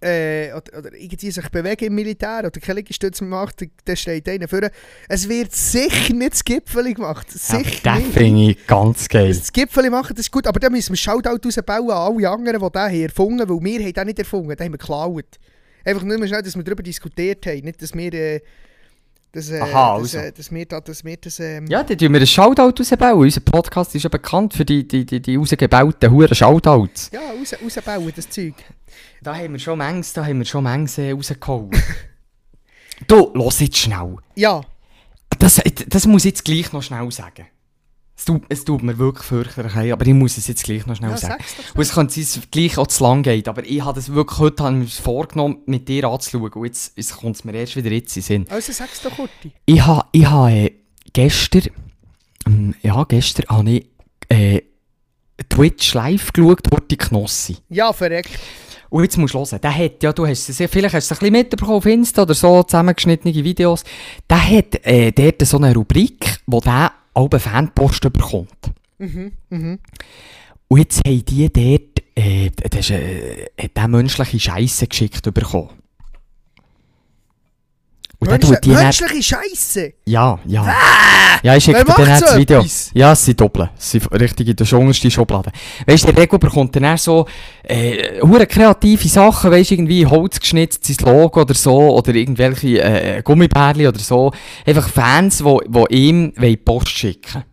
äh, 0.00 0.52
oder, 0.52 0.78
oder 0.78 0.92
irgendwie 0.94 1.30
sich 1.30 1.48
bewegen 1.48 1.86
im 1.86 1.94
Militär 1.94 2.40
oder 2.40 2.50
keine 2.50 2.80
Liegestütze 2.80 3.24
mehr 3.24 3.40
macht, 3.40 3.66
dann- 3.84 3.96
steht 3.96 4.28
einer 4.28 4.46
vor. 4.46 4.60
Es 5.08 5.28
wird 5.28 5.52
sicher 5.52 6.12
nicht 6.12 6.32
das 6.34 6.44
Gipfel 6.44 6.92
gemacht. 6.94 7.26
Ja, 7.32 7.58
Sicher 7.58 7.80
das 7.82 7.98
nicht. 7.98 8.12
finde 8.12 8.50
ich 8.50 8.66
ganz 8.66 9.08
geil. 9.08 9.28
Das 9.28 9.52
Gipfel 9.52 9.88
machen, 9.90 10.14
das 10.14 10.26
ist 10.26 10.30
gut, 10.32 10.46
aber 10.46 10.60
dann 10.60 10.72
müssen 10.72 10.90
wir 10.92 10.96
Shoutout 10.98 11.40
rausbauen 11.46 11.90
an 11.90 12.14
alle 12.14 12.30
anderen, 12.30 12.60
die 12.60 12.70
den 12.70 12.90
hier 12.90 13.06
erfunden 13.06 13.40
haben, 13.40 13.48
weil 13.56 13.64
wir 13.64 13.84
haben 13.86 13.92
den 13.94 14.06
nicht 14.06 14.18
erfunden, 14.18 14.48
den 14.50 14.64
haben 14.66 14.72
wir 14.72 14.78
geklaut. 14.78 15.38
Einfach 15.84 16.02
nur 16.02 16.18
mal 16.18 16.28
schnell, 16.28 16.42
dass 16.42 16.54
wir 16.56 16.62
darüber 16.64 16.82
diskutiert 16.82 17.46
haben, 17.46 17.60
nicht, 17.60 17.80
dass 17.80 17.94
wir... 17.94 18.12
Äh, 18.12 18.40
dass, 19.36 19.50
äh, 19.50 19.60
Aha, 19.60 19.98
dass, 19.98 20.14
also. 20.14 20.18
äh, 20.18 20.32
dass 20.32 20.50
wir 20.50 20.64
da, 20.66 20.80
dass 20.80 21.04
wir 21.04 21.16
das... 21.18 21.38
Ähm, 21.40 21.66
Ja, 21.66 21.82
dann 21.82 21.98
tun 21.98 22.12
wir 22.12 22.18
einen 22.18 22.26
Shoutout 22.26 22.72
rausbauen. 22.78 23.18
Unser 23.18 23.40
Podcast 23.40 23.94
ist 23.94 24.02
ja 24.04 24.08
bekannt 24.08 24.54
für 24.54 24.64
die, 24.64 24.88
die, 24.88 25.04
die, 25.04 25.20
die 25.20 25.36
rausgebauten 25.36 26.10
huren 26.10 26.34
Shoutouts. 26.34 27.10
Ja, 27.12 27.20
raus, 27.20 27.54
rausbauen, 27.62 28.12
das 28.16 28.30
Zeug. 28.30 28.54
Da 29.22 29.34
haben 29.36 29.52
wir 29.52 29.58
schon 29.58 29.78
manches, 29.78 30.14
da 30.14 30.24
haben 30.24 30.38
wir 30.38 30.46
schon 30.46 30.64
manches 30.64 30.98
äh, 30.98 31.12
rausgehauen. 31.12 31.70
du, 33.08 33.30
los 33.34 33.60
jetzt 33.60 33.76
schnell. 33.76 34.16
Ja, 34.36 34.62
Das, 35.38 35.60
das 35.88 36.06
muss 36.06 36.24
ich 36.24 36.30
jetzt 36.32 36.44
gleich 36.44 36.72
noch 36.72 36.82
schnell 36.82 37.10
sagen. 37.12 37.46
Es 38.18 38.24
tut, 38.24 38.42
es 38.48 38.64
tut 38.64 38.82
mir 38.82 38.96
wirklich 38.96 39.26
fürchterlich 39.26 39.74
leid, 39.74 39.92
aber 39.92 40.06
ich 40.06 40.14
muss 40.14 40.38
es 40.38 40.46
jetzt 40.46 40.64
gleich 40.64 40.86
noch 40.86 40.96
schnell 40.96 41.10
ja 41.10 41.18
sagen. 41.18 41.44
Und 41.74 41.82
es 41.82 41.92
könnte 41.92 42.14
sein, 42.14 42.22
es 42.22 42.50
gleich 42.50 42.78
auch 42.78 42.86
zu 42.86 43.04
lang 43.04 43.22
geht, 43.22 43.46
aber 43.46 43.62
ich 43.64 43.84
habe 43.84 43.94
das 43.94 44.12
wirklich 44.12 44.38
heute 44.38 44.64
habe 44.64 44.76
ich 44.76 44.96
mir 44.96 45.02
vorgenommen, 45.02 45.58
mit 45.66 45.86
dir 45.86 46.04
anzuschauen. 46.04 46.50
Und 46.50 46.64
jetzt, 46.64 46.96
jetzt 46.96 47.14
kommt 47.14 47.36
es 47.36 47.44
mir 47.44 47.52
erst 47.52 47.76
wieder 47.76 47.90
jetzt 47.90 48.16
in 48.16 48.22
Sinn. 48.22 48.46
Also 48.48 48.72
sag's 48.72 49.02
doch, 49.02 49.14
Kurti. 49.14 49.52
Ich 49.66 49.84
habe 49.84 50.06
ich 50.12 50.26
ha, 50.26 50.48
äh, 50.48 50.72
gestern, 51.12 51.68
ähm, 52.46 52.74
ja, 52.80 53.04
gestern 53.04 53.46
habe 53.50 53.70
ich 53.70 53.86
äh, 54.30 54.62
Twitch 55.50 55.92
live 55.92 56.32
geschaut, 56.32 56.70
Horti 56.72 56.96
Knossi. 56.96 57.58
Ja, 57.68 57.92
verreckt. 57.92 58.38
Und 58.88 59.02
jetzt 59.02 59.18
musst 59.18 59.34
du 59.34 59.38
hören, 59.40 59.60
der 59.60 59.76
hat, 59.76 60.02
ja, 60.02 60.12
du 60.12 60.26
hast 60.26 60.48
es 60.48 60.56
vielleicht 60.56 60.94
hast 60.94 61.10
du 61.10 61.14
es 61.14 61.18
ein 61.18 61.18
bisschen 61.18 61.32
mitbekommen 61.32 61.76
auf 61.76 61.86
Insta 61.86 62.22
oder 62.22 62.34
so, 62.34 62.62
zusammengeschnittene 62.62 63.34
Videos, 63.34 63.84
der 64.30 64.50
hat 64.50 64.86
äh, 64.86 65.12
dort 65.12 65.46
so 65.46 65.58
eine 65.58 65.74
Rubrik, 65.74 66.38
wo 66.46 66.60
der 66.60 66.92
alle 67.16 67.40
Fanpost 67.40 68.12
bekommt. 68.12 68.72
Mhm, 68.98 69.32
mhm. 69.50 69.78
Und 70.68 70.78
jetzt 70.78 71.00
haben 71.06 71.24
die 71.24 71.52
dort, 71.52 72.02
äh, 72.14 72.50
das 72.50 72.80
ist, 72.80 72.90
äh, 72.90 73.46
hat 73.60 73.76
der 73.76 73.88
menschliche 73.88 74.40
Scheisse 74.40 74.86
geschickt 74.86 75.22
bekommen. 75.32 75.70
Und 78.18 78.30
dann 78.30 78.40
tut 78.40 78.64
die 78.64 78.70
menschliche 78.70 79.22
Scheisse. 79.22 79.92
ja, 80.06 80.38
ja. 80.46 80.74
Ja, 81.42 81.54
ich 81.54 81.64
schicke 81.64 81.84
dir 81.84 81.92
dann 81.92 82.20
das 82.20 82.36
Video. 82.36 82.58
etwas? 82.58 82.90
Ja, 82.94 83.12
es 83.12 83.24
sind 83.24 83.40
Doppel. 83.40 83.70
Es 83.78 83.90
sind 83.90 84.10
richtig 84.12 84.48
in 84.48 84.56
der 84.56 84.72
untersten 84.72 85.10
Schublade. 85.10 85.52
Weißt 85.86 86.04
du, 86.04 86.12
der 86.12 86.22
Rego 86.22 86.38
bekommt 86.38 86.74
dann 86.74 86.84
eher 86.84 86.96
so, 86.98 87.26
äh, 87.62 88.20
kreative 88.46 89.06
Sachen, 89.06 89.50
weißt 89.50 89.70
du, 89.70 89.74
irgendwie 89.74 90.06
Holz 90.06 90.40
geschnitztes 90.40 91.00
Logo 91.02 91.42
oder 91.42 91.54
so, 91.54 91.94
oder 91.94 92.14
irgendwelche, 92.14 92.82
äh, 92.82 93.22
Gummibärli 93.22 93.86
oder 93.86 93.98
so. 93.98 94.32
Einfach 94.64 94.88
Fans, 94.88 95.44
die, 95.44 95.60
ihm 95.90 96.32
Post 96.56 96.90
schicken 96.90 97.44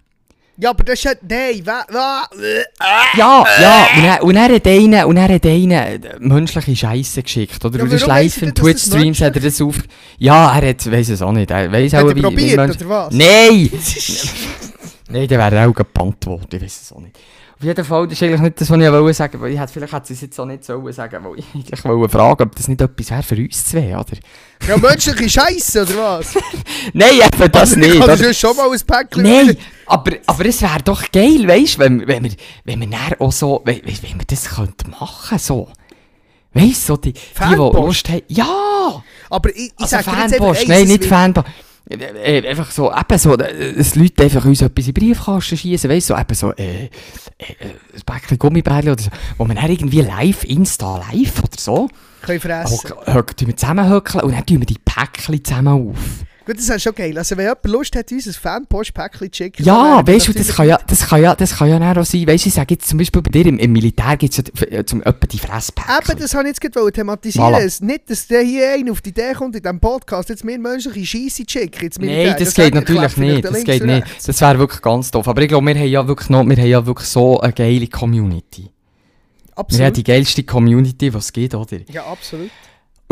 Ja, 0.58 0.70
aber 0.70 0.84
das 0.84 1.00
ist 1.00 1.04
ja... 1.06 1.12
Nein, 1.28 1.66
wa, 1.66 1.84
wa, 1.90 2.28
äh, 2.40 3.18
Ja, 3.18 3.44
ja, 3.60 3.88
und 3.96 4.04
er, 4.04 4.24
und 4.24 4.36
er 4.36 4.56
hat 4.56 5.08
und 5.08 5.18
er 5.18 5.34
hat 5.34 5.46
einen 5.46 5.72
äh, 5.72 6.00
menschliche 6.20 6.76
Scheisse 6.76 7.24
geschickt, 7.24 7.66
oder? 7.66 7.80
Ja, 7.80 7.86
das 7.86 8.02
weiss 8.02 8.08
live 8.08 8.42
im 8.44 8.54
Twitch-Streams 8.54 9.22
hat 9.22 9.36
er 9.36 9.42
das 9.42 9.60
auf... 9.62 9.78
Ja, 10.20 10.56
er 10.56 10.70
hat, 10.70 10.92
weiss 10.92 11.10
es 11.10 11.24
auch 11.24 11.32
nicht, 11.32 11.50
er 11.50 11.72
Hat 11.72 11.94
auch, 11.96 12.10
er 12.10 12.16
probiert, 12.16 12.58
Mensch- 12.58 12.76
oder 12.78 12.90
was? 12.90 13.14
Nein! 13.14 13.72
Nein, 15.14 15.28
der 15.28 15.38
wäre 15.38 15.68
auch 15.68 15.74
gebannt 15.74 16.26
worden, 16.26 16.48
ich 16.52 16.62
weiß 16.62 16.82
es 16.82 16.92
auch 16.92 17.00
nicht. 17.00 17.16
Auf 17.60 17.64
jeden 17.64 17.86
Fall, 17.86 18.08
das 18.08 18.14
ist 18.14 18.24
eigentlich 18.24 18.42
nicht 18.42 18.60
das, 18.60 18.70
was 18.72 18.80
ich 18.80 18.92
wollte 18.92 19.14
sagen, 19.14 19.42
weil 19.42 19.52
ich 19.52 19.60
hätte, 19.60 19.72
vielleicht 19.72 19.94
hätte 19.94 20.08
sie 20.08 20.14
es 20.14 20.22
jetzt 20.22 20.40
auch 20.40 20.46
nicht 20.46 20.64
sollen 20.64 20.92
sagen, 20.92 21.24
weil 21.24 21.38
ich 21.38 21.46
eigentlich 21.54 21.86
wollte 21.86 22.10
fragen, 22.12 22.44
ob 22.44 22.56
das 22.56 22.68
nicht 22.68 22.82
etwas 22.82 23.12
wäre 23.12 23.22
für 23.22 23.36
uns 23.36 23.66
zwei, 23.66 23.96
oder? 23.96 24.18
ja, 24.68 24.76
menschliche 24.76 25.30
Scheisse, 25.30 25.84
oder 25.84 25.98
was? 25.98 26.34
Nein, 26.94 27.12
eben 27.14 27.52
das 27.52 27.62
also, 27.62 27.80
nicht. 27.80 27.94
Ich 27.94 28.00
kann 28.00 28.10
oder? 28.10 28.18
das 28.18 28.40
schon 28.40 28.58
mal 28.58 28.72
ein 28.72 28.80
Päckchen... 28.80 29.24
Nein, 29.24 29.58
aber, 29.86 30.14
aber 30.26 30.46
es 30.48 30.62
wäre 30.64 30.82
doch 30.84 31.12
geil, 31.12 31.48
weißt 31.48 31.76
du, 31.76 31.80
wenn, 31.80 32.08
wenn 32.08 32.24
wir, 32.24 32.32
wenn 32.64 32.80
wir 32.80 32.88
dann 32.88 33.20
auch 33.20 33.32
so, 33.32 33.62
wenn, 33.66 33.82
wenn 33.86 34.20
wir 34.20 34.26
das 34.26 34.50
könnten 34.50 34.90
machen, 34.90 35.38
so. 35.38 35.70
Weißt 36.56 36.90
du, 36.90 36.94
so 36.94 36.98
die, 36.98 37.14
die, 37.14 37.20
die? 37.40 37.56
Lust 37.56 38.10
haben. 38.10 38.22
Ja! 38.30 39.04
Aber 39.30 39.50
ich, 39.52 39.66
ich 39.66 39.74
Also 39.78 39.98
sag 39.98 40.06
dir 40.06 40.12
jetzt 40.12 40.36
Fanpost, 40.38 40.60
eins, 40.62 40.70
nein, 40.70 40.88
nicht 40.88 41.06
Fanpost. 41.06 41.48
Äh, 41.90 42.40
äh, 42.40 42.48
einfach 42.48 42.72
so, 42.72 42.92
eben 42.94 43.18
so, 43.18 43.38
äh, 43.38 43.74
dass 43.74 43.96
Leute 43.96 44.24
einfach 44.24 44.46
uns 44.46 44.62
etwas 44.62 44.88
in 44.88 44.94
den 44.94 45.02
Briefkasten 45.02 45.58
schießen, 45.58 45.90
weißt 45.90 46.10
du, 46.10 46.14
so, 46.14 46.20
eben 46.20 46.34
so, 46.36 46.52
äh, 46.54 46.86
äh, 46.86 46.88
äh, 46.88 47.66
ein 47.96 48.02
Päckchen 48.06 48.40
Gummibärli 48.40 48.90
oder 48.90 49.02
so, 49.02 49.10
wo 49.38 49.46
man 49.46 49.58
dann 49.58 49.70
irgendwie 49.70 50.02
live, 50.02 50.46
Insta 50.46 50.98
live 51.12 51.40
oder 51.40 51.60
so, 51.60 51.90
Können 52.22 52.40
fressen. 52.40 52.90
wir 53.48 53.58
zusammenhöckeln 53.58 54.24
und 54.24 54.32
dann 54.32 54.46
tun 54.46 54.60
wir 54.60 54.66
die 54.66 54.80
Päckchen 54.84 55.44
zusammen 55.44 55.90
auf. 55.90 55.98
Gut, 56.46 56.58
das 56.58 56.68
ist 56.68 56.84
schon 56.84 56.94
geil. 56.94 57.18
Also 57.18 57.38
wenn 57.38 57.46
jemand 57.46 57.66
Lust 57.66 57.96
hat, 57.96 58.12
uns 58.12 58.28
ein 58.28 58.34
Fanpost-Päckchen 58.34 59.32
zu 59.32 59.38
schicken... 59.38 59.64
Ja, 59.64 60.06
weißt 60.06 60.28
du, 60.28 60.34
das 60.34 60.50
kann 60.50 60.68
ja, 60.68 60.78
das 60.86 61.08
kann 61.08 61.22
ja, 61.22 61.36
das 61.36 61.56
kann 61.56 61.70
ja 61.70 61.78
auch 61.78 62.04
sein. 62.04 62.28
Weißt 62.28 62.44
du, 62.44 62.50
ich 62.50 62.54
sage 62.54 62.74
jetzt 62.74 62.90
zum 62.90 62.98
Beispiel 62.98 63.22
bei 63.22 63.32
dir 63.32 63.46
im, 63.46 63.60
im 63.60 63.72
Militär 63.72 64.18
gibt 64.18 64.38
es 64.38 64.44
ja 64.46 64.80
äh, 64.80 64.86
zum 64.86 65.02
etwa 65.04 65.26
die 65.26 65.40
Fresspäckchen. 65.40 65.96
Eben, 66.10 66.20
das 66.20 66.34
habe 66.34 66.44
ich 66.44 66.50
jetzt 66.50 66.60
gerade 66.60 66.92
thematisieren. 66.92 67.54
Es, 67.54 67.80
nicht, 67.80 68.10
dass 68.10 68.28
der 68.28 68.42
hier 68.42 68.72
einer 68.72 68.92
auf 68.92 69.00
die 69.00 69.12
Idee 69.12 69.34
kommt, 69.34 69.56
in 69.56 69.62
diesem 69.62 69.80
Podcast 69.80 70.28
jetzt 70.28 70.44
mir 70.44 70.60
menschliche 70.60 71.06
Scheisse 71.06 71.44
schicken. 71.48 71.90
Nein, 72.00 72.36
das, 72.38 72.54
Das 72.54 72.54
geht 72.56 72.76
natürlich 72.76 73.18
nicht. 73.18 73.46
Das 73.46 73.64
geht 73.64 73.86
nicht. 73.86 74.06
Das 74.26 74.42
wäre 74.42 74.60
wirklich 74.60 74.82
ganz 74.82 75.12
doof. 75.12 75.28
Aber 75.28 75.42
ich 75.42 75.48
glaube, 75.48 75.66
wir 75.66 75.76
haben 75.76 75.88
ja 75.88 76.06
wirklich 76.06 76.30
noch, 76.30 76.46
wir 76.46 76.58
haben 76.58 76.68
ja 76.68 76.86
wirklich 76.86 77.08
so 77.08 77.40
eine 77.40 77.54
geile 77.54 77.88
Community. 77.88 78.64
Wir 78.64 79.56
haben 79.56 79.66
Absolut. 79.68 79.98
die 79.98 80.04
geilste 80.04 80.44
Community, 80.44 81.10
die 81.10 81.18
es 81.18 81.32
gibt, 81.32 81.56
oder? 81.56 81.78
Ja, 81.90 82.06
absolut. 82.06 82.50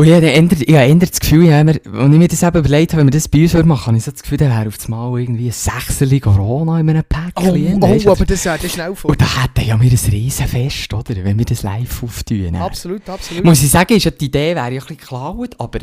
Und 0.02 0.08
ich 0.08 0.14
habe 0.14 0.26
dann 0.26 0.34
ändert, 0.34 0.60
habe 0.62 0.78
ändert 0.78 1.12
das 1.12 1.20
Gefühl, 1.20 1.46
ja, 1.46 1.64
wir, 1.64 1.76
als 1.76 2.12
ich 2.12 2.18
mir 2.18 2.28
das 2.28 2.42
eben 2.42 2.58
überlegt 2.58 2.92
habe, 2.92 3.02
wenn 3.02 3.08
wir 3.08 3.12
das 3.12 3.28
bei 3.28 3.44
uns 3.44 3.54
würden 3.54 3.68
machen, 3.68 3.86
habe 3.86 3.98
ich 3.98 4.04
so 4.04 4.10
das 4.10 4.24
Gefühl, 4.24 4.40
dann 4.40 4.50
wäre 4.50 4.68
auf 4.68 4.78
einmal 4.84 5.20
irgendwie 5.22 5.46
ein 5.46 5.52
Sechserli 5.52 6.20
Corona 6.20 6.80
in 6.80 6.90
einem 6.90 7.04
Päckchen. 7.04 7.80
Oh, 7.80 7.86
oh 7.86 7.96
du? 7.96 8.12
aber 8.12 8.26
das 8.26 8.44
wäre 8.44 8.58
das 8.60 8.72
schnell 8.72 8.96
vor. 8.96 9.12
Und 9.12 9.22
da 9.22 9.44
hätten 9.44 9.68
ja 9.68 9.80
wir 9.80 9.92
ein 9.92 10.12
Riesenfest, 10.12 10.92
oder? 10.92 11.24
Wenn 11.24 11.38
wir 11.38 11.46
das 11.46 11.62
live 11.62 12.02
auftun. 12.02 12.56
Absolut, 12.56 13.08
absolut. 13.08 13.44
Muss 13.44 13.62
ich 13.62 13.70
sagen, 13.70 13.94
ist 13.94 14.06
ja, 14.06 14.10
die 14.10 14.26
Idee 14.26 14.56
wäre 14.56 14.58
ja 14.58 14.64
ein 14.64 14.74
bisschen 14.74 14.98
geklaut, 14.98 15.56
aber 15.60 15.82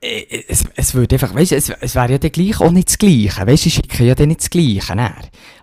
es, 0.00 0.64
es 0.76 0.94
würde 0.94 1.16
einfach, 1.16 1.34
weißt 1.34 1.52
es, 1.52 1.70
es 1.70 1.94
wäre 1.94 2.12
ja 2.12 2.18
dann 2.18 2.30
gleich 2.30 2.60
auch 2.60 2.70
nicht 2.70 2.88
das 2.88 2.98
Gleiche. 2.98 3.46
Weißt 3.46 3.64
du, 3.64 3.68
ich 3.68 3.74
schicke 3.74 4.04
ja 4.04 4.14
dann 4.14 4.28
nicht 4.28 4.40
das 4.40 4.50
Gleiche. 4.50 4.94
Dann. 4.94 5.12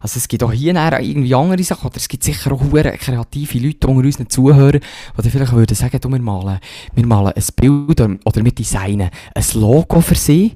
Also 0.01 0.17
es 0.17 0.27
gibt 0.27 0.43
auch 0.43 0.51
hier 0.51 0.73
dann 0.73 1.03
irgendwie 1.03 1.33
andere 1.33 1.63
Sachen, 1.63 1.87
oder 1.87 1.97
es 1.97 2.07
gibt 2.07 2.23
sicher 2.23 2.51
auch 2.51 2.61
hure 2.61 2.97
kreative 2.97 3.59
Leute 3.59 3.87
unter 3.87 4.05
unseren 4.05 4.29
Zuhörern, 4.29 4.81
die 4.81 5.21
dann 5.21 5.31
vielleicht 5.31 5.53
würden 5.53 5.75
sagen, 5.75 5.99
du, 6.01 6.09
wir 6.09 6.19
malen, 6.19 6.59
wir 6.93 7.05
malen 7.05 7.33
ein 7.33 7.43
Bild 7.55 8.01
oder, 8.01 8.17
oder 8.25 8.43
wir 8.43 8.51
designen 8.51 9.09
ein 9.33 9.45
Logo 9.53 10.01
für 10.01 10.15
sie. 10.15 10.53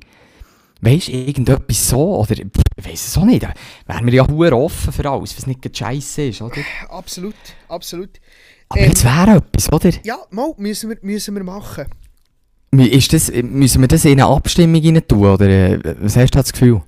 Weißt 0.81 1.07
du, 1.09 1.11
irgendetwas 1.11 1.89
so, 1.89 2.19
oder 2.19 2.31
ich 2.33 2.45
weiss 2.77 3.07
es 3.07 3.17
auch 3.17 3.25
nicht. 3.25 3.45
Wären 3.85 4.05
wir 4.05 4.13
ja 4.13 4.27
hure 4.27 4.55
offen 4.55 4.93
für 4.93 5.09
alles, 5.09 5.37
was 5.37 5.47
nicht 5.47 5.77
scheiße 5.77 6.23
ist, 6.23 6.41
oder? 6.41 6.61
Absolut, 6.89 7.35
absolut. 7.67 8.11
Aber 8.69 8.81
Ähm, 8.81 8.89
jetzt 8.89 9.03
wäre 9.03 9.37
etwas, 9.37 9.71
oder? 9.71 9.91
Ja, 10.03 10.17
mal, 10.31 10.53
müssen 10.57 10.89
wir, 10.89 10.97
müssen 11.01 11.35
wir 11.35 11.43
machen. 11.43 11.85
Ist 12.71 13.13
das, 13.13 13.31
müssen 13.31 13.81
wir 13.81 13.87
das 13.87 14.05
in 14.05 14.11
eine 14.13 14.27
Abstimmung 14.27 14.81
rein 14.83 15.01
tun, 15.07 15.25
oder 15.25 15.47
äh, 15.47 15.95
was 16.01 16.15
hast 16.15 16.35
du 16.35 16.39
das 16.39 16.51
Gefühl? 16.51 16.81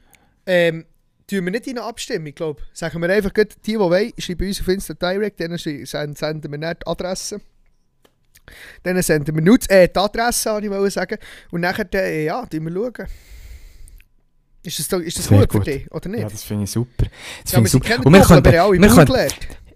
Ähm, 0.45 0.85
tun 1.27 1.43
wir 1.45 1.51
nicht 1.51 1.65
in 1.67 1.77
eine 1.79 1.87
Abstimmung, 1.87 2.33
glaube 2.35 2.61
Sagen 2.73 3.01
wir 3.01 3.09
einfach, 3.09 3.33
gut, 3.33 3.49
die, 3.65 3.71
die 3.71 3.79
wollen, 3.79 4.11
schreiben 4.17 4.47
uns 4.47 4.61
auf 4.61 4.67
Insta 4.67 4.93
Direct, 4.93 5.39
dann 5.39 5.57
senden 5.57 6.51
wir 6.51 6.57
dann 6.59 6.75
die 6.79 6.87
Adresse. 6.87 7.41
Dann 8.83 9.01
senden 9.01 9.35
wir 9.35 9.41
nur 9.41 9.57
die, 9.57 9.69
äh, 9.69 9.87
die 9.87 9.99
Adresse, 9.99 10.51
wollte 10.51 10.67
ich 10.67 10.71
wollte 10.71 10.91
sagen. 10.91 11.17
Und 11.51 11.61
nachher, 11.61 11.87
äh, 11.95 12.25
ja, 12.25 12.45
tun 12.45 12.65
wir 12.65 12.71
schauen. 12.73 13.07
Ist 14.63 14.77
das, 14.77 14.87
da- 14.89 14.97
ist 14.97 15.17
das 15.17 15.27
gut, 15.27 15.49
gut. 15.49 15.65
für 15.65 15.71
dich, 15.71 15.91
oder 15.91 16.09
nicht? 16.09 16.21
Ja, 16.21 16.29
das 16.29 16.43
finde 16.43 16.65
ich 16.65 16.71
super. 16.71 17.05
Das 17.43 17.51
Ja, 17.53 17.59
finde 17.59 17.61
wir 17.61 17.65
ich 17.65 17.71
super. 17.71 18.05
Und 18.05 18.13
wir 18.13 18.21
könnten, 18.21 18.51
wir 18.51 18.61
haben 18.61 19.07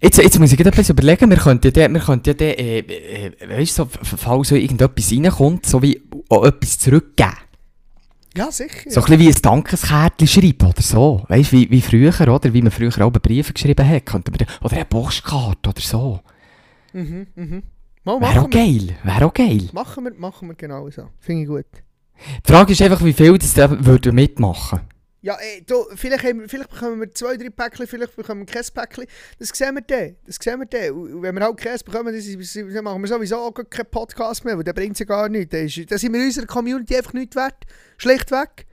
jetzt, 0.05 0.17
jetzt 0.17 0.39
muss 0.39 0.53
ich 0.53 0.59
etwas 0.59 0.89
überlegen, 0.89 1.29
wir 1.29 1.37
könnten 1.37 1.71
ja, 1.75 1.91
wir 1.91 1.99
könnten 1.99 2.29
ja 2.29 2.33
den, 2.33 2.53
äh, 2.57 2.79
äh, 2.79 3.49
weißt 3.49 3.79
du, 3.79 3.83
so, 3.83 3.89
falls 4.17 4.49
so 4.49 4.55
irgendetwas 4.55 5.11
reinkommt, 5.11 5.65
so 5.65 5.81
wie 5.81 6.01
auch 6.29 6.45
etwas 6.45 6.79
zurückgeben. 6.79 7.33
Ja, 8.37 8.51
sicher. 8.51 8.89
So 8.89 8.99
ein 8.99 9.05
bisschen 9.05 9.19
wie 9.19 9.27
ein 9.29 9.41
Dankeskärtchen 9.41 10.27
schreiben 10.27 10.67
oder 10.67 10.81
so. 10.81 11.23
Weißt 11.29 11.53
du, 11.53 11.57
wie, 11.57 11.71
wie 11.71 11.81
früher, 11.81 12.13
oder? 12.27 12.53
Wie 12.53 12.61
man 12.61 12.71
früher 12.71 12.91
auch 13.01 13.11
Briefe 13.11 13.53
geschrieben 13.53 13.87
hat. 13.87 14.05
Könnte 14.05 14.31
man, 14.31 14.45
oder 14.61 14.75
eine 14.75 14.85
Postkarte 14.85 15.69
oder 15.69 15.81
so. 15.81 16.19
Mhm, 16.91 17.27
mhm. 17.35 17.63
Wäre 18.03 18.41
auch 18.41 18.49
geil. 18.49 18.97
Wäre 19.03 19.25
auch 19.25 19.33
geil. 19.33 19.69
machen 19.71 20.03
wir, 20.03 20.13
machen 20.15 20.49
wir 20.49 20.55
genau 20.55 20.89
so. 20.89 21.07
Finde 21.19 21.43
ich 21.43 21.47
gut. 21.47 21.65
Die 22.45 22.51
Frage 22.51 22.73
ist 22.73 22.81
einfach, 22.81 23.03
wie 23.03 23.13
viel 23.13 23.37
das 23.37 23.53
da 23.53 23.85
würden 23.85 24.15
mitmachen. 24.15 24.81
Ja, 25.25 25.37
ey, 25.39 25.63
du, 25.65 25.85
vielleicht, 25.95 26.23
haben 26.23 26.41
wir, 26.41 26.47
vielleicht 26.47 26.69
bekommen 26.69 26.99
wir 26.99 27.11
zwei, 27.11 27.35
drei 27.35 27.49
Päckchen, 27.49 27.87
vielleicht 27.87 28.15
bekommen 28.15 28.41
wir 28.41 28.45
kein 28.45 28.63
Päckchen. 28.71 29.05
Das 29.39 29.49
sehen 29.49 29.73
wir 29.73 29.81
dann. 29.81 30.15
Das 30.27 30.35
sehen 30.39 30.59
wir 30.59 30.67
dann. 30.67 30.91
Und 30.91 31.23
wenn 31.23 31.33
wir 31.33 31.43
halt 31.43 31.57
keins 31.57 31.81
bekommen, 31.81 32.13
dann, 32.13 32.83
machen 32.83 33.01
wir 33.01 33.07
sowieso 33.07 33.37
auch 33.37 33.51
keinen 33.51 33.89
Podcast 33.89 34.45
mehr, 34.45 34.55
weil 34.55 34.63
der 34.63 34.73
bringt 34.73 34.99
ja 34.99 35.05
gar 35.07 35.27
nichts. 35.27 35.49
Dann 35.51 35.97
sind 35.97 36.13
wir 36.13 36.23
unserer 36.23 36.45
Community 36.45 36.95
einfach 36.95 37.13
nicht 37.13 37.35
wert. 37.35 37.55
Schlichtweg. 37.97 38.67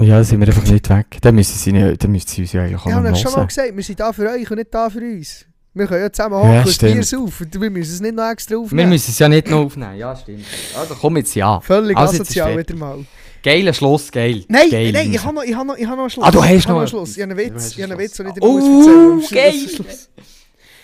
Ja, 0.00 0.14
dann 0.14 0.24
sind 0.24 0.40
wir 0.40 0.46
einfach 0.48 0.64
nicht 0.64 0.88
weg. 0.88 1.18
Dann 1.20 1.34
müssen 1.34 1.58
sie, 1.58 1.72
nicht, 1.72 2.02
dann 2.02 2.10
müssen 2.10 2.26
sie 2.28 2.40
uns 2.40 2.52
ja 2.54 2.62
eigentlich 2.62 2.80
auch 2.80 2.86
Ich 2.86 2.92
habe 2.94 3.06
noch 3.10 3.14
euch 3.14 3.20
schon 3.22 3.32
mal 3.34 3.46
gesagt, 3.46 3.76
wir 3.76 3.82
sind 3.84 4.00
da 4.00 4.10
für 4.10 4.30
euch 4.30 4.50
und 4.50 4.56
nicht 4.56 4.72
da 4.72 4.88
für 4.88 5.00
uns. 5.00 5.44
Wir 5.74 5.86
können 5.86 6.02
ja 6.04 6.10
zusammen 6.10 6.36
Ja, 6.36 6.40
hocken 6.40 6.64
und 6.64 6.72
stimmt. 6.72 6.92
Bier 6.94 7.02
saufen. 7.04 7.50
Wir 7.52 7.70
müssen 7.70 7.92
es 7.94 8.00
nicht 8.00 8.14
noch 8.14 8.30
extra 8.30 8.52
Wir 8.52 8.60
aufnehmen. 8.60 8.88
müssen 8.88 9.10
es 9.10 9.18
ja 9.18 9.28
nicht 9.28 9.50
noch 9.50 9.66
aufnehmen. 9.66 9.98
Ja, 9.98 10.16
stimmt. 10.16 10.46
Also 10.74 10.94
komm 10.94 11.18
jetzt 11.18 11.34
ja. 11.34 11.60
Völlig 11.60 11.94
Also, 11.98 12.14
asozial 12.14 12.56
wieder 12.56 12.74
mal. 12.76 13.04
Geiler 13.42 13.72
Schluss, 13.72 14.10
geil. 14.10 14.44
Nein, 14.48 14.68
geil. 14.70 14.92
nein, 14.92 15.12
ich 15.12 15.22
habe 15.22 15.34
noch, 15.34 15.42
ich 15.44 15.54
habe 15.54 15.66
noch, 15.66 15.76
ich 15.76 15.86
habe 15.86 15.96
noch 15.96 16.02
einen 16.04 16.10
Schluss. 16.10 16.24
Ah, 16.26 16.30
du 16.30 16.42
hast 16.42 16.50
ich 16.52 16.68
noch 16.68 16.78
einen 16.78 16.88
Schluss. 16.88 17.16
Ich 17.16 17.22
habe 17.22 17.32
einen 17.34 17.54
Witz, 17.54 17.70
ich 17.76 17.82
habe 17.82 17.92
einen 17.92 18.00
Witz, 18.00 18.16
den 18.16 18.26
ich 18.28 18.32
dir 18.34 18.40
Schluss. 18.40 18.64
muss 18.64 18.86
Oh, 18.86 18.88
erzählen 18.88 19.14
muss. 19.16 19.30
geil. 19.30 20.24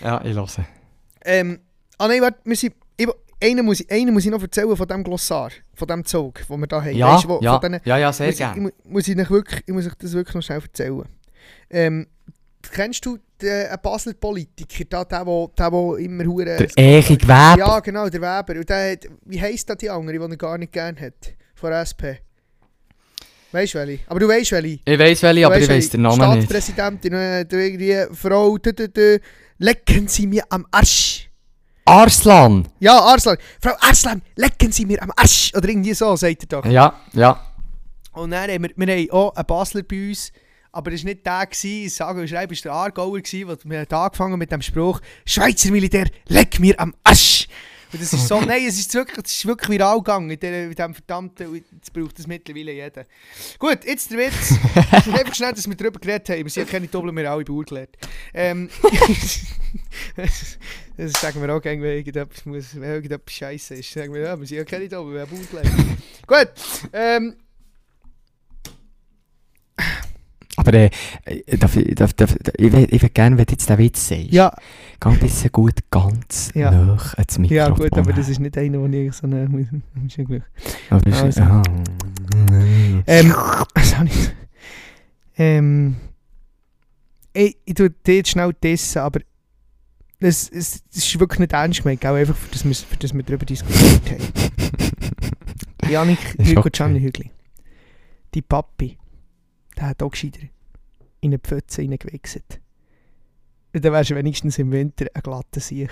Ja, 0.01 0.21
ich 0.25 0.35
höre. 0.35 0.65
Ähm, 1.25 1.59
ah 1.97 2.07
nein, 2.07 2.21
warte, 2.21 2.39
wir 2.43 2.55
sind, 2.55 2.75
ich, 2.97 3.07
einen, 3.41 3.65
muss 3.65 3.79
ich, 3.81 3.91
einen 3.91 4.13
muss 4.13 4.25
ich 4.25 4.31
noch 4.31 4.41
erzählen 4.41 4.75
von 4.75 4.87
dem 4.87 5.03
Glossar, 5.03 5.49
von 5.73 5.87
dem 5.87 6.05
Zug, 6.05 6.41
den 6.47 6.59
wir 6.59 6.67
da 6.67 6.81
haben. 6.81 6.95
Ja, 6.95 7.21
wo- 7.27 7.39
ja, 7.41 7.57
denen, 7.57 7.81
ja, 7.83 7.97
ja, 7.97 8.13
sehr 8.13 8.27
ich, 8.27 8.33
ich, 8.33 8.37
gerne. 8.39 8.61
mu- 8.61 8.69
muss, 8.85 9.07
ich, 9.07 9.17
euch 9.17 9.29
wirklich, 9.29 9.63
ich 9.65 9.73
muss 9.73 9.85
euch 9.87 9.95
das 9.95 10.13
wirklich 10.13 10.35
noch 10.35 10.41
schnell 10.43 10.61
erzählen. 10.61 11.03
Ähm, 11.69 12.07
kennst 12.71 13.05
du 13.05 13.17
den 13.41 13.67
einen 13.67 13.81
Basler 13.81 14.13
Politiker, 14.13 14.85
da, 14.89 15.03
der, 15.03 15.25
der, 15.25 15.47
der, 15.57 15.71
der 15.71 15.97
immer 15.97 16.25
hure 16.25 16.45
Der 16.45 16.67
Echig 16.77 17.23
Weber. 17.23 17.55
Ja, 17.57 17.79
genau, 17.79 18.07
der 18.07 18.21
Weber. 18.21 18.59
Und 18.59 18.69
der 18.69 18.97
wie 19.25 19.41
heisst 19.41 19.69
da 19.69 19.75
die 19.75 19.89
andere, 19.89 20.17
die 20.17 20.31
er 20.33 20.37
gar 20.37 20.57
nicht 20.57 20.71
gern 20.71 20.99
hat? 20.99 21.33
Von 21.55 21.71
der 21.71 21.81
SP. 21.83 22.19
Weißt 23.55 23.73
du 23.73 23.77
welche? 23.77 24.03
Aber 24.07 24.19
du 24.19 24.27
weißt 24.27 24.51
welche. 24.51 24.79
Ich 24.83 24.99
weiss 24.99 25.23
welche, 25.23 25.45
aber 25.45 25.57
ich 25.57 25.69
weiss 25.69 25.89
den. 25.89 26.01
Namen 26.01 26.19
nicht. 26.19 26.43
Stadtpräsidentin, 26.43 27.13
äh, 27.13 27.45
der 27.45 27.59
irgendwie 27.59 28.13
Frau, 28.13 28.57
dü, 28.57 29.19
lecken 29.59 30.09
Sie 30.09 30.27
mir 30.27 30.43
am 30.49 30.65
Arsch. 30.71 31.29
Arslan! 31.85 32.67
Ja, 32.81 32.99
Arslan. 32.99 33.37
Frau 33.61 33.71
Arslan, 33.79 34.21
lecken 34.35 34.73
Sie 34.73 34.85
mir 34.85 35.01
am 35.01 35.09
Arsch. 35.15 35.53
Oder 35.55 35.69
irgendwie 35.69 35.93
so, 35.93 36.17
sagt 36.17 36.43
er 36.43 36.47
doch. 36.47 36.65
Ja, 36.65 36.99
ja. 37.13 37.39
Und 38.11 38.31
dann 38.31 38.49
haben 38.51 38.63
wir, 38.63 38.71
wir 38.75 38.93
haben 38.93 39.11
auch 39.11 39.33
einen 39.33 39.45
Basler 39.45 39.83
bei 39.83 40.09
uns, 40.09 40.33
aber 40.73 40.91
es 40.91 41.05
war 41.05 41.11
nicht 41.11 41.25
der, 41.25 41.45
gewesen, 41.45 41.89
sage 41.95 42.19
und 42.19 42.27
schreibe, 42.27 42.53
war 42.53 42.61
der 42.61 42.73
Aargauer, 42.73 43.21
gewesen, 43.21 43.49
haben 43.49 43.87
angefangen 43.89 44.37
mit 44.37 44.51
dem 44.51 44.61
Spruch 44.61 44.99
«Schweizer 45.25 45.71
Militär, 45.71 46.07
leck 46.27 46.59
mir 46.59 46.77
am 46.77 46.93
Arsch!» 47.05 47.47
Das 47.99 48.13
ist 48.13 48.27
so, 48.27 48.41
nein, 48.41 48.65
es 48.65 48.77
ist 48.77 48.93
wirklich, 48.93 49.25
es 49.25 49.35
ist 49.35 49.45
wirklich 49.45 49.69
viral 49.69 49.97
gegangen 49.97 50.29
in 50.29 50.39
diesem 50.39 50.93
verdammten, 50.93 51.55
jetzt 51.55 51.93
braucht 51.93 52.17
das 52.17 52.27
mittlerweile 52.27 52.71
jeder. 52.71 53.05
Gut, 53.59 53.85
jetzt 53.85 54.11
der 54.11 54.19
Witz. 54.19 54.57
Einfach 55.13 55.35
schnell, 55.35 55.53
dass 55.53 55.67
wir 55.67 55.75
darüber 55.75 55.99
geredet 55.99 56.29
haben. 56.29 56.43
Wir 56.43 56.49
sind 56.49 56.67
ja 56.67 56.71
keine 56.71 56.87
Doppel, 56.87 57.11
wir 57.15 57.27
haben 57.27 57.35
alle 57.35 57.45
Bauern 57.45 57.65
gelernt. 57.65 57.97
Ähm, 58.33 58.69
das 60.15 61.13
sagen 61.13 61.41
wir 61.41 61.55
auch 61.55 61.61
gerne, 61.61 61.81
wenn 61.81 61.97
irgendetwas, 61.97 62.45
wenn 62.45 62.83
irgendetwas 62.83 63.33
scheiße 63.33 63.75
ist. 63.75 63.91
Sagen 63.91 64.13
wir, 64.13 64.21
ja, 64.21 64.39
wir 64.39 64.47
sind 64.47 64.57
ja 64.57 64.63
keine 64.63 64.87
Doppel, 64.87 65.13
wir 65.13 65.21
haben 65.21 65.31
Bauern 65.31 65.47
gelernt. 65.49 65.97
Gut, 66.27 66.49
ähm, 66.93 67.35
Aber 70.67 70.73
äh, 70.77 70.89
darf, 71.57 71.77
darf, 71.95 72.13
darf, 72.13 72.35
ich 72.57 72.73
ich 72.73 73.01
will 73.01 73.09
gerne, 73.09 73.37
wenn 73.37 73.45
du 73.45 73.51
jetzt 73.51 73.69
den 73.69 73.77
Witz 73.77 74.07
sagst, 74.07 74.31
ja, 74.31 74.53
geh 74.99 75.09
ein 75.09 75.19
bisschen 75.19 75.51
gut 75.51 75.75
ganz 75.91 76.51
Ja. 76.55 76.71
nah 76.71 76.97
ans 77.15 77.37
Mikrofon. 77.37 77.55
ja 77.57 77.69
gut, 77.69 77.93
aber 77.97 78.13
das 78.13 78.29
ist 78.29 78.39
nicht 78.39 78.57
einer, 78.57 78.79
den 78.79 78.93
ich 78.93 79.13
so 79.13 79.27
nah 79.27 79.47
muss. 79.47 79.67
Ist 80.07 80.17
ja. 80.17 80.25
Aber 80.89 81.07
ist, 81.07 81.21
Also. 81.21 81.41
aha. 81.41 81.63
Ähm, 83.07 83.33
ich? 84.05 84.31
Ähm, 85.37 85.95
ich, 87.33 87.57
ich 87.65 87.73
tue 87.73 87.89
dir 87.89 88.15
jetzt 88.15 88.29
schnell 88.29 88.53
testen, 88.53 89.01
aber 89.01 89.19
das, 90.19 90.49
das, 90.49 90.81
das 90.93 91.03
ist 91.05 91.19
wirklich 91.19 91.39
nicht 91.39 91.53
ernst 91.53 91.83
gemeint, 91.83 92.01
gell? 92.01 92.13
einfach 92.13 92.35
für 92.35 92.49
das, 92.51 92.63
wir, 92.65 92.73
für 92.73 92.95
das 92.97 93.13
wir 93.13 93.23
darüber 93.23 93.45
diskutiert 93.45 94.01
haben. 94.11 95.89
Janik 95.91 96.19
Ist 96.37 96.47
Hügel 96.47 96.57
okay. 96.59 96.69
Gianni 96.71 96.99
Hügli. 97.01 97.31
Die 98.33 98.41
Papi, 98.41 98.97
der 99.77 99.87
hat 99.89 100.01
auch 100.01 100.09
gescheiter 100.11 100.39
in 101.21 101.31
eine 101.31 101.39
Pfütze 101.39 101.81
reingewichst. 101.81 102.59
Dann 103.73 103.93
wärst 103.93 104.09
du 104.11 104.15
wenigstens 104.15 104.57
im 104.57 104.71
Winter 104.71 105.07
ein 105.13 105.21
glatter 105.21 105.59
Sieg. 105.59 105.89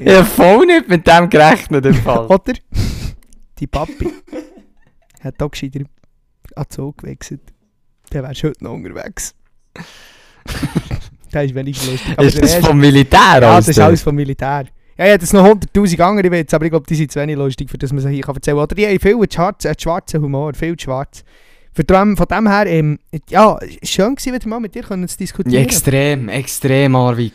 Ich 0.00 0.12
habe 0.12 0.24
voll 0.24 0.66
nicht 0.66 0.88
mit 0.88 1.06
dem 1.06 1.28
gerechnet 1.28 1.86
im 1.86 1.94
Fall. 1.94 2.26
Oder? 2.28 2.54
Die 3.58 3.66
Papi 3.66 4.12
hat 5.20 5.42
auch 5.42 5.50
gescheiter 5.50 5.80
an 6.54 6.66
den 6.76 6.96
gewechselt. 6.96 7.42
Der 8.12 8.22
wärst 8.22 8.42
heute 8.44 8.62
noch 8.62 8.72
unterwegs. 8.72 9.34
der 11.32 11.44
ist 11.44 11.54
wenigstens 11.54 11.90
lustig. 11.90 12.12
Aber 12.12 12.26
ist 12.26 12.40
das 12.40 12.54
vom 12.56 12.78
Militär? 12.78 13.18
Ja, 13.18 13.40
das 13.40 13.50
alles 13.50 13.68
ist 13.68 13.78
alles 13.78 14.02
vom 14.02 14.14
Militär. 14.14 14.66
Ja, 14.98 15.04
hätte 15.04 15.24
jetzt 15.24 15.32
noch 15.34 15.44
100'000 15.46 16.00
andere 16.00 16.30
Witze, 16.30 16.56
aber 16.56 16.64
ich 16.64 16.70
glaube, 16.70 16.86
die 16.88 16.94
sind 16.94 17.12
zu 17.12 17.20
wenig 17.20 17.36
lustig, 17.36 17.68
für 17.70 17.76
das 17.78 17.92
man 17.92 18.02
sie 18.02 18.10
hier 18.14 18.26
erzählen 18.26 18.56
kann. 18.56 18.62
Oder 18.64 18.74
die 18.74 18.86
haben 18.86 18.98
viel 18.98 19.18
schwarzen, 19.32 19.70
äh, 19.70 19.74
schwarzen 19.78 20.22
Humor, 20.22 20.54
viel 20.54 20.78
schwarz. 20.78 21.22
Von 21.74 21.84
dem, 21.86 22.16
von 22.16 22.26
dem 22.26 22.48
her, 22.48 22.66
ähm, 22.66 22.98
ja, 23.28 23.58
schön 23.82 24.14
gewesen, 24.14 24.32
wieder 24.34 24.48
mal 24.48 24.60
mit 24.60 24.74
dir 24.74 24.82
können 24.82 25.06
zu 25.06 25.14
Ja, 25.14 25.18
diskutieren. 25.18 25.62
extrem, 25.64 26.28
extrem, 26.30 26.96
Arvik. 26.96 27.34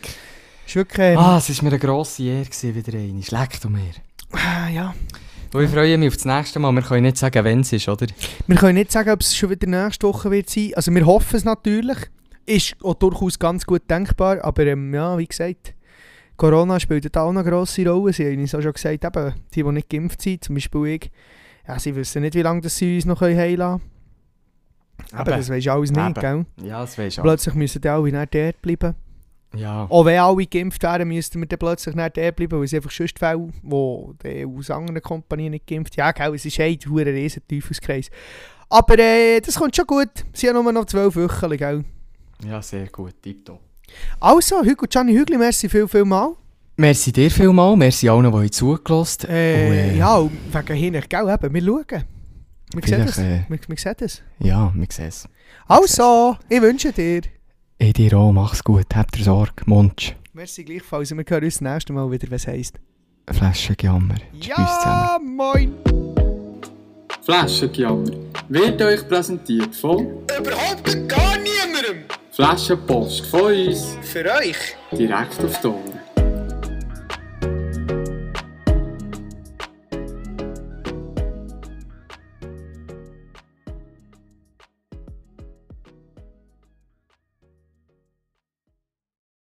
ist 0.66 0.76
wirklich, 0.76 1.08
ähm, 1.12 1.18
Ah, 1.20 1.38
es 1.38 1.50
war 1.56 1.64
mir 1.66 1.70
eine 1.70 1.80
grosse 1.80 2.24
Ehre, 2.24 2.46
gewesen, 2.46 2.74
wieder 2.76 2.98
eine. 2.98 3.22
Schlägt 3.22 3.64
um 3.66 3.74
mir. 3.74 3.82
ah, 4.32 4.68
ja. 4.74 4.96
Und 5.54 5.64
ich 5.66 5.70
freue 5.70 5.96
mich 5.98 6.08
auf 6.08 6.16
das 6.16 6.26
nächste 6.26 6.58
Mal. 6.60 6.72
Wir 6.72 6.82
können 6.82 7.04
nicht 7.04 7.18
sagen, 7.18 7.44
wenn 7.44 7.60
es 7.60 7.74
ist, 7.74 7.88
oder? 7.90 8.08
Wir 8.48 8.56
können 8.56 8.76
nicht 8.76 8.92
sagen, 8.92 9.10
ob 9.12 9.20
es 9.22 9.36
schon 9.36 9.50
wieder 9.52 9.68
nächste 9.68 10.08
Woche 10.08 10.32
wird 10.32 10.50
sein. 10.50 10.72
Also 10.76 10.96
wir 10.96 11.06
hoffen 11.06 11.36
es 11.36 11.44
natürlich. 11.44 11.98
Ist 12.46 12.76
auch 12.82 12.94
durchaus 12.96 13.38
ganz 13.38 13.66
gut 13.66 13.82
denkbar. 13.90 14.44
Aber 14.44 14.66
ähm, 14.66 14.94
ja, 14.94 15.18
wie 15.18 15.28
gesagt, 15.28 15.74
Corona 16.41 16.80
spielt 16.80 17.15
da 17.15 17.22
auch 17.22 17.30
eine 17.30 17.43
grosse 17.43 17.88
Rolle. 17.88 18.13
Sie 18.13 18.26
haben 18.26 18.41
uns 18.41 18.55
auch 18.55 18.63
schon 18.63 18.73
gesagt, 18.73 19.05
eben, 19.05 19.34
die, 19.53 19.61
die 19.61 19.72
nicht 19.72 19.89
geimpft 19.91 20.23
sind, 20.23 20.43
zum 20.43 20.55
Beispiel 20.55 20.88
ich, 20.88 21.11
ja, 21.68 21.77
sie 21.77 21.95
wissen 21.95 22.23
nicht, 22.23 22.34
wie 22.34 22.41
lange 22.41 22.68
sie 22.68 22.95
uns 22.95 23.05
noch 23.05 23.22
heilen 23.22 23.57
können. 23.57 23.81
Aber 25.11 25.38
das 25.38 25.51
weisst 25.51 25.68
du 25.68 25.72
alles 25.72 25.91
nicht, 25.91 26.19
gell? 26.19 26.47
Ja, 26.63 26.81
das 26.81 26.97
weisst 26.97 27.19
du. 27.19 27.22
Plötzlich 27.22 27.53
müssen 27.53 27.80
die 27.80 27.89
alle 27.89 28.11
nicht 28.11 28.34
dort 28.34 28.59
bleiben. 28.63 28.95
Ja. 29.55 29.85
Auch 29.88 30.03
wenn 30.03 30.19
alle 30.19 30.47
geimpft 30.47 30.81
wären, 30.81 31.07
müssten 31.09 31.41
wir 31.41 31.47
dann 31.47 31.59
plötzlich 31.59 31.93
nicht 31.93 32.18
dort 32.18 32.35
bleiben, 32.35 32.57
weil 32.57 32.65
es 32.65 32.73
einfach 32.73 32.89
sonst 32.89 33.19
Fälle, 33.19 33.47
die 34.23 34.43
aus 34.43 34.72
anderen 34.72 34.99
Kompanien 35.03 35.51
nicht 35.51 35.68
geimpft 35.68 35.95
Ja, 35.95 36.11
gell, 36.11 36.34
es 36.34 36.43
ist 36.43 36.59
ein 36.59 36.80
verdammter 36.80 37.13
riesen 37.13 37.43
Teufelskreis. 37.47 38.09
Aber 38.68 38.97
äh, 38.97 39.41
das 39.41 39.59
kommt 39.59 39.76
schon 39.76 39.85
gut. 39.85 40.09
Sie 40.34 40.49
haben 40.49 40.63
nur 40.63 40.73
noch 40.73 40.85
zwölf 40.85 41.15
Wochen, 41.15 41.55
gell? 41.55 41.85
ja, 42.43 42.59
sehr 42.63 42.88
gut. 42.88 43.22
Tipptopp. 43.22 43.59
Also, 44.19 44.61
Hugo 44.63 44.85
Gianni 44.88 45.13
Hügli, 45.13 45.38
merci 45.38 45.68
viel, 45.69 45.88
viel 45.88 46.05
mal. 46.05 46.35
Merci 46.77 47.11
dir 47.11 47.30
vielmal. 47.30 47.76
Merci 47.76 48.09
allen, 48.09 48.31
die 48.31 48.38
euch 48.38 48.51
zugelassen 48.51 49.30
Äh, 49.30 49.91
äh. 49.93 49.97
Ja, 49.97 50.19
wegen 50.51 50.76
hinten, 50.76 51.03
gell, 51.09 51.30
eben, 51.30 51.53
wir 51.53 51.61
schauen. 51.61 52.03
Wir 52.73 52.81
sehen 52.84 52.84
Vielleicht, 52.84 53.07
es. 53.09 53.18
äh, 53.18 53.41
Wir, 53.49 53.59
wir 53.68 53.77
sehen 53.77 53.95
es. 53.99 54.22
Ja, 54.39 54.72
wir 54.73 54.88
sehen 54.89 55.07
es. 55.07 55.27
Also, 55.68 56.38
ich 56.49 56.61
wünsche 56.61 56.91
dir. 56.91 57.22
Ich 57.77 57.93
dir 57.93 58.13
auch. 58.18 58.31
Mach's 58.31 58.63
gut. 58.63 58.85
Habt 58.95 59.18
ihr 59.18 59.23
Sorge. 59.26 59.63
Munch. 59.65 60.15
Merci 60.34 60.63
gleichfalls. 60.63 61.11
und 61.11 61.18
Wir 61.18 61.26
hören 61.27 61.43
uns 61.43 61.55
das 61.55 61.61
nächste 61.61 61.93
Mal 61.93 62.09
wieder, 62.09 62.31
was 62.31 62.47
heisst. 62.47 62.80
Flasche 63.30 63.76
Jammer. 63.80 64.15
Tschüss 64.39 64.55
zusammen. 64.55 64.77
Ja, 64.84 65.19
moin. 65.23 65.73
Flaschengejammer 67.23 68.09
wird 68.49 68.81
euch 68.81 69.07
präsentiert 69.07 69.76
von 69.76 70.07
Überhaupt 70.39 71.07
gar 71.07 71.35
niemandem. 71.38 72.03
Flaschenpost 72.32 73.26
von 73.26 73.41
uns 73.41 73.98
Für 74.03 74.24
euch. 74.40 74.56
direkt 74.91 75.44
auf 75.44 75.60
die 75.60 75.68
Ohren. 75.68 76.11